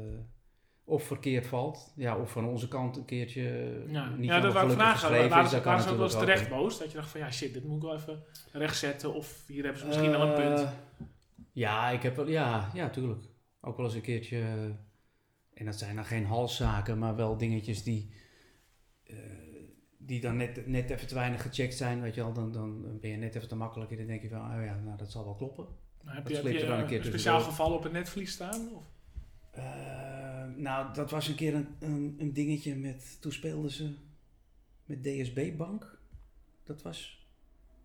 of 0.86 1.02
verkeerd 1.02 1.46
valt. 1.46 1.92
Ja, 1.96 2.18
of 2.18 2.30
van 2.30 2.44
onze 2.44 2.68
kant 2.68 2.96
een 2.96 3.04
keertje 3.04 3.42
Ja, 3.88 4.08
niet 4.10 4.24
ja 4.28 4.40
dat 4.40 4.52
wou 4.52 4.66
ik 4.66 4.72
vragen. 4.72 4.98
geschreven 4.98 5.28
Waren 5.28 5.44
is. 5.44 5.50
Dat 5.50 5.62
ze 5.62 5.68
natuurlijk 5.68 6.10
terecht 6.18 6.48
boos? 6.48 6.78
Dat 6.78 6.90
je 6.90 6.96
dacht 6.96 7.10
van 7.10 7.20
ja 7.20 7.30
shit, 7.30 7.52
dit 7.54 7.64
moet 7.64 7.76
ik 7.76 7.82
wel 7.82 7.94
even 7.94 8.22
rechtzetten. 8.52 9.14
Of 9.14 9.44
hier 9.46 9.62
hebben 9.62 9.80
ze 9.80 9.86
misschien 9.86 10.10
wel 10.10 10.28
een 10.28 10.34
punt. 10.34 10.60
Eh, 10.60 10.70
Ja, 11.52 11.90
ik 11.90 12.02
heb 12.02 12.16
wel, 12.16 12.28
ja, 12.28 12.70
ja, 12.74 12.90
tuurlijk. 12.90 13.24
Ook 13.60 13.76
wel 13.76 13.86
eens 13.86 13.94
een 13.94 14.00
keertje. 14.00 14.38
eh, 14.38 14.64
en 15.54 15.64
dat 15.64 15.78
zijn 15.78 15.94
dan 15.96 16.04
geen 16.04 16.26
halszaken, 16.26 16.98
maar 16.98 17.16
wel 17.16 17.36
dingetjes 17.36 17.82
die. 17.82 18.12
Die 20.06 20.20
dan 20.20 20.36
net, 20.36 20.66
net 20.66 20.90
even 20.90 21.06
te 21.06 21.14
weinig 21.14 21.42
gecheckt 21.42 21.74
zijn, 21.74 22.00
weet 22.00 22.14
je 22.14 22.20
wel. 22.20 22.32
Dan, 22.32 22.52
dan 22.52 22.98
ben 23.00 23.10
je 23.10 23.16
net 23.16 23.34
even 23.34 23.48
te 23.48 23.56
makkelijk 23.56 23.90
en 23.90 23.96
dan 23.96 24.06
denk 24.06 24.22
je 24.22 24.28
van, 24.28 24.38
oh 24.38 24.64
ja, 24.64 24.80
nou 24.84 24.96
dat 24.96 25.10
zal 25.10 25.24
wel 25.24 25.34
kloppen. 25.34 25.66
heb 26.04 26.28
Dat 26.28 26.36
je, 26.36 26.42
heb 26.42 26.52
je 26.52 26.66
dan 26.66 26.70
een 26.70 26.80
een, 26.80 26.86
keer 26.86 27.04
speciaal 27.04 27.12
tussendoor. 27.12 27.40
geval 27.40 27.72
op 27.72 27.82
het 27.82 27.92
netvlies 27.92 28.32
staan? 28.32 28.68
Of? 28.74 28.84
Eh, 29.50 30.44
nou, 30.56 30.94
dat 30.94 31.10
was 31.10 31.28
een 31.28 31.34
keer 31.34 31.54
een, 31.54 31.68
een, 31.80 32.14
een 32.18 32.32
dingetje 32.32 32.76
met. 32.76 33.20
Toen 33.20 33.32
speelden 33.32 33.70
ze 33.70 33.94
met 34.84 35.02
DSB 35.02 35.56
Bank. 35.56 35.98
Dat 36.64 36.82
was 36.82 37.28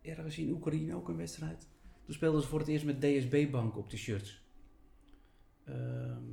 ergens 0.02 0.38
in 0.38 0.52
Oekraïne 0.52 0.96
ook 0.96 1.08
een 1.08 1.18
wedstrijd. 1.18 1.68
Toen 2.06 2.14
speelden 2.14 2.42
ze 2.42 2.48
voor 2.48 2.60
het 2.60 2.68
eerst 2.68 2.86
met 2.86 3.02
DSB 3.02 3.52
Bank 3.52 3.78
op 3.78 3.90
de 3.90 3.98
shirts. 3.98 4.44
Ehm, 5.66 6.24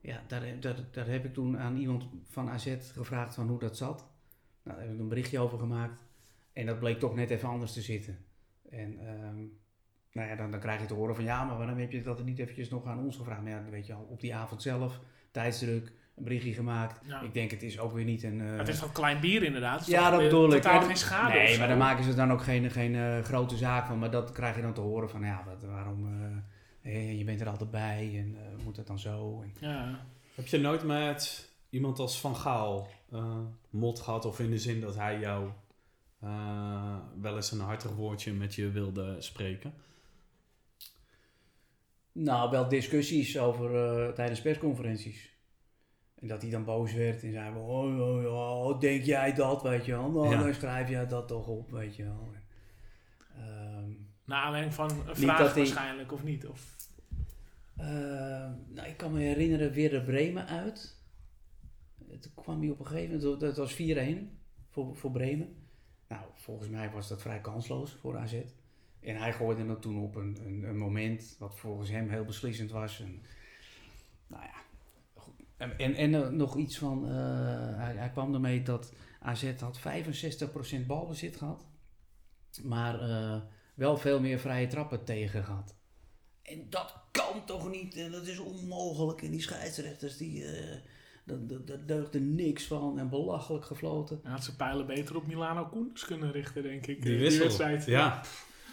ja, 0.00 0.22
daar, 0.26 0.42
daar, 0.60 0.76
daar 0.90 1.06
heb 1.06 1.24
ik 1.24 1.32
toen 1.34 1.58
aan 1.58 1.76
iemand 1.76 2.04
van 2.28 2.48
AZ 2.50 2.76
gevraagd 2.92 3.34
van 3.34 3.48
hoe 3.48 3.58
dat 3.58 3.76
zat. 3.76 4.08
Nou, 4.62 4.76
daar 4.76 4.86
heb 4.86 4.94
ik 4.94 5.00
een 5.00 5.08
berichtje 5.08 5.38
over 5.38 5.58
gemaakt. 5.58 6.04
En 6.52 6.66
dat 6.66 6.78
bleek 6.78 6.98
toch 6.98 7.14
net 7.14 7.30
even 7.30 7.48
anders 7.48 7.72
te 7.72 7.80
zitten. 7.82 8.18
En 8.70 8.98
ehm, 8.98 9.36
nou 10.12 10.28
ja, 10.28 10.36
dan, 10.36 10.50
dan 10.50 10.60
krijg 10.60 10.80
je 10.80 10.86
te 10.86 10.94
horen 10.94 11.14
van 11.14 11.24
ja, 11.24 11.44
maar 11.44 11.56
waarom 11.58 11.78
heb 11.78 11.92
je 11.92 12.02
dat 12.02 12.24
niet 12.24 12.38
eventjes 12.38 12.68
nog 12.70 12.86
aan 12.86 12.98
ons 12.98 13.16
gevraagd? 13.16 13.42
Maar 13.42 13.50
ja, 13.50 13.60
dan 13.62 13.70
weet 13.70 13.86
je 13.86 13.94
al, 13.94 14.06
op 14.10 14.20
die 14.20 14.34
avond 14.34 14.62
zelf, 14.62 15.00
tijdsdruk, 15.30 15.92
een 16.16 16.24
berichtje 16.24 16.52
gemaakt. 16.54 17.06
Ja. 17.06 17.20
Ik 17.20 17.34
denk 17.34 17.50
het 17.50 17.62
is 17.62 17.78
ook 17.78 17.92
weer 17.92 18.04
niet 18.04 18.22
een... 18.22 18.40
eh, 18.40 18.56
het 18.56 18.68
is 18.68 18.78
toch 18.78 18.92
klein 18.92 19.20
bier 19.20 19.42
inderdaad? 19.42 19.86
Ja, 19.86 20.10
dat 20.10 20.20
bedoel 20.20 20.52
ik. 20.54 20.62
Totaal 20.62 20.82
geen 20.82 20.96
schade 20.96 21.32
Nee, 21.34 21.58
maar 21.58 21.68
daar 21.68 21.76
maken 21.76 22.04
ze 22.04 22.14
dan 22.14 22.32
ook 22.32 22.42
geen, 22.42 22.70
geen 22.70 22.94
eh, 22.94 23.18
grote 23.22 23.56
zaak 23.56 23.86
van. 23.86 23.98
Maar 23.98 24.10
dat 24.10 24.32
krijg 24.32 24.56
je 24.56 24.62
dan 24.62 24.72
te 24.72 24.80
horen 24.80 25.10
van 25.10 25.22
ja, 25.22 25.44
wat, 25.46 25.62
waarom... 25.62 26.06
eh, 26.22 26.36
hé, 26.82 26.98
je 26.98 27.24
bent 27.24 27.40
er 27.40 27.48
altijd 27.48 27.70
bij 27.70 28.10
en 28.18 28.36
eh, 28.36 28.64
moet 28.64 28.76
dat 28.76 28.86
dan 28.86 28.98
zo? 28.98 29.42
En, 29.42 29.68
Ja. 29.68 30.06
Heb 30.34 30.46
je 30.46 30.58
nooit 30.58 30.82
met 30.84 31.50
iemand 31.70 31.98
als 31.98 32.20
Van 32.20 32.36
Gaal 32.36 32.88
eh, 33.12 33.38
mot 33.70 34.00
gehad? 34.00 34.24
Of 34.24 34.40
in 34.40 34.50
de 34.50 34.58
zin 34.58 34.80
dat 34.80 34.96
hij 34.96 35.18
jou 35.18 35.50
eh, 36.20 36.96
wel 37.20 37.36
eens 37.36 37.52
een 37.52 37.60
hartig 37.60 37.90
woordje 37.94 38.32
met 38.32 38.54
je 38.54 38.70
wilde 38.70 39.16
spreken? 39.18 39.72
Nou, 42.12 42.50
wel 42.50 42.68
discussies 42.68 43.38
over 43.38 43.74
eh, 44.06 44.12
tijdens 44.12 44.40
persconferenties. 44.40 45.28
En 46.14 46.28
dat 46.28 46.42
hij 46.42 46.50
dan 46.50 46.64
boos 46.64 46.92
werd 46.92 47.22
en 47.22 47.32
zei: 47.32 47.56
Oh, 47.56 47.98
oh, 48.00 48.24
oh, 48.24 48.66
oh, 48.66 48.80
denk 48.80 49.04
jij 49.04 49.32
dat, 49.34 49.62
weet 49.62 49.84
je 49.84 49.92
wel? 49.92 50.10
Nou, 50.10 50.30
Ja. 50.30 50.42
dan 50.42 50.54
schrijf 50.54 50.88
jij 50.88 51.06
dat 51.06 51.28
toch 51.28 51.46
op, 51.46 51.70
weet 51.70 51.96
je 51.96 52.04
wel. 52.04 52.28
Naar 54.30 54.42
aanleiding 54.42 54.74
van 54.74 54.90
een 54.90 54.96
Niet 55.06 55.16
vraag 55.16 55.38
dat 55.38 55.46
hij- 55.46 55.56
waarschijnlijk, 55.56 56.12
of 56.12 56.22
niet? 56.22 56.46
Of, 56.46 56.76
eh, 57.76 57.86
nou, 58.68 58.88
ik 58.88 58.96
kan 58.96 59.12
me 59.12 59.18
herinneren, 59.18 59.72
weer 59.72 59.90
de 59.90 60.02
Bremen 60.02 60.46
uit. 60.46 60.96
Toen 62.20 62.32
kwam 62.34 62.60
hij 62.60 62.70
op 62.70 62.80
een 62.80 62.86
gegeven 62.86 63.18
moment, 63.20 63.40
dat 63.40 63.56
was 63.56 63.72
4-1 63.72 64.38
voor, 64.68 64.96
voor 64.96 65.10
Bremen. 65.10 65.56
Nou, 66.08 66.22
volgens 66.34 66.68
mij 66.68 66.90
was 66.90 67.08
dat 67.08 67.22
vrij 67.22 67.40
kansloos 67.40 67.92
voor 67.92 68.16
AZ. 68.18 68.34
En 69.00 69.16
hij 69.16 69.32
gooide 69.32 69.64
het 69.64 69.82
toen 69.82 69.98
op 70.02 70.14
een, 70.14 70.38
een, 70.46 70.62
een 70.62 70.78
moment 70.78 71.36
wat 71.38 71.58
volgens 71.58 71.88
hem 71.90 72.08
heel 72.08 72.24
beslissend 72.24 72.70
was. 72.70 73.00
En, 73.00 73.22
nou 74.26 74.42
ja, 74.42 74.62
goed. 75.14 75.34
En, 75.56 75.78
en, 75.78 75.94
en 75.94 76.14
eh, 76.14 76.28
nog 76.28 76.56
iets 76.56 76.78
van, 76.78 77.04
eh, 77.08 77.12
hij, 77.76 77.94
hij 77.96 78.10
kwam 78.10 78.34
ermee 78.34 78.62
dat 78.62 78.92
AZ 79.20 79.60
had 79.60 79.78
65% 79.78 80.86
balbezit 80.86 81.36
gehad. 81.36 81.66
Maar 82.62 83.00
wel 83.80 83.96
veel 83.96 84.20
meer 84.20 84.38
vrije 84.38 84.66
trappen 84.66 85.04
tegen 85.04 85.44
gehad. 85.44 85.74
En 86.42 86.66
dat 86.70 86.94
kan 87.10 87.44
toch 87.44 87.70
niet? 87.70 87.96
En 87.96 88.10
dat 88.10 88.26
is 88.26 88.38
onmogelijk. 88.38 89.22
En 89.22 89.30
die 89.30 89.42
scheidsrechters, 89.42 90.16
die, 90.16 90.44
eh 90.44 90.76
dat, 91.24 91.48
dat, 91.48 91.66
dat 91.66 91.88
deugde 91.88 92.20
niks 92.20 92.64
van. 92.64 92.98
En 92.98 93.08
belachelijk 93.08 93.64
gefloten. 93.64 94.20
dan 94.22 94.32
had 94.32 94.44
ze 94.44 94.56
pijlen 94.56 94.86
beter 94.86 95.16
op 95.16 95.26
Milano 95.26 95.64
Koenders 95.64 96.04
kunnen 96.04 96.32
richten, 96.32 96.62
denk 96.62 96.86
ik. 96.86 97.02
Die 97.02 97.26
eh, 97.26 97.38
wedstrijd. 97.38 97.84
Ja. 97.84 98.22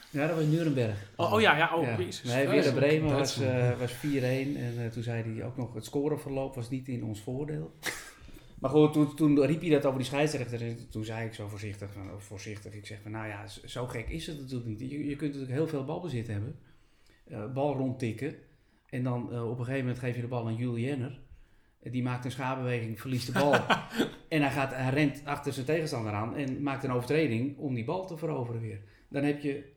Ja, 0.10 0.28
dat 0.28 0.36
was 0.36 0.46
Nuremberg. 0.46 1.12
Oh, 1.16 1.34
oh 1.34 1.42
ja, 1.42 1.58
ja. 1.58 1.76
Oh, 1.76 1.84
Ja. 1.84 1.98
Jezus. 1.98 2.24
Nee, 2.24 2.48
weer 2.48 2.64
de 2.64 2.74
Bremen 2.74 3.14
was, 3.14 3.40
eh, 3.40 3.80
was 3.80 3.92
4-1. 3.92 4.58
En 4.58 4.74
eh, 4.78 4.92
toen 4.92 5.04
zei 5.04 5.34
hij 5.34 5.46
ook 5.46 5.58
nog, 5.58 5.74
het 5.74 5.86
scoreverloop 5.86 6.56
was 6.56 6.70
niet 6.70 6.88
in 6.88 7.04
ons 7.04 7.22
voordeel. 7.22 7.74
Maar 8.60 8.70
goed, 8.70 8.94
toen, 8.94 9.16
toen 9.16 9.46
riep 9.46 9.62
hij 9.62 9.70
dat 9.70 9.86
over 9.86 9.98
die 10.00 10.08
scheidsrechter. 10.08 10.62
En 10.62 10.90
toen 10.90 11.04
zei 11.04 11.26
ik 11.26 11.34
zo 11.34 11.48
voorzichtig, 11.48 11.94
van, 11.94 12.14
of 12.14 12.24
voorzichtig, 12.24 12.74
ik 12.74 12.86
zeg 12.86 13.02
van, 13.02 13.12
nou 13.12 13.28
ja, 13.28 13.48
zo 13.48 13.88
gek 13.88 14.10
is 14.10 14.28
het 14.28 14.40
natuurlijk 14.40 14.70
niet. 14.70 14.80
Je, 14.80 15.06
je 15.06 15.16
kunt 15.16 15.32
natuurlijk 15.34 15.60
heel 15.60 15.68
veel 15.68 15.86
balbezit 15.86 16.28
hebben. 16.28 16.60
eh, 17.26 17.54
bal 17.54 17.76
rondtikken. 17.76 18.36
En 18.90 19.04
dan 19.04 19.32
eh, 19.34 19.44
op 19.50 19.60
een 19.60 19.66
gegeven 19.66 19.86
moment 19.86 20.00
geef 20.04 20.16
je 20.16 20.22
de 20.22 20.28
bal 20.28 20.48
aan 20.48 20.56
Jules 20.56 20.82
Jenner. 20.84 21.20
Eh, 21.80 21.92
Die 21.92 22.04
maakt 22.04 22.26
een 22.26 22.32
schaarbeweging, 22.32 23.00
verliest 23.02 23.26
de 23.26 23.32
bal. 23.40 23.54
en 24.30 24.42
hij, 24.42 24.52
gaat, 24.52 24.74
hij 24.74 24.90
rent 24.90 25.22
achter 25.26 25.54
zijn 25.54 25.66
tegenstander 25.66 26.14
aan 26.14 26.36
en 26.36 26.64
maakt 26.64 26.84
een 26.84 26.92
overtreding 26.92 27.58
om 27.58 27.74
die 27.74 27.86
bal 27.86 28.08
te 28.08 28.18
veroveren 28.18 28.62
weer. 28.62 28.82
Dan 29.10 29.24
heb 29.24 29.42
je 29.42 29.76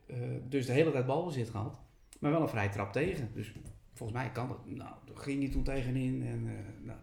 dus 0.48 0.66
de 0.66 0.72
hele 0.72 0.90
tijd 0.92 1.06
balbezit 1.06 1.50
gehad, 1.50 1.78
maar 2.20 2.30
wel 2.30 2.42
een 2.42 2.48
vrije 2.48 2.68
trap 2.68 2.92
tegen. 2.92 3.30
Dus 3.34 3.52
volgens 3.94 4.18
mij 4.18 4.30
kan 4.30 4.48
dat. 4.48 4.66
Nou, 4.66 4.94
daar 5.06 5.16
ging 5.16 5.42
hij 5.42 5.50
toen 5.50 5.62
tegenin 5.62 6.22
en 6.26 6.42
nou, 6.82 6.98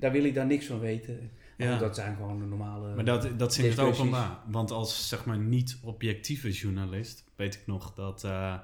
daar- 0.00 0.12
wil 0.12 0.24
ik 0.24 0.34
dan 0.34 0.46
niks 0.46 0.66
van 0.66 0.78
weten. 0.78 1.30
Ja. 1.56 1.78
Dat 1.78 1.94
zijn 1.94 2.16
gewoon 2.16 2.38
de 2.38 2.44
normale. 2.44 2.94
Maar 2.94 3.04
dat, 3.04 3.38
dat 3.38 3.54
zit 3.54 3.70
het 3.70 3.78
openbaar. 3.78 4.38
Want 4.46 4.70
als 4.70 5.08
zeg 5.08 5.24
maar 5.24 5.38
niet-objectieve 5.38 6.50
journalist 6.50 7.24
weet 7.36 7.54
ik 7.54 7.66
nog 7.66 7.94
dat 7.94 8.24
eh, 8.24 8.54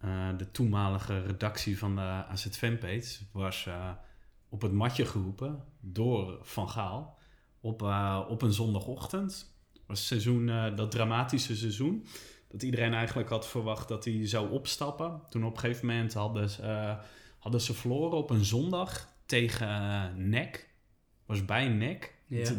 eh, 0.00 0.28
de 0.36 0.50
toenmalige 0.50 1.20
redactie 1.20 1.78
van 1.78 1.94
de 1.94 2.00
AZ 2.00 2.46
Fanpage 2.48 3.18
was 3.32 3.66
eh, 3.66 3.90
op 4.48 4.62
het 4.62 4.72
matje 4.72 5.06
geroepen 5.06 5.64
door 5.80 6.38
Van 6.42 6.68
Gaal 6.68 7.18
op, 7.60 7.82
op 8.28 8.42
een 8.42 8.52
zondagochtend. 8.52 9.54
was 9.86 10.06
seizoen, 10.06 10.46
dat 10.76 10.90
dramatische 10.90 11.56
seizoen. 11.56 12.06
Dat 12.48 12.62
iedereen 12.62 12.94
eigenlijk 12.94 13.28
had 13.28 13.48
verwacht 13.48 13.88
dat 13.88 14.04
hij 14.04 14.28
zou 14.28 14.50
opstappen. 14.50 15.20
Toen 15.30 15.44
op 15.44 15.52
een 15.54 15.58
gegeven 15.60 15.86
moment 15.86 16.14
hadden 16.14 16.50
ze, 16.50 16.96
hadden 17.38 17.60
ze 17.60 17.74
verloren 17.74 18.18
op 18.18 18.30
een 18.30 18.44
zondag 18.44 19.16
tegen 19.28 19.68
eh, 19.68 20.04
NEC. 20.16 20.68
Was 21.26 21.44
bij 21.44 21.68
NEC. 21.68 22.14
Ja. 22.26 22.50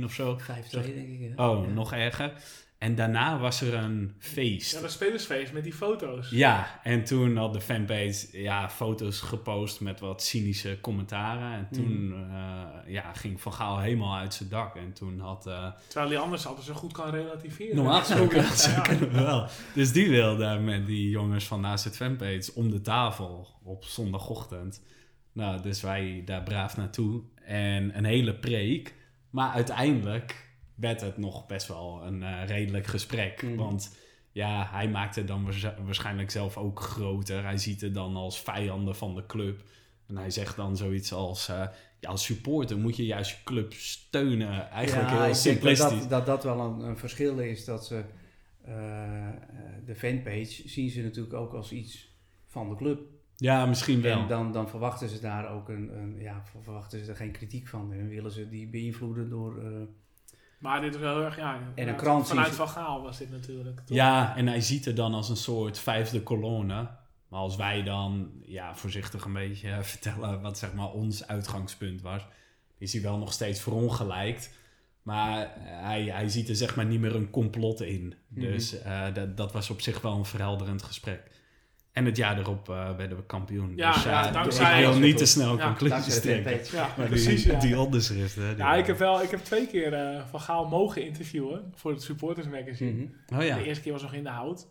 3-1 0.00 0.04
of 0.04 0.12
zo. 0.12 0.38
5-2 0.40 0.44
denk 0.70 1.08
ik. 1.20 1.32
hè? 1.36 1.44
Oh, 1.48 1.66
Ja. 1.66 1.72
nog 1.72 1.92
erger. 1.92 2.32
En 2.78 2.94
daarna 2.94 3.38
was 3.38 3.60
er 3.60 3.74
een 3.74 4.14
feest. 4.18 4.72
Ja, 4.74 4.80
dat 4.80 4.90
spelersfeest 4.90 5.52
met 5.52 5.62
die 5.64 5.72
foto's. 5.72 6.30
Ja, 6.30 6.80
en 6.82 7.04
toen 7.04 7.36
had 7.36 7.52
de 7.52 7.60
fanpage 7.60 8.28
ja, 8.42 8.70
foto's 8.70 9.20
gepost 9.20 9.80
met 9.80 10.00
wat 10.00 10.22
cynische 10.22 10.78
commentaren. 10.80 11.52
En 11.58 11.68
toen 11.72 12.14
eh, 12.30 12.92
ja, 12.92 13.12
ging 13.12 13.40
Van 13.40 13.52
Gaal 13.52 13.78
helemaal 13.80 14.16
uit 14.16 14.34
zijn 14.34 14.48
dak. 14.48 14.76
En 14.76 14.92
toen 14.92 15.20
had... 15.20 15.46
eh 15.46 15.66
Terwijl 15.86 16.08
die 16.08 16.18
anders 16.18 16.46
altijd 16.46 16.66
zo 16.66 16.74
goed 16.74 16.92
kan 16.92 17.10
relativeren. 17.10 17.76
normaal 17.76 18.00
gesproken 18.00 18.44
kunnen 18.82 19.12
wel. 19.12 19.48
Dus 19.74 19.92
die 19.92 20.08
wilde 20.10 20.58
met 20.58 20.86
die 20.86 21.10
jongens 21.10 21.44
van 21.46 21.60
naast 21.60 21.84
het 21.84 21.96
fanpage 21.96 22.50
om 22.54 22.70
de 22.70 22.80
tafel 22.80 23.48
op 23.62 23.84
zondagochtend. 23.84 24.82
Nou, 25.34 25.62
dus 25.62 25.80
wij 25.80 26.22
daar 26.24 26.42
braaf 26.42 26.76
naartoe. 26.76 27.22
En 27.44 27.96
een 27.96 28.04
hele 28.04 28.34
preek. 28.34 28.94
Maar 29.30 29.50
uiteindelijk 29.52 30.48
werd 30.74 31.00
het 31.00 31.16
nog 31.18 31.46
best 31.46 31.68
wel 31.68 32.02
een 32.06 32.22
eh, 32.22 32.46
redelijk 32.46 32.86
gesprek. 32.86 33.42
Mhm. 33.42 33.54
Want 33.56 33.96
ja, 34.32 34.68
hij 34.70 34.88
maakte 34.88 35.18
het 35.18 35.28
dan 35.28 35.44
waarsch- 35.44 35.78
waarschijnlijk 35.84 36.30
zelf 36.30 36.56
ook 36.56 36.80
groter. 36.80 37.42
Hij 37.42 37.58
ziet 37.58 37.80
het 37.80 37.94
dan 37.94 38.16
als 38.16 38.40
vijanden 38.40 38.96
van 38.96 39.14
de 39.14 39.26
club. 39.26 39.62
En 40.06 40.16
hij 40.16 40.30
zegt 40.30 40.56
dan 40.56 40.76
zoiets 40.76 41.12
als... 41.12 41.48
eh, 41.48 41.66
ja, 42.00 42.08
als 42.10 42.24
supporter 42.24 42.78
moet 42.78 42.96
je 42.96 43.06
juist 43.06 43.30
je 43.30 43.36
club 43.44 43.72
steunen. 43.72 44.70
Eigenlijk 44.70 45.08
Ja, 45.08 45.14
heel 45.14 45.18
ik 45.18 45.32
denk 45.32 45.34
simplistisch. 45.34 46.00
dat, 46.00 46.10
dat 46.10 46.26
dat 46.26 46.44
wel 46.44 46.60
een, 46.60 46.80
een 46.80 46.98
verschil 46.98 47.38
is. 47.38 47.64
Dat 47.64 47.86
ze 47.86 48.04
eh, 48.64 49.28
de 49.86 49.94
fanpage 49.94 50.68
zien 50.68 50.90
ze 50.90 51.02
natuurlijk 51.02 51.34
ook 51.34 51.52
als 51.52 51.72
iets 51.72 52.12
van 52.46 52.68
de 52.68 52.76
club. 52.76 53.00
Ja, 53.36 53.66
misschien 53.66 54.00
wel. 54.00 54.18
En 54.20 54.28
dan, 54.28 54.52
dan 54.52 54.68
verwachten 54.68 55.08
ze 55.08 55.20
daar 55.20 55.48
ook 55.50 55.68
een, 55.68 55.96
een 55.98 56.16
ja, 56.18 56.42
ver- 56.44 56.62
verwachten 56.62 57.04
ze 57.04 57.10
er 57.10 57.16
geen 57.16 57.30
kritiek 57.32 57.68
van. 57.68 57.92
En 57.92 58.08
willen 58.08 58.30
ze 58.30 58.48
die 58.48 58.68
beïnvloeden 58.68 59.30
door. 59.30 59.58
eh, 59.64 59.70
Maar 60.58 60.80
dit 60.80 60.94
is 60.94 61.00
wel 61.00 61.14
heel 61.16 61.24
erg, 61.24 61.36
ja. 61.36 61.54
een 61.56 61.62
vanuit- 61.76 61.96
krant 61.96 62.28
Vanuit 62.28 62.54
Van 62.54 62.68
Gaal 62.68 63.02
was 63.02 63.18
dit 63.18 63.30
natuurlijk. 63.30 63.80
toch? 63.80 63.96
Ja, 63.96 64.36
en 64.36 64.46
hij 64.46 64.60
ziet 64.60 64.84
het 64.84 64.96
dan 64.96 65.14
als 65.14 65.28
een 65.28 65.36
soort 65.36 65.78
vijfde 65.78 66.22
kolonne. 66.22 66.88
Maar 67.28 67.40
als 67.42 67.56
wij 67.56 67.82
dan 67.82 68.30
ja, 68.46 68.74
voorzichtig 68.76 69.24
een 69.24 69.32
beetje 69.32 69.70
eh, 69.70 69.80
vertellen 69.92 70.40
wat 70.40 70.58
zeg 70.58 70.74
maar 70.74 70.90
ons 70.90 71.26
uitgangspunt 71.26 72.02
was, 72.02 72.26
is 72.78 72.92
hij 72.92 73.02
wel 73.02 73.18
nog 73.18 73.32
steeds 73.32 73.60
verongelijkt. 73.60 74.50
Maar 75.02 75.50
hij, 75.60 76.04
hij 76.04 76.28
ziet 76.28 76.48
er 76.48 76.56
zeg 76.56 76.76
maar 76.76 76.84
niet 76.86 77.00
meer 77.00 77.14
een 77.14 77.30
complot 77.30 77.80
in. 77.80 78.14
Mhm. 78.28 78.40
Dus 78.40 78.80
eh, 78.82 79.14
dat, 79.14 79.36
dat 79.36 79.52
was 79.52 79.70
op 79.70 79.80
zich 79.80 80.00
wel 80.00 80.16
een 80.16 80.24
verhelderend 80.24 80.82
gesprek. 80.82 81.30
En 81.94 82.04
het 82.04 82.16
jaar 82.16 82.38
erop 82.38 82.68
eh, 82.68 82.96
werden 82.96 83.16
we 83.16 83.24
kampioen. 83.26 83.72
Ja, 83.76 83.92
dus 83.92 84.02
ja, 84.02 84.26
eh, 84.26 84.32
dankzij- 84.32 84.82
ik 84.82 84.88
wil 84.88 84.98
niet 84.98 85.16
te 85.16 85.26
snel 85.26 85.56
Ja, 85.56 85.66
conclusies 85.66 86.14
de 86.14 86.20
trekken. 86.20 86.76
Ja, 86.76 86.88
Maar 86.96 87.06
precies. 87.06 87.42
die, 87.42 87.52
ja. 87.52 87.58
die 87.58 87.78
onderschrift, 87.78 88.34
hè. 88.36 88.48
die- 88.48 88.56
Ja, 88.64 88.74
ik 88.74 88.86
heb 88.86 88.98
wel, 88.98 89.22
ik 89.22 89.30
heb 89.30 89.40
twee 89.40 89.66
keer 89.66 89.92
eh, 89.92 90.26
Van 90.26 90.40
Gaal 90.40 90.68
mogen 90.68 91.04
interviewen 91.04 91.72
voor 91.74 91.90
het 91.90 92.02
Supporters 92.02 92.48
Magazine. 92.48 92.92
mhm. 93.26 93.38
Oh 93.40 93.46
ja. 93.46 93.56
De 93.56 93.64
eerste 93.64 93.82
keer 93.82 93.92
was 93.92 94.02
nog 94.02 94.12
in 94.12 94.22
de 94.22 94.28
hout. 94.30 94.68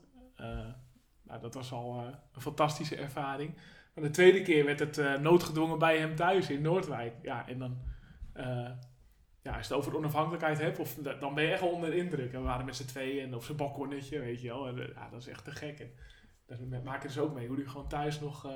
Nou, 1.26 1.42
dat 1.42 1.54
was 1.54 1.72
al 1.72 2.04
een 2.34 2.42
fantastische 2.42 2.96
ervaring. 2.96 3.54
Maar 3.96 4.04
de 4.04 4.10
tweede 4.10 4.42
keer 4.42 4.66
werd 4.66 4.80
het 4.80 5.22
noodgedwongen 5.22 5.80
bij 5.80 5.98
hem 5.98 6.16
thuis 6.16 6.50
in 6.50 6.62
Noordwijk. 6.62 7.14
Ja, 7.22 7.48
en 7.48 7.58
dan... 7.58 7.78
ja, 9.44 9.52
als 9.56 9.68
je 9.68 9.74
het 9.74 9.74
over 9.74 9.98
onafhankelijkheid 9.98 10.60
hebt, 10.60 10.80
of, 10.80 10.96
dan 11.20 11.34
ben 11.34 11.44
je 11.44 11.52
echt 11.52 11.62
onder 11.62 11.90
de 11.90 11.98
indruk. 11.98 12.34
En 12.34 12.40
we 12.40 12.46
waren 12.46 12.66
met 12.66 12.76
z'n 12.76 12.86
tweeën 12.86 13.24
en 13.26 13.36
op 13.36 13.44
zijn 13.44 13.58
balkonnetje, 13.58 14.20
weet 14.20 14.42
je 14.42 14.48
wel. 14.48 14.68
En, 14.68 14.76
ja, 14.96 15.08
dat 15.12 15.20
is 15.22 15.28
echt 15.28 15.44
te 15.44 15.52
gek. 15.52 15.80
En 15.80 15.92
daar 16.48 16.82
maken 16.84 17.10
ze 17.10 17.22
ook 17.22 17.34
mee. 17.34 17.48
Hoe 17.48 17.56
hij 17.58 17.66
gewoon 17.66 17.88
thuis 17.88 18.20
nog 18.20 18.46
eh, 18.46 18.52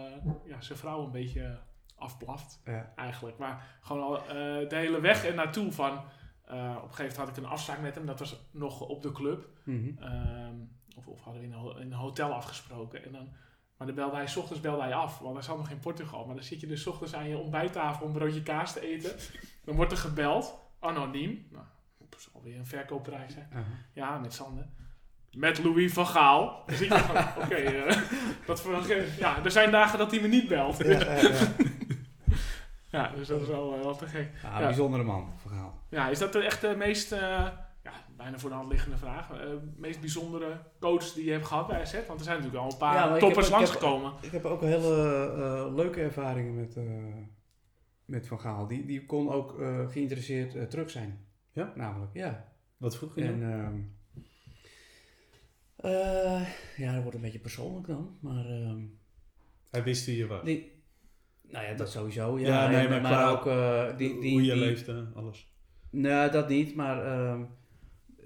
ja, 0.45 0.61
zijn 0.61 0.77
vrouw 0.77 1.03
een 1.03 1.11
beetje 1.11 1.59
afblaft. 1.95 2.61
Ja. 2.65 2.93
Eigenlijk. 2.95 3.37
Maar 3.37 3.77
gewoon 3.81 4.03
al 4.03 4.17
eh, 4.17 4.69
de 4.69 4.75
hele 4.75 4.99
weg 5.01 5.25
en 5.25 5.35
naartoe 5.35 5.71
van... 5.71 5.91
eh, 6.45 6.75
op 6.77 6.83
een 6.83 6.93
gegeven 6.93 6.97
moment 7.03 7.15
had 7.17 7.29
ik 7.29 7.37
een 7.37 7.45
afspraak 7.45 7.79
met 7.81 7.95
hem. 7.95 8.05
Dat 8.05 8.19
was 8.19 8.47
nog 8.51 8.81
op 8.81 9.01
de 9.01 9.11
club. 9.11 9.49
Mhm. 9.63 10.03
Ehm, 10.03 10.55
of, 10.95 11.07
of 11.07 11.21
hadden 11.23 11.41
we 11.41 11.47
in 11.47 11.53
een, 11.53 11.59
ho- 11.59 11.75
in 11.77 11.91
een 11.91 11.97
hotel 11.97 12.33
afgesproken. 12.33 13.03
En 13.05 13.11
dan, 13.11 13.29
maar 13.77 13.87
dan 13.87 13.95
belde 13.95 14.15
hij, 14.15 14.27
's 14.27 14.35
ochtends 14.37 14.61
belde 14.61 14.81
hij 14.81 14.93
af, 14.93 15.19
want 15.19 15.33
hij 15.33 15.43
zat 15.43 15.57
nog 15.57 15.69
in 15.69 15.79
Portugal. 15.79 16.25
Maar 16.25 16.35
dan 16.35 16.43
zit 16.43 16.59
je 16.59 16.67
dus 16.67 16.81
's 16.81 16.87
ochtends 16.87 17.13
aan 17.13 17.29
je 17.29 17.37
ontbijttafel 17.37 18.05
om 18.05 18.11
een 18.11 18.17
broodje 18.17 18.43
kaas 18.43 18.73
te 18.73 18.81
eten. 18.81 19.11
Dan 19.65 19.75
wordt 19.75 19.91
er 19.91 19.97
gebeld, 19.97 20.59
anoniem. 20.79 21.47
Nou, 21.51 21.65
dat 22.09 22.19
is 22.19 22.29
alweer 22.33 22.57
een 22.57 22.65
verkoopprijs. 22.65 23.37
Aha. 23.37 23.63
Ja, 23.93 24.17
met 24.19 24.33
Sander. 24.33 24.67
Met 25.37 25.63
Louis 25.63 25.93
van 25.93 26.05
Gaal. 26.07 26.63
Dan 26.65 26.75
zit 26.75 26.87
je 26.87 26.99
van, 26.99 27.43
oké, 27.43 27.55
eh, 27.55 27.97
wat 28.45 28.61
voor 28.61 28.73
een... 28.73 29.05
Ja, 29.19 29.43
er 29.43 29.51
zijn 29.51 29.71
dagen 29.71 29.97
dat 29.99 30.11
hij 30.11 30.21
me 30.21 30.27
niet 30.27 30.47
belt. 30.47 30.77
Ja, 30.77 30.85
ja, 30.99 31.15
ja. 31.15 31.29
Ja, 32.89 33.11
dus 33.15 33.27
dat 33.27 33.41
is 33.41 33.47
wel, 33.47 33.73
eh, 33.75 33.81
wel 33.81 33.95
te 33.95 34.05
gek. 34.05 34.29
Ja, 34.43 34.59
Ja. 34.59 34.65
bijzondere 34.65 35.03
man, 35.03 35.33
verhaal. 35.41 35.81
Ja, 35.89 36.09
is 36.09 36.19
dat 36.19 36.33
de 36.33 36.39
echt 36.39 36.61
de 36.61 36.75
meest, 36.77 37.11
eh, 37.11 37.19
ja, 37.83 37.91
bijna 38.17 38.39
voor 38.39 38.49
de 38.49 38.55
hand 38.55 38.71
liggende 38.71 38.97
vraag, 38.97 39.31
eh 39.31 39.37
meest 39.75 39.99
bijzondere 39.99 40.57
coach 40.79 41.13
die 41.13 41.25
je 41.25 41.31
hebt 41.31 41.45
gehad 41.45 41.67
bij 41.67 41.81
AZ? 41.81 41.93
Want 42.07 42.19
er 42.19 42.25
zijn 42.25 42.37
natuurlijk 42.37 42.63
al 42.63 42.71
een 42.71 42.77
paar 42.77 43.19
toppers 43.19 43.47
ik 43.47 43.53
langsgekomen. 43.53 44.13
Ik 44.21 44.31
heb 44.31 44.45
ook 44.45 44.61
hele 44.61 44.95
eh, 45.67 45.75
leuke 45.75 46.01
ervaringen 46.01 46.55
met, 46.55 46.75
eh, 46.75 46.83
met 48.05 48.27
Van 48.27 48.39
Gaal. 48.39 48.67
Die, 48.67 48.85
die 48.85 49.05
kon 49.05 49.31
ook 49.31 49.59
eh, 49.59 49.87
geïnteresseerd 49.89 50.69
terug 50.69 50.89
zijn. 50.89 51.25
Ja? 51.51 51.71
Namelijk, 51.75 52.13
ja. 52.13 52.45
Wat 52.77 52.97
vroeg 52.97 53.15
je 53.15 53.23
En, 53.23 53.96
eh, 55.87 56.47
ja, 56.77 56.93
dat 56.93 57.01
wordt 57.01 57.15
een 57.15 57.21
beetje 57.23 57.39
persoonlijk 57.39 57.87
dan. 57.87 58.17
Maar 58.21 58.45
ehm, 58.45 58.81
Hij 59.71 59.83
wist 59.83 60.05
wie 60.05 60.17
je 60.17 60.27
was. 60.27 60.43
die, 60.43 60.71
nou 61.41 61.65
ja, 61.65 61.73
dat 61.73 61.91
sowieso. 61.91 62.39
Ja, 62.39 62.47
Ja, 62.47 62.69
nee, 62.69 62.83
En- 62.85 62.89
maar 62.89 63.01
maar 63.01 63.11
qua- 63.11 63.29
ook 63.29 63.45
eh, 63.45 63.97
die, 63.97 64.19
die, 64.19 64.31
Hoe 64.31 64.43
je 64.43 64.51
die- 64.53 64.61
leefde, 64.61 65.07
alles. 65.15 65.55
Nee, 65.89 66.29
dat 66.29 66.49
niet, 66.49 66.75
maar 66.75 67.05
ehm, 67.05 67.43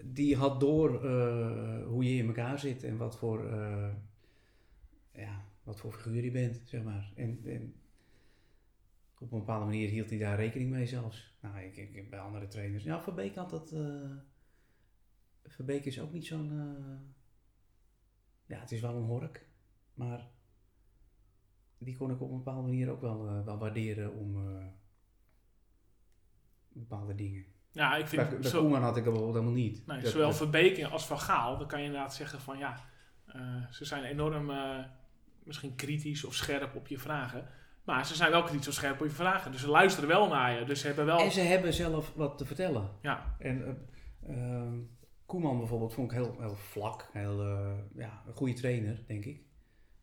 die 0.04 0.36
had 0.36 0.60
door 0.60 1.06
eh, 1.06 1.86
hoe 1.88 2.04
je 2.04 2.16
in 2.18 2.28
elkaar 2.28 2.60
zit 2.60 2.84
en 2.84 2.98
wat 2.98 3.18
voor, 3.18 3.46
ja, 5.14 5.44
wat 5.64 5.80
voor 5.80 5.92
figuur 5.94 6.24
je 6.24 6.32
bent, 6.32 6.62
zeg 6.66 6.84
maar. 6.84 7.12
En, 7.16 7.42
en 7.46 7.74
op 9.20 9.32
een 9.32 9.40
bepaalde 9.40 9.66
manier 9.66 9.90
hield 9.90 10.10
hij 10.10 10.20
daar 10.20 10.36
rekening 10.38 10.70
mee 10.70 10.86
zelfs. 10.86 11.36
Nou, 11.42 11.60
ik, 11.60 11.76
ik, 11.78 12.10
bij 12.10 12.20
andere 12.20 12.48
trainers. 12.48 12.84
Ja, 12.84 13.02
Verbeek 13.02 13.36
had 13.36 13.50
dat. 13.50 13.72
eh 13.72 14.12
Verbeek 15.46 15.86
is 15.86 16.00
ook 16.00 16.12
niet 16.14 16.26
zo'n. 16.26 16.52
Ja, 18.52 18.60
het 18.60 18.72
is 18.72 18.82
wel 18.82 18.96
een 18.96 19.04
hork, 19.04 19.46
maar 19.94 20.28
die 21.78 21.98
kon 21.98 22.12
ik 22.12 22.22
op 22.22 22.32
een 22.32 22.38
bepaalde 22.38 22.62
manier 22.62 22.90
ook 22.90 23.02
wel, 23.02 23.28
eh, 23.28 23.46
wel 23.46 23.58
waarderen 23.58 24.14
om 24.14 24.48
eh, 24.58 24.66
bepaalde 26.70 27.16
dingen. 27.16 27.46
Ja, 27.72 27.96
ik 27.96 28.08
vind 28.08 28.30
Bij, 28.30 28.40
bij 28.40 28.50
zo, 28.50 28.74
had 28.74 28.98
ik 28.98 29.04
dat 29.04 29.14
bijvoorbeeld 29.14 29.34
helemaal 29.34 29.54
niet. 29.54 29.86
nee, 29.86 30.02
Dat- 30.02 30.12
zowel 30.12 30.28
dat- 30.52 30.92
als 30.92 31.06
Van 31.06 31.20
Gaal, 31.20 31.58
dan 31.58 31.68
kan 31.68 31.80
je 31.80 31.86
inderdaad 31.86 32.16
zeggen 32.16 32.40
van 32.42 32.58
ja, 32.58 32.84
eh, 33.26 33.72
ze 33.72 33.86
zijn 33.86 34.04
enorm 34.04 34.52
misschien 35.44 35.76
kritisch 35.76 36.24
of 36.24 36.34
scherp 36.34 36.76
op 36.76 36.88
je 36.88 36.98
vragen. 37.00 37.48
Maar 37.84 38.06
ze 38.06 38.16
zijn 38.16 38.32
wel 38.32 38.44
kritisch 38.44 38.68
of 38.68 38.74
scherp 38.74 39.02
op 39.02 39.08
je 39.08 39.14
vragen. 39.14 39.52
Dus 39.52 39.62
ze 39.62 39.70
luisteren 39.70 40.10
wel 40.10 40.28
naar 40.28 40.60
je. 40.60 40.66
Dus 40.66 40.80
ze 40.82 40.88
hebben 40.88 41.06
wel... 41.06 41.20
En 41.20 41.32
ze 41.32 41.40
hebben 41.42 41.74
zelf 41.74 42.14
wat 42.16 42.38
te 42.38 42.46
vertellen. 42.46 42.90
Ja, 43.02 43.36
En 43.40 43.66
eh, 44.22 44.56
ehm, 44.56 44.80
Koeman 45.32 45.58
bijvoorbeeld 45.58 45.94
vond 45.94 46.12
ik 46.12 46.18
heel, 46.18 46.36
heel 46.40 46.56
vlak. 46.56 47.10
Heel, 47.14 47.42
eh, 47.42 47.74
ja, 47.96 48.24
een 48.28 48.34
goede 48.34 48.54
trainer, 48.54 49.04
denk 49.08 49.26
ik. 49.26 49.42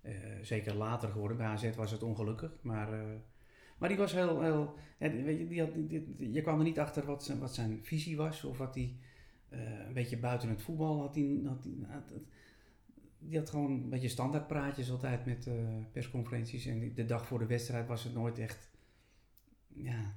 Eh, 0.01 0.15
zeker 0.43 0.75
later 0.75 1.09
geworden. 1.09 1.37
Bij 1.37 1.47
AZ 1.47 1.75
was 1.75 1.91
het 1.91 2.03
ongelukkig. 2.03 2.59
Maar, 2.63 2.93
eh, 2.93 3.15
maar 3.79 3.89
die 3.89 3.99
was 3.99 4.13
heel... 4.13 4.43
heel 4.43 4.75
weet 4.99 5.39
je, 5.39 5.47
die 5.47 5.61
had, 5.61 5.71
je 6.19 6.41
kwam 6.43 6.59
er 6.59 6.65
niet 6.65 6.79
achter 6.79 7.07
wat 7.07 7.25
zijn, 7.25 7.39
wat 7.39 7.55
zijn 7.55 7.81
visie 7.83 8.17
was. 8.17 8.45
Of 8.45 8.59
wat 8.59 8.75
hij... 8.75 8.97
een 9.49 9.93
beetje 9.93 10.19
buiten 10.19 10.49
het 10.49 10.63
voetbal 10.63 11.01
had 11.01 11.15
die 11.15 11.49
had 13.31 13.51
gewoon 13.51 13.71
een 13.71 13.89
beetje 13.89 14.09
standaardpraatjes 14.09 14.91
altijd 14.91 15.27
met 15.27 15.49
persconferenties. 15.93 16.67
En 16.67 16.95
de 16.95 17.05
dag 17.05 17.27
voor 17.27 17.39
de 17.39 17.47
wedstrijd 17.47 17.89
was 17.89 18.05
het 18.05 18.15
nooit 18.15 18.39
echt... 18.39 18.71
Ja, 19.69 20.15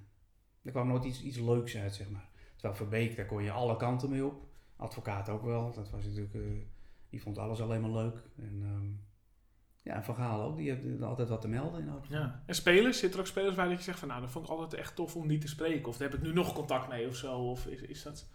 er 0.62 0.72
kwam 0.72 0.88
nooit 0.88 1.04
iets, 1.04 1.24
iets 1.24 1.38
leuks 1.38 1.78
uit, 1.78 1.96
zeg 1.96 2.10
maar. 2.10 2.30
Terwijl 2.54 2.76
Verbeek, 2.76 3.16
daar 3.16 3.26
kon 3.26 3.44
je 3.44 3.52
alle 3.52 3.78
kanten 3.78 4.10
mee 4.10 4.26
op. 4.26 4.50
Advocaat 4.82 5.30
ook 5.30 5.44
wel. 5.44 5.72
Dat 5.74 5.90
was 5.90 6.04
natuurlijk... 6.04 6.34
eh, 6.34 6.42
die 7.10 7.22
vond 7.22 7.38
alles 7.38 7.62
alleen 7.62 7.82
maar 7.82 8.04
leuk. 8.04 8.30
En 8.38 8.62
ehm, 8.64 8.90
ja, 9.82 9.96
en 9.96 10.04
Van 10.04 10.16
Gaal 10.16 10.42
ook. 10.42 10.58
Die 10.58 10.72
had 10.72 11.02
altijd 11.02 11.30
wat 11.30 11.42
te 11.42 11.48
melden 11.48 11.82
in 11.82 11.88
elk 11.88 12.06
geval. 12.06 12.20
ja. 12.20 12.44
En 12.46 12.56
spelers, 12.56 13.00
zitten 13.00 13.20
er 13.20 13.26
ook 13.26 13.32
spelers 13.32 13.56
bij 13.56 13.68
dat 13.68 13.78
je 13.78 13.84
zegt 13.84 14.00
van 14.00 14.08
nou, 14.08 14.22
dat 14.22 14.30
vond 14.30 14.46
ik 14.46 14.52
altijd 14.52 14.74
echt 14.74 14.96
tof 14.96 15.16
om 15.16 15.28
die 15.28 15.38
te 15.38 15.48
spreken. 15.48 15.88
Of 15.88 15.98
daar 15.98 16.10
heb 16.10 16.18
ik 16.18 16.26
nu 16.26 16.34
nog 16.34 16.54
contact 16.54 16.90
mee 16.90 17.08
of 17.08 17.16
zo. 17.16 17.50
Of 17.50 17.66
is, 17.66 17.82
is 17.82 18.04
dat... 18.04 18.30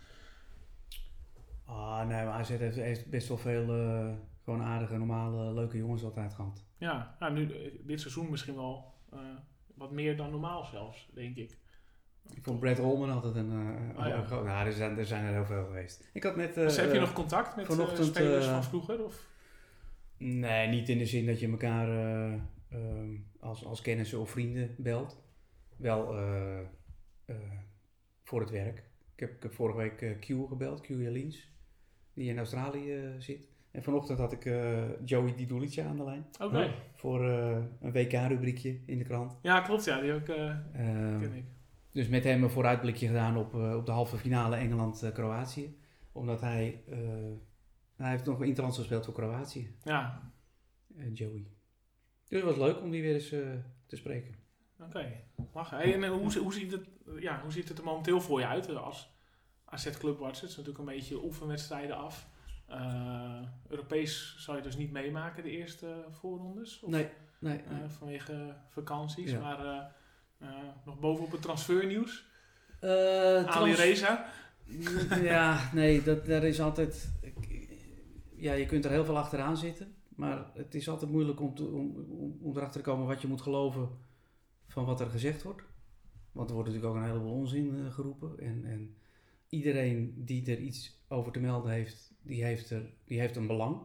Ah, 1.64 2.06
nee, 2.06 2.24
maar 2.24 2.34
AZ 2.34 2.48
heeft, 2.48 2.76
heeft 2.76 3.10
best 3.10 3.28
wel 3.28 3.38
veel 3.38 3.74
eh, 3.74 4.12
gewoon 4.44 4.62
aardige, 4.62 4.96
normale, 4.96 5.54
leuke 5.54 5.76
jongens 5.76 6.04
altijd 6.04 6.34
gehad. 6.34 6.64
Ja, 6.78 7.16
nou, 7.18 7.32
nu, 7.32 7.52
eh, 7.52 7.72
dit 7.82 8.00
seizoen 8.00 8.30
misschien 8.30 8.54
wel 8.54 8.94
wat 9.74 9.90
meer 9.90 10.16
dan 10.16 10.30
normaal 10.30 10.64
zelfs, 10.64 11.08
denk 11.14 11.36
ik. 11.36 11.58
Ik 12.34 12.42
vond 12.42 12.60
Brad 12.60 12.78
Holman 12.78 13.10
altijd 13.10 13.34
een... 13.34 13.50
eh 13.50 13.98
Oh, 14.02 14.06
ja. 14.08 14.22
groot- 14.22 14.44
nou, 14.44 14.66
er 14.66 14.72
zijn, 14.72 14.98
er 14.98 15.06
zijn 15.06 15.24
er 15.24 15.32
heel 15.32 15.44
veel 15.44 15.64
geweest. 15.64 16.08
Ik 16.12 16.22
had 16.22 16.36
eh, 16.36 16.54
Dus 16.54 16.76
heb 16.76 16.86
je 16.88 16.94
eh, 16.94 17.00
nog 17.00 17.12
contact 17.12 17.56
met 17.56 17.64
eh, 17.68 17.70
vanochtend, 17.74 18.06
spelers 18.06 18.46
van 18.46 18.64
vroeger? 18.64 19.04
Of? 19.04 19.26
Nee, 20.18 20.68
niet 20.68 20.88
in 20.88 20.98
de 20.98 21.06
zin 21.06 21.26
dat 21.26 21.40
je 21.40 21.48
elkaar 21.50 21.88
eh, 21.88 22.32
ehm, 22.68 23.08
als, 23.40 23.64
als 23.64 23.80
kennissen 23.82 24.20
of 24.20 24.30
vrienden 24.30 24.74
belt. 24.78 25.22
Wel 25.76 26.14
voor 28.22 28.40
het 28.40 28.50
werk. 28.50 28.78
Ik 29.14 29.20
heb, 29.20 29.30
ik 29.36 29.42
heb 29.42 29.52
vorige 29.54 29.78
week 29.78 30.16
Q 30.20 30.26
gebeld, 30.48 30.80
Q 30.80 30.86
Jelins, 30.88 31.50
die 32.14 32.28
in 32.30 32.38
Australië 32.38 33.14
zit. 33.18 33.40
En 33.70 33.82
vanochtend 33.82 34.18
had 34.18 34.32
ik 34.32 34.44
Joey 35.04 35.34
Di 35.34 35.46
Dulice 35.46 35.82
aan 35.82 35.96
de 35.96 36.04
lijn. 36.04 36.26
Oké. 36.40 36.70
Voor 36.94 37.28
eh, 37.30 37.56
een 37.80 37.92
WK-rubriekje 37.92 38.78
in 38.86 38.98
de 38.98 39.04
krant. 39.04 39.38
Ja, 39.42 39.60
klopt. 39.60 39.84
Ja, 39.84 40.00
die 40.00 40.12
ook, 40.12 40.28
eh 40.28 40.48
Ehm, 40.72 41.20
ken 41.20 41.32
ik. 41.34 41.44
Dus 41.96 42.08
met 42.08 42.24
hem 42.24 42.42
een 42.42 42.50
vooruitblikje 42.50 43.06
gedaan 43.06 43.36
op, 43.36 43.54
eh, 43.54 43.76
op 43.76 43.86
de 43.86 43.92
halve 43.92 44.16
finale 44.16 44.56
Engeland-Kroatië. 44.56 45.76
Omdat 46.12 46.40
hij, 46.40 46.82
eh, 46.88 46.98
hij 47.96 48.10
heeft 48.10 48.24
nog 48.24 48.42
interlands 48.42 48.78
gespeeld 48.78 49.04
voor 49.04 49.14
Kroatië. 49.14 49.76
Ja, 49.82 50.32
eh, 50.96 51.14
Joey. 51.14 51.46
Dus 52.28 52.42
het 52.42 52.56
was 52.56 52.56
leuk 52.56 52.80
om 52.80 52.90
die 52.90 53.02
weer 53.02 53.14
eens 53.14 53.32
eh, 53.32 53.40
te 53.86 53.96
spreken. 53.96 54.34
oké. 54.80 55.12
Mag. 55.52 55.70
Hey, 55.70 55.94
en 55.94 56.08
hoe, 56.08 56.38
hoe, 56.38 56.52
ziet 56.52 56.72
het, 56.72 56.86
ja, 57.20 57.40
hoe 57.42 57.52
ziet 57.52 57.68
het 57.68 57.78
er 57.78 57.84
momenteel 57.84 58.20
voor 58.20 58.40
je 58.40 58.46
uit 58.46 58.76
als 58.76 59.10
AZ 59.64 59.98
Club 59.98 60.18
Watch? 60.18 60.40
Het 60.40 60.50
is 60.50 60.56
natuurlijk 60.56 60.78
een 60.88 60.94
beetje 60.94 61.24
oefenwedstrijden 61.24 61.96
af. 61.96 62.28
Europees 63.68 64.36
zal 64.38 64.56
je 64.56 64.62
dus 64.62 64.76
niet 64.76 64.90
meemaken 64.90 65.42
de 65.42 65.50
eerste 65.50 66.04
voorrondes? 66.10 66.80
Of, 66.80 66.90
Nee, 66.90 67.08
nee. 67.38 67.60
vanwege 67.86 68.56
vakanties. 68.68 69.30
Ja. 69.30 69.40
Maar 69.40 69.94
nog 70.84 70.98
bovenop 71.00 71.32
het 71.32 71.42
transfernieuws. 71.42 72.26
Eh, 72.80 73.44
Ali 73.44 73.74
Reza. 73.74 74.26
ja, 75.22 75.70
nee, 75.74 76.02
dat, 76.02 76.26
daar 76.26 76.44
is 76.44 76.60
altijd... 76.60 77.12
Ja, 78.36 78.52
je 78.52 78.66
kunt 78.66 78.84
er 78.84 78.90
heel 78.90 79.04
veel 79.04 79.18
achteraan 79.18 79.56
zitten. 79.56 79.94
Maar 80.08 80.50
het 80.54 80.74
is 80.74 80.88
altijd 80.88 81.10
moeilijk 81.10 81.40
om, 81.40 81.54
te, 81.54 81.64
om, 81.64 81.96
om, 82.08 82.38
om 82.42 82.56
erachter 82.56 82.82
te 82.82 82.90
komen 82.90 83.06
wat 83.06 83.20
je 83.20 83.28
moet 83.28 83.40
geloven 83.40 83.88
van 84.66 84.84
wat 84.84 85.00
er 85.00 85.10
gezegd 85.10 85.42
wordt. 85.42 85.62
Want 86.32 86.48
er 86.48 86.54
wordt 86.54 86.70
natuurlijk 86.70 86.96
ook 86.96 87.02
een 87.02 87.08
heleboel 87.08 87.32
onzin 87.32 87.76
eh, 87.76 87.92
geroepen. 87.92 88.38
En, 88.38 88.64
en 88.64 88.96
iedereen 89.48 90.14
die 90.16 90.50
er 90.50 90.58
iets 90.58 91.04
over 91.08 91.32
te 91.32 91.40
melden 91.40 91.72
heeft, 91.72 92.14
die 92.22 92.44
heeft, 92.44 92.70
er, 92.70 92.94
die 93.04 93.20
heeft 93.20 93.36
een 93.36 93.46
belang. 93.46 93.82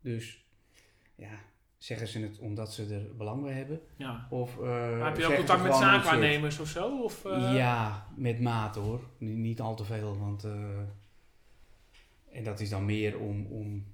Dus 0.00 0.46
ja, 1.14 1.40
zeggen 1.78 2.08
ze 2.08 2.20
het 2.20 2.38
omdat 2.38 2.72
ze 2.72 2.94
er 2.94 3.16
belang 3.16 3.42
bij 3.42 3.52
hebben? 3.52 3.80
Ja. 3.96 4.26
Of, 4.30 4.58
eh, 4.60 5.04
heb 5.04 5.16
je 5.16 5.26
ook 5.26 5.34
contact 5.34 5.62
met 5.62 5.74
zaakwaarnemers 5.74 6.58
of 6.58 6.68
zo? 6.68 7.02
Of, 7.02 7.24
eh, 7.24 7.54
Ja, 7.54 8.06
met 8.16 8.40
mate 8.40 8.78
hoor. 8.78 9.00
Niet, 9.18 9.36
niet 9.36 9.60
al 9.60 9.76
te 9.76 9.84
veel, 9.84 10.18
want... 10.18 10.44
eh, 10.44 10.78
en 12.32 12.44
dat 12.44 12.60
is 12.60 12.70
dan 12.70 12.84
meer 12.84 13.18
om, 13.18 13.46
om 13.46 13.84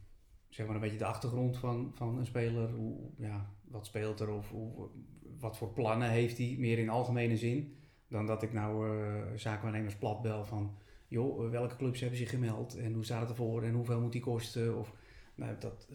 zeg 0.49 0.67
maar 0.67 0.75
een 0.75 0.81
beetje 0.81 0.99
de 0.99 1.05
achtergrond 1.05 1.59
van, 1.59 1.93
van 1.95 2.19
een 2.19 2.27
speler. 2.27 2.71
Hoe, 2.71 2.97
ja, 3.17 3.47
wat 3.65 3.87
speelt 3.87 4.21
er 4.21 4.31
of 4.31 4.51
hoe, 4.51 4.89
wat 5.41 5.57
voor 5.57 5.73
plannen 5.73 6.09
heeft 6.11 6.39
hij, 6.39 6.57
meer 6.59 6.79
in 6.79 6.89
algemene 6.89 7.37
zin. 7.37 7.77
Dan 8.09 8.27
dat 8.27 8.43
ik 8.43 8.53
nou 8.53 8.97
zaakwaarnemers 9.37 9.95
plat 9.95 10.23
bel 10.23 10.45
van... 10.45 10.77
joh, 11.09 11.51
welke 11.51 11.77
clubs 11.77 12.01
hebben 12.01 12.19
zich 12.19 12.31
gemeld 12.31 12.77
en 12.77 12.93
hoe 12.93 13.05
staat 13.05 13.21
het 13.21 13.31
ervoor 13.31 13.63
en 13.63 13.75
hoeveel 13.75 14.01
moet 14.01 14.13
die 14.13 14.21
kosten? 14.21 14.79
Of, 14.79 14.93
nou, 15.35 15.55
dat, 15.59 15.89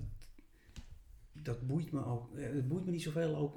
dat 1.44 1.68
boeit 1.68 1.92
me 1.92 2.06
ook. 2.06 2.36
Eh, 2.38 2.44
Het 2.54 2.68
boeit 2.68 2.86
me 2.86 2.92
niet 2.92 3.02
zoveel 3.02 3.36
ook 3.36 3.56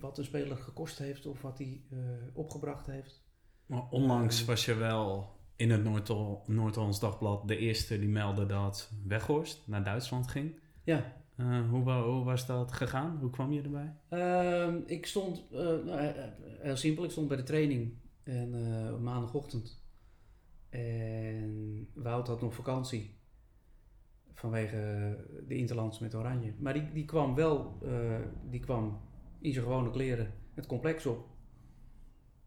wat 0.00 0.18
een 0.18 0.24
speler 0.24 0.56
gekost 0.56 0.98
heeft 0.98 1.26
of 1.26 1.42
wat 1.42 1.58
hij 1.58 1.82
eh, 1.90 1.98
opgebracht 2.32 2.86
heeft. 2.86 3.22
Maar 3.66 3.82
onlangs 3.90 4.44
was 4.44 4.64
je 4.64 4.74
wel 4.74 5.36
in 5.56 5.70
het 5.70 5.84
Noord- 5.84 6.48
Noord-Hollands 6.48 7.00
Dagblad 7.00 7.48
de 7.48 7.56
eerste 7.56 7.98
die 7.98 8.08
meldde 8.08 8.46
dat 8.46 8.92
Weghorst 9.06 9.62
naar 9.66 9.84
Duitsland 9.84 10.28
ging. 10.28 10.58
Ja, 10.84 11.16
Eh, 11.36 11.68
hoe, 11.70 11.82
wa- 11.82 12.02
hoe 12.02 12.24
was 12.24 12.46
dat 12.46 12.72
gegaan? 12.72 13.18
Hoe 13.20 13.30
kwam 13.30 13.52
je 13.52 13.62
erbij? 13.62 13.94
Ehm, 14.08 14.80
ik 14.86 15.06
stond, 15.06 15.44
eh, 15.50 15.58
nou, 15.58 15.88
eh, 15.90 16.24
eh, 16.24 16.30
heel 16.60 16.76
simpel, 16.76 17.04
ik 17.04 17.10
stond 17.10 17.28
bij 17.28 17.36
de 17.36 17.42
training 17.42 17.92
en, 18.22 18.54
eh, 18.86 18.92
op 18.94 19.00
maandagochtend. 19.00 19.82
En 20.70 21.88
Wout 21.94 22.26
had 22.28 22.40
nog 22.40 22.54
vakantie 22.54 23.17
vanwege 24.38 25.16
de 25.46 25.54
Interlands 25.54 25.98
met 25.98 26.14
Oranje. 26.14 26.54
Maar 26.58 26.72
die, 26.72 26.92
die 26.92 27.04
kwam 27.04 27.34
wel, 27.34 27.78
eh, 27.82 28.20
die 28.50 28.60
kwam 28.60 29.00
in 29.40 29.52
zijn 29.52 29.64
gewone 29.64 29.90
kleren 29.90 30.32
het 30.54 30.66
complex 30.66 31.06
op. 31.06 31.26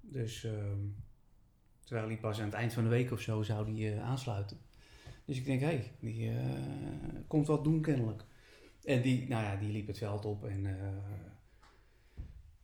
Dus 0.02 0.44
ehm, 0.44 0.80
terwijl 1.84 2.08
hij 2.08 2.18
pas 2.18 2.40
aan 2.40 2.46
het 2.46 2.54
eind 2.54 2.74
van 2.74 2.84
de 2.84 2.90
week 2.90 3.12
of 3.12 3.20
zo 3.20 3.42
zou 3.42 3.66
die 3.66 3.92
eh, 3.92 4.04
aansluiten. 4.04 4.58
Dus 5.26 5.38
ik 5.38 5.46
denk, 5.46 5.60
hé, 5.60 5.68
hey, 5.68 5.92
die 6.00 6.30
eh, 6.30 6.36
komt 7.28 7.48
wat 7.48 7.64
doen 7.64 7.82
kennelijk. 7.82 8.26
En 8.84 9.02
die, 9.02 9.28
nou 9.28 9.44
ja, 9.44 9.56
die 9.56 9.72
liep 9.72 9.88
het 9.88 9.98
veld 9.98 10.26
op 10.26 10.46
en 10.46 10.78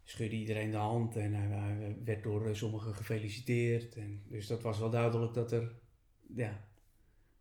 schudde 0.03 0.35
iedereen 0.35 0.71
de 0.71 0.77
hand. 0.77 1.15
En 1.15 1.33
hij, 1.33 1.97
werd 2.03 2.23
door 2.23 2.55
sommigen 2.55 2.93
gefeliciteerd. 2.93 3.95
En, 3.95 4.21
dus 4.27 4.47
dat 4.47 4.61
was 4.61 4.79
wel 4.79 4.89
duidelijk 4.89 5.33
dat 5.33 5.51
er, 5.51 5.75
ja, 6.35 6.66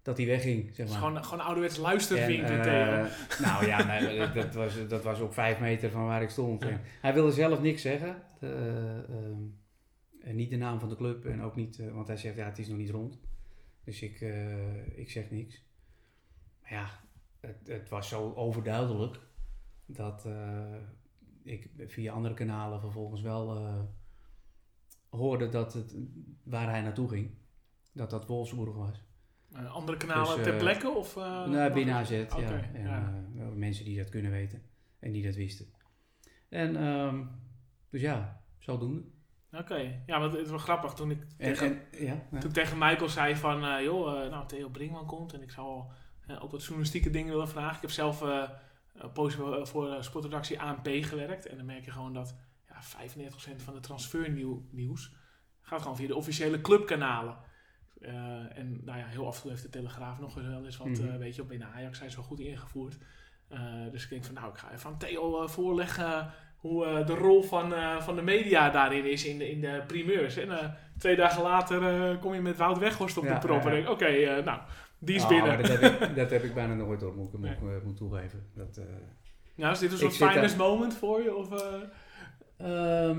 dat 0.07 0.16
hij 0.16 0.27
wegging, 0.27 0.65
zeg 0.74 0.77
Het 0.77 0.89
maar. 0.89 0.99
gewoon, 1.09 1.24
gewoon 1.24 1.45
ouderwets 1.45 1.77
luistervinken 1.77 2.57
En, 2.57 2.62
tegen. 2.62 3.05
eh, 3.05 3.41
nou 3.41 3.66
ja, 3.66 3.85
nee, 4.01 4.33
dat, 4.33 4.55
was, 4.55 4.89
dat 4.89 5.03
was 5.03 5.20
op 5.20 5.33
vijf 5.33 5.61
meter 5.61 5.91
van 5.91 6.05
waar 6.05 6.23
ik 6.23 6.31
stond. 6.31 6.65
Hij 7.01 7.15
wilde 7.15 7.33
zelf 7.33 7.61
niks 7.61 7.83
zeggen. 7.83 8.23
Eh, 8.41 8.99
ehm, 8.99 9.41
en 10.20 10.37
niet 10.37 10.51
de 10.51 10.57
naam 10.57 10.81
van 10.81 10.89
de 10.89 10.97
club 10.97 11.24
en 11.24 11.43
ook 11.43 11.57
niet, 11.57 11.78
eh, 11.78 11.93
want 11.93 12.07
hij 12.07 12.16
zegt 12.16 12.37
ja, 12.37 12.45
het 12.45 12.59
is 12.59 12.69
nog 12.69 12.77
niet 12.78 12.91
rond. 12.91 13.19
Dus 13.85 14.03
ik, 14.03 14.20
eh, 14.20 14.99
ik 14.99 15.11
zeg 15.11 15.31
niks. 15.31 15.65
Maar 16.62 16.73
ja, 16.73 17.01
het, 17.41 17.57
het 17.66 17.89
was 17.89 18.09
zo 18.09 18.33
overduidelijk 18.35 19.19
dat 19.87 20.24
eh, 20.27 20.74
ik 21.43 21.69
via 21.87 22.12
andere 22.12 22.35
kanalen 22.35 22.81
vervolgens 22.81 23.20
wel 23.20 23.57
eh, 23.57 23.81
hoorde 25.09 25.49
dat 25.49 25.73
het, 25.73 25.95
waar 26.43 26.70
hij 26.70 26.81
naartoe 26.81 27.09
ging, 27.09 27.31
dat 27.93 28.11
dat 28.11 28.27
Wolfsburg 28.27 28.74
was. 28.74 29.05
Eh, 29.57 29.74
andere 29.74 29.97
kanalen 29.97 30.37
Dus, 30.37 30.45
ter 30.45 30.53
eh, 30.53 30.59
plekke? 30.59 30.91
Of, 30.91 31.16
eh, 31.16 31.47
nog 31.47 31.73
binnen? 31.73 31.95
AZ, 31.95 32.11
ja. 32.11 32.27
En 32.73 32.83
ja. 33.35 33.49
mensen 33.55 33.85
die 33.85 33.97
dat 33.99 34.09
kunnen 34.09 34.31
weten 34.31 34.62
en 34.99 35.12
die 35.12 35.23
dat 35.24 35.35
wisten. 35.35 35.66
En 36.49 36.77
ehm, 36.77 37.24
dus 37.91 38.01
ja, 38.01 38.43
zodoende. 38.59 39.05
Oké, 39.53 40.03
ja, 40.07 40.20
want 40.20 40.33
het 40.33 40.41
is 40.43 40.49
wel 40.49 40.59
grappig 40.59 40.93
toen 40.93 41.11
ik 41.11 41.20
En, 41.20 41.27
tegen, 41.37 41.66
en, 41.66 42.05
ja, 42.05 42.27
ja. 42.31 42.39
toen 42.39 42.49
ik 42.49 42.55
tegen 42.57 42.78
Michael 42.78 43.09
zei 43.09 43.37
van, 43.37 43.83
joh, 43.83 44.31
nou 44.31 44.47
Theo 44.47 44.69
Brinkman 44.69 45.07
komt 45.07 45.33
en 45.33 45.43
ik 45.43 45.51
zou 45.51 45.85
ook 46.41 46.51
wat 46.51 46.62
journalistieke 46.62 47.11
dingen 47.11 47.33
willen 47.33 47.49
vragen. 47.49 47.74
Ik 47.74 47.81
heb 47.81 47.91
zelf 47.91 48.24
poosje 49.12 49.61
voor- 49.66 50.05
sportredactie 50.05 50.61
ANP 50.61 50.89
gewerkt 50.89 51.47
en 51.47 51.57
dan 51.57 51.66
merk 51.66 51.85
je 51.85 51.91
gewoon 51.91 52.15
dat 52.15 52.37
ja, 52.69 52.83
95% 52.83 53.62
van 53.62 53.74
de 53.74 53.81
transfernieuws 53.81 55.15
gaat 55.61 55.83
gewoon 55.83 55.97
via 55.97 56.07
de 56.07 56.16
officiële 56.16 56.61
clubkanalen. 56.61 57.37
Eh, 58.01 58.12
en 58.59 58.81
nou 58.85 58.98
ja, 58.98 59.05
heel 59.06 59.27
af 59.27 59.35
en 59.36 59.40
toe 59.43 59.51
heeft 59.51 59.62
de 59.62 59.68
Telegraaf 59.68 60.20
nog 60.20 60.35
wel 60.35 60.64
eens 60.64 60.77
wat, 60.77 60.98
eh, 60.98 61.16
weet 61.16 61.35
je, 61.36 61.43
op 61.43 61.48
binnen 61.48 61.68
Ajax 61.74 61.98
zijn 61.98 62.10
ze 62.10 62.16
wel 62.16 62.24
goed 62.24 62.40
ingevoerd. 62.40 62.97
Eh, 63.48 63.60
dus 63.93 64.05
ik 64.05 64.10
denk 64.10 64.24
van, 64.24 64.35
nou, 64.35 64.48
ik 64.51 64.56
ga 64.59 64.73
even 64.73 64.90
aan 64.90 64.98
Theo 64.98 65.47
voorleggen 65.47 66.31
hoe 66.56 66.86
eh, 66.86 67.06
de 67.06 67.14
rol 67.14 67.43
van, 67.43 67.74
eh, 67.74 68.01
van 68.01 68.16
de 68.16 68.23
media 68.23 68.70
daarin 68.70 69.10
is 69.10 69.24
in 69.24 69.39
de, 69.39 69.51
in 69.51 69.60
de 69.60 69.82
primeurs. 69.86 70.36
En 70.36 70.59
eh, 70.59 70.68
twee 70.98 71.16
dagen 71.16 71.43
later 71.43 71.82
eh, 72.10 72.20
kom 72.20 72.35
je 72.35 72.40
met 72.40 72.56
Wout 72.56 72.78
Weghorst 72.78 73.16
op 73.16 73.24
Ja, 73.24 73.32
de 73.39 73.47
prop 73.47 73.62
ja, 73.62 73.68
en 73.68 73.74
denk 73.74 73.89
oké, 73.89 74.05
eh, 74.05 74.44
nou, 74.44 74.60
die 74.98 75.14
is 75.16 75.23
Oh, 75.23 75.28
binnen. 75.28 75.56
dat, 75.62 75.68
heb 75.81 76.01
ik, 76.02 76.14
dat 76.16 76.31
heb 76.31 76.43
ik 76.44 76.55
bijna 76.55 76.74
nooit 76.74 77.01
door, 77.01 77.14
moet 77.14 77.27
ik, 77.27 77.32
moet, 77.32 77.40
Nee. 77.40 77.52
ik, 77.52 77.78
eh, 77.81 77.85
moet 77.86 77.97
toegeven. 77.97 78.47
Dat, 78.55 78.77
eh, 78.77 78.85
Ja, 79.55 79.70
is 79.70 79.78
dit 79.78 79.93
een 79.93 79.98
soort 79.98 80.16
finest 80.16 80.56
moment 80.56 80.94
voor 80.94 81.23
je? 81.23 81.35
Of, 81.35 81.51
eh? 82.56 83.16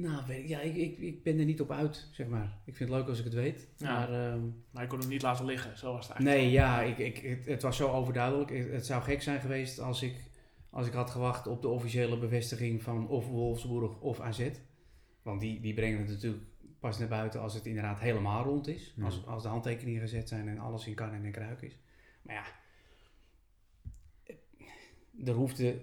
Nou, 0.00 0.32
ja, 0.46 0.60
ik, 0.60 0.76
ik, 0.76 0.98
ik 0.98 1.22
ben 1.22 1.38
er 1.38 1.44
niet 1.44 1.60
op 1.60 1.70
uit, 1.70 2.08
zeg 2.12 2.26
maar. 2.26 2.58
Ik 2.64 2.76
vind 2.76 2.90
het 2.90 2.98
leuk 2.98 3.08
als 3.08 3.18
ik 3.18 3.24
het 3.24 3.34
weet. 3.34 3.68
Ja. 3.76 3.92
Maar 3.92 4.12
ehm, 4.12 4.40
Maar 4.70 4.82
ik 4.82 4.88
kon 4.88 4.98
hem 4.98 5.08
niet 5.08 5.22
laten 5.22 5.44
liggen, 5.44 5.78
zo 5.78 5.92
was 5.92 6.08
het 6.08 6.16
eigenlijk. 6.16 6.42
nee, 6.42 6.52
ja, 6.52 6.82
ik, 6.82 6.98
ik, 6.98 7.16
het, 7.16 7.46
het 7.46 7.62
was 7.62 7.76
zo 7.76 7.88
overduidelijk. 7.88 8.50
Het, 8.50 8.70
het 8.70 8.86
zou 8.86 9.02
gek 9.02 9.22
zijn 9.22 9.40
geweest 9.40 9.80
als 9.80 10.02
ik, 10.02 10.14
als 10.70 10.86
ik 10.86 10.92
had 10.92 11.10
gewacht 11.10 11.46
op 11.46 11.62
de 11.62 11.68
officiële 11.68 12.18
bevestiging 12.18 12.82
van 12.82 13.08
of 13.08 13.26
Wolfsburg 13.26 14.00
of 14.00 14.20
AZ. 14.20 14.50
Want 15.22 15.40
die, 15.40 15.60
die 15.60 15.74
brengen 15.74 15.98
het 15.98 16.08
natuurlijk 16.08 16.42
pas 16.80 16.98
naar 16.98 17.08
buiten 17.08 17.40
als 17.40 17.54
het 17.54 17.66
inderdaad 17.66 18.00
helemaal 18.00 18.44
rond 18.44 18.68
is. 18.68 18.94
Ja. 18.96 19.04
Als, 19.04 19.26
als 19.26 19.42
de 19.42 19.48
handtekeningen 19.48 20.00
gezet 20.00 20.28
zijn 20.28 20.48
en 20.48 20.58
alles 20.58 20.86
in 20.86 20.94
kan 20.94 21.12
en 21.12 21.24
in 21.24 21.32
kruik 21.32 21.62
is. 21.62 21.78
Maar 22.22 22.34
ja, 22.34 22.44
er 25.24 25.34
hoefde 25.34 25.80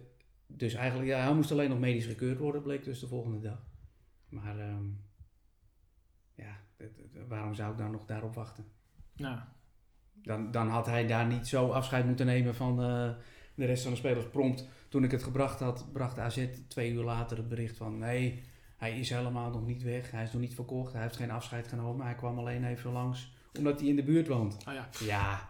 dus 0.48 0.74
eigenlijk, 0.74 1.10
ja, 1.10 1.24
hij 1.24 1.34
moest 1.34 1.52
alleen 1.52 1.70
nog 1.70 1.80
medisch 1.80 2.06
gekeurd 2.06 2.40
worden, 2.40 2.62
bleek 2.62 2.84
dus 2.84 3.00
de 3.00 3.08
volgende 3.08 3.40
dag. 3.40 3.74
Maar 4.44 4.60
ehm, 4.60 4.86
ja, 6.36 6.58
waarom 7.28 7.54
zou 7.54 7.72
ik 7.72 7.78
dan 7.78 7.92
nog 7.92 8.06
daarop 8.06 8.34
wachten? 8.34 8.66
Ja. 9.14 9.54
Dan, 10.14 10.52
dan 10.52 10.68
had 10.68 10.86
hij 10.86 11.08
daar 11.08 11.26
niet 11.26 11.48
zo 11.48 11.70
afscheid 11.70 12.06
moeten 12.06 12.26
nemen 12.26 12.56
van 12.56 12.82
eh, 12.82 13.10
de 13.56 13.66
rest 13.66 13.84
van 13.84 13.92
de 13.92 13.98
spelers. 13.98 14.28
Prompt, 14.28 14.68
toen 14.90 15.04
ik 15.04 15.12
het 15.12 15.24
gebracht 15.24 15.60
had, 15.60 15.92
bracht 15.94 16.20
AZ 16.20 16.48
twee 16.68 16.92
uur 16.92 17.04
later 17.04 17.38
het 17.38 17.50
bericht 17.50 17.78
van... 17.78 17.98
Nee, 17.98 18.44
hij 18.78 19.00
is 19.00 19.10
helemaal 19.10 19.50
nog 19.50 19.66
niet 19.66 19.84
weg. 19.84 20.12
Hij 20.12 20.24
is 20.24 20.32
nog 20.32 20.42
niet 20.42 20.56
verkocht. 20.56 20.94
Hij 20.94 21.02
heeft 21.02 21.16
geen 21.16 21.32
afscheid 21.32 21.68
genomen. 21.68 22.06
Hij 22.06 22.16
kwam 22.16 22.40
alleen 22.40 22.66
even 22.66 22.92
langs, 22.92 23.34
omdat 23.58 23.80
hij 23.80 23.90
in 23.90 23.96
de 23.96 24.04
buurt 24.04 24.28
woont. 24.28 24.58
Oh 24.68 24.74
ja. 24.74 24.90
Ja, 25.00 25.50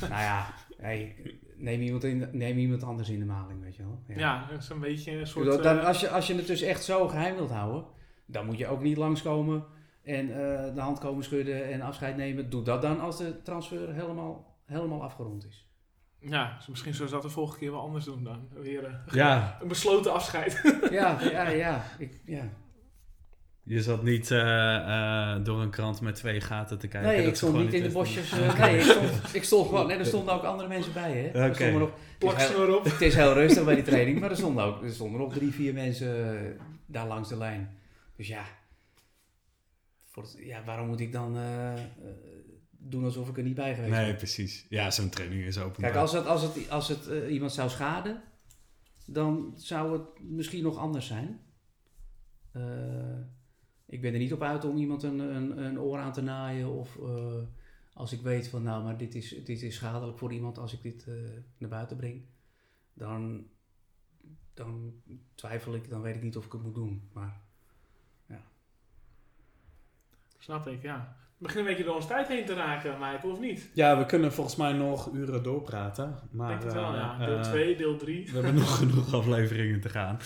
nou 0.00 0.22
ja, 0.22 0.54
hey, 0.76 1.16
neem, 1.56 1.80
iemand 1.80 2.04
in, 2.04 2.28
neem 2.32 2.58
iemand 2.58 2.82
anders 2.82 3.08
in 3.08 3.18
de 3.18 3.24
maling, 3.24 3.62
weet 3.62 3.76
je 3.76 3.82
wel. 3.82 4.16
Ja, 4.16 4.46
dat 4.50 4.62
is 4.62 4.68
een 4.68 4.80
beetje 4.80 5.12
een 5.12 5.26
soort... 5.26 5.62
dan, 5.62 5.78
eh, 5.78 5.86
als, 5.86 6.00
je, 6.00 6.08
als 6.08 6.26
je 6.26 6.34
het 6.34 6.46
dus 6.46 6.62
echt 6.62 6.84
zo 6.84 7.08
geheim 7.08 7.34
wilt 7.34 7.50
houden, 7.50 7.84
dan 8.26 8.46
moet 8.46 8.58
je 8.58 8.66
ook 8.66 8.82
niet 8.82 8.96
langskomen 8.96 9.64
en 10.02 10.30
eh, 10.30 10.74
de 10.74 10.80
hand 10.80 10.98
komen 10.98 11.24
schudden 11.24 11.72
en 11.72 11.80
afscheid 11.80 12.16
nemen. 12.16 12.50
Doe 12.50 12.62
dat 12.62 12.82
dan 12.82 13.00
als 13.00 13.16
de 13.18 13.42
transfer 13.42 13.94
helemaal, 13.94 14.56
helemaal 14.64 15.02
afgerond 15.02 15.46
is. 15.46 15.68
ja, 16.18 16.54
dus 16.56 16.66
misschien 16.66 16.94
zullen 16.94 17.08
ze 17.08 17.14
dat 17.14 17.24
de 17.24 17.30
volgende 17.30 17.60
keer 17.60 17.70
wel 17.70 17.80
anders 17.80 18.04
doen 18.04 18.24
dan. 18.24 18.48
Weer 18.54 18.84
eh, 18.84 18.92
Ja, 19.14 19.56
een 19.62 19.68
besloten 19.68 20.12
afscheid. 20.12 20.60
Ja, 20.90 21.18
ja, 21.22 21.48
ja. 21.48 21.84
Ik, 21.98 22.20
ja. 22.24 22.48
je 23.62 23.82
zat 23.82 24.02
niet 24.02 24.30
eh, 24.30 24.76
eh, 24.76 25.44
door 25.44 25.60
een 25.60 25.70
krant 25.70 26.00
met 26.00 26.14
twee 26.14 26.40
gaten 26.40 26.78
te 26.78 26.88
kijken. 26.88 27.10
Nee, 27.10 27.18
dat 27.18 27.28
ik 27.28 27.36
ze 27.36 27.46
stond 27.46 27.62
niet 27.64 27.72
in 27.72 27.82
de 27.82 27.90
bosjes. 27.90 28.32
nee, 28.58 28.76
ik 28.76 28.82
stond, 28.82 29.34
ik 29.34 29.44
stond 29.44 29.68
gewoon. 29.68 29.86
Nee, 29.86 29.96
er 29.96 30.06
stonden 30.06 30.34
ook 30.34 30.42
andere 30.42 30.68
mensen 30.68 30.92
bij, 30.92 31.12
hè? 31.12 31.40
Er 31.40 31.44
Oké. 31.46 31.54
stonden 31.54 31.80
nog, 31.80 31.90
het, 31.90 31.98
is 31.98 32.04
heel, 32.18 32.28
Plaksnor 32.28 32.76
op. 32.76 32.84
het 32.84 33.00
is 33.00 33.14
heel 33.14 33.32
rustig 33.32 33.64
bij 33.64 33.74
die 33.74 33.84
training, 33.84 34.20
maar 34.20 34.30
er 34.30 34.36
stonden 34.36 34.64
ook 34.64 34.82
er 34.82 34.90
stonden 34.90 35.20
nog 35.20 35.32
drie, 35.32 35.52
vier 35.52 35.74
mensen 35.74 36.36
daar 36.86 37.06
langs 37.06 37.28
de 37.28 37.36
lijn. 37.36 37.75
Dus 38.16 38.26
ja, 38.28 38.44
voor 40.04 40.22
het- 40.22 40.36
ja 40.38 40.64
waarom 40.64 40.86
moet 40.86 41.00
ik 41.00 41.12
dan 41.12 41.36
eh, 41.36 41.72
eh, 41.84 41.88
doen 42.70 43.04
alsof 43.04 43.28
ik 43.28 43.36
er 43.36 43.42
niet 43.42 43.54
bij 43.54 43.74
geweest 43.74 43.92
ben? 43.92 44.02
Nee, 44.02 44.14
precies. 44.14 44.66
Ja, 44.68 44.90
zo'n 44.90 45.08
training 45.08 45.42
is 45.44 45.58
openbaar. 45.58 45.90
Kijk, 45.90 46.02
als 46.02 46.12
het, 46.12 46.26
als 46.26 46.42
het, 46.42 46.70
als 46.70 46.88
het 46.88 47.06
eh, 47.06 47.32
iemand 47.32 47.52
zou 47.52 47.68
schaden, 47.70 48.22
dan 49.06 49.52
zou 49.56 49.92
het 49.92 50.20
misschien 50.22 50.62
nog 50.62 50.76
anders 50.76 51.06
zijn. 51.06 51.40
Ik 53.86 54.00
ben 54.00 54.12
er 54.12 54.18
niet 54.18 54.32
op 54.32 54.42
uit 54.42 54.64
om 54.64 54.76
iemand 54.76 55.02
een, 55.02 55.18
een, 55.18 55.58
een 55.64 55.80
oor 55.80 55.98
aan 55.98 56.12
te 56.12 56.20
naaien. 56.22 56.68
Of 56.68 56.98
als 57.92 58.12
ik 58.12 58.20
weet 58.20 58.48
van, 58.48 58.62
nou, 58.62 58.84
maar 58.84 58.96
dit 58.96 59.14
is, 59.14 59.28
dit 59.44 59.62
is 59.62 59.74
schadelijk 59.74 60.18
voor 60.18 60.32
iemand 60.32 60.58
als 60.58 60.72
ik 60.72 60.82
dit 60.82 61.06
naar 61.58 61.70
buiten 61.70 61.96
breng. 61.96 62.22
Dan, 62.94 63.46
dan 64.54 64.92
twijfel 65.34 65.74
ik, 65.74 65.88
dan 65.88 66.00
weet 66.00 66.16
ik 66.16 66.22
niet 66.22 66.36
of 66.36 66.44
ik 66.46 66.52
het 66.52 66.62
moet 66.62 66.74
doen. 66.74 67.08
Maar 67.12 67.40
Snap 70.46 70.66
ik, 70.68 70.82
ja. 70.82 71.14
We 71.38 71.42
beginnen 71.42 71.66
een 71.66 71.76
beetje 71.76 71.84
door 71.88 71.94
ons 72.00 72.06
tijd 72.06 72.28
heen 72.28 72.44
te 72.44 72.54
raken, 72.54 72.92
Michael, 72.98 73.32
of 73.32 73.40
niet? 73.40 73.70
Ja, 73.74 73.98
we 73.98 74.06
kunnen 74.06 74.32
volgens 74.32 74.56
mij 74.56 74.72
nog 74.72 75.12
uren 75.12 75.42
doorpraten. 75.42 76.08
Ik 76.08 76.32
Maar, 76.32 76.48
denk 76.48 76.62
het 76.62 76.72
wel, 76.72 76.92
eh, 76.94 76.98
ja. 77.18 77.26
Deel 77.26 77.36
eh, 77.36 77.42
2, 77.42 77.76
deel 77.76 77.96
3. 77.96 78.24
We 78.26 78.32
hebben 78.32 78.54
nog 78.54 78.76
genoeg 78.78 79.14
afleveringen 79.14 79.80
te 79.80 79.88
gaan. 79.88 80.18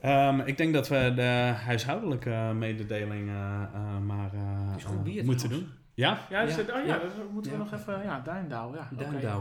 Ehm, 0.00 0.40
ik 0.40 0.56
denk 0.56 0.74
dat 0.74 0.88
we 0.88 1.12
de 1.14 1.52
huishoudelijke 1.64 2.30
mededelingen 2.54 3.70
eh, 3.74 3.98
maar 3.98 4.30
eh, 4.32 4.76
is 4.76 4.84
goed 4.84 4.96
eh, 4.96 5.02
bier 5.02 5.24
moeten 5.24 5.48
trouwens. 5.48 5.70
doen. 5.72 5.78
Ja? 5.94 6.18
Ja, 6.30 6.44
dus, 6.44 6.54
Ja. 6.54 6.60
oh 6.62 6.68
ja, 6.68 6.94
Ja. 6.94 6.98
dat 6.98 7.30
moeten 7.32 7.52
we 7.52 7.58
Ja. 7.58 7.64
nog 7.64 7.72
even... 7.80 8.02
Ja, 8.02 8.20
Duindouw, 8.20 8.74
ja. 8.74 8.88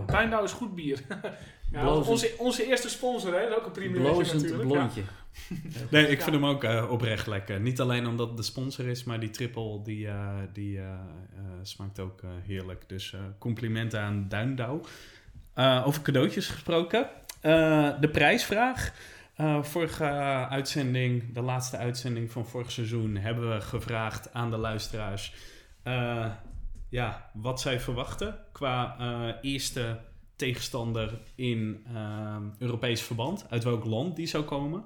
Duindouw 0.05 0.43
is 0.43 0.51
goed 0.51 0.75
bier. 0.75 0.99
ja, 1.71 1.93
onze, 1.95 2.33
onze 2.37 2.65
eerste 2.67 2.89
sponsor, 2.89 3.33
hè. 3.33 3.39
Dat 3.41 3.49
is 3.49 3.55
ook 3.57 3.65
een 3.65 3.71
primeurtje 3.71 4.11
blozend 4.11 4.41
natuurlijk. 4.41 4.69
blondje. 4.69 5.01
Nee, 5.91 6.07
ik 6.07 6.17
Ja. 6.17 6.23
vind 6.23 6.35
hem 6.35 6.45
ook 6.45 6.63
eh, 6.63 6.91
oprecht 6.91 7.27
lekker. 7.27 7.59
Niet 7.59 7.79
alleen 7.81 8.07
omdat 8.07 8.27
het 8.27 8.37
de 8.37 8.43
sponsor 8.43 8.87
is, 8.87 9.03
maar 9.03 9.19
die 9.19 9.29
triple 9.29 9.81
die, 9.83 10.07
eh, 10.07 10.29
die 10.53 10.77
eh, 10.77 10.83
eh, 10.83 10.97
smaakt 11.61 11.99
ook 11.99 12.21
eh, 12.21 12.29
heerlijk. 12.45 12.83
Dus 12.87 13.13
eh, 13.13 13.19
complimenten 13.37 14.01
aan 14.01 14.25
Duindouw. 14.29 14.81
Eh, 15.53 15.83
over 15.85 16.01
cadeautjes 16.01 16.47
gesproken. 16.47 17.09
Eh, 17.41 17.89
de 17.99 18.09
prijsvraag. 18.09 18.93
Eh, 19.35 19.63
vorige 19.63 20.03
uitzending, 20.49 21.33
de 21.33 21.41
laatste 21.41 21.77
uitzending 21.77 22.31
van 22.31 22.45
vorig 22.45 22.71
seizoen, 22.71 23.15
hebben 23.17 23.53
we 23.53 23.61
gevraagd 23.61 24.33
aan 24.33 24.49
de 24.49 24.57
luisteraars 24.57 25.33
eh, 25.83 26.25
ja, 26.89 27.29
wat 27.33 27.61
zij 27.61 27.79
verwachten 27.79 28.39
qua 28.51 28.95
eh, 28.99 29.35
eerste 29.51 29.99
tegenstander 30.39 31.19
in 31.35 31.83
ehm, 31.95 32.43
Europees 32.59 33.01
verband. 33.01 33.45
Uit 33.49 33.63
welk 33.63 33.85
land 33.85 34.15
die 34.15 34.27
zou 34.27 34.43
komen. 34.43 34.83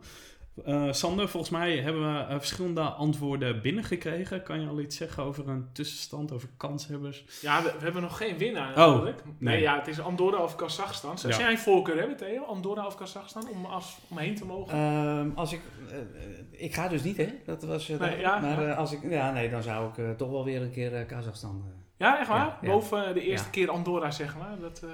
Eh, 0.66 0.92
Sander, 0.92 1.30
volgens 1.30 1.52
mij 1.52 1.78
hebben 1.78 2.14
we 2.14 2.20
eh, 2.20 2.38
verschillende 2.38 2.82
antwoorden 2.82 3.62
binnengekregen. 3.62 4.44
Kan 4.44 4.62
je 4.62 4.68
al 4.68 4.80
iets 4.80 4.98
zeggen 4.98 5.24
over 5.24 5.50
een 5.50 5.68
tussenstand, 5.72 6.32
over 6.32 6.50
kanshebbers? 6.58 7.24
Ja, 7.42 7.64
we, 7.64 7.74
we 7.78 7.84
hebben 7.84 8.02
nog 8.02 8.18
geen 8.18 8.38
winnaar 8.38 8.70
Oh, 8.70 8.78
natuurlijk. 8.78 9.24
nee. 9.26 9.34
nee. 9.40 9.62
ja, 9.62 9.76
het 9.78 9.88
is 9.88 10.00
Andorra 10.00 10.38
of 10.44 10.56
Kazachstan. 10.56 11.18
Zou 11.18 11.34
Ja. 11.34 11.40
jij 11.40 11.52
een 11.52 11.58
voorkeur 11.58 11.98
hebben, 11.98 12.18
Theo? 12.18 12.44
Andorra 12.44 12.86
of 12.86 12.96
Kazachstan, 12.96 13.48
om, 13.50 13.66
als, 13.66 13.98
om 14.10 14.18
heen 14.18 14.36
te 14.36 14.46
mogen? 14.46 14.74
Ehm, 14.78 15.30
als 15.36 15.54
ik, 15.54 15.62
eh, 15.92 15.98
ik 16.64 16.74
ga 16.74 16.88
dus 16.88 17.04
niet, 17.04 17.18
hè? 17.18 17.28
Dat 17.46 17.64
was, 17.64 17.88
Nee, 17.88 17.98
dat- 17.98 18.20
ja, 18.20 18.40
maar 18.40 18.62
ja. 18.62 18.68
eh, 18.72 18.78
als 18.78 18.92
ik, 18.92 19.00
ja, 19.10 19.32
nee, 19.32 19.50
dan 19.50 19.64
zou 19.64 19.90
ik 19.90 19.98
eh, 19.98 20.10
toch 20.12 20.30
wel 20.30 20.44
weer 20.46 20.62
een 20.62 20.72
keer 20.72 21.06
Kazachstan. 21.06 21.64
ja, 21.98 22.20
echt 22.20 22.28
waar? 22.28 22.38
ja, 22.46 22.58
ja. 22.62 22.70
Boven 22.70 23.14
de 23.14 23.22
eerste 23.22 23.46
Ja. 23.46 23.52
keer 23.52 23.70
Andorra, 23.70 24.12
zeg 24.12 24.38
maar. 24.38 24.60
Dat, 24.60 24.82
eh, 24.84 24.90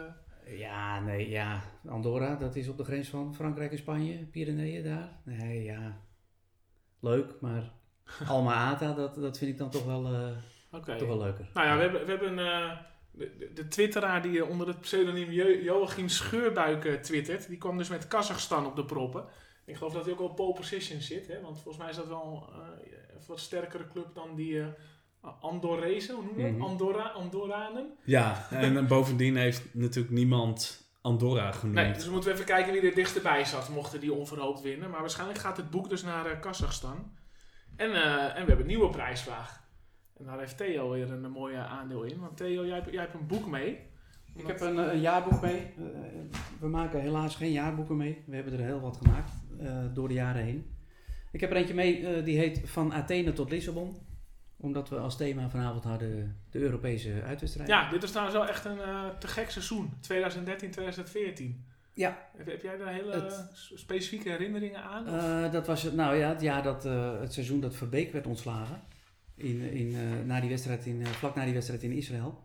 Ja, 0.57 0.99
nee, 0.99 1.29
ja. 1.29 1.61
Andorra, 1.87 2.35
dat 2.35 2.55
is 2.55 2.67
op 2.67 2.77
de 2.77 2.83
grens 2.83 3.07
van 3.07 3.35
Frankrijk 3.35 3.71
en 3.71 3.77
Spanje, 3.77 4.25
Pyreneeën 4.25 4.83
daar. 4.83 5.19
Nee, 5.23 5.63
ja. 5.63 6.01
Leuk, 6.99 7.41
maar 7.41 7.71
Alma 8.27 8.53
Ata, 8.53 8.93
dat, 8.93 9.15
dat 9.15 9.37
vind 9.37 9.51
ik 9.51 9.57
dan 9.57 9.69
toch 9.69 9.85
wel, 9.85 10.05
eh, 10.05 10.97
toch 10.97 11.07
wel 11.07 11.17
leuker. 11.17 11.49
Nou 11.53 11.67
ja, 11.67 11.75
we 11.75 11.81
hebben, 11.81 12.05
we 12.05 12.11
hebben 12.11 12.39
eh, 12.39 12.77
de, 13.53 13.67
twitteraar 13.67 14.21
die 14.21 14.41
eh, 14.43 14.49
onder 14.49 14.67
het 14.67 14.79
pseudoniem 14.79 15.31
Jo- 15.31 15.61
Joachim 15.63 16.09
Scheurbuik 16.09 17.03
twittert. 17.03 17.47
Die 17.47 17.57
kwam 17.57 17.77
dus 17.77 17.89
met 17.89 18.07
Kazachstan 18.07 18.65
op 18.65 18.75
de 18.75 18.85
proppen. 18.85 19.25
Ik 19.65 19.75
geloof 19.75 19.93
dat 19.93 20.03
hij 20.05 20.13
ook 20.13 20.19
al 20.19 20.33
pole 20.33 20.53
position 20.53 21.01
zit. 21.01 21.27
Hè? 21.27 21.41
Want 21.41 21.55
volgens 21.55 21.77
mij 21.77 21.89
is 21.89 21.95
dat 21.95 22.07
wel 22.07 22.49
een 22.53 23.21
wat 23.27 23.39
sterkere 23.39 23.87
club 23.87 24.15
dan 24.15 24.35
die 24.35 24.63
Andorrezen. 25.21 26.15
Hoe 26.15 26.23
noem 26.23 26.37
je 26.37 26.43
dat? 26.43 26.51
Mhm. 26.51 26.61
Andorra, 26.61 27.03
Andorranen. 27.03 27.85
Ja, 28.03 28.47
en 28.51 28.77
eh, 28.77 28.87
bovendien 28.87 29.35
heeft 29.35 29.63
natuurlijk 29.73 30.13
niemand 30.13 30.87
Andorra 31.01 31.51
genoemd. 31.51 31.75
Nee, 31.75 31.93
dus 31.93 32.05
we 32.05 32.11
moeten 32.11 32.31
even 32.33 32.45
kijken 32.45 32.73
wie 32.73 32.81
er 32.81 32.95
dichtstbij 32.95 33.45
zat. 33.45 33.69
Mochten 33.69 33.99
die 33.99 34.13
onverhoopt 34.13 34.61
winnen. 34.61 34.89
Maar 34.89 34.99
waarschijnlijk 34.99 35.39
gaat 35.39 35.57
het 35.57 35.69
boek 35.69 35.89
dus 35.89 36.03
naar 36.03 36.25
eh, 36.25 36.39
Kazachstan. 36.39 37.11
En, 37.75 37.93
eh, 37.93 38.23
en 38.23 38.31
we 38.31 38.47
hebben 38.47 38.59
een 38.59 38.65
nieuwe 38.65 38.89
prijsvraag. 38.89 39.67
En 40.17 40.25
daar 40.25 40.39
heeft 40.39 40.57
Theo 40.57 40.89
weer 40.89 41.11
een, 41.11 41.31
mooie 41.31 41.57
aandeel 41.57 42.03
in. 42.03 42.19
Want 42.19 42.37
Theo, 42.37 42.65
jij, 42.65 42.75
hebt- 42.75 42.91
jij 42.91 43.01
hebt 43.01 43.13
een 43.13 43.27
boek 43.27 43.47
mee. 43.47 43.79
Ik 44.35 44.47
heb 44.47 44.61
een, 44.61 44.79
eh, 44.79 44.93
een 44.93 44.99
jaarboek 45.01 45.41
mee. 45.41 45.59
Eh, 45.77 45.83
we 46.59 46.67
maken 46.67 47.01
helaas 47.01 47.35
geen 47.35 47.51
jaarboeken 47.51 47.97
mee. 47.97 48.23
We 48.27 48.35
hebben 48.35 48.53
er 48.53 48.59
heel 48.65 48.79
wat 48.79 48.97
gemaakt 48.97 49.31
eh, 49.59 49.77
door 49.93 50.07
de 50.07 50.13
jaren 50.13 50.43
heen. 50.43 50.75
Ik 51.31 51.39
heb 51.39 51.49
er 51.51 51.55
eentje 51.57 51.73
mee, 51.73 52.07
eh, 52.07 52.25
die 52.25 52.37
heet 52.37 52.61
Van 52.65 52.93
Athene 52.93 53.33
tot 53.33 53.49
Lissabon. 53.49 53.97
Omdat 54.61 54.89
we 54.89 54.97
als 54.97 55.17
thema 55.17 55.49
vanavond 55.49 55.83
hadden 55.83 56.37
de 56.49 56.59
Europese 56.59 57.21
uitwedstrijd. 57.23 57.69
Ja, 57.69 57.89
dit 57.89 58.03
is 58.03 58.09
trouwens 58.09 58.37
wel 58.37 58.47
echt 58.47 58.65
een 58.65 58.79
eh, 58.81 59.07
te 59.19 59.27
gek 59.27 59.49
seizoen. 59.49 59.93
2013, 59.99 60.71
2014. 60.71 61.65
Ja. 61.93 62.29
Heb, 62.37 62.45
heb 62.45 62.61
jij 62.61 62.77
daar 62.77 62.93
hele 62.93 63.11
Het- 63.11 63.49
specifieke 63.75 64.29
herinneringen 64.29 64.83
aan? 64.83 65.07
Eh, 65.07 65.51
dat 65.51 65.67
was 65.67 65.83
het, 65.83 65.93
nou 65.93 66.15
ja, 66.15 66.29
het 66.29 66.41
jaar 66.41 66.63
dat 66.63 66.85
eh, 66.85 67.19
het 67.19 67.33
seizoen 67.33 67.59
dat 67.59 67.75
Verbeek 67.75 68.11
werd 68.11 68.27
ontslagen. 68.27 68.81
In, 69.35 69.61
in, 69.61 70.25
na 70.25 70.39
die 70.39 70.49
wedstrijd 70.49 70.85
in, 70.85 71.05
vlak 71.05 71.35
na 71.35 71.43
die 71.43 71.53
wedstrijd 71.53 71.83
in 71.83 71.91
Israël. 71.91 72.43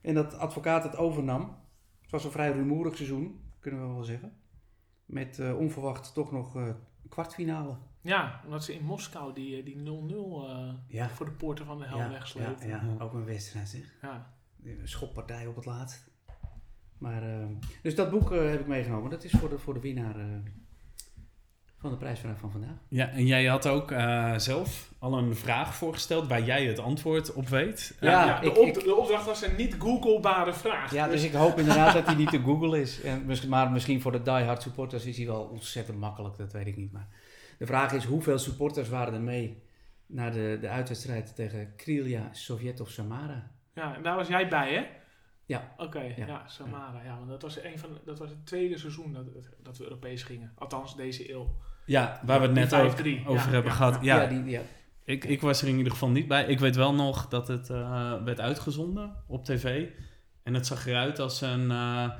En 0.00 0.14
dat 0.14 0.38
advocaat 0.38 0.82
het 0.82 0.96
overnam. 0.96 1.56
Het 2.02 2.10
was 2.10 2.24
een 2.24 2.30
vrij 2.30 2.52
rumoerig 2.52 2.96
seizoen, 2.96 3.40
kunnen 3.60 3.80
we 3.88 3.94
wel 3.94 4.04
zeggen. 4.04 4.32
Met 5.06 5.40
onverwacht 5.56 6.14
toch 6.14 6.32
nog 6.32 6.56
kwartfinale. 7.08 7.76
Ja, 8.02 8.40
omdat 8.44 8.64
ze 8.64 8.74
in 8.74 8.84
Moskou 8.84 9.34
die, 9.34 9.56
eh, 9.58 9.64
die 9.64 9.76
0-0 9.76 10.48
eh, 10.48 10.68
Ja. 10.86 11.08
voor 11.08 11.26
de 11.26 11.32
poorten 11.32 11.66
van 11.66 11.78
de 11.78 11.84
hel 11.86 11.98
ja, 11.98 12.10
wegsleept. 12.10 12.62
ja, 12.62 12.68
ja, 12.68 12.82
ook 13.04 13.12
een 13.12 13.24
wedstrijd 13.24 13.68
zeg. 13.68 13.94
Ja. 14.02 14.26
Een 14.64 14.80
schoppartij 14.88 15.46
op 15.46 15.56
het 15.56 15.64
laatst. 15.64 16.10
Maar, 16.98 17.22
eh, 17.22 17.46
dus 17.82 17.94
dat 17.94 18.10
boek 18.10 18.32
eh, 18.32 18.48
heb 18.50 18.60
ik 18.60 18.66
meegenomen. 18.66 19.10
Dat 19.10 19.24
is 19.24 19.30
voor 19.30 19.48
de, 19.48 19.58
voor 19.58 19.74
de 19.74 19.80
winnaar 19.80 20.16
eh, 20.18 20.24
van 21.78 21.90
de 21.90 21.96
prijsvraag 21.96 22.38
van 22.38 22.50
vandaag. 22.50 22.76
Ja, 22.88 23.08
en 23.08 23.26
jij 23.26 23.44
had 23.44 23.66
ook 23.66 23.90
eh, 23.90 24.38
zelf 24.38 24.92
al 24.98 25.18
een 25.18 25.36
vraag 25.36 25.74
voorgesteld 25.74 26.28
waar 26.28 26.42
jij 26.44 26.64
het 26.66 26.78
antwoord 26.78 27.32
op 27.32 27.48
weet. 27.48 27.96
Ja, 28.00 28.40
de, 28.40 28.46
ik- 28.46 28.58
op- 28.58 28.66
ik- 28.66 28.84
de 28.84 28.94
opdracht 28.94 29.26
was 29.26 29.42
een 29.42 29.56
niet 29.56 29.74
googlebare 29.78 30.52
vraag. 30.52 30.92
Ja, 30.92 31.08
dus 31.08 31.22
ik 31.24 31.32
hoop 31.32 31.58
inderdaad 31.58 31.92
dat 31.94 32.06
hij 32.06 32.14
niet 32.14 32.30
te 32.30 32.42
Google 32.46 32.80
is. 32.80 33.00
En, 33.00 33.30
maar 33.48 33.70
misschien 33.70 34.00
voor 34.00 34.12
de 34.12 34.22
diehard 34.22 34.62
supporters 34.62 35.04
is 35.04 35.16
hij 35.16 35.26
wel 35.26 35.42
ontzettend 35.42 35.98
makkelijk, 35.98 36.36
dat 36.36 36.52
weet 36.52 36.66
ik 36.66 36.76
niet. 36.76 36.92
Maar 36.92 37.08
de 37.58 37.66
vraag 37.66 37.92
is, 37.92 38.04
hoeveel 38.04 38.38
supporters 38.38 38.88
waren 38.88 39.14
er 39.14 39.20
mee 39.20 39.62
naar 40.06 40.32
de, 40.32 40.58
de 40.60 40.68
uitwedstrijd 40.68 41.34
tegen 41.34 41.76
Krylia, 41.76 42.28
Sovjet 42.32 42.80
of 42.80 42.90
Samara? 42.90 43.50
Ja, 43.74 43.94
en 43.96 44.02
daar 44.02 44.16
was 44.16 44.28
jij 44.28 44.48
bij, 44.48 44.74
hè? 44.74 44.86
Ja. 45.46 45.74
Oké, 45.76 46.00
ja, 46.00 46.26
Ja. 46.26 46.48
Samara. 46.48 47.02
Ja, 47.04 47.16
want 47.16 47.28
dat 47.28 47.42
was, 47.42 47.62
een 47.62 47.78
van, 47.78 47.88
dat 48.04 48.18
was 48.18 48.30
het 48.30 48.46
tweede 48.46 48.78
seizoen 48.78 49.12
dat, 49.12 49.26
dat 49.62 49.78
we 49.78 49.84
Europees 49.84 50.22
gingen. 50.22 50.52
Althans, 50.54 50.96
deze 50.96 51.32
eeuw. 51.32 51.56
Ja, 51.86 52.20
waar 52.24 52.40
we 52.40 52.46
het 52.46 52.54
net 52.54 52.70
Die 52.70 53.14
ook 53.16 53.22
5-3, 53.22 53.26
over 53.26 53.46
ja, 53.46 53.52
hebben 53.52 53.70
ja, 53.70 53.76
gehad. 53.76 54.02
Ja, 54.02 54.22
Ja, 54.22 54.28
die, 54.28 54.44
ja. 54.44 54.60
Ik, 55.04 55.24
ik 55.24 55.40
was 55.40 55.62
er 55.62 55.68
in 55.68 55.76
ieder 55.76 55.92
geval 55.92 56.08
niet 56.08 56.28
bij. 56.28 56.44
Ik 56.44 56.58
weet 56.58 56.76
wel 56.76 56.94
nog 56.94 57.28
dat 57.28 57.48
het 57.48 57.70
eh, 57.70 58.22
werd 58.22 58.40
uitgezonden 58.40 59.16
op 59.26 59.44
tv. 59.44 59.88
En 60.42 60.54
het 60.54 60.66
zag 60.66 60.86
eruit 60.86 61.18
als 61.18 61.40
een 61.40 61.70
eh, 61.70 62.10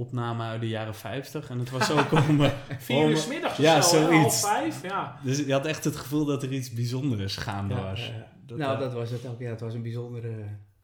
opname 0.00 0.42
uit 0.42 0.60
de 0.60 0.68
jaren 0.68 0.94
50. 0.94 1.50
En 1.50 1.58
het 1.58 1.70
was 1.70 1.90
ook 1.90 2.12
om... 2.28 2.40
eh, 2.44 2.50
Vier 2.78 3.08
uur 3.08 3.16
's 3.16 3.26
middags 3.26 3.58
of 3.58 3.64
Ja, 3.64 3.80
zo, 3.80 3.88
zoiets. 4.00 4.42
half 4.42 4.56
vijf. 4.56 4.82
Ja. 4.82 5.18
dus 5.22 5.38
je 5.38 5.52
had 5.52 5.66
echt 5.66 5.84
het 5.84 5.96
gevoel 5.96 6.24
dat 6.24 6.42
er 6.42 6.52
iets 6.52 6.70
bijzonders 6.72 7.36
gaande 7.36 7.74
Ja, 7.74 7.82
was. 7.82 8.08
eh, 8.08 8.14
Dat, 8.46 8.58
nou, 8.58 8.74
eh, 8.74 8.80
dat 8.80 8.92
was 8.92 9.10
het 9.10 9.26
ook. 9.26 9.40
Ja, 9.40 9.50
het 9.50 9.60
was 9.60 9.74
een 9.74 9.82
bijzondere, 9.82 10.28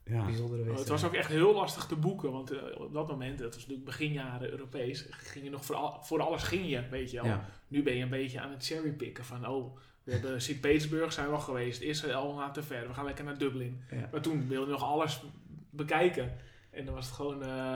ja. 0.04 0.24
bijzondere 0.24 0.60
Oh, 0.62 0.66
wedstrijd. 0.68 0.78
het 0.78 0.88
was 0.88 1.04
ook 1.04 1.14
echt 1.14 1.28
heel 1.28 1.54
lastig 1.54 1.86
te 1.86 1.96
boeken, 1.96 2.32
want 2.32 2.50
eh, 2.50 2.58
op 2.80 2.92
dat 2.92 3.08
moment, 3.08 3.38
dat 3.38 3.46
was 3.54 3.56
natuurlijk 3.56 3.84
beginjaren 3.84 4.50
Europees, 4.50 5.06
ging 5.10 5.44
je 5.44 5.50
nog 5.50 5.64
voor, 5.64 5.76
al- 5.76 5.98
voor 6.02 6.20
alles 6.22 6.42
ging 6.42 6.68
je, 6.70 6.82
weet 6.90 7.10
je 7.10 7.16
wel. 7.16 7.26
Ja. 7.26 7.44
Nu 7.68 7.82
ben 7.82 7.96
je 7.96 8.02
een 8.02 8.08
beetje 8.08 8.40
aan 8.40 8.50
het 8.50 8.66
cherrypicken 8.66 9.24
van, 9.24 9.48
oh, 9.48 9.76
we 10.04 10.12
hebben 10.12 10.42
Sint-Petersburg 10.42 11.12
zijn 11.12 11.26
we 11.28 11.32
al 11.34 11.40
geweest, 11.40 11.80
Israël 11.80 12.34
naar 12.34 12.52
te 12.52 12.62
ver, 12.62 12.88
we 12.88 12.94
gaan 12.94 13.04
lekker 13.04 13.24
naar 13.24 13.38
Dublin. 13.38 13.80
Ja. 13.90 14.08
Maar 14.12 14.20
toen 14.20 14.48
wilde 14.48 14.66
je 14.66 14.72
nog 14.72 14.82
alles 14.84 15.22
bekijken 15.70 16.32
en 16.70 16.84
dan 16.84 16.94
was 16.94 17.06
het 17.06 17.14
gewoon 17.14 17.42
eh, 17.42 17.74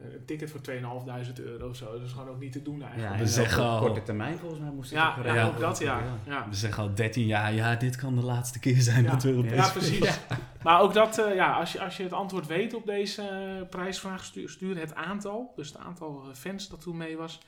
een 0.00 0.24
ticket 0.26 0.50
voor 0.50 0.60
2.500 0.60 1.42
euro 1.44 1.68
of 1.68 1.76
zo. 1.76 1.92
Dat 1.92 2.02
is 2.02 2.12
gewoon 2.12 2.28
ook 2.28 2.40
niet 2.40 2.52
te 2.52 2.62
doen 2.62 2.78
Ja, 2.78 2.84
eigenlijk. 2.84 3.14
en 3.14 3.20
We 3.20 3.26
zeggen 3.28 3.62
op 3.64 3.68
al- 3.68 3.80
korte 3.80 4.02
termijn 4.02 4.38
volgens 4.38 4.60
mij 4.60 4.70
moest 4.70 4.90
het 4.90 4.98
Ja, 4.98 5.08
ook 5.08 5.16
ja, 5.16 5.22
geregeld 5.22 5.54
ook 5.54 5.60
dat 5.60 5.78
ja. 5.78 6.02
ja. 6.26 6.48
We 6.48 6.54
zeggen 6.54 6.82
al 6.82 6.94
13 6.94 7.26
jaar, 7.26 7.52
ja, 7.54 7.74
dit 7.74 7.96
kan 7.96 8.14
de 8.14 8.22
laatste 8.24 8.58
keer 8.58 8.80
zijn 8.80 9.04
Ja. 9.04 9.10
dat 9.10 9.22
we 9.22 9.28
Europees 9.30 9.56
Ja, 9.66 9.70
precies. 9.70 10.18
Maar 10.62 10.80
ook 10.80 10.94
dat, 10.94 11.18
eh, 11.18 11.34
ja, 11.34 11.52
als 11.52 11.72
je, 11.72 11.80
als 11.80 11.96
je 11.96 12.02
het 12.02 12.12
antwoord 12.12 12.46
weet 12.46 12.74
op 12.74 12.86
deze 12.86 13.22
eh, 13.22 13.68
prijsvraag, 13.68 14.24
stuur, 14.24 14.48
stuur 14.48 14.78
het 14.78 14.94
aantal, 14.94 15.52
dus 15.56 15.68
het 15.68 15.76
aantal 15.78 16.22
eh, 16.28 16.34
fans 16.34 16.68
dat 16.68 16.80
toen 16.80 16.96
mee 16.96 17.16
was, 17.16 17.40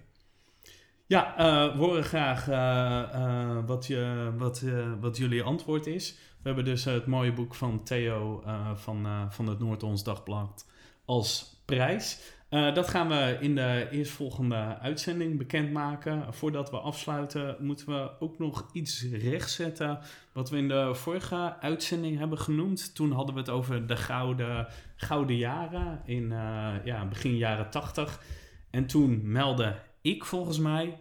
Ja, 1.05 1.37
eh, 1.37 1.77
we 1.77 1.83
horen 1.83 2.03
graag 2.03 2.47
eh, 2.47 3.13
eh, 3.13 3.65
wat, 3.65 3.87
je, 3.87 4.33
wat, 4.37 4.63
wat 4.99 5.17
jullie 5.17 5.43
antwoord 5.43 5.87
is. 5.87 6.13
We 6.13 6.47
hebben 6.47 6.65
dus 6.65 6.83
het 6.83 7.05
mooie 7.05 7.33
boek 7.33 7.55
van 7.55 7.83
Theo 7.83 8.43
van, 8.75 9.27
van 9.29 9.47
het 9.47 9.59
Noord-Ons 9.59 10.03
Dagblad 10.03 10.65
als 11.05 11.61
prijs. 11.65 12.19
Eh, 12.49 12.73
dat 12.73 12.89
gaan 12.89 13.07
we 13.07 13.37
in 13.39 13.55
de 13.55 13.87
eerstvolgende 13.91 14.77
uitzending 14.79 15.37
bekendmaken. 15.37 16.33
Voordat 16.33 16.69
we 16.69 16.77
afsluiten 16.77 17.55
moeten 17.59 17.85
we 17.85 18.11
ook 18.19 18.39
nog 18.39 18.69
iets 18.73 19.05
rechtzetten 19.11 19.99
wat 20.31 20.49
we 20.49 20.57
in 20.57 20.67
de 20.67 20.89
vorige 20.93 21.55
uitzending 21.59 22.17
hebben 22.17 22.37
genoemd. 22.37 22.95
Toen 22.95 23.11
hadden 23.11 23.33
we 23.33 23.39
het 23.39 23.49
over 23.49 23.87
de 23.87 23.95
gouden, 23.95 24.67
gouden 24.95 25.35
jaren 25.35 26.01
in 26.05 26.31
eh, 26.31 26.73
ja, 26.83 27.05
begin 27.05 27.37
jaren 27.37 27.69
tachtig. 27.69 28.21
En 28.69 28.87
toen 28.87 29.31
meldde 29.31 29.75
ik 30.01 30.25
volgens 30.25 30.59
mij 30.59 30.97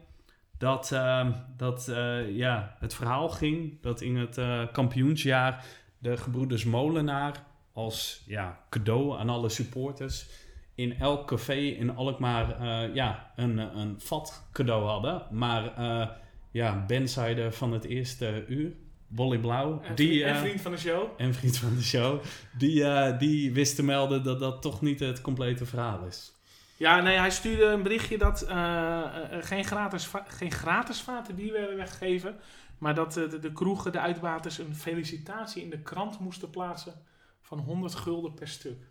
dat, 0.58 0.92
eh, 0.92 1.28
dat 1.56 1.92
ja, 2.28 2.76
het 2.78 2.94
verhaal 2.94 3.28
ging 3.28 3.82
dat 3.82 4.00
in 4.00 4.16
het 4.16 4.40
kampioensjaar 4.72 5.64
de 5.98 6.16
gebroeders 6.16 6.64
Molenaar 6.64 7.44
als 7.72 8.22
ja, 8.26 8.60
cadeau 8.70 9.18
aan 9.18 9.28
alle 9.28 9.48
supporters 9.48 10.46
in 10.78 10.98
elk 10.98 11.26
café 11.26 11.54
in 11.54 11.96
Alkmaar 11.96 12.60
eh, 12.60 12.94
ja, 12.94 13.32
een, 13.36 13.58
een 13.58 14.00
vat 14.00 14.48
cadeau 14.52 14.84
hadden. 14.84 15.26
Maar 15.30 15.76
eh 15.76 16.08
ja, 16.50 16.84
Ben 16.86 17.08
van 17.52 17.72
het 17.72 17.84
eerste 17.84 18.44
uur, 18.48 18.72
Bolly 19.06 19.38
Blauw, 19.38 19.80
En, 19.82 19.94
die, 19.94 20.24
en 20.24 20.34
eh, 20.34 20.40
vriend 20.40 20.60
van 20.60 20.72
de 20.72 20.78
show. 20.78 21.08
en 21.16 21.34
vriend 21.34 21.56
van 21.58 21.74
de 21.74 21.82
show, 21.82 22.20
die, 22.58 22.84
eh, 22.84 23.18
die 23.18 23.52
wist 23.52 23.76
te 23.76 23.84
melden 23.84 24.22
dat 24.22 24.40
dat 24.40 24.62
toch 24.62 24.80
niet 24.80 25.00
het 25.00 25.20
complete 25.20 25.66
verhaal 25.66 26.04
is. 26.04 26.32
Ja, 26.76 27.00
nee, 27.00 27.16
hij 27.16 27.30
stuurde 27.30 27.64
een 27.64 27.82
berichtje 27.82 28.18
dat 28.18 28.42
eh, 28.42 29.04
geen, 29.40 29.64
gratis 29.64 30.10
geen 30.26 30.52
gratis 30.52 31.00
vaten 31.00 31.34
bier 31.34 31.52
werden 31.52 31.76
weggegeven. 31.76 32.36
Maar 32.78 32.94
dat 32.94 33.16
eh, 33.16 33.30
de, 33.30 33.38
de 33.38 33.52
kroegen, 33.52 33.92
de 33.92 34.00
uitbaters, 34.00 34.58
een 34.58 34.74
felicitatie 34.74 35.62
in 35.62 35.70
de 35.70 35.82
krant 35.82 36.18
moesten 36.20 36.50
plaatsen 36.50 36.94
van 37.40 37.58
100 37.58 37.94
gulden 37.94 38.34
per 38.34 38.48
stuk. 38.48 38.90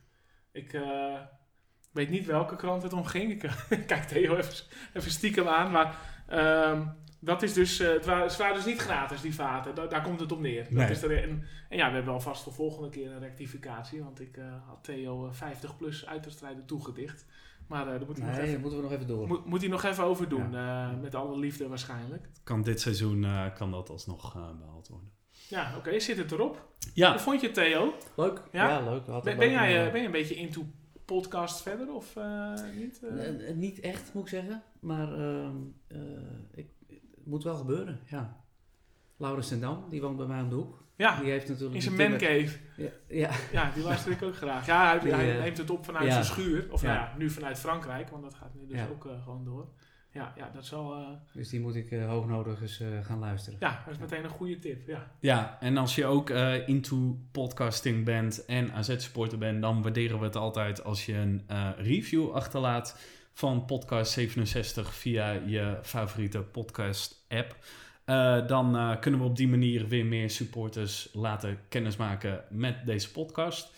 Ik, 0.52 0.74
eh, 0.74 1.20
weet 1.98 2.10
niet 2.10 2.26
welke 2.26 2.56
krant 2.56 2.84
het 2.84 2.94
om 2.94 3.06
ging. 3.06 3.32
Ik 3.32 3.44
eh, 3.44 3.52
kijk 3.88 4.04
Theo 4.04 4.36
even, 4.36 4.54
even 4.94 5.12
stiekem 5.12 5.48
aan. 5.48 5.72
Maar 5.72 5.96
ehm, 6.28 6.86
dat 7.20 7.44
is 7.44 7.54
dus, 7.54 7.80
eh, 7.80 7.90
het, 7.90 8.06
waren, 8.06 8.54
dus 8.56 8.66
niet 8.66 8.80
gratis, 8.82 9.22
die 9.22 9.36
vaten. 9.36 9.76
Da- 9.76 9.88
daar 9.88 10.02
komt 10.02 10.20
het 10.20 10.32
op 10.32 10.40
neer. 10.40 10.64
Dat 10.64 10.72
Nee. 10.72 10.90
is 10.90 11.02
er, 11.04 11.24
en, 11.24 11.44
en 11.70 11.78
ja, 11.78 11.90
we 11.90 11.96
hebben 11.96 12.14
alvast 12.14 12.44
voor 12.44 12.54
volgende 12.54 12.90
keer 12.90 13.12
een 13.12 13.20
rectificatie. 13.20 14.04
Want 14.04 14.20
ik 14.22 14.38
eh, 14.38 14.46
had 14.68 14.84
Theo 14.84 15.26
eh, 15.28 15.34
50 15.34 15.78
plus 15.78 16.06
uiterstrijden 16.06 16.66
toegedicht. 16.66 17.26
Maar 17.68 17.82
eh 17.88 17.88
daar 17.98 18.06
moet 18.08 18.18
hij, 18.18 18.26
nog 18.28 18.36
Nee, 18.38 18.48
even, 18.48 18.62
moeten 18.62 18.78
we 18.80 18.84
nog 18.86 18.94
even 18.94 19.08
door. 19.08 19.28
moet, 19.28 19.46
moet 19.46 19.60
hij 19.62 19.70
nog 19.70 19.84
even 19.84 20.04
over 20.04 20.30
doen. 20.30 20.56
eh, 20.56 20.90
met 21.02 21.16
alle 21.16 21.40
liefde 21.40 21.68
waarschijnlijk. 21.68 22.28
Kan 22.44 22.62
dit 22.62 22.82
seizoen 22.82 23.24
eh, 23.24 23.46
kan 23.56 23.72
dat 23.72 23.90
alsnog 23.90 24.36
eh, 24.36 24.42
behaald 24.60 24.88
worden. 24.88 25.12
Ja, 25.50 25.74
oké, 25.78 26.00
zit 26.00 26.18
het 26.18 26.32
erop. 26.32 26.68
Ja, 26.94 27.12
Hoe 27.12 27.20
vond 27.20 27.40
je 27.42 27.46
het, 27.46 27.56
Theo? 27.56 27.94
Leuk. 28.16 28.42
Ja? 28.52 28.68
Ja, 28.70 28.82
leuk. 28.90 29.06
Ben, 29.24 29.38
ben, 29.38 29.50
jij, 29.52 29.76
eh, 29.76 29.86
eh, 29.86 29.92
ben 29.92 30.00
je 30.02 30.06
een 30.06 30.12
beetje 30.12 30.36
into 30.36 30.66
podcast 31.16 31.62
verder 31.62 31.94
of 31.94 32.16
eh, 32.16 32.54
niet? 32.76 33.00
eh? 33.04 33.50
Eh, 33.50 33.56
niet 33.56 33.80
echt, 33.80 34.14
moet 34.14 34.24
ik 34.24 34.30
zeggen. 34.30 34.64
Maar 34.80 35.14
ehm, 35.14 35.56
eh, 35.88 36.00
ik, 36.52 36.70
het 36.88 37.26
moet 37.26 37.44
wel 37.44 37.56
gebeuren, 37.56 38.00
ja. 38.06 38.44
Laurens 39.18 39.48
ten 39.48 39.60
Dam, 39.60 39.86
die 39.90 40.02
woont 40.02 40.18
bij 40.18 40.26
mij 40.26 40.42
om 40.42 40.50
de 40.50 40.56
hoek. 40.56 40.84
ja, 40.96 41.20
Die 41.22 41.30
heeft 41.32 41.48
natuurlijk... 41.48 41.76
in 41.76 41.82
zijn 41.82 41.96
mancave. 41.96 42.58
Ja, 42.78 42.90
ja, 43.08 43.30
Ja, 43.52 43.72
die 43.74 43.84
luister 43.84 44.12
ik 44.12 44.22
ook 44.24 44.36
graag. 44.36 44.66
Ja, 44.66 44.88
hij, 44.90 45.00
Die, 45.00 45.14
hij 45.14 45.40
neemt 45.40 45.58
het 45.58 45.70
op 45.70 45.86
vanuit 45.86 46.06
ja. 46.06 46.12
zijn 46.12 46.26
schuur. 46.26 46.68
Of 46.72 46.82
Ja. 46.82 46.88
nou 46.88 47.00
ja, 47.00 47.14
nu 47.18 47.30
vanuit 47.30 47.60
Frankrijk, 47.60 48.10
want 48.10 48.24
dat 48.24 48.34
gaat 48.34 48.54
nu 48.54 48.68
dus 48.68 48.82
ook 48.90 49.08
gewoon 49.24 49.44
door. 49.44 49.68
Ja, 50.18 50.34
ja, 50.36 50.52
dat 50.54 50.70
wel... 50.70 50.94
eh, 50.94 51.08
dus 51.34 51.50
die 51.50 51.60
moet 51.60 51.76
ik 51.76 51.92
eh, 51.92 52.08
hoognodig 52.08 52.62
eens 52.62 52.80
eh, 52.80 52.88
gaan 53.02 53.20
luisteren. 53.20 53.60
ja, 53.62 53.82
dat 53.86 53.94
is 53.94 54.00
meteen 54.00 54.24
een 54.24 54.30
goede 54.30 54.60
tip. 54.60 54.88
Ja, 54.88 55.12
ja, 55.20 55.58
en 55.60 55.78
als 55.78 55.96
je 55.96 56.06
ook 56.06 56.30
into 56.66 57.18
podcasting 57.32 58.06
bent 58.06 58.46
en 58.46 58.74
AZ-supporter 58.74 59.38
bent, 59.38 59.62
dan 59.62 59.82
waarderen 59.82 60.20
we 60.20 60.26
het 60.26 60.36
altijd 60.36 60.84
als 60.84 61.06
je 61.06 61.14
een 61.14 61.44
review 61.78 62.32
achterlaat 62.32 63.00
van 63.34 63.66
Podcast 63.66 64.12
67 64.12 64.94
via 64.94 65.32
je 65.32 65.80
favoriete 65.82 66.40
podcast-app. 66.42 67.56
Dan 68.48 68.98
kunnen 69.00 69.20
we 69.20 69.26
op 69.26 69.36
die 69.36 69.48
manier 69.48 69.88
weer 69.88 70.06
meer 70.06 70.30
supporters 70.30 71.10
laten 71.14 71.60
kennismaken 71.70 72.44
met 72.50 72.86
deze 72.86 73.12
podcast. 73.12 73.72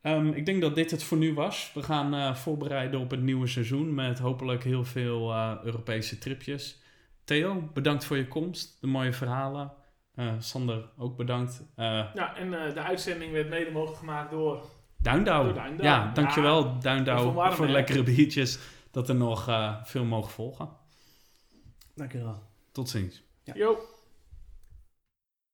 Ehm, 0.00 0.26
ik 0.28 0.46
denk 0.46 0.60
dat 0.60 0.74
dit 0.74 0.90
het 0.90 1.02
voor 1.02 1.18
nu 1.18 1.34
was. 1.34 1.70
We 1.74 1.82
gaan 1.82 2.14
eh, 2.14 2.34
voorbereiden 2.34 3.00
op 3.00 3.10
het 3.10 3.20
nieuwe 3.22 3.46
seizoen 3.46 3.94
met 3.94 4.18
hopelijk 4.18 4.64
heel 4.64 4.84
veel 4.84 5.32
eh, 5.32 5.56
Europese 5.62 6.18
tripjes. 6.18 6.80
Theo, 7.24 7.70
bedankt 7.74 8.04
voor 8.04 8.16
je 8.16 8.28
komst, 8.28 8.80
de 8.80 8.86
mooie 8.86 9.12
verhalen. 9.12 9.72
Eh, 10.14 10.32
Sander, 10.38 10.88
ook 10.96 11.16
bedankt. 11.16 11.62
Eh 11.74 11.84
ja 12.14 12.36
en 12.36 12.66
eh, 12.66 12.74
de 12.74 12.80
uitzending 12.80 13.32
werd 13.32 13.48
mede 13.48 13.70
mogelijk 13.70 13.98
gemaakt 13.98 14.30
door... 14.30 14.64
Duindouw. 14.96 15.54
Ja, 15.80 16.12
dankjewel 16.12 16.64
Ja, 16.64 16.78
Duindouw 16.80 17.18
even 17.18 17.34
warm, 17.34 17.54
voor 17.54 17.66
hè? 17.66 17.72
lekkere 17.72 18.02
biertjes. 18.02 18.58
Dat 18.90 19.08
er 19.08 19.14
nog 19.14 19.48
eh, 19.48 19.84
veel 19.84 20.04
mogen 20.04 20.30
volgen. 20.30 20.68
Dankjewel. 21.94 22.42
Tot 22.72 22.88
ziens. 22.88 23.22
Ja. 23.42 23.54
Yo. 23.56 23.78